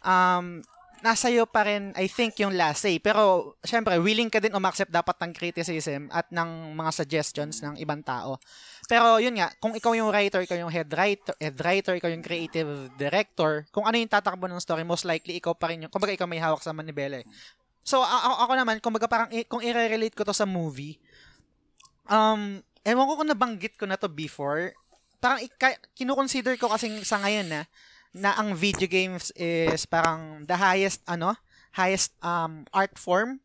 [0.06, 0.62] um,
[1.02, 3.02] nasa iyo pa rin, I think, yung last say.
[3.02, 8.06] Pero, syempre, willing ka din umaccept dapat ng criticism at ng mga suggestions ng ibang
[8.06, 8.38] tao.
[8.86, 12.22] Pero, yun nga, kung ikaw yung writer, ikaw yung head writer, head writer, ikaw yung
[12.22, 12.70] creative
[13.02, 16.30] director, kung ano yung tatakbo ng story, most likely, ikaw pa rin yung, kumbaga, ikaw
[16.30, 17.28] may hawak sa manibela eh.
[17.82, 21.02] So, a- a- ako naman, kumbaga, parang, kung i-relate ko to sa movie,
[22.06, 24.70] um, ewan ko kung nabanggit ko na to before,
[25.22, 27.62] parang ika- kinukonsider ko kasi sa ngayon na,
[28.12, 31.38] na ang video games is parang the highest ano
[31.72, 33.40] highest um art form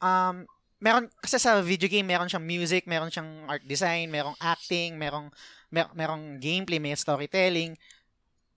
[0.00, 0.48] um
[0.80, 5.28] meron kasi sa video game meron siyang music meron siyang art design merong acting merong
[5.68, 7.76] mer- merong gameplay may storytelling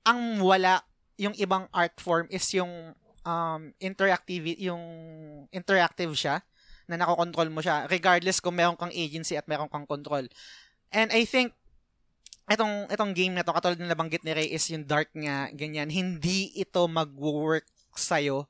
[0.07, 0.79] ang wala
[1.19, 2.95] yung ibang art form is yung
[3.27, 4.83] um interactive yung
[5.51, 6.39] interactive siya
[6.87, 10.25] na nakokontrol mo siya regardless kung meron kang agency at meron kang control.
[10.89, 11.53] And I think
[12.49, 15.87] itong itong game na to katulad ng nabanggit ni Ray is yung dark nga ganyan.
[15.87, 17.63] Hindi ito mag-work
[17.93, 18.49] sa'yo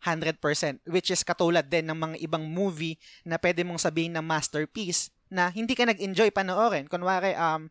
[0.00, 0.40] 100%
[0.86, 5.48] which is katulad din ng mga ibang movie na pwede mong sabihin na masterpiece na
[5.48, 6.86] hindi ka nag-enjoy panoorin.
[6.86, 7.68] Kunwari um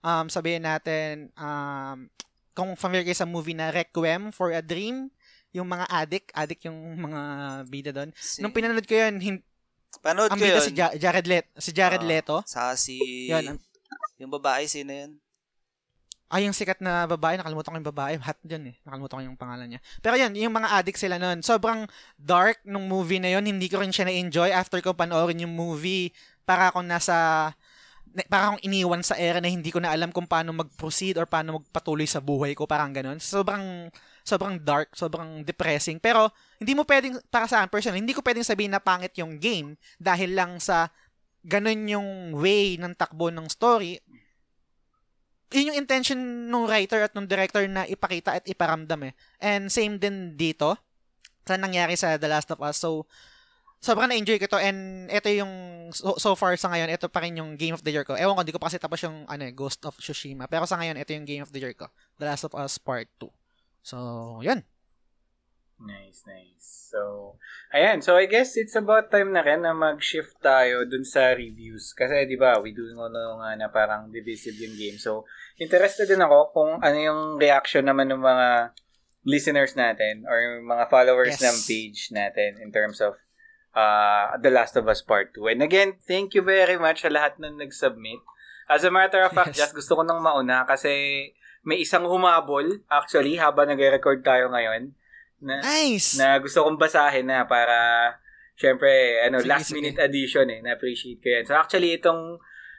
[0.00, 2.06] um sabihin natin um
[2.52, 5.08] kung familiar kayo sa movie na Requiem for a Dream
[5.50, 7.20] yung mga addict addict yung mga
[7.66, 8.10] bida doon.
[8.14, 9.44] Si, nung pinanood ko yun hin-
[9.98, 10.62] panood ang ko bida yun.
[10.62, 12.36] si Ja- Jared Leto si Jared Ah, Leto.
[12.44, 13.26] Sa si...
[13.26, 13.62] Yun, ang-
[14.20, 15.16] yung babae, sino yun?
[16.30, 18.14] Ay, yung sikat na babae, nakalimutan ko yung babae.
[18.22, 18.76] Hot dyan eh.
[18.86, 19.80] Nakalimutan ko yung pangalan niya.
[19.98, 21.42] Pero yun, yung mga addict sila nun.
[21.42, 23.42] Sobrang dark nung movie na yun.
[23.42, 24.54] Hindi ko rin siya na-enjoy.
[24.54, 26.14] After ko panoorin yung movie,
[26.46, 27.50] para akong nasa...
[28.14, 31.26] na- Para akong iniwan sa era na hindi ko na alam kung paano mag-proceed or
[31.26, 32.62] paano magpatuloy sa buhay ko.
[32.62, 33.18] Parang ganun.
[33.18, 33.90] Sobrang
[34.22, 35.98] sobrang dark, sobrang depressing.
[35.98, 36.30] Pero
[36.62, 39.74] hindi mo pwedeng, para sa akin personally, hindi ko pwedeng sabihin na pangit yung game
[39.98, 40.94] dahil lang sa
[41.44, 44.00] ganun yung way ng takbo ng story
[45.50, 49.12] yun yung intention ng writer at ng director na ipakita at iparamdam eh.
[49.42, 50.78] And same din dito
[51.42, 52.78] sa nangyari sa The Last of Us.
[52.78, 53.10] So,
[53.82, 55.50] sobrang na-enjoy ko to and ito yung
[55.90, 58.14] so, so far sa ngayon, ito pa rin yung Game of the Year ko.
[58.14, 60.46] Ewan ko, hindi ko pa kasi tapos yung ano, eh, Ghost of Tsushima.
[60.46, 61.90] Pero sa ngayon, ito yung Game of the Year ko.
[62.22, 63.26] The Last of Us Part 2.
[63.82, 63.96] So,
[64.46, 64.62] yun.
[65.80, 66.92] Nice, nice.
[66.92, 67.34] So,
[67.72, 68.04] ayan.
[68.04, 71.96] So, I guess it's about time na rin na mag-shift tayo dun sa reviews.
[71.96, 73.08] Kasi, di ba, we do know
[73.40, 75.00] nga na parang divisive yung game.
[75.00, 75.24] So,
[75.56, 78.76] interested din ako kung ano yung reaction naman ng mga
[79.24, 81.44] listeners natin or yung mga followers Yes.
[81.44, 83.16] ng page natin in terms of
[83.72, 85.48] uh, The Last of Us Part 2.
[85.56, 88.20] And again, thank you very much sa lahat na nag-submit.
[88.68, 89.64] As a matter of fact, Yes.
[89.68, 91.24] just gusto ko nang mauna kasi
[91.64, 94.96] may isang humabol actually habang nag-record tayo ngayon
[95.40, 96.16] na Nice!
[96.16, 97.76] na gusto kong basahin na para
[98.54, 98.88] syempre
[99.24, 99.76] ano Sige, last sige.
[99.76, 101.44] minute addition eh na appreciate ko yan.
[101.44, 102.36] So actually itong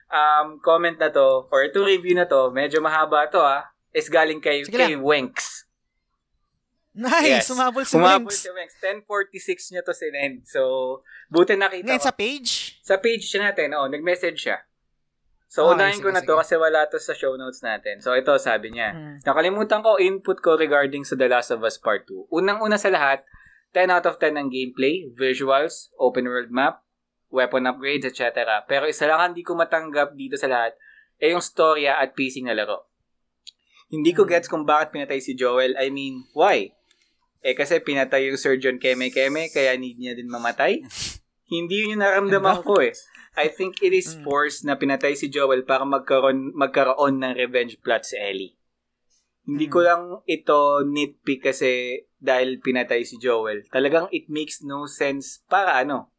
[0.07, 4.37] um, comment na to or itong review na to medyo mahaba to ah is galing
[4.37, 5.01] kay Sige kay lang.
[5.01, 5.65] Wenks.
[6.93, 7.27] nice!
[7.41, 7.47] Yes.
[7.47, 8.43] Sumabol si Humabol Winx.
[8.43, 10.43] si Wenks 1046 niya to sinend.
[10.43, 10.61] So
[11.27, 12.07] buti nakita Ngayon ko.
[12.07, 12.51] sa page?
[12.81, 14.59] Sa page siya natin, oh, nag-message siya.
[15.51, 16.39] So, Okay, unahin ko na to sige.
[16.39, 17.99] kasi wala to sa show notes natin.
[17.99, 18.95] So, ito sabi niya.
[18.95, 19.15] Hmm.
[19.19, 22.31] Nakalimutan ko input ko regarding sa The Last of Us Part 2.
[22.31, 23.27] Unang-una sa lahat,
[23.75, 26.87] 10 out of 10 ang gameplay, visuals, open world map,
[27.27, 28.63] weapon upgrades, etc.
[28.63, 30.71] Pero isa lang ang hindi ko matanggap dito sa lahat
[31.19, 32.87] ay yung storya at pacing na laro.
[33.87, 34.31] Hindi ko Hmm.
[34.31, 35.75] gets kung bakit pinatay si Joel.
[35.75, 36.71] I mean, why?
[37.41, 40.79] Eh kasi pinatay yung Surgeon Keme Keme kaya need niya din mamatay?
[41.51, 42.95] Hindi yun yung naramdaman ko eh.
[43.39, 44.27] I think it is Mm.
[44.27, 48.59] forced na pinatay si Joel para magkaroon, magkaroon ng revenge plot si Ellie.
[49.47, 49.87] Hindi ko Mm.
[49.87, 53.65] lang ito nitpick kasi dahil pinatay si Joel.
[53.71, 56.11] Talagang it makes no sense para ano.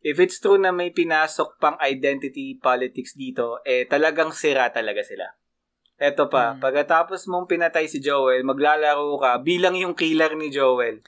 [0.00, 5.28] If it's true na may pinasok pang identity politics dito, eh talagang sira talaga sila.
[6.00, 6.64] Eto pa, Mm.
[6.64, 11.04] pagkatapos mong pinatay si Joel, maglalaro ka bilang yung killer ni Joel.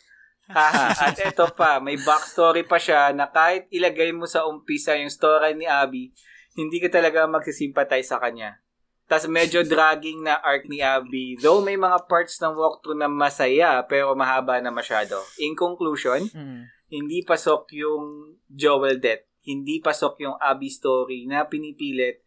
[0.52, 5.08] Haha, at eto pa, may backstory pa siya na kahit ilagay mo sa umpisa yung
[5.08, 6.12] story ni Abby,
[6.52, 8.60] hindi ka talaga magsisimpatay sa kanya.
[9.08, 11.36] Tapos medyo dragging na arc ni Abby.
[11.36, 15.20] Though may mga parts ng walkthrough na masaya, pero mahaba na masyado.
[15.36, 16.68] In conclusion, Hmm.
[16.88, 19.24] hindi pasok yung Joel death.
[19.42, 22.22] Hindi pasok yung Abby story na pinipilit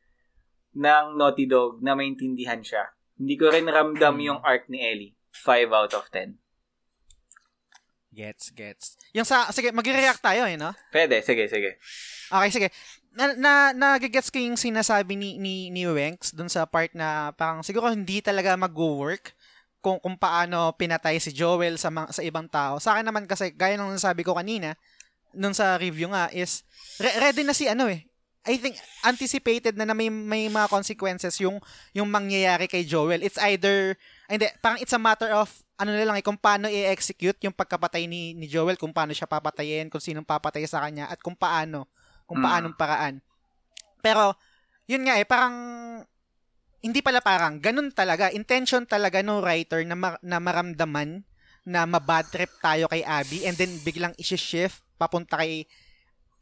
[0.76, 2.92] ng Naughty Dog na maintindihan siya.
[3.16, 5.14] Hindi ko rin ramdam yung arc ni Ellie.
[5.32, 6.36] 5 out of 10.
[8.16, 8.85] Gets, gets.
[9.11, 10.72] Yung sa, sige, magre-react tayo eh, no?
[10.88, 11.76] Pwede, sige, sige.
[12.32, 12.68] Okay, sige.
[13.11, 17.60] Na, na, nagigets ko yung sinasabi ni, ni, ni Wenks dun sa part na parang
[17.60, 19.35] siguro hindi talaga mag-work
[19.84, 22.80] kung, kung paano pinatay si Joel sa, mga, sa ibang tao.
[22.80, 24.80] Sa akin naman kasi, gaya ng nasabi ko kanina,
[25.35, 26.64] nung sa review nga, is
[27.03, 28.08] re- ready na si ano eh.
[28.45, 31.58] I think anticipated na na may, may mga consequences yung
[31.98, 33.26] yung mangyayari kay Joel.
[33.26, 33.98] It's either
[34.30, 38.08] hindi, parang it's a matter of ano na lang eh, kung paano i-execute yung pagkapatay
[38.08, 41.92] ni, ni Joel, kung paano siya papatayin, kung sinong papatay sa kanya, at kung paano,
[42.24, 42.45] kung Mm.
[42.48, 43.16] paanong paraan.
[44.00, 44.40] Pero,
[44.88, 45.56] yun nga eh, parang,
[46.80, 51.26] hindi pala parang, ganun talaga, intention talaga no writer na, ma- na maramdaman
[51.66, 55.66] na mabad trip tayo kay Abby and then biglang isi-shift papunta kay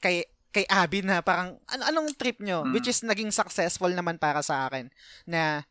[0.04, 2.76] kay kay Abby na parang ano anong trip nyo Mm.
[2.76, 4.92] which is naging successful naman para sa akin
[5.24, 5.64] na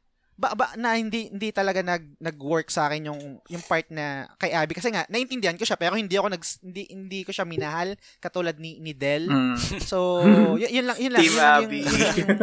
[0.43, 4.51] ba, ba na hindi hindi talaga nag nag-work sa akin yung yung part na kay
[4.51, 7.95] Abby kasi nga naintindihan ko siya pero hindi ako nag hindi hindi ko siya minahal
[8.19, 9.31] katulad ni ni Del.
[9.31, 9.55] Mm.
[9.87, 10.27] So
[10.63, 11.81] yun, yun lang yun lang Team yun lang Abby.
[11.87, 12.41] yung, yun yung,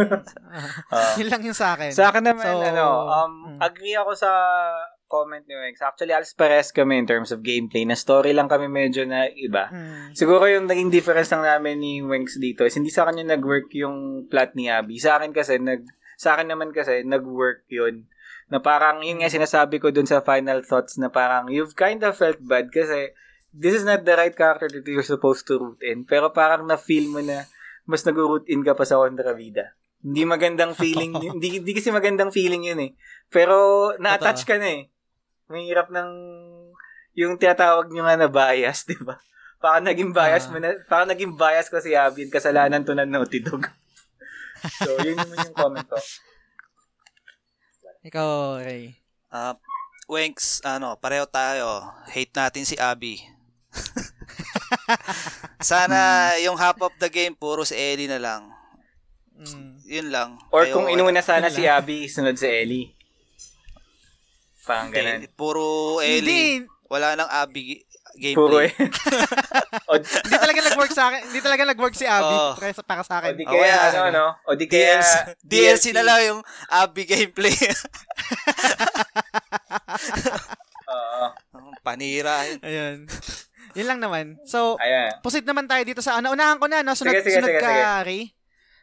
[0.95, 1.92] ah, yun lang yung sa akin.
[1.92, 3.58] Sa akin naman, So, ano, um, mm.
[3.60, 4.32] agree ako sa
[5.10, 5.82] comment ni Wex.
[5.82, 7.84] Actually, alas pares kami in terms of gameplay.
[7.84, 9.68] Na story lang kami medyo na iba.
[9.74, 10.14] Mm.
[10.14, 14.30] Siguro yung naging difference lang namin ni Wenks dito is hindi sa kanya nag-work yung
[14.30, 15.02] plot ni Abby.
[15.02, 15.82] Sa akin kasi, nag,
[16.20, 18.12] sa akin naman kasi, nag-work yun.
[18.52, 22.20] Na parang, yun nga sinasabi ko dun sa final thoughts na parang, you've kind of
[22.20, 23.16] felt bad kasi
[23.56, 26.04] this is not the right character that you're supposed to root in.
[26.04, 27.48] Pero parang na-feel mo na
[27.88, 29.74] mas nag-root in ka pa sa Contravida.
[30.04, 32.92] Hindi magandang feeling, hindi, hindi kasi magandang feeling yun eh.
[33.32, 33.56] Pero
[33.96, 34.92] na-attach ka na eh.
[35.48, 36.10] May hirap ng
[37.16, 39.18] yung tinatawag nyo nga na bias, di ba?
[39.60, 40.52] Baka naging bias Ah.
[40.52, 43.66] mo na, baka naging bias ko si Abby, kasalanan to ng Naughty Dog.
[44.80, 45.98] so, yun naman yung comment ko.
[48.04, 48.30] Ikaw,
[48.64, 48.96] Ray.
[49.30, 49.56] Ah,
[50.10, 51.86] Wenks, ano, pareho tayo.
[52.10, 53.22] Hate natin si Abby.
[55.62, 58.50] Sana yung half of the game, puro si Ellie na lang.
[59.38, 59.72] Mm.
[59.86, 60.30] Yun lang.
[60.50, 62.92] Or Ayaw- kung inuna sana si Abby, sunod si Ellie.
[64.68, 65.24] Parang ganun.
[65.24, 66.66] Hindi, puro Ellie.
[66.66, 67.86] Hindi, Wala nang Abby
[68.20, 68.68] gameplay.
[68.70, 68.92] eh.
[69.90, 71.22] o, hindi talaga nag-work sa akin.
[71.26, 72.52] Hindi talaga nag-work si Abby Oo.
[72.54, 73.34] para, sa- para sa o akin.
[73.34, 73.90] di Oh, kaya, wala.
[73.90, 74.28] ano, no?
[74.46, 76.40] O di kaya, DLC, DLC na lang yung
[76.70, 77.56] Abby gameplay.
[80.90, 81.26] Oo.
[81.80, 82.44] Panira.
[82.60, 83.06] Ayun.
[83.74, 84.26] Yun lang naman.
[84.44, 85.22] So, ayan.
[85.22, 86.34] proceed naman tayo dito sa ano.
[86.34, 86.98] Unahan ko na, no?
[86.98, 87.86] Sunod, Sige, sige, sunod sige, ka, sige.
[88.04, 88.24] Ray.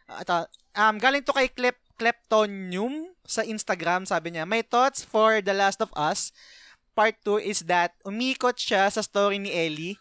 [0.06, 0.36] Ah, Ito,
[0.76, 4.06] um, galing to kay Klep, Kleptonium sa Instagram.
[4.06, 6.30] Sabi niya, My thoughts for The Last of Us
[6.96, 10.00] Part 2 is that umikot siya sa story ni Ellie.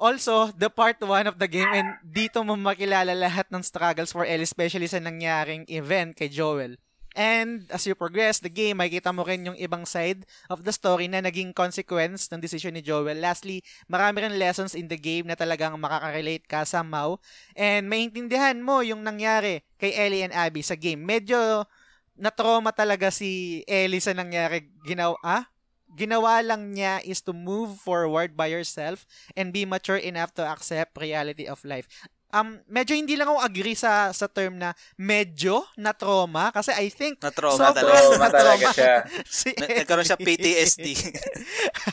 [0.00, 4.24] Also, the part 1 of the game and dito mo makilala lahat ng struggles for
[4.24, 6.80] Ellie, especially sa nangyaring event kay Joel.
[7.18, 11.10] And as you progress the game, makikita mo rin yung ibang side of the story
[11.10, 13.18] na naging consequence ng decision ni Joel.
[13.18, 17.18] Lastly, marami rin lessons in the game na talagang makaka-relate ka somehow.
[17.58, 21.02] And maintindihan mo yung nangyari kay Ellie and Abby sa game.
[21.02, 21.66] Medyo
[22.14, 24.70] na-trauma talaga si Ellie sa nangyari.
[24.86, 25.50] Ginawa, ah?
[25.90, 29.04] Ginawa lang niya is to move forward by yourself
[29.34, 31.90] and be mature enough to accept reality of life.
[32.30, 36.86] Um, medyo hindi lang ako agree sa sa term na medyo na trauma kasi I
[36.86, 37.98] think Na-trauma sobrang talaga.
[38.06, 38.94] Trauma talaga siya.
[39.26, 40.14] si Na- Nagkaroon siya.
[40.14, 40.86] PTSD.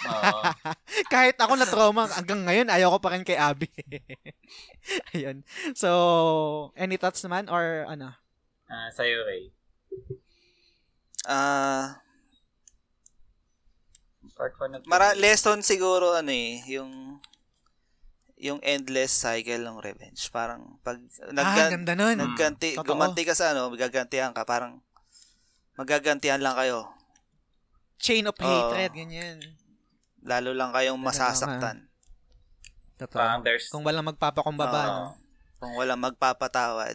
[1.13, 3.65] Kahit ako na trauma hanggang ngayon, ayaw ko pa rin kay Abby.
[5.17, 5.41] Ayun.
[5.73, 5.89] So,
[6.77, 8.13] any thoughts naman or ano?
[8.69, 9.49] Ah, sa'yo, Ray.
[11.25, 11.97] Ah,
[14.37, 17.17] Part 1 of mara lesson siguro ano eh, yung
[18.37, 20.29] yung endless cycle ng revenge.
[20.29, 22.17] Parang pag ah, naggan, ganda nun.
[22.21, 22.93] nagganti, Totoo.
[22.93, 24.77] gumanti ka sa ano, magagantihan ka, parang
[25.73, 26.85] magagantihan lang kayo.
[27.97, 28.45] Chain of Oo.
[28.45, 29.41] hatred, ganyan.
[30.21, 31.89] Lalo lang kayong masasaktan.
[33.01, 33.17] Totoo.
[33.17, 33.73] Parang there's...
[33.73, 34.93] Kung walang magpapakumbaba, Oo.
[34.93, 35.05] no?
[35.57, 36.93] Kung walang magpapatawad.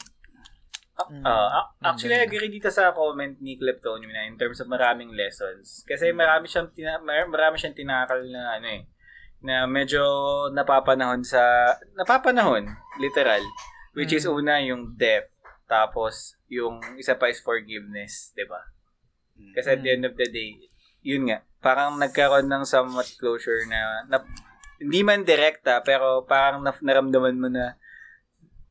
[0.93, 1.25] Mm.
[1.25, 5.17] Ah, ah, actually, I agree dito sa comment ni Kleptonium na in terms of maraming
[5.17, 5.83] lessons.
[5.89, 8.85] Kasi marami siyang, tina- mar- marami siyang tinakal na ano eh,
[9.43, 10.01] na medyo
[10.53, 11.41] napapanahon sa,
[11.97, 12.69] napapanahon,
[13.01, 13.43] literal.
[13.97, 14.37] Which is Mm.
[14.37, 15.33] una yung death,
[15.65, 18.61] tapos yung isa pa is forgiveness, di ba?
[19.37, 19.53] Mm.
[19.57, 20.61] Kasi at the end of the day,
[21.03, 24.23] yun nga, parang nagkaroon ng somewhat closure na, na
[24.79, 27.77] hindi man direkta, pero parang na, naramdaman mo na,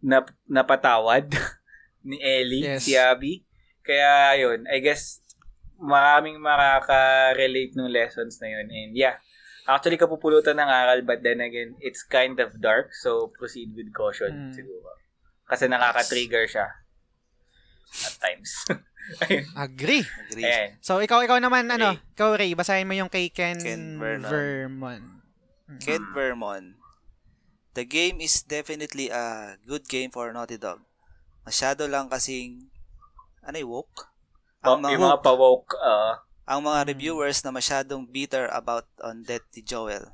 [0.02, 1.30] na napatawad
[2.04, 2.86] ni Ellie, Yes.
[2.86, 3.46] si Abby.
[3.82, 5.20] Kaya yun, I guess
[5.76, 8.70] maraming makaka-relate ng lessons na yun.
[8.70, 9.18] And yeah,
[9.66, 14.50] actually kapupulutan ng aral but then again, it's kind of dark so proceed with caution
[14.50, 14.54] Mm.
[14.54, 14.90] siguro.
[15.46, 16.68] Kasi nakaka-trigger siya
[18.02, 18.52] at times.
[19.58, 20.06] Agree.
[20.32, 20.46] Agree.
[20.46, 20.78] Ayan.
[20.80, 24.30] So, ikaw, ikaw naman, ano, ikaw, Ray, basahin mo yung kay Ken, Ken Vernon.
[24.30, 25.02] Vermon.
[25.82, 26.80] Ken Vermon.
[27.74, 30.86] The game is definitely a good game for Naughty Dog.
[31.42, 32.70] Masyado lang kasing
[33.42, 34.08] ano yung woke?
[34.62, 36.14] Pa- Ang mga, yung mga pa-woke, uh,
[36.46, 36.88] ang mga Mm.
[36.88, 40.14] reviewers na masyadong bitter about on death ni Joel.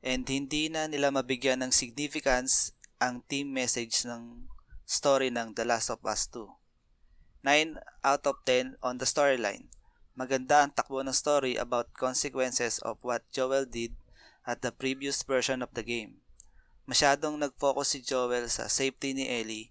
[0.00, 4.48] And hindi na nila mabigyan ng significance ang team message ng
[4.82, 6.48] story ng The Last of Us 2.
[7.42, 9.68] 9 out of 10 on the storyline.
[10.14, 13.92] Maganda ang takbo ng story about consequences of what Joel did
[14.42, 16.20] at the previous version of the game.
[16.84, 19.70] Masyadong nag-focus si Joel sa safety ni Ellie,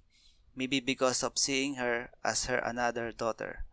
[0.56, 3.64] maybe because of seeing her as her another daughter.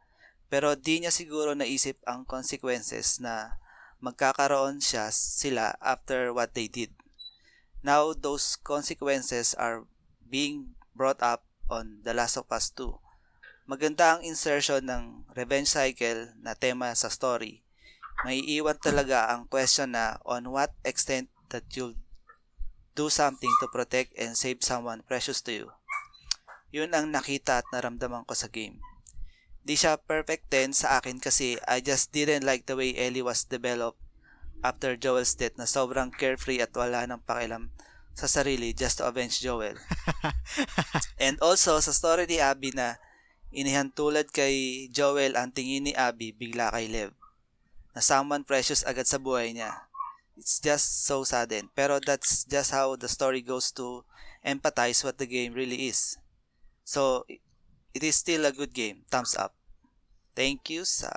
[0.48, 3.60] Pero di niya siguro naisip ang consequences na
[4.00, 6.94] magkakaroon siya sila after what they did.
[7.84, 9.84] Now those consequences are
[10.24, 12.96] being brought up on The Last of Us 2.
[13.68, 17.60] Maganda ang insertion ng revenge cycle na tema sa story.
[18.24, 21.94] May iwan talaga ang question na on what extent that you'll
[22.98, 25.68] do something to protect and save someone precious to you.
[26.74, 28.80] Yun ang nakita at naramdaman ko sa game.
[29.68, 33.44] di siya perfect 10 sa akin kasi I just didn't like the way Ellie was
[33.44, 34.00] developed
[34.64, 37.68] after Joel's death na sobrang carefree at wala nang pakialam
[38.16, 39.76] sa sarili just to avenge Joel.
[41.22, 42.96] And also sa story ni Abby na
[43.52, 47.12] inihan tulad kay Joel ang tingin ni Abby bigla kay Lev
[47.92, 49.84] na someone precious agad sa buhay niya.
[50.40, 51.68] It's just so sudden.
[51.76, 54.06] Pero that's just how the story goes to
[54.40, 56.16] empathize what the game really is.
[56.88, 57.28] So,
[57.92, 59.04] it is still a good game.
[59.12, 59.52] Thumbs up.
[60.32, 61.12] Thank you sa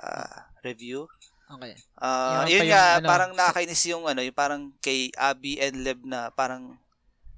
[0.60, 1.08] review.
[1.48, 1.72] Okay.
[1.96, 5.56] Uh, Yan pa yun yung nga, ano, parang nakakainis yung ano, yung parang kay Abby
[5.64, 6.76] and Lev na parang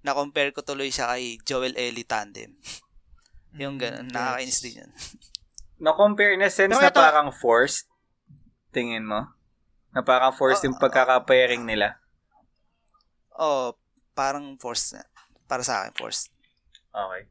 [0.03, 2.59] na-compare ko tuloy siya kay Joel Ellie tandem.
[3.63, 4.91] yung ganun, Mm, nakakainis din yun.
[5.79, 7.87] Na-compare in a sense Pero na ito- parang forced.
[8.75, 9.31] Tingin mo?
[9.95, 12.03] Na parang forced yung pagkaka-pairing nila.
[13.35, 13.79] Oh,
[14.15, 15.07] parang forced na.
[15.47, 16.35] Para sa akin, forced.
[16.91, 17.31] Okay.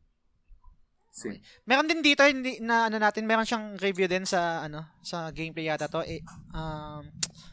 [1.14, 1.46] Sige.
[1.70, 5.70] Meron din dito hindi na ano natin, meron siyang review din sa ano, sa gameplay
[5.70, 6.02] yata to.
[6.02, 7.06] Eh, um,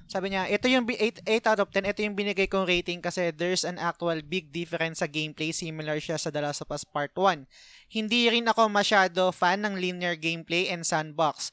[0.08, 3.28] sabi niya, ito yung 8, 8 out of 10, ito yung binigay kong rating kasi
[3.36, 7.12] there's an actual big difference sa gameplay, similar siya sa The Last of Us Part
[7.12, 7.44] 1.
[7.92, 11.52] Hindi rin ako masyado fan ng linear gameplay and sandbox.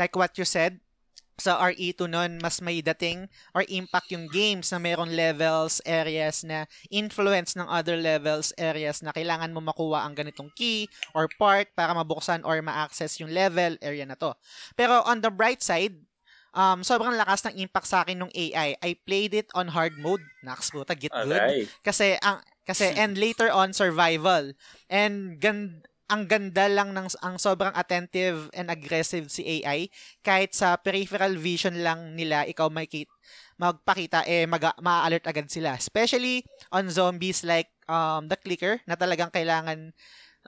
[0.00, 0.80] Like what you said,
[1.38, 6.70] sa RE2 nun, mas may dating or impact yung games na mayroong levels, areas na
[6.94, 11.90] influence ng other levels, areas na kailangan mo makuha ang ganitong key or part para
[11.90, 14.30] mabuksan or ma-access yung level area na to.
[14.78, 15.98] Pero on the bright side,
[16.54, 18.78] um, sobrang lakas ng impact sa akin ng AI.
[18.78, 20.22] I played it on hard mode.
[20.46, 21.34] Naks puta, get good.
[21.34, 21.68] Alright.
[21.82, 24.54] Kasi ang kasi and later on survival.
[24.88, 29.88] And gan ang ganda lang ng ang sobrang attentive and aggressive si AI
[30.20, 32.84] kahit sa peripheral vision lang nila ikaw may
[33.56, 35.78] magpakita eh mag ma-alert agad sila.
[35.78, 39.94] Especially on zombies like um the clicker na talagang kailangan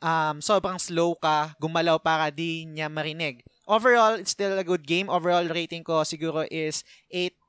[0.05, 3.41] um sobrang slow ka gumalaw para di niya marinig.
[3.65, 5.09] Overall it's still a good game.
[5.09, 6.85] Overall rating ko siguro is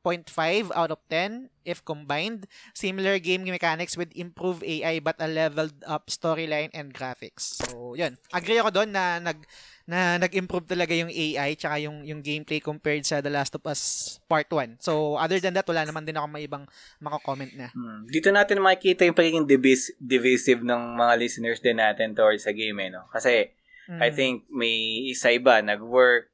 [0.07, 5.75] 8.5 out of 10 if combined similar game mechanics with improved AI but a leveled
[5.83, 7.59] up storyline and graphics.
[7.59, 8.15] So, yun.
[8.31, 9.43] Agree ako doon na nag
[9.87, 14.15] na nag-improve talaga yung AI tsaka yung yung gameplay compared sa The Last of Us
[14.31, 14.79] Part 1.
[14.83, 16.67] So, other than that, wala naman din ako may ibang
[16.99, 17.71] mako-comment na.
[17.71, 18.03] Hmm.
[18.07, 22.79] Dito natin makikita yung pagiging divis- divisive ng mga listeners din natin towards sa game
[22.83, 23.07] eh, no?
[23.11, 23.55] Kasi
[23.87, 24.03] Mm.
[24.03, 26.27] I think may isa iba nag-work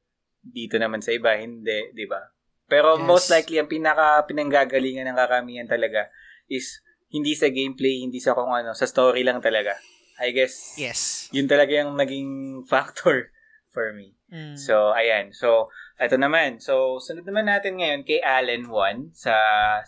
[0.44, 2.20] dito naman sa iba hindi, 'di ba?
[2.64, 3.04] Pero Yes.
[3.04, 6.08] most likely ang pinaka pinanggagalingan ng karamihan talaga
[6.46, 9.76] is hindi sa gameplay, hindi sa kung ano, sa story lang talaga.
[10.16, 11.28] I guess Yes.
[11.30, 12.30] yun talaga yung naging
[12.72, 13.30] factor
[13.70, 14.14] for me.
[14.30, 14.54] Mm.
[14.54, 15.30] So, ayan.
[15.30, 16.58] So, ito naman.
[16.58, 19.34] So, sunod naman natin ngayon kay Allen 1 sa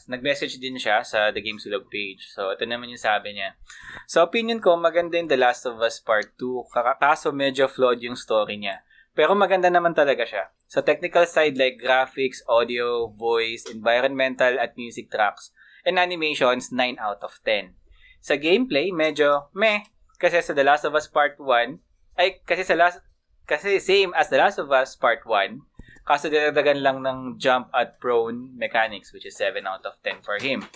[0.06, 2.30] nag-message din siya sa The Game Sulog page.
[2.30, 3.58] So, ito naman yung sabi niya.
[4.06, 6.66] Sa opinion ko, maganda yung The Last of Us Part 2.
[6.70, 8.86] Kaka- Kaso medyo flawed yung story niya.
[9.14, 10.50] Pero maganda naman talaga siya.
[10.66, 15.54] Sa technical side like graphics, audio, voice, environmental at music tracks,
[15.86, 17.78] and animations, 9 out of 10.
[18.18, 19.86] Sa gameplay, medyo meh.
[20.18, 21.78] Kasi sa The Last of Us Part 1,
[22.18, 23.04] ay kasi sa last
[23.46, 25.62] kasi same as The Last of Us Part 1,
[26.02, 30.42] kaso dinagdagan lang ng jump at prone mechanics which is 7 out of 10 for
[30.42, 30.66] him.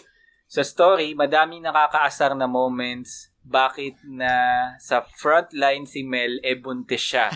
[0.47, 4.31] Sa story, madaming nakakaasar na moments bakit na
[4.79, 7.27] sa front line si Mel e buntis siya.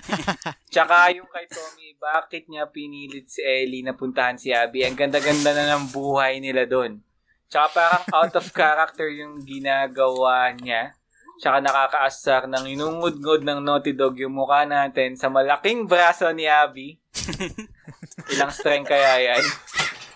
[0.72, 4.88] Tsaka yung kay Tommy, bakit niya pinilit si Ellie na puntahan si Abby?
[4.88, 7.04] Ang ganda-ganda na ng buhay nila doon.
[7.52, 10.96] Tsaka parang out of character yung ginagawa niya.
[11.36, 16.96] Tsaka nakakaasar ng inungod-ngod ng Naughty Dog yung mukha natin sa malaking braso ni Abby.
[18.32, 19.44] Ilang strength kaya yan?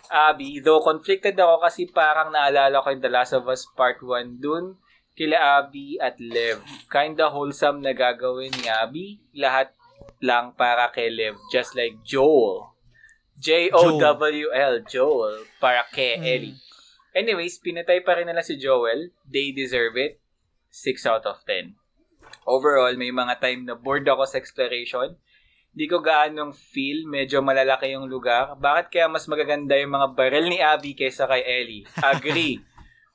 [0.09, 4.41] Abby, though conflicted ako kasi parang naalala ko yung The Last of Us Part 1
[4.41, 4.81] dun
[5.19, 6.63] kila Abby at Lev.
[6.87, 9.19] Kinda wholesome na gagawin ni Abby.
[9.35, 9.75] Lahat
[10.23, 11.35] lang para kay Lev.
[11.51, 12.71] Just like Joel.
[13.39, 14.75] J-O-W-L.
[14.87, 15.43] Joel.
[15.59, 16.25] Para kay Mm.
[16.25, 16.59] Ellie.
[17.11, 19.11] Anyways, pinatay pa rin nila si Joel.
[19.27, 20.23] They deserve it.
[20.71, 21.75] 6 out of 10.
[22.47, 25.19] Overall, may mga time na bored ako sa exploration.
[25.69, 28.57] Di ko gaanong feel, medyo malalaki yung lugar.
[28.57, 31.85] Bakit kaya mas magaganda yung mga barrel ni Abby kaysa kay Ellie?
[31.99, 32.59] Agree.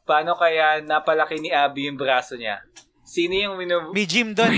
[0.03, 2.63] Paano kaya napalaki ni Abby yung braso niya?
[3.03, 4.51] Sino yung wino- May gym doon.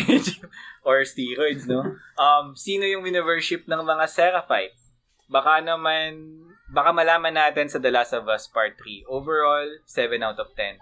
[0.88, 1.98] or steroids, no?
[2.18, 4.78] Um, sino yung wino-worship ng mga Seraphite?
[5.26, 9.10] Baka naman, baka malaman natin sa The Last of Us Part 3.
[9.10, 10.78] Overall, 7 out of 10.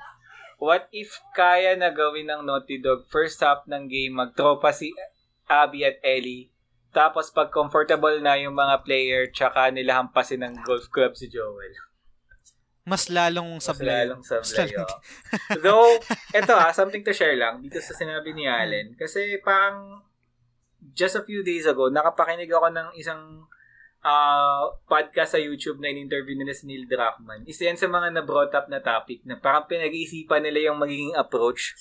[0.59, 4.95] What if kaya na gawin ng Naughty Dog first half ng game magtropa si
[5.51, 6.53] Abby at Ellie
[6.93, 11.73] tapos pag comfortable na yung mga player tsaka nila hampasin ng golf club si Joel.
[12.83, 14.03] Mas lalong Mas sablay.
[14.03, 14.97] lalong sablay, oo.
[15.63, 15.95] Though,
[16.35, 18.99] eto ha, something to share lang dito sa sinabi ni Allen.
[18.99, 20.03] Kasi parang
[20.91, 23.47] just a few days ago, nakapakinig ako ng isang
[24.03, 27.47] uh, podcast sa YouTube na in-interview nila si Neil Druckmann.
[27.47, 31.73] Isa yan sa mga na-brought up na topic na parang pinag-iisipan nila yung magiging approach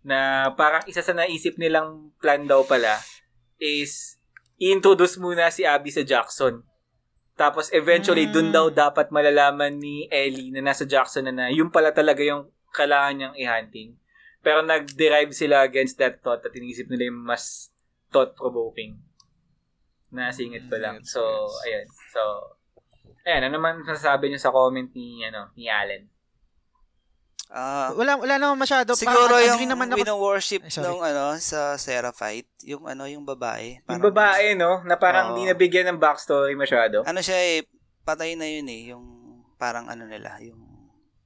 [0.00, 2.96] na parang isa sa naisip nilang plan daw pala
[3.60, 4.16] is
[4.56, 6.64] i-introduce muna si Abby sa Jackson.
[7.40, 8.32] Tapos eventually, Mm.
[8.36, 12.52] dun daw dapat malalaman ni Ellie na nasa Jackson na na yun pala talaga yung
[12.68, 13.96] kailangan niyang i-hunting.
[14.44, 17.72] Pero nag-derive sila against that thought at inisip nila yung mas
[18.12, 19.00] thought-provoking
[20.12, 21.00] na singit pa lang.
[21.00, 21.86] Gets, So, ayan.
[22.12, 22.20] So,
[23.24, 23.48] ayan.
[23.48, 26.12] Ano naman masasabi niyo sa comment ni, ano, ni Allen?
[27.50, 28.94] Ah, Wala, wala naman masyado.
[28.94, 29.98] siguro Parang yung naman ako.
[29.98, 30.86] wino-worship Ay, sorry.
[30.86, 33.82] nung ano sa Seraphite, yung ano yung babae.
[33.90, 34.86] Yung babae, no?
[34.86, 37.02] Na parang hindi nabigyan ng backstory masyado.
[37.02, 37.66] Ano siya eh,
[38.06, 39.02] patay na yun eh, yung
[39.58, 40.62] parang ano nila, yung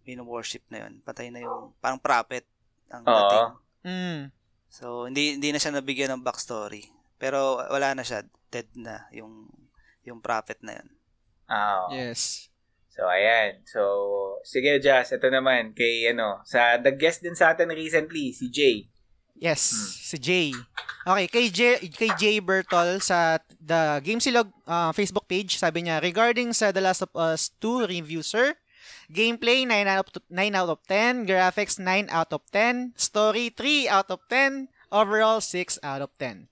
[0.08, 1.04] wino-worship na yun.
[1.04, 2.48] Patay na yung parang prophet
[2.88, 3.12] ang Oo.
[3.12, 3.48] dating.
[3.84, 4.20] Mm.
[4.72, 6.88] So, hindi hindi na siya nabigyan ng backstory.
[7.20, 9.52] Pero wala na siya, dead na yung
[10.04, 10.88] yung prophet na yun.
[11.52, 11.84] Oo.
[11.92, 12.48] Yes.
[12.94, 13.58] So, ayan.
[13.66, 13.82] So,
[14.46, 15.10] sige, Jazz.
[15.10, 18.86] Ito naman, kay, ano, sa, the-guest din sa atin recently, si Jay.
[19.34, 19.90] Yes, Hmm.
[20.14, 20.48] si Jay.
[21.02, 25.98] Okay, kay Jay, kay Jay Bertol sa the Game Silog uh, Facebook page, sabi niya,
[25.98, 28.54] regarding sa The Last of Us 2 review, sir,
[29.10, 33.90] gameplay 9 out of 9 out of 10, graphics 9 out of 10, story 3
[33.90, 36.46] out of 10, overall 6 out of 10.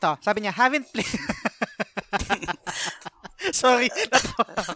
[0.00, 1.06] Ito, sabi niya, haven't played...
[3.58, 3.90] sorry.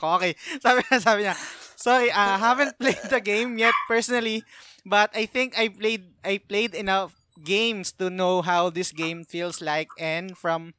[0.03, 1.35] Okay, sabi niya, sabi niya,
[1.79, 4.43] sorry, I haven't played the game yet personally,
[4.85, 9.63] but I think I played I played enough games to know how this game feels
[9.63, 10.75] like and from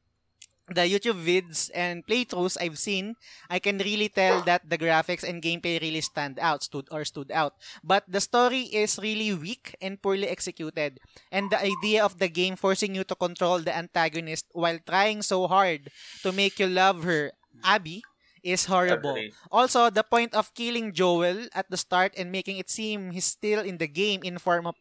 [0.72, 3.16] the YouTube vids and playthroughs I've seen,
[3.50, 7.30] I can really tell that the graphics and gameplay really stand out, stood or stood
[7.32, 7.54] out.
[7.84, 11.00] But the story is really weak and poorly executed.
[11.30, 15.46] And the idea of the game forcing you to control the antagonist while trying so
[15.48, 15.90] hard
[16.22, 17.32] to make you love her,
[17.64, 18.04] Abby,
[18.44, 19.16] is horrible.
[19.48, 23.64] Also, the point of killing Joel at the start and making it seem he's still
[23.64, 24.76] in the game in form of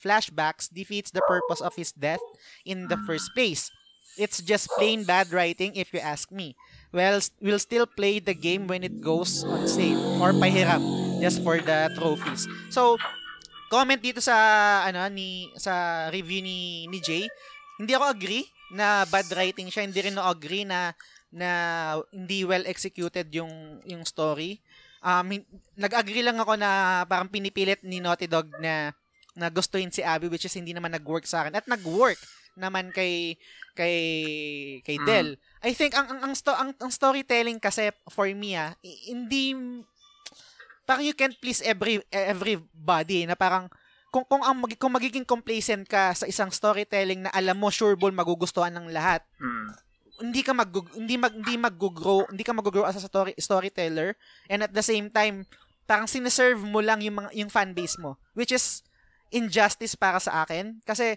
[0.00, 2.24] flashbacks defeats the purpose of his death
[2.64, 3.70] in the first place.
[4.18, 6.56] It's just plain bad writing if you ask me.
[6.92, 11.60] Well, we'll still play the game when it goes on sale or pahiram just for
[11.60, 12.44] the trophies.
[12.68, 13.00] So,
[13.72, 17.24] comment dito sa ano ni sa review ni ni Jay.
[17.80, 20.92] Hindi ako agree na bad writing siya, hindi rin ako agree na
[21.32, 21.50] na
[22.12, 23.50] hindi well executed yung
[23.82, 24.60] yung story.
[25.00, 25.32] Um
[25.74, 28.92] nag-agree lang ako na parang pinipilit ni Naughty Dog na
[29.32, 32.20] na gustuin si Abby which is hindi naman nag-work sa akin at nag-work
[32.52, 33.40] naman kay
[33.72, 33.96] kay
[34.84, 35.06] kay Mm.
[35.08, 35.28] Del.
[35.64, 39.56] I think ang ang ang, sto- ang, ang storytelling kasi for me ah, hindi
[40.84, 43.72] parang you can't please every everybody na parang
[44.12, 48.12] kung kung ang kung magiging complacent ka sa isang storytelling na alam mo sure ball
[48.12, 49.72] magugustuhan ng lahat Hmm.
[50.20, 54.12] Hindi ka mag hindi mag hindi mag-grow hindi ka mag-grow as a story storyteller
[54.52, 55.48] and at the same time
[55.88, 58.84] parang sineserve mo lang yung mga yung fan base mo which is
[59.32, 60.78] injustice para sa akin.
[60.84, 61.16] Kasi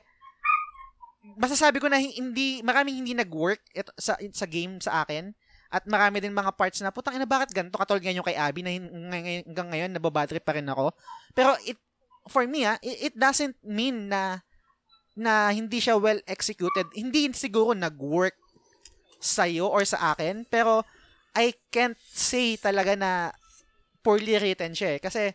[1.35, 5.35] masasabi ko na hi- hindi maraming hindi nag-work ito, sa sa game sa akin
[5.69, 7.75] at marami din mga parts na putang ina bakit ganito?
[7.75, 10.95] Katulad ngayon kay Abby na hanggang ngayon nababattery pa rin ako.
[11.35, 11.75] Pero it
[12.31, 14.39] for me ah it, it doesn't mean na
[15.17, 16.87] na hindi siya well executed.
[16.95, 18.39] Hindi siguro nag-work
[19.25, 20.85] sa'yo or sa akin, pero
[21.33, 23.33] I can't say talaga na
[24.05, 24.99] poorly written siya eh.
[25.01, 25.33] Kasi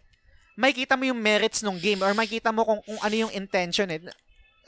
[0.54, 3.98] makikita mo yung merits ng game or makikita mo kung, kung ano yung intention eh.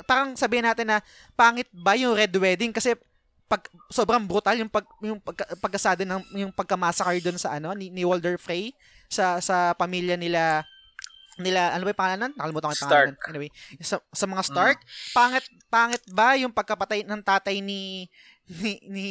[0.05, 0.99] Parang sabihin natin na
[1.39, 2.99] pangit ba yung Red Wedding kasi
[3.47, 7.93] pag sobrang brutal yung pag yung pagka, pagkasada ng yung pagkamassacre doon sa ano ni,
[7.93, 8.73] ni Walder Frey
[9.13, 10.65] sa sa pamilya nila
[11.37, 12.33] nila ano ba yung pangalan nun?
[12.41, 13.13] Nakalimutan ko yung pangalan.
[13.13, 13.29] Stark.
[13.29, 13.51] Anyway,
[13.85, 14.79] sa, sa mga Stark,
[15.13, 18.09] pangit pangit ba yung pagkapatay ng tatay ni
[18.51, 19.09] ni, ni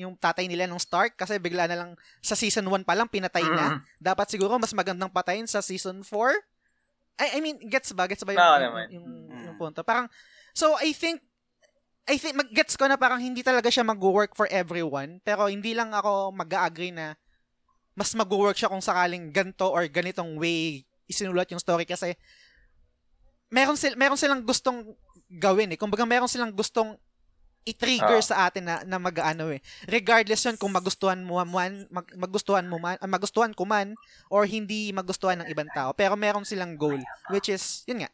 [0.00, 1.90] yung tatay nila ng Stark kasi bigla na lang
[2.24, 3.76] sa season 1 pa lang pinatay na.
[3.76, 3.78] Mm.
[4.00, 6.32] Dapat siguro mas magandang patayin sa season 4.
[7.16, 8.08] I, I mean, gets ba?
[8.08, 9.44] Gets ba yung, Oo yung, yung, Mm.
[9.52, 9.80] yung punto?
[9.84, 10.08] Parang,
[10.52, 11.20] so I think,
[12.06, 15.74] I think, mag- gets ko na parang hindi talaga siya mag-work for everyone, pero hindi
[15.76, 17.18] lang ako mag-agree na
[17.96, 22.12] mas mag-work siya kung sakaling ganto or ganitong way isinulat yung story kasi
[23.48, 24.94] meron, sil meron silang gustong
[25.30, 25.78] gawin eh.
[25.78, 26.98] Kumbaga meron silang gustong
[27.66, 28.24] i-trigger Ah.
[28.24, 29.58] sa atin na, na mag-ano eh.
[29.84, 33.98] Regardless yun kung magustuhan mo man, mag, magustuhan mo man, ah, magustuhan ko man,
[34.30, 35.90] or hindi magustuhan ng ibang tao.
[35.90, 38.10] Pero meron silang goal, which is, yun nga,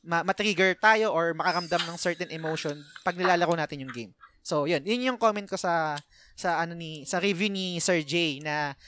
[0.00, 2.72] ma- ma-trigger tayo or makaramdam ng certain emotion
[3.04, 4.12] pag nilalaro natin yung game.
[4.40, 4.86] So, yun.
[4.86, 5.98] Yun yung comment ko sa
[6.38, 8.78] sa ano ni sa review ni Sir J na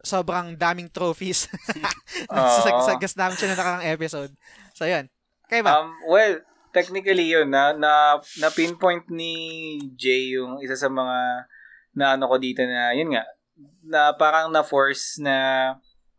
[0.00, 1.52] sobrang daming trophies
[2.32, 2.80] sa, Oo.
[2.88, 4.32] sa guest namin siya na nakarang episode.
[4.72, 5.12] So, yun.
[5.52, 5.84] Kaya ba?
[5.84, 6.40] Um, well,
[6.72, 9.32] technically yun, na, na, na pinpoint ni
[9.94, 11.46] Jay yung isa sa mga
[11.92, 13.24] na ano ko dito na, yun nga,
[13.84, 15.68] na parang na-force na,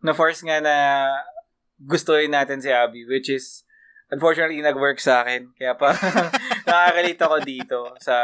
[0.06, 0.76] na-force nga na
[1.82, 3.66] gustuin natin si Abby, which is,
[4.14, 5.50] unfortunately, nag-work sa akin.
[5.58, 5.98] Kaya pa,
[6.70, 8.16] nakakalate ako dito sa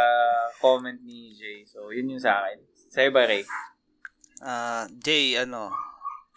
[0.62, 1.66] comment ni Jay.
[1.66, 2.62] So, yun yung sa akin.
[2.94, 3.44] Sa'yo ba, Ray?
[4.46, 5.74] Ah, Jay, ano,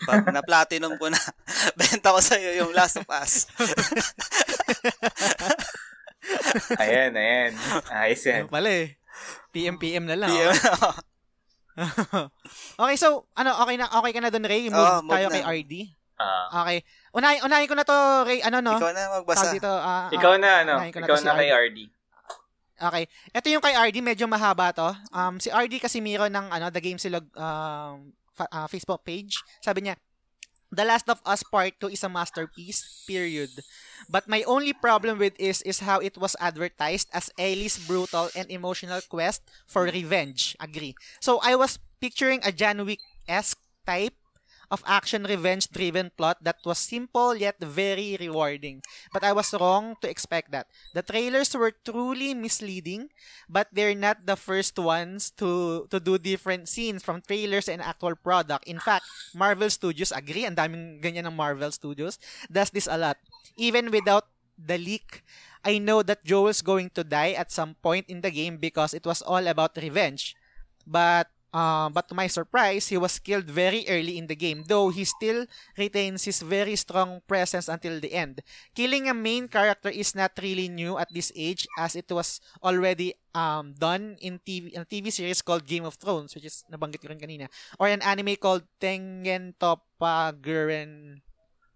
[0.03, 1.21] pag na-platinum ko na,
[1.79, 3.45] benta ko sa'yo yung Last of Us.
[6.78, 7.52] Ayan, ayan.
[7.91, 8.47] Ayos yan.
[8.47, 8.97] Ano pala eh.
[9.52, 10.31] PM PM na lang.
[10.31, 10.51] PM.
[10.52, 10.94] oh.
[12.84, 14.68] okay, so ano, okay na okay ka na doon, Ray?
[14.68, 15.34] Move Oo, move tayo na.
[15.34, 15.73] kay RD.
[16.20, 16.47] Ah.
[16.62, 16.78] Okay.
[17.12, 17.97] Unahin, unahin ko na to,
[18.28, 18.41] Ray.
[18.44, 18.76] Ano, no?
[18.78, 19.52] Ikaw na Tawag magbasa.
[19.52, 20.75] dito, ah, ah, ikaw na, ano?
[20.89, 21.59] ko na Ikaw to si na kay RD.
[21.59, 21.78] RD.
[22.83, 23.05] Okay.
[23.31, 24.89] Ito yung kay RD, medyo mahaba to.
[25.15, 29.39] Um, si RD kasi meron ng ano, The Game Silog um, fa- ah, Facebook page.
[29.62, 29.94] Sabi niya,
[30.73, 33.52] The Last of Us Part 2 is a masterpiece, period.
[34.09, 38.49] But my only problem with is is how it was advertised as Ellie's brutal and
[38.49, 40.57] emotional quest for revenge.
[40.57, 40.97] Agree.
[41.20, 44.17] So I was picturing a John Wick-esque type
[44.73, 48.81] of action revenge driven plot that was simple yet very rewarding.
[49.12, 50.67] But I was wrong to expect that.
[50.97, 53.12] The trailers were truly misleading,
[53.52, 58.17] but they're not the first ones to to do different scenes from trailers and actual
[58.17, 58.65] product.
[58.65, 59.05] In fact,
[59.36, 62.17] Marvel Studios agree, ang daming ganyan ng Marvel Studios
[62.49, 63.20] does this a lot.
[63.60, 65.20] Even without the leak,
[65.60, 69.05] I know that Joel's going to die at some point in the game because it
[69.05, 70.34] was all about revenge.
[70.89, 74.89] But uh, but to my surprise, he was killed very early in the game, though
[74.89, 78.41] he still retains his very strong presence until the end.
[78.75, 83.15] Killing a main character is not really new at this age, as it was already
[83.35, 87.05] um, done in TV, in a TV series called Game of Thrones, which is nabanggit
[87.05, 87.49] ko rin kanina,
[87.79, 91.21] or an anime called Tengen Toppa Gurren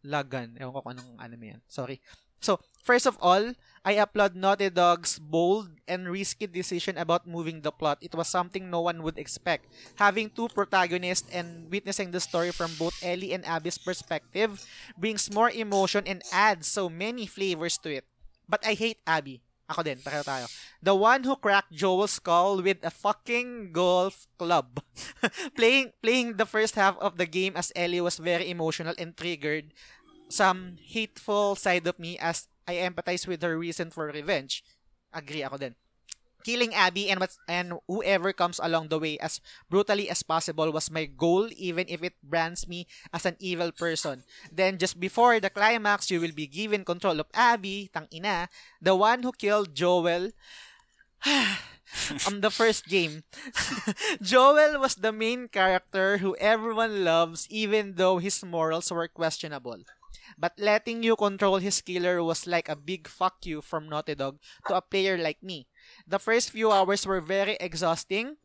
[0.05, 0.57] Lagan.
[0.57, 1.61] Ewan ko kung anong anime yan.
[1.69, 2.01] Sorry.
[2.41, 3.57] So, first of all,
[3.87, 8.03] I applaud Naughty Dog's bold and risky decision about moving the plot.
[8.03, 9.71] It was something no one would expect.
[9.95, 14.59] Having two protagonists and witnessing the story from both Ellie and Abby's perspective
[14.99, 18.05] brings more emotion and adds so many flavors to it.
[18.51, 19.47] But I hate Abby.
[19.71, 20.51] Ako din, pareho tayo.
[20.83, 24.83] The one who cracked Joel's skull with a fucking golf club.
[25.59, 29.71] playing playing the first half of the game as Ellie was very emotional and triggered
[30.27, 34.62] some hateful side of me as I empathize with her reason for revenge.
[35.15, 35.75] Agree ako din.
[36.47, 40.95] Killing Abby and what's, and whoever comes along the way as brutally as possible was
[40.95, 44.23] my goal even if it brands me as an evil person.
[44.53, 48.49] Then just before the climax, you will be given control of Abby, tang ina,
[48.81, 50.31] the one who killed Joel
[52.31, 53.25] on the first game.
[54.23, 59.83] Joel was the main character who everyone loves even though his morals were questionable.
[60.39, 64.39] But letting you control his killer was like a big fuck you from Naughty Dog
[64.69, 65.67] to a player like me.
[66.07, 68.37] The first few hours were very exhausting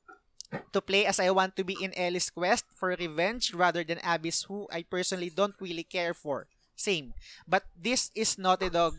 [0.71, 4.43] to play as I want to be in Ellie's quest for revenge rather than Abby's
[4.43, 6.47] who I personally don't really care for.
[6.75, 7.13] Same.
[7.47, 8.95] But this is Naughty Dog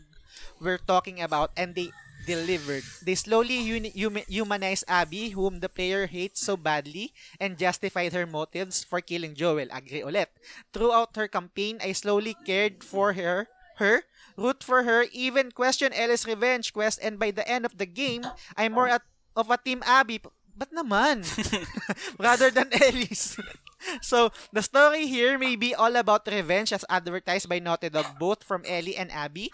[0.59, 1.91] we're talking about and they
[2.25, 2.83] delivered.
[3.03, 8.83] They slowly hum- humanized Abby, whom the player hates so badly, and justified her motives
[8.83, 9.67] for killing Joel.
[9.71, 10.31] Agree ulit.
[10.71, 14.03] Throughout her campaign, I slowly cared for her, her,
[14.37, 18.25] root for her, even question Ellie's revenge quest, and by the end of the game,
[18.57, 19.03] I'm more at,
[19.35, 20.21] of a Team Abby.
[20.53, 21.25] But naman?
[22.21, 23.37] Rather than Ellie's.
[24.01, 28.43] so, the story here may be all about revenge as advertised by Naughty Dog, both
[28.43, 29.51] from Ellie and Abby.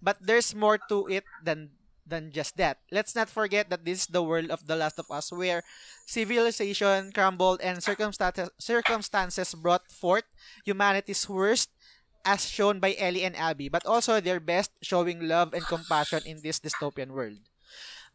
[0.00, 1.70] But there's more to it than
[2.08, 2.80] than just that.
[2.90, 5.60] Let's not forget that this is the world of The Last of Us where
[6.08, 10.24] civilization crumbled and circumstances circumstances brought forth
[10.64, 11.70] humanity's worst
[12.26, 16.42] as shown by Ellie and Abby, but also their best showing love and compassion in
[16.42, 17.38] this dystopian world.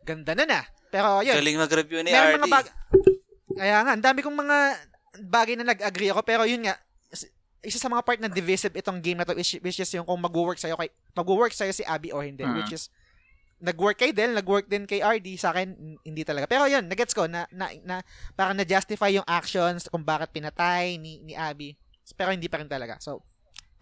[0.03, 0.61] Ganda na na.
[0.91, 2.43] Pero yun, Galing mag-review ni meron RD.
[2.43, 2.67] mga bag...
[3.53, 4.57] Kaya nga, ang dami kong mga
[5.25, 6.75] bagay na nag-agree ako, pero yun nga,
[7.63, 10.19] isa sa mga part na divisive itong game na to, which, which is yung kung
[10.19, 12.53] mag-work sa'yo, kay, mag-work sa'yo si Abby or hindi, Mhm.
[12.59, 12.91] which is,
[13.63, 16.51] nag-work kay Del, nag-work din kay RD, sa akin, hindi talaga.
[16.51, 18.03] Pero yun, nagets ko, na, na, na
[18.35, 21.71] parang na-justify yung actions kung bakit pinatay ni, ni Abby.
[22.19, 22.99] Pero hindi pa rin talaga.
[22.99, 23.23] So,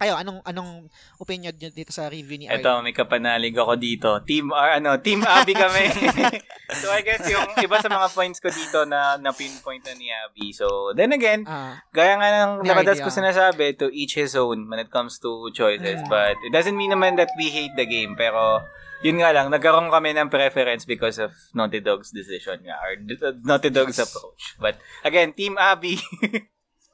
[0.01, 0.89] kayo, anong anong
[1.21, 2.65] opinion nyo dito sa review ni RD?
[2.65, 4.09] Ito, may kapanalig ako dito.
[4.25, 5.93] Team R, ano, Team Abby kami.
[6.81, 10.09] so, I guess yung iba sa mga points ko dito na, na pinpoint na ni
[10.09, 10.57] Abby.
[10.57, 13.17] So, then again, Ah, gaya nga ng nakadas ko ah.
[13.21, 16.01] sinasabi, to each his own when it comes to choices.
[16.01, 16.09] Mm.
[16.09, 18.17] But, it doesn't mean naman that we hate the game.
[18.17, 18.65] Pero,
[19.05, 23.37] yun nga lang, nagkaroon kami ng preference because of Naughty Dog's decision nga, or uh,
[23.45, 24.57] Naughty Dog's approach.
[24.57, 26.01] But, again, Team Abby.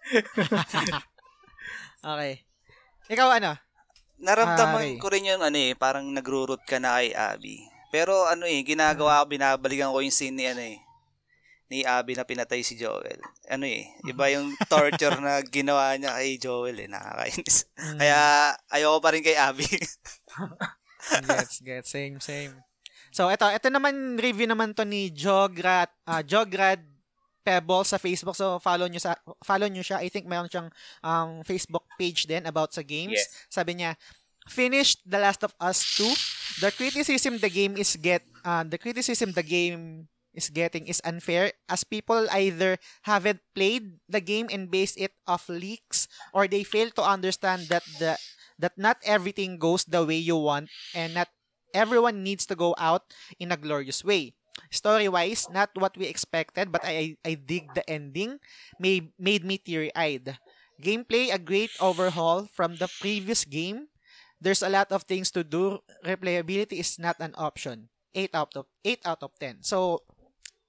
[2.03, 2.46] okay.
[3.07, 3.55] Ikaw ano?
[4.17, 7.61] naramdaman Ah, ko rin yung ano eh, parang nagro-root ka na kay Abby.
[7.93, 10.77] Pero ano eh, ginagawa ko, binabalikan ko yung scene ni ano eh,
[11.69, 13.21] ni Abby na pinatay si Joel.
[13.47, 17.69] Ano eh, iba yung torture na ginawa niya kay Joel eh, nakakainis.
[17.77, 18.19] Mm, Kaya
[18.73, 19.67] ayoko pa rin kay Abby.
[21.29, 21.89] gets, gets.
[21.93, 22.57] Same, same.
[23.13, 26.81] So, ito, ito naman, review naman to ni Jograd, ah Jograd
[27.47, 28.35] Pebble sa Facebook.
[28.35, 30.03] So, follow nyo, sa, follow nyo siya.
[30.03, 30.69] I think mayroon siyang
[30.99, 33.15] um, Facebook page din about sa games.
[33.15, 33.47] Yes.
[33.47, 33.95] Sabi niya,
[34.51, 36.67] finished The Last of Us 2.
[36.67, 41.49] The criticism the game is get, uh, the criticism the game is getting is unfair
[41.65, 42.77] as people either
[43.09, 47.81] haven't played the game and based it off leaks or they fail to understand that
[47.97, 48.13] the
[48.61, 51.33] that not everything goes the way you want and not
[51.73, 53.09] everyone needs to go out
[53.41, 54.36] in a glorious way.
[54.71, 58.41] Story-wise, not what we expected, but I I dig the ending.
[58.81, 60.35] Made made me teary-eyed.
[60.77, 63.89] Gameplay a great overhaul from the previous game.
[64.37, 65.81] There's a lot of things to do.
[66.05, 67.89] Replayability is not an option.
[68.13, 69.65] 8 out of 8 out of 10.
[69.65, 70.05] So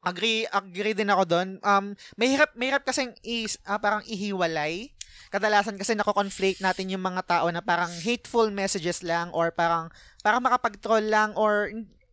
[0.00, 1.48] agree agree din ako doon.
[1.60, 4.92] Um mahirap mahirap kasi is ah, parang ihiwalay
[5.28, 9.92] kadalasan kasi nako-conflate natin yung mga tao na parang hateful messages lang or parang
[10.24, 11.68] parang makapag-troll lang or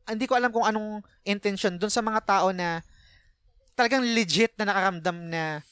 [0.09, 2.81] hindi ko alam kung anong intention dun sa mga tao na
[3.73, 5.65] talagang legit na nakaramdam na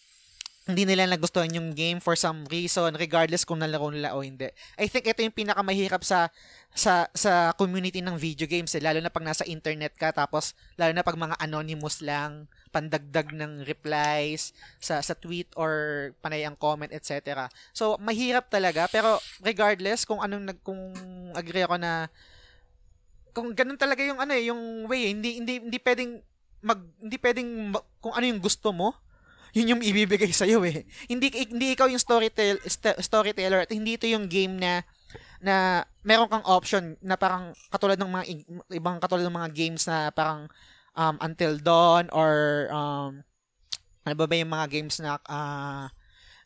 [0.64, 4.48] hindi nila nagustuhan yung game for some reason regardless kung nalaro nila o hindi.
[4.80, 6.32] I think ito yung pinakamahirap sa
[6.72, 10.96] sa sa community ng video games eh, lalo na pag nasa internet ka tapos lalo
[10.96, 16.96] na pag mga anonymous lang pandagdag ng replies sa sa tweet or panay ang comment
[16.96, 17.52] etc.
[17.76, 20.96] So mahirap talaga pero regardless kung anong nag kung
[21.36, 22.08] agree ako na
[23.34, 26.22] kung ganun talaga yung ano eh, yung way, eh, hindi hindi hindi pwedeng
[26.64, 27.50] mag hindi pwedeng
[28.00, 28.96] kung ano yung gusto mo,
[29.52, 30.86] yun yung ibibigay sa iyo eh.
[31.10, 34.86] Hindi hindi ikaw yung storytell st- storyteller at hindi ito yung game na
[35.44, 38.26] na meron kang option na parang katulad ng mga
[38.80, 40.48] ibang katulad ng mga games na parang
[40.96, 43.22] um, Until Dawn or um,
[44.08, 45.92] ano ba ba yung mga games na ah,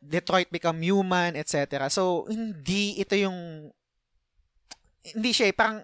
[0.01, 1.89] Detroit Become Human, etc.
[1.89, 3.69] So, hindi ito yung
[5.15, 5.81] hindi siya eh, parang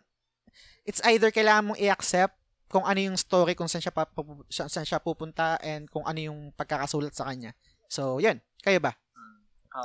[0.83, 2.35] it's either kailangan mong i-accept
[2.67, 6.17] kung ano yung story, kung saan siya, papu- saan saan siya pupunta, and kung ano
[6.17, 7.53] yung pagkakasulat sa kanya.
[7.85, 8.41] So, yun.
[8.65, 8.97] Kayo ba?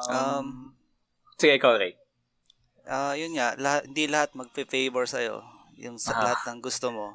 [0.08, 0.72] Um,
[1.36, 2.00] sige, ikaw, Ray.
[2.88, 5.44] Ah, yun nga, lahat, hindi lahat magpe-favor sa'yo.
[5.76, 6.32] Yung sa Ah.
[6.32, 7.12] lahat ng gusto mo.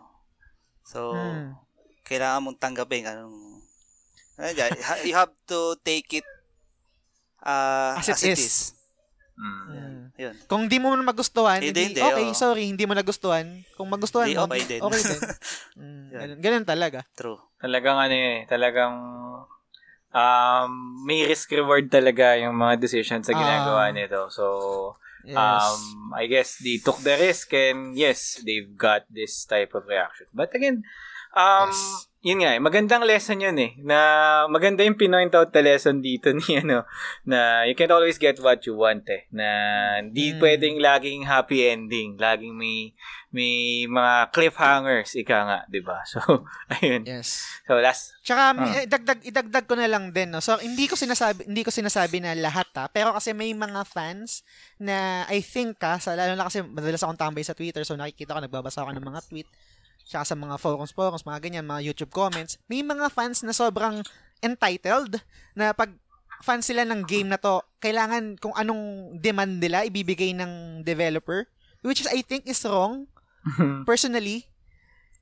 [0.85, 1.57] So, Hmm.
[2.05, 3.63] kailangan mong tanggapin anong
[4.37, 4.49] ano
[5.05, 6.27] you have to take it
[7.45, 8.73] uh, As it is.
[9.37, 9.65] Mm.
[9.69, 10.02] Mm.
[10.13, 10.35] Yun.
[10.45, 12.37] Kung di mo magustuhan, Hindi, hindi, hindi, okay, oo.
[12.37, 13.65] sorry, hindi mo nagustuhan.
[13.73, 14.81] Kung magustuhan Hindi, mo, okay din.
[14.81, 15.21] Okay din.
[15.73, 16.99] Mm, ganun, ganun talaga.
[17.17, 17.41] True.
[17.57, 18.93] Talagang ano eh, talagang
[20.13, 23.93] um, may risk-reward talaga yung mga decisions sa ginagawa Ah.
[23.93, 24.29] nito.
[24.29, 24.45] So,
[25.25, 25.33] Yes.
[25.39, 30.27] um, I guess they took the risk and yes, they've got this type of reaction.
[30.29, 30.85] But again,
[31.33, 32.05] um, Yes.
[32.23, 33.97] Yun nga eh, magandang lesson yun eh, na
[34.47, 36.87] maganda yung pinoint out the lesson dito ni ano,
[37.21, 39.47] na you can't always get what you want eh, na
[39.99, 40.39] hindi Mm.
[40.39, 42.95] pwedeng laging happy ending, laging may
[43.29, 43.53] may
[43.83, 45.99] mga cliffhangers, ika nga, 'di ba?
[46.13, 46.21] So,
[46.69, 47.01] ayun.
[47.03, 47.43] yes.
[47.65, 48.71] So, last, Tsaka Ah.
[48.71, 50.39] eh, dagdag idagdag ko na lang din no.
[50.39, 54.47] So hindi ko sinasabi hindi ko sinasabi na lahat ha, pero kasi may mga fans
[54.79, 58.31] na I think ka sa lalo na kasi madalas akong tambay sa Twitter so nakikita
[58.31, 59.49] ko nagbabasa ako ng mga tweet
[60.03, 62.59] tsaka sa mga forums forums mga ganyan mga YouTube comments.
[62.67, 64.03] May mga fans na sobrang
[64.39, 65.19] entitled
[65.55, 65.95] na pag
[66.43, 71.47] fans sila ng game na to, kailangan kung anong demand nila ibibigay ng developer
[71.81, 73.07] which is I think is wrong
[73.89, 74.47] personally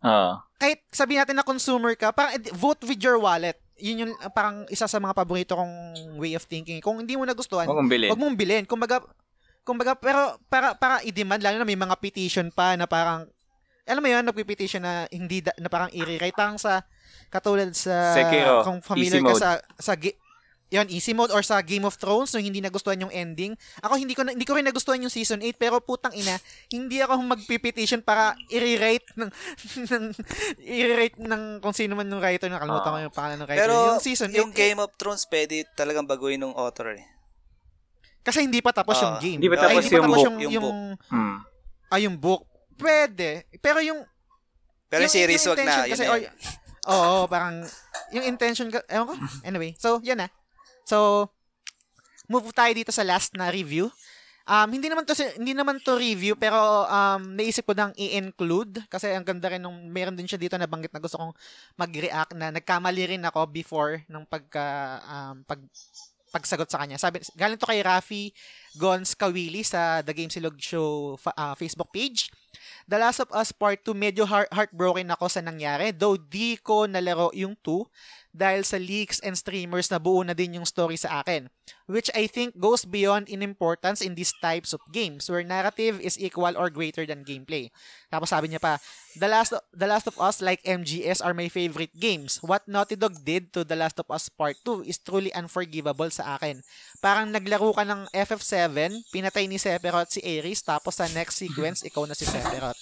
[0.01, 0.42] Oo.
[0.58, 3.58] kahit sabi natin na consumer ka, parang ed- vote with your wallet.
[3.77, 5.74] Yun yung uh, parang isa sa mga paborito kong
[6.18, 6.82] way of thinking.
[6.82, 8.10] Kung hindi mo nagustuhan, Huwag mong bilhin.
[8.10, 8.66] wag mong bilhin.
[8.66, 9.01] Kumbaga,
[9.61, 13.30] kumbaga, pero para, para i-demand, lalo na may mga petition pa na parang,
[13.92, 16.32] alam mo yun, nagpipetition na hindi, da, na parang i-rewrite.
[16.32, 16.80] Parang sa,
[17.28, 19.38] katulad sa, Sekiro, kung familiar easy ka mode.
[19.38, 20.16] sa, sa, gi-
[20.72, 23.52] yun, easy mode or sa Game of Thrones nung hindi nagustuhan yung ending.
[23.80, 26.40] Ako hindi ko na, hindi ko rin nagustuhan yung season 8 pero putang ina,
[26.72, 29.28] hindi ako magpipetition para i-rewrite ng,
[29.92, 30.03] ng
[30.58, 33.61] i-rewrite ng kung sino man yung writer, nakalimutan ko yung pangalan ng writer.
[33.61, 37.03] Pero yung season 8, yung Game of Thrones pwede talagang baguhin ng author eh.
[38.22, 39.38] kasi hindi pa tapos Ah, yung game.
[39.40, 40.24] hindi pa Ay, tapos hindi pa yung tapos book.
[40.24, 40.78] yung, Yung yung, book.
[41.10, 41.38] Hmm.
[41.90, 42.42] ah, yung book.
[42.82, 43.45] Pwede.
[43.61, 44.01] Pero yung,
[44.90, 45.85] Pero yung series wag na.
[45.85, 46.34] Yun kasi, na or, yun.
[46.92, 47.61] Oo, parang,
[48.10, 50.27] yung intention, ewan ko, anyway, so, yan na.
[50.90, 51.30] So,
[52.26, 53.93] move tayo dito sa last na review.
[54.50, 59.14] Um, hindi naman to hindi naman to review pero um, naisip ko nang i-include kasi
[59.14, 61.32] ang ganda rin nung meron din siya dito na banggit na gusto kong
[61.77, 65.61] mag-react na nagkamali rin ako before ng pagka um, pag
[66.32, 66.95] pagsagot sa kanya.
[66.95, 68.32] Sabi, galing to kay Rafi
[68.80, 72.32] Gons Kawili sa The Game Silog Show fa- ah, Facebook page.
[72.89, 75.95] The Last of Us Part 2, medyo heart- heartbroken ako sa nangyari.
[75.95, 77.88] Though di ko nalaro yung 2
[78.32, 81.51] dahil sa leaks and streamers na buo na din yung story sa akin.
[81.88, 86.16] Which I think goes beyond in importance in these types of games where narrative is
[86.16, 87.68] equal or greater than gameplay.
[88.08, 88.80] Tapos sabi niya pa,
[89.19, 92.40] The Last, The Last of Us like MGS are my favorite games.
[92.40, 96.40] What Naughty Dog did to The Last of Us Part 2 is truly unforgivable sa
[96.40, 96.64] akin.
[97.03, 102.08] Parang naglaro ka ng FF7, pinatay ni Sephiroth si Ares, tapos sa next sequence, ikaw
[102.08, 102.80] na si Sephiroth.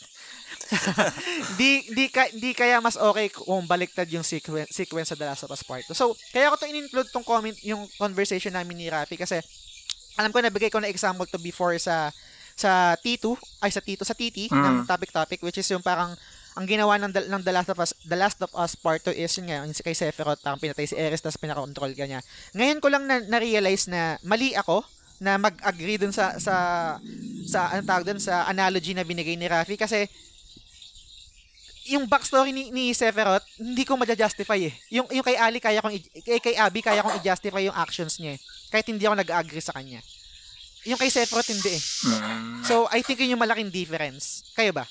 [1.59, 5.43] di di ka, di kaya mas okay kung baliktad yung sequence, sequence sa The Last
[5.45, 5.97] of Us Part 2.
[5.97, 9.41] So, kaya ko to in-include tong comment, yung conversation namin ni Rafi kasi
[10.19, 12.13] alam ko nabigay ko na example to before sa
[12.59, 16.11] sa T2, ay sa T2, sa TT ng topic topic which is yung parang
[16.59, 19.31] ang ginawa ng, ng The Last of Us The Last of Us Part 2 is
[19.39, 22.19] yun nga, yung kay Sephiroth, parang pinatay si Ares tapos pinakontrol ka niya.
[22.51, 24.83] Ngayon ko lang na, na-realize na mali ako
[25.23, 26.55] na mag-agree dun sa sa
[27.47, 30.07] sa ano tawag dun sa analogy na binigay ni Rafi kasi
[31.89, 34.73] yung backstory ni, ni Sephiroth, hindi ko ma-justify eh.
[34.93, 38.21] Yung, yung kay Ali, kaya kong, i- kay, kay Abby, kaya kong i-justify yung actions
[38.21, 38.39] niya eh.
[38.69, 39.99] Kahit hindi ako nag-agree sa kanya.
[40.85, 41.81] Yung kay Sephiroth, hindi eh.
[41.81, 42.61] Mm.
[42.63, 44.45] So, I think yun yung malaking difference.
[44.53, 44.85] Kayo ba?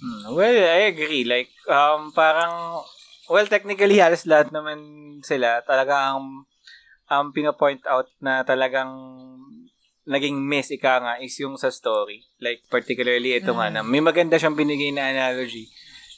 [0.00, 1.26] Mm, Well, I agree.
[1.26, 2.86] Like, um, parang,
[3.26, 4.78] well, technically, halos lahat naman
[5.20, 6.46] sila talaga ang
[7.10, 8.88] um, pinapoint out na talagang
[10.08, 12.24] naging miss, ika nga, is yung sa story.
[12.40, 15.68] Like, particularly ito nga na, may maganda siyang binigay na analogy,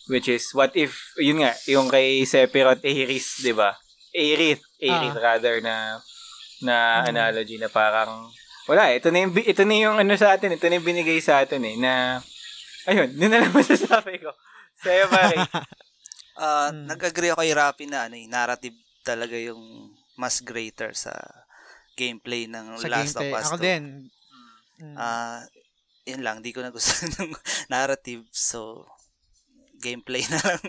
[0.07, 3.77] which is, what if, yun nga, yung kay Sephiroth Aerith, di ba?
[4.11, 5.99] Aerith, Aerith rather, na,
[6.61, 8.29] na analogy na parang,
[8.65, 11.19] wala, ito na yung, bi- ito na yung ano sa atin, ito na yung binigay
[11.19, 12.19] sa atin eh, na,
[12.87, 14.31] ayun, yun na lang masasabi ko.
[14.79, 15.37] Sa'yo, pare.
[16.33, 16.89] Ah, Mm.
[16.89, 18.73] nag-agree ako kay Rapi na ano, eh, narrative
[19.05, 19.61] talaga yung
[20.17, 21.13] mas greater sa
[21.93, 23.31] gameplay ng Sa Last gameplay.
[23.31, 23.69] of Us Ako 2.
[23.69, 23.85] din.
[24.81, 24.97] Mm.
[24.97, 25.45] Ah,
[26.09, 26.89] yun lang, di ko na gusto
[27.21, 27.37] ng
[27.69, 28.89] narrative, so
[29.83, 30.63] gameplay na lang.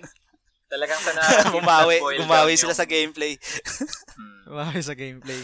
[0.66, 3.38] Talagang sa narrative bumawi, bumawi sila yung- sa gameplay.
[4.14, 4.46] Hmm.
[4.46, 5.42] Wow, sa gameplay.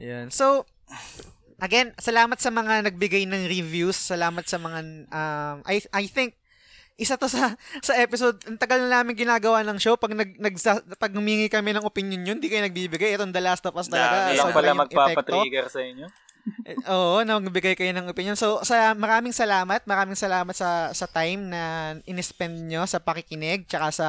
[0.00, 0.32] Yan.
[0.32, 0.64] So,
[1.60, 4.00] again, salamat sa mga nagbigay ng reviews.
[4.00, 4.78] Salamat sa mga,
[5.12, 6.38] um, I, I think,
[6.98, 9.94] isa to sa sa episode, ang tagal na namin ginagawa ng show.
[9.94, 13.14] Pag nag, nagsa, pag humingi kami ng opinion yun, di kayo nagbibigay.
[13.14, 14.32] Itong The Last of Us talaga.
[14.32, 14.40] Dami.
[14.40, 16.06] Lang pala magpapatrigger sa inyo.
[16.88, 18.36] Oo, nagbigay kayo ng opinion.
[18.36, 23.88] So, sa maraming salamat, maraming salamat sa sa time na inispend nyo sa pakikinig tsaka
[23.90, 24.08] sa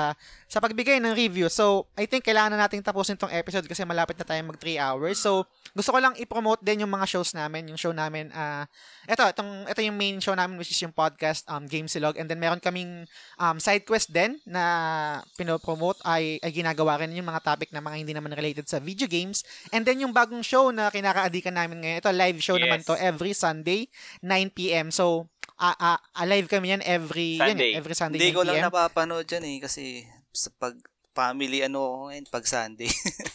[0.50, 1.48] sa pagbigay ng review.
[1.48, 4.82] So, I think kailangan na nating tapusin tong episode kasi malapit na tayo mag 3
[4.82, 5.22] hours.
[5.22, 8.66] So, gusto ko lang i-promote din yung mga shows namin, yung show namin ah
[9.06, 12.26] ito, itong ito yung main show namin which is yung podcast um Game Silog and
[12.30, 13.06] then meron kaming
[13.38, 17.98] um side quest din na pinopromote ay ay ginagawa rin yung mga topic na mga
[18.02, 19.42] hindi naman related sa video games.
[19.70, 22.70] And then yung bagong show na kinakaadikan namin ngayon, ito live show Yes.
[22.70, 23.90] naman to every Sunday
[24.22, 24.94] 9 PM.
[24.94, 25.26] So
[25.58, 27.74] ah ah, ah, live kami yan every yun, Sunday.
[27.74, 30.78] eh, every Sunday Hindi 9 ko lang napapanood yan eh, kasi sa pag
[31.12, 32.88] family ano ngayon, pag Sunday.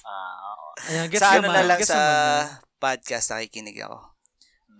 [0.06, 2.00] Ah, Ayun, gets sa naman, ano na lang sa
[2.78, 4.13] podcast nakikinig ako.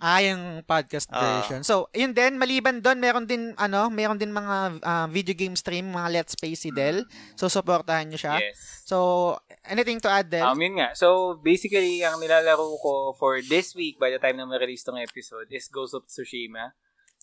[0.05, 1.65] Ah, yung podcast version.
[1.65, 5.97] So, yun din, maliban doon, meron din, ano, meron din mga ah, video game stream,
[5.97, 7.09] mga Let's Play si Del.
[7.41, 8.37] So, supportahan nyo siya.
[8.37, 8.85] yes.
[8.85, 9.33] So,
[9.65, 10.45] anything to add, Del?
[10.45, 10.93] Um, yun nga.
[10.93, 15.49] So, basically, ang nilalaro ko for this week by the time na ma-release tong episode
[15.49, 16.77] is Ghost of Tsushima.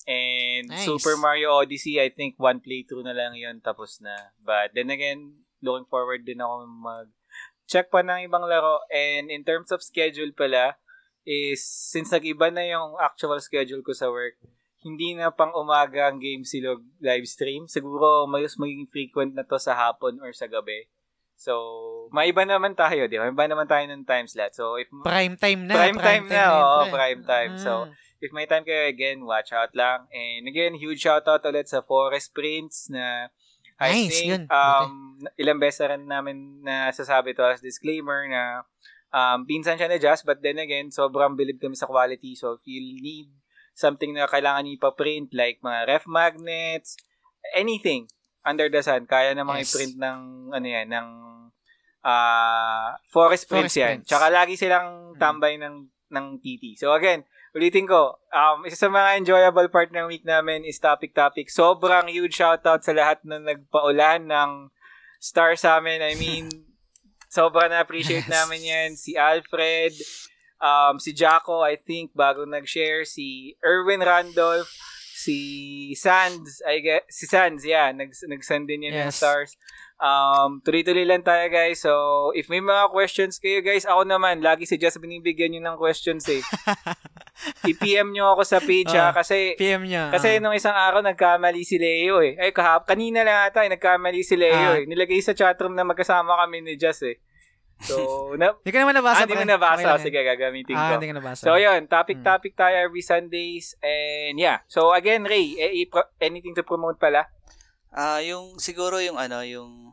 [0.09, 0.89] And Nice.
[0.89, 4.33] Super Mario Odyssey, I think one playthrough na lang yun, tapos na.
[4.41, 8.81] But then again, looking forward din ako mag-check pa ng ibang laro.
[8.89, 10.81] And in terms of schedule pala,
[11.23, 14.37] is since nag-iba na yung actual schedule ko sa work,
[14.81, 17.69] hindi na pang umaga ang Game Silog live stream.
[17.69, 20.89] Siguro mas magiging frequent na to sa hapon or sa gabi.
[21.37, 21.53] So,
[22.09, 23.29] maiba naman tayo, di ba?
[23.29, 24.53] Maiba naman tayo ng time slot.
[24.53, 25.73] So, if prime time na.
[25.73, 26.91] prime, time, na, yun, oo, pre.
[26.93, 27.53] prime time.
[27.57, 27.93] So, Mm.
[28.21, 30.05] if may time kayo, again, watch out lang.
[30.13, 33.33] And again, huge shout out ulit sa Forest Prince na
[33.81, 34.43] I Nice, think yun.
[34.53, 34.93] um,
[35.33, 38.61] ilang beses na rin namin nasasabi to as disclaimer na
[39.11, 42.35] um, pinsan siya na Just, but then again, sobrang bilib kami sa quality.
[42.35, 43.31] So, if you need
[43.75, 46.99] something na kailangan niyo pa-print, like mga ref magnets,
[47.55, 48.07] anything
[48.43, 49.71] under the sun, kaya namang Yes.
[49.71, 50.19] i-print ng,
[50.51, 51.07] ano yan, ng
[52.01, 53.89] ah Forest Prince Forest yan.
[54.01, 54.07] Prince.
[54.09, 56.75] Tsaka lagi silang tambay ng ng TT.
[56.75, 57.23] So again,
[57.53, 61.47] ulitin ko, um, isa sa mga enjoyable part ng week namin is Topic Topic.
[61.47, 64.51] Sobrang huge shoutout sa lahat na nagpaulan ng
[65.21, 66.01] star sa amin.
[66.01, 66.49] I mean,
[67.31, 68.33] sobrang na-appreciate Yes.
[68.35, 68.89] namin yan.
[68.99, 69.95] Si Alfred,
[70.59, 73.07] um, si Jaco, I think, bago nag-share.
[73.07, 74.67] Si Erwin Randolph,
[75.15, 79.15] si Sands, I guess, si Sands, yeah, nag, nag-send din yan ng Yes.
[79.15, 79.55] stars.
[80.01, 81.77] Um, tuloy-tuloy lang tayo, guys.
[81.77, 81.93] So,
[82.33, 86.25] if may mga questions kayo, guys, ako naman, lagi si Jess binibigyan nyo ng questions,
[86.25, 86.41] eh.
[87.69, 90.09] I-PM nyo ako sa page, ha, Ah, kasi, PM niya.
[90.09, 90.41] kasi ah.
[90.41, 92.33] nung isang araw, nagkamali si Leo, eh.
[92.33, 94.77] Ay, kahap, kanina lang ata, eh, nagkamali si Leo, Ah.
[94.77, 94.89] eh.
[94.89, 97.21] Nilagay sa chatroom na magkasama kami ni Jess, eh.
[97.81, 97.97] So,
[98.41, 99.21] na, Hindi ka naman nabasa.
[99.21, 99.97] ah, di mo nabasa.
[99.97, 100.73] Okay Sige, gagamitin.
[100.73, 100.93] Ah, ko.
[100.97, 101.41] hindi ka nabasa.
[101.45, 101.85] So, yun.
[101.85, 101.89] Hmm.
[101.89, 103.73] Topic-topic tayo every Sundays.
[103.81, 104.61] And, yeah.
[104.65, 107.25] So, again, Ray, eh, anything to promote pala?
[107.91, 109.91] Ah, yung siguro yung ano, yung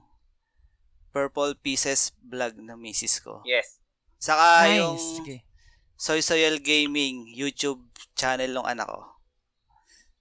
[1.10, 3.43] Purple Pieces vlog ng misis ko.
[3.43, 3.83] Yes.
[4.23, 4.78] Saka nice.
[4.78, 5.36] yung Sige.
[5.99, 7.83] Soy Soyel Gaming YouTube
[8.15, 9.02] channel ng anak ko.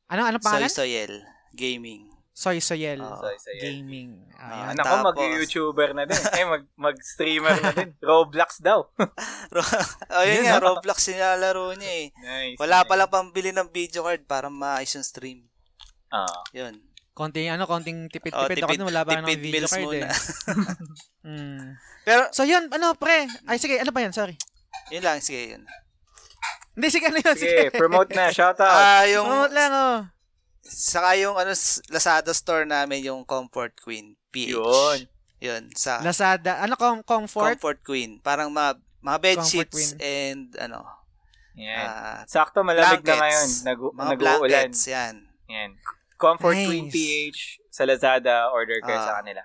[0.10, 0.74] Ano, ano Soy pangalan?
[0.74, 1.14] Soyel
[1.54, 2.10] Gaming.
[2.38, 3.02] Soy Soyel.
[3.02, 3.18] Oo.
[3.18, 3.62] Soy Soyel.
[3.62, 4.26] Gaming.
[4.38, 4.78] Ah, Ayan.
[4.78, 6.18] Anak ko, mag-YouTuber na din.
[6.38, 7.94] Eh, mag- mag-streamer na din.
[7.98, 8.86] Roblox daw.
[10.18, 10.62] oh, yun nga.
[10.62, 12.08] Roblox nilalaro niya eh.
[12.14, 12.58] nice.
[12.62, 12.90] Wala nice.
[12.90, 15.40] pala pambili ng video card para maayos yung stream.
[16.14, 16.46] Ah.
[16.54, 16.78] Yun.
[17.18, 18.86] Konting, ano, konting Oh, tipid-tipid ako.
[18.86, 20.06] Wala pa ng tipid video bills card muna.
[20.06, 20.14] eh.
[21.28, 21.76] Mm.
[22.06, 23.26] Pero, So, yun, ano, pre.
[23.44, 24.14] Ay, sige, ano ba yan?
[24.14, 24.38] Sorry.
[24.88, 25.66] yun lang, sige yun.
[26.72, 27.36] Hindi, sige, ano yun?
[27.36, 28.30] Sige, promote na.
[28.30, 28.70] Shout out.
[28.72, 30.00] Ah, yung, Promote lang, oh.
[30.62, 31.52] saka yung ano,
[31.90, 34.54] Lazada store namin, yung Comfort Queen, PH.
[34.54, 35.00] Yun.
[35.38, 36.62] Yun, sa Lazada.
[36.62, 37.58] Ano, com- comfort?
[37.58, 38.18] Comfort Queen.
[38.20, 39.94] Parang mga, mga bed sheets Queen.
[40.00, 40.86] and ano,
[41.54, 41.84] Yan.
[41.84, 43.20] ah, Sakto, malamig na blankets.
[43.20, 43.50] ngayon.
[43.66, 44.40] Nag- mga nag-uulan.
[44.48, 45.16] blankets, yan.
[45.48, 45.72] Yan.
[46.18, 46.68] Comfort Nice.
[46.68, 47.40] Queen PH
[47.70, 48.50] sa Lazada.
[48.50, 49.06] Order kayo Ah.
[49.06, 49.42] sa kanila.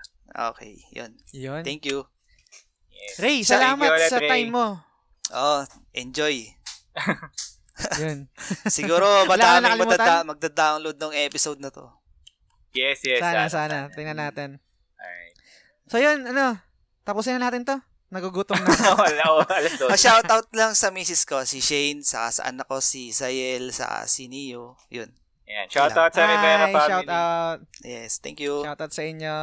[0.53, 1.11] Okay, yun.
[1.31, 1.61] Yun.
[1.61, 2.09] Thank you.
[2.89, 3.21] Yes.
[3.21, 4.29] Ray, salamat you sa Ray.
[4.29, 4.81] time mo.
[5.29, 5.61] Oh,
[5.93, 6.45] enjoy.
[8.01, 8.29] Yun.
[8.69, 9.97] Siguro Wala nakalimutan?
[9.97, 11.89] magdada- magda-download ng episode na to.
[12.73, 13.21] Yes, yes.
[13.21, 13.49] Sana, ah.
[13.49, 13.77] sana.
[13.89, 14.61] Tingnan natin.
[14.97, 15.35] Alright.
[15.89, 16.57] So, yun, ano.
[17.01, 17.77] Tapusin na natin to.
[18.13, 18.69] Nagugutom na.
[18.93, 19.89] Wala, oh, alas dos.
[19.89, 24.05] Oh, shoutout lang sa misis ko, si Shane, sa sa anak ko, si Zayel, sa
[24.05, 24.77] si Neo.
[24.93, 25.09] Yun.
[25.43, 25.67] Yan.
[25.67, 26.87] Shout out sa Rivera Hi, family.
[26.87, 27.59] shout out.
[27.83, 28.63] Yes, thank you.
[28.63, 29.35] Shout out sa inyo.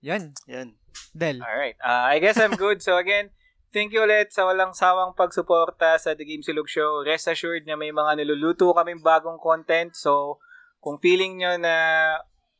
[0.00, 0.32] Yun.
[0.48, 0.68] Yun.
[1.12, 1.38] Del.
[1.44, 1.76] Alright.
[1.84, 2.80] Uh, I guess I'm good.
[2.80, 3.30] So again,
[3.70, 7.04] thank you ulit sa walang sawang pagsuporta sa The Game Silog Show.
[7.04, 9.92] Rest assured na may mga niluluto kaming bagong content.
[9.94, 10.40] So,
[10.80, 11.74] kung feeling nyo na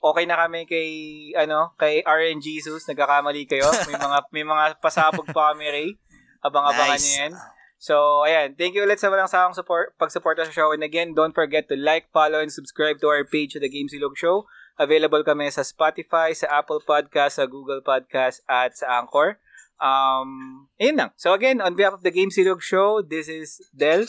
[0.01, 0.89] okay na kami kay
[1.37, 5.89] ano kay RN Jesus nagkakamali kayo may mga may mga pasabog pa kami Ray
[6.47, 7.05] abang-abangan Nice.
[7.05, 7.33] niyo yan
[7.81, 11.33] so ayan thank you ulit sa walang sawang support pag-suporta sa show and again don't
[11.33, 14.45] forget to like follow and subscribe to our page at The Game Silog Show
[14.81, 19.37] Available kami sa Spotify, sa Apple Podcast, sa Google Podcast, at sa Anchor.
[19.77, 21.11] Um, ayun lang.
[21.21, 24.09] So again, on behalf of the Game Silog Show, this is Del.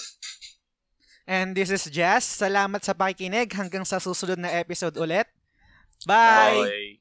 [1.27, 2.23] And this is Jazz.
[2.23, 3.51] Salamat sa pakikinig.
[3.51, 5.27] Hanggang sa susunod na episode ulit.
[6.07, 6.95] Bye!
[6.95, 7.00] I'm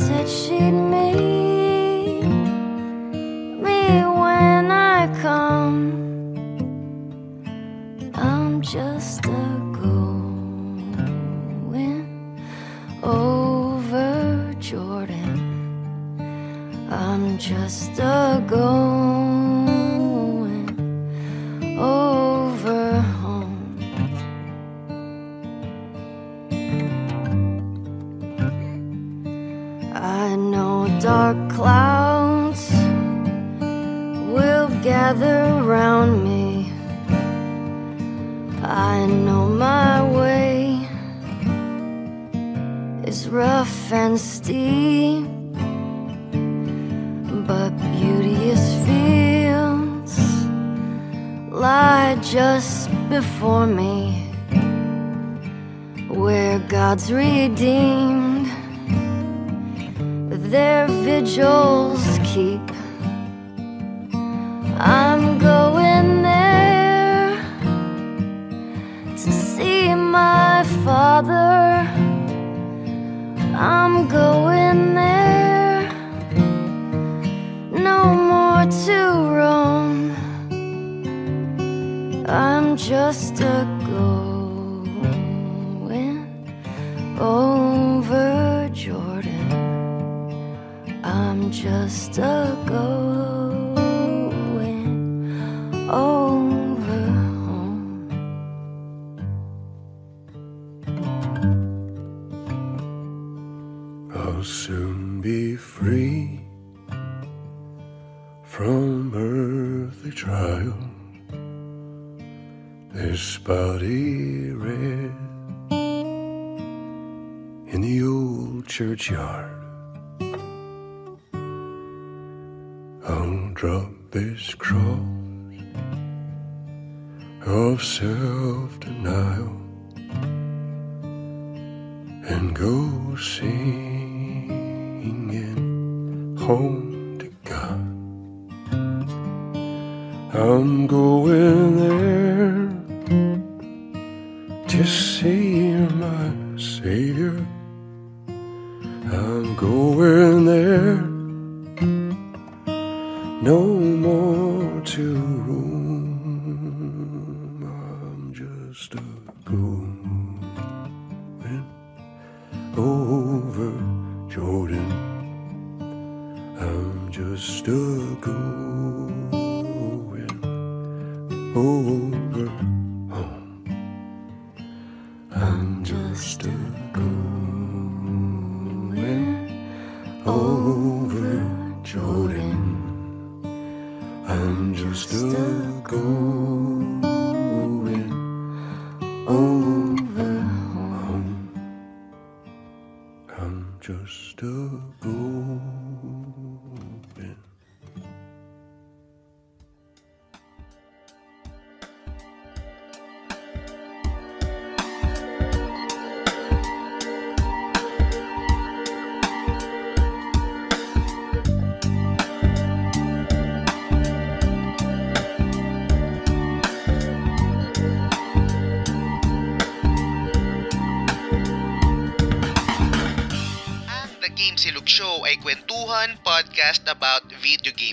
[0.00, 1.29] said she'd meet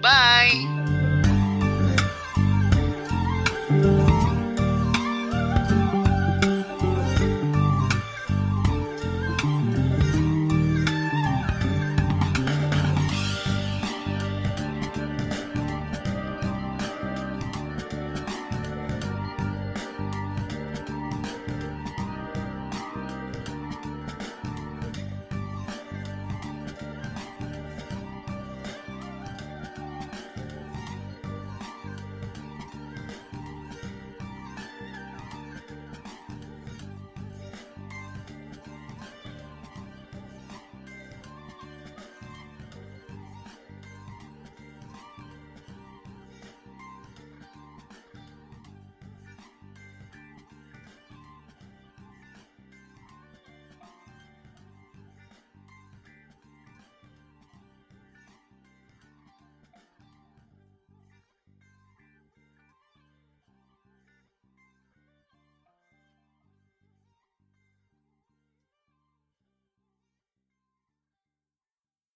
[0.00, 0.97] Bye!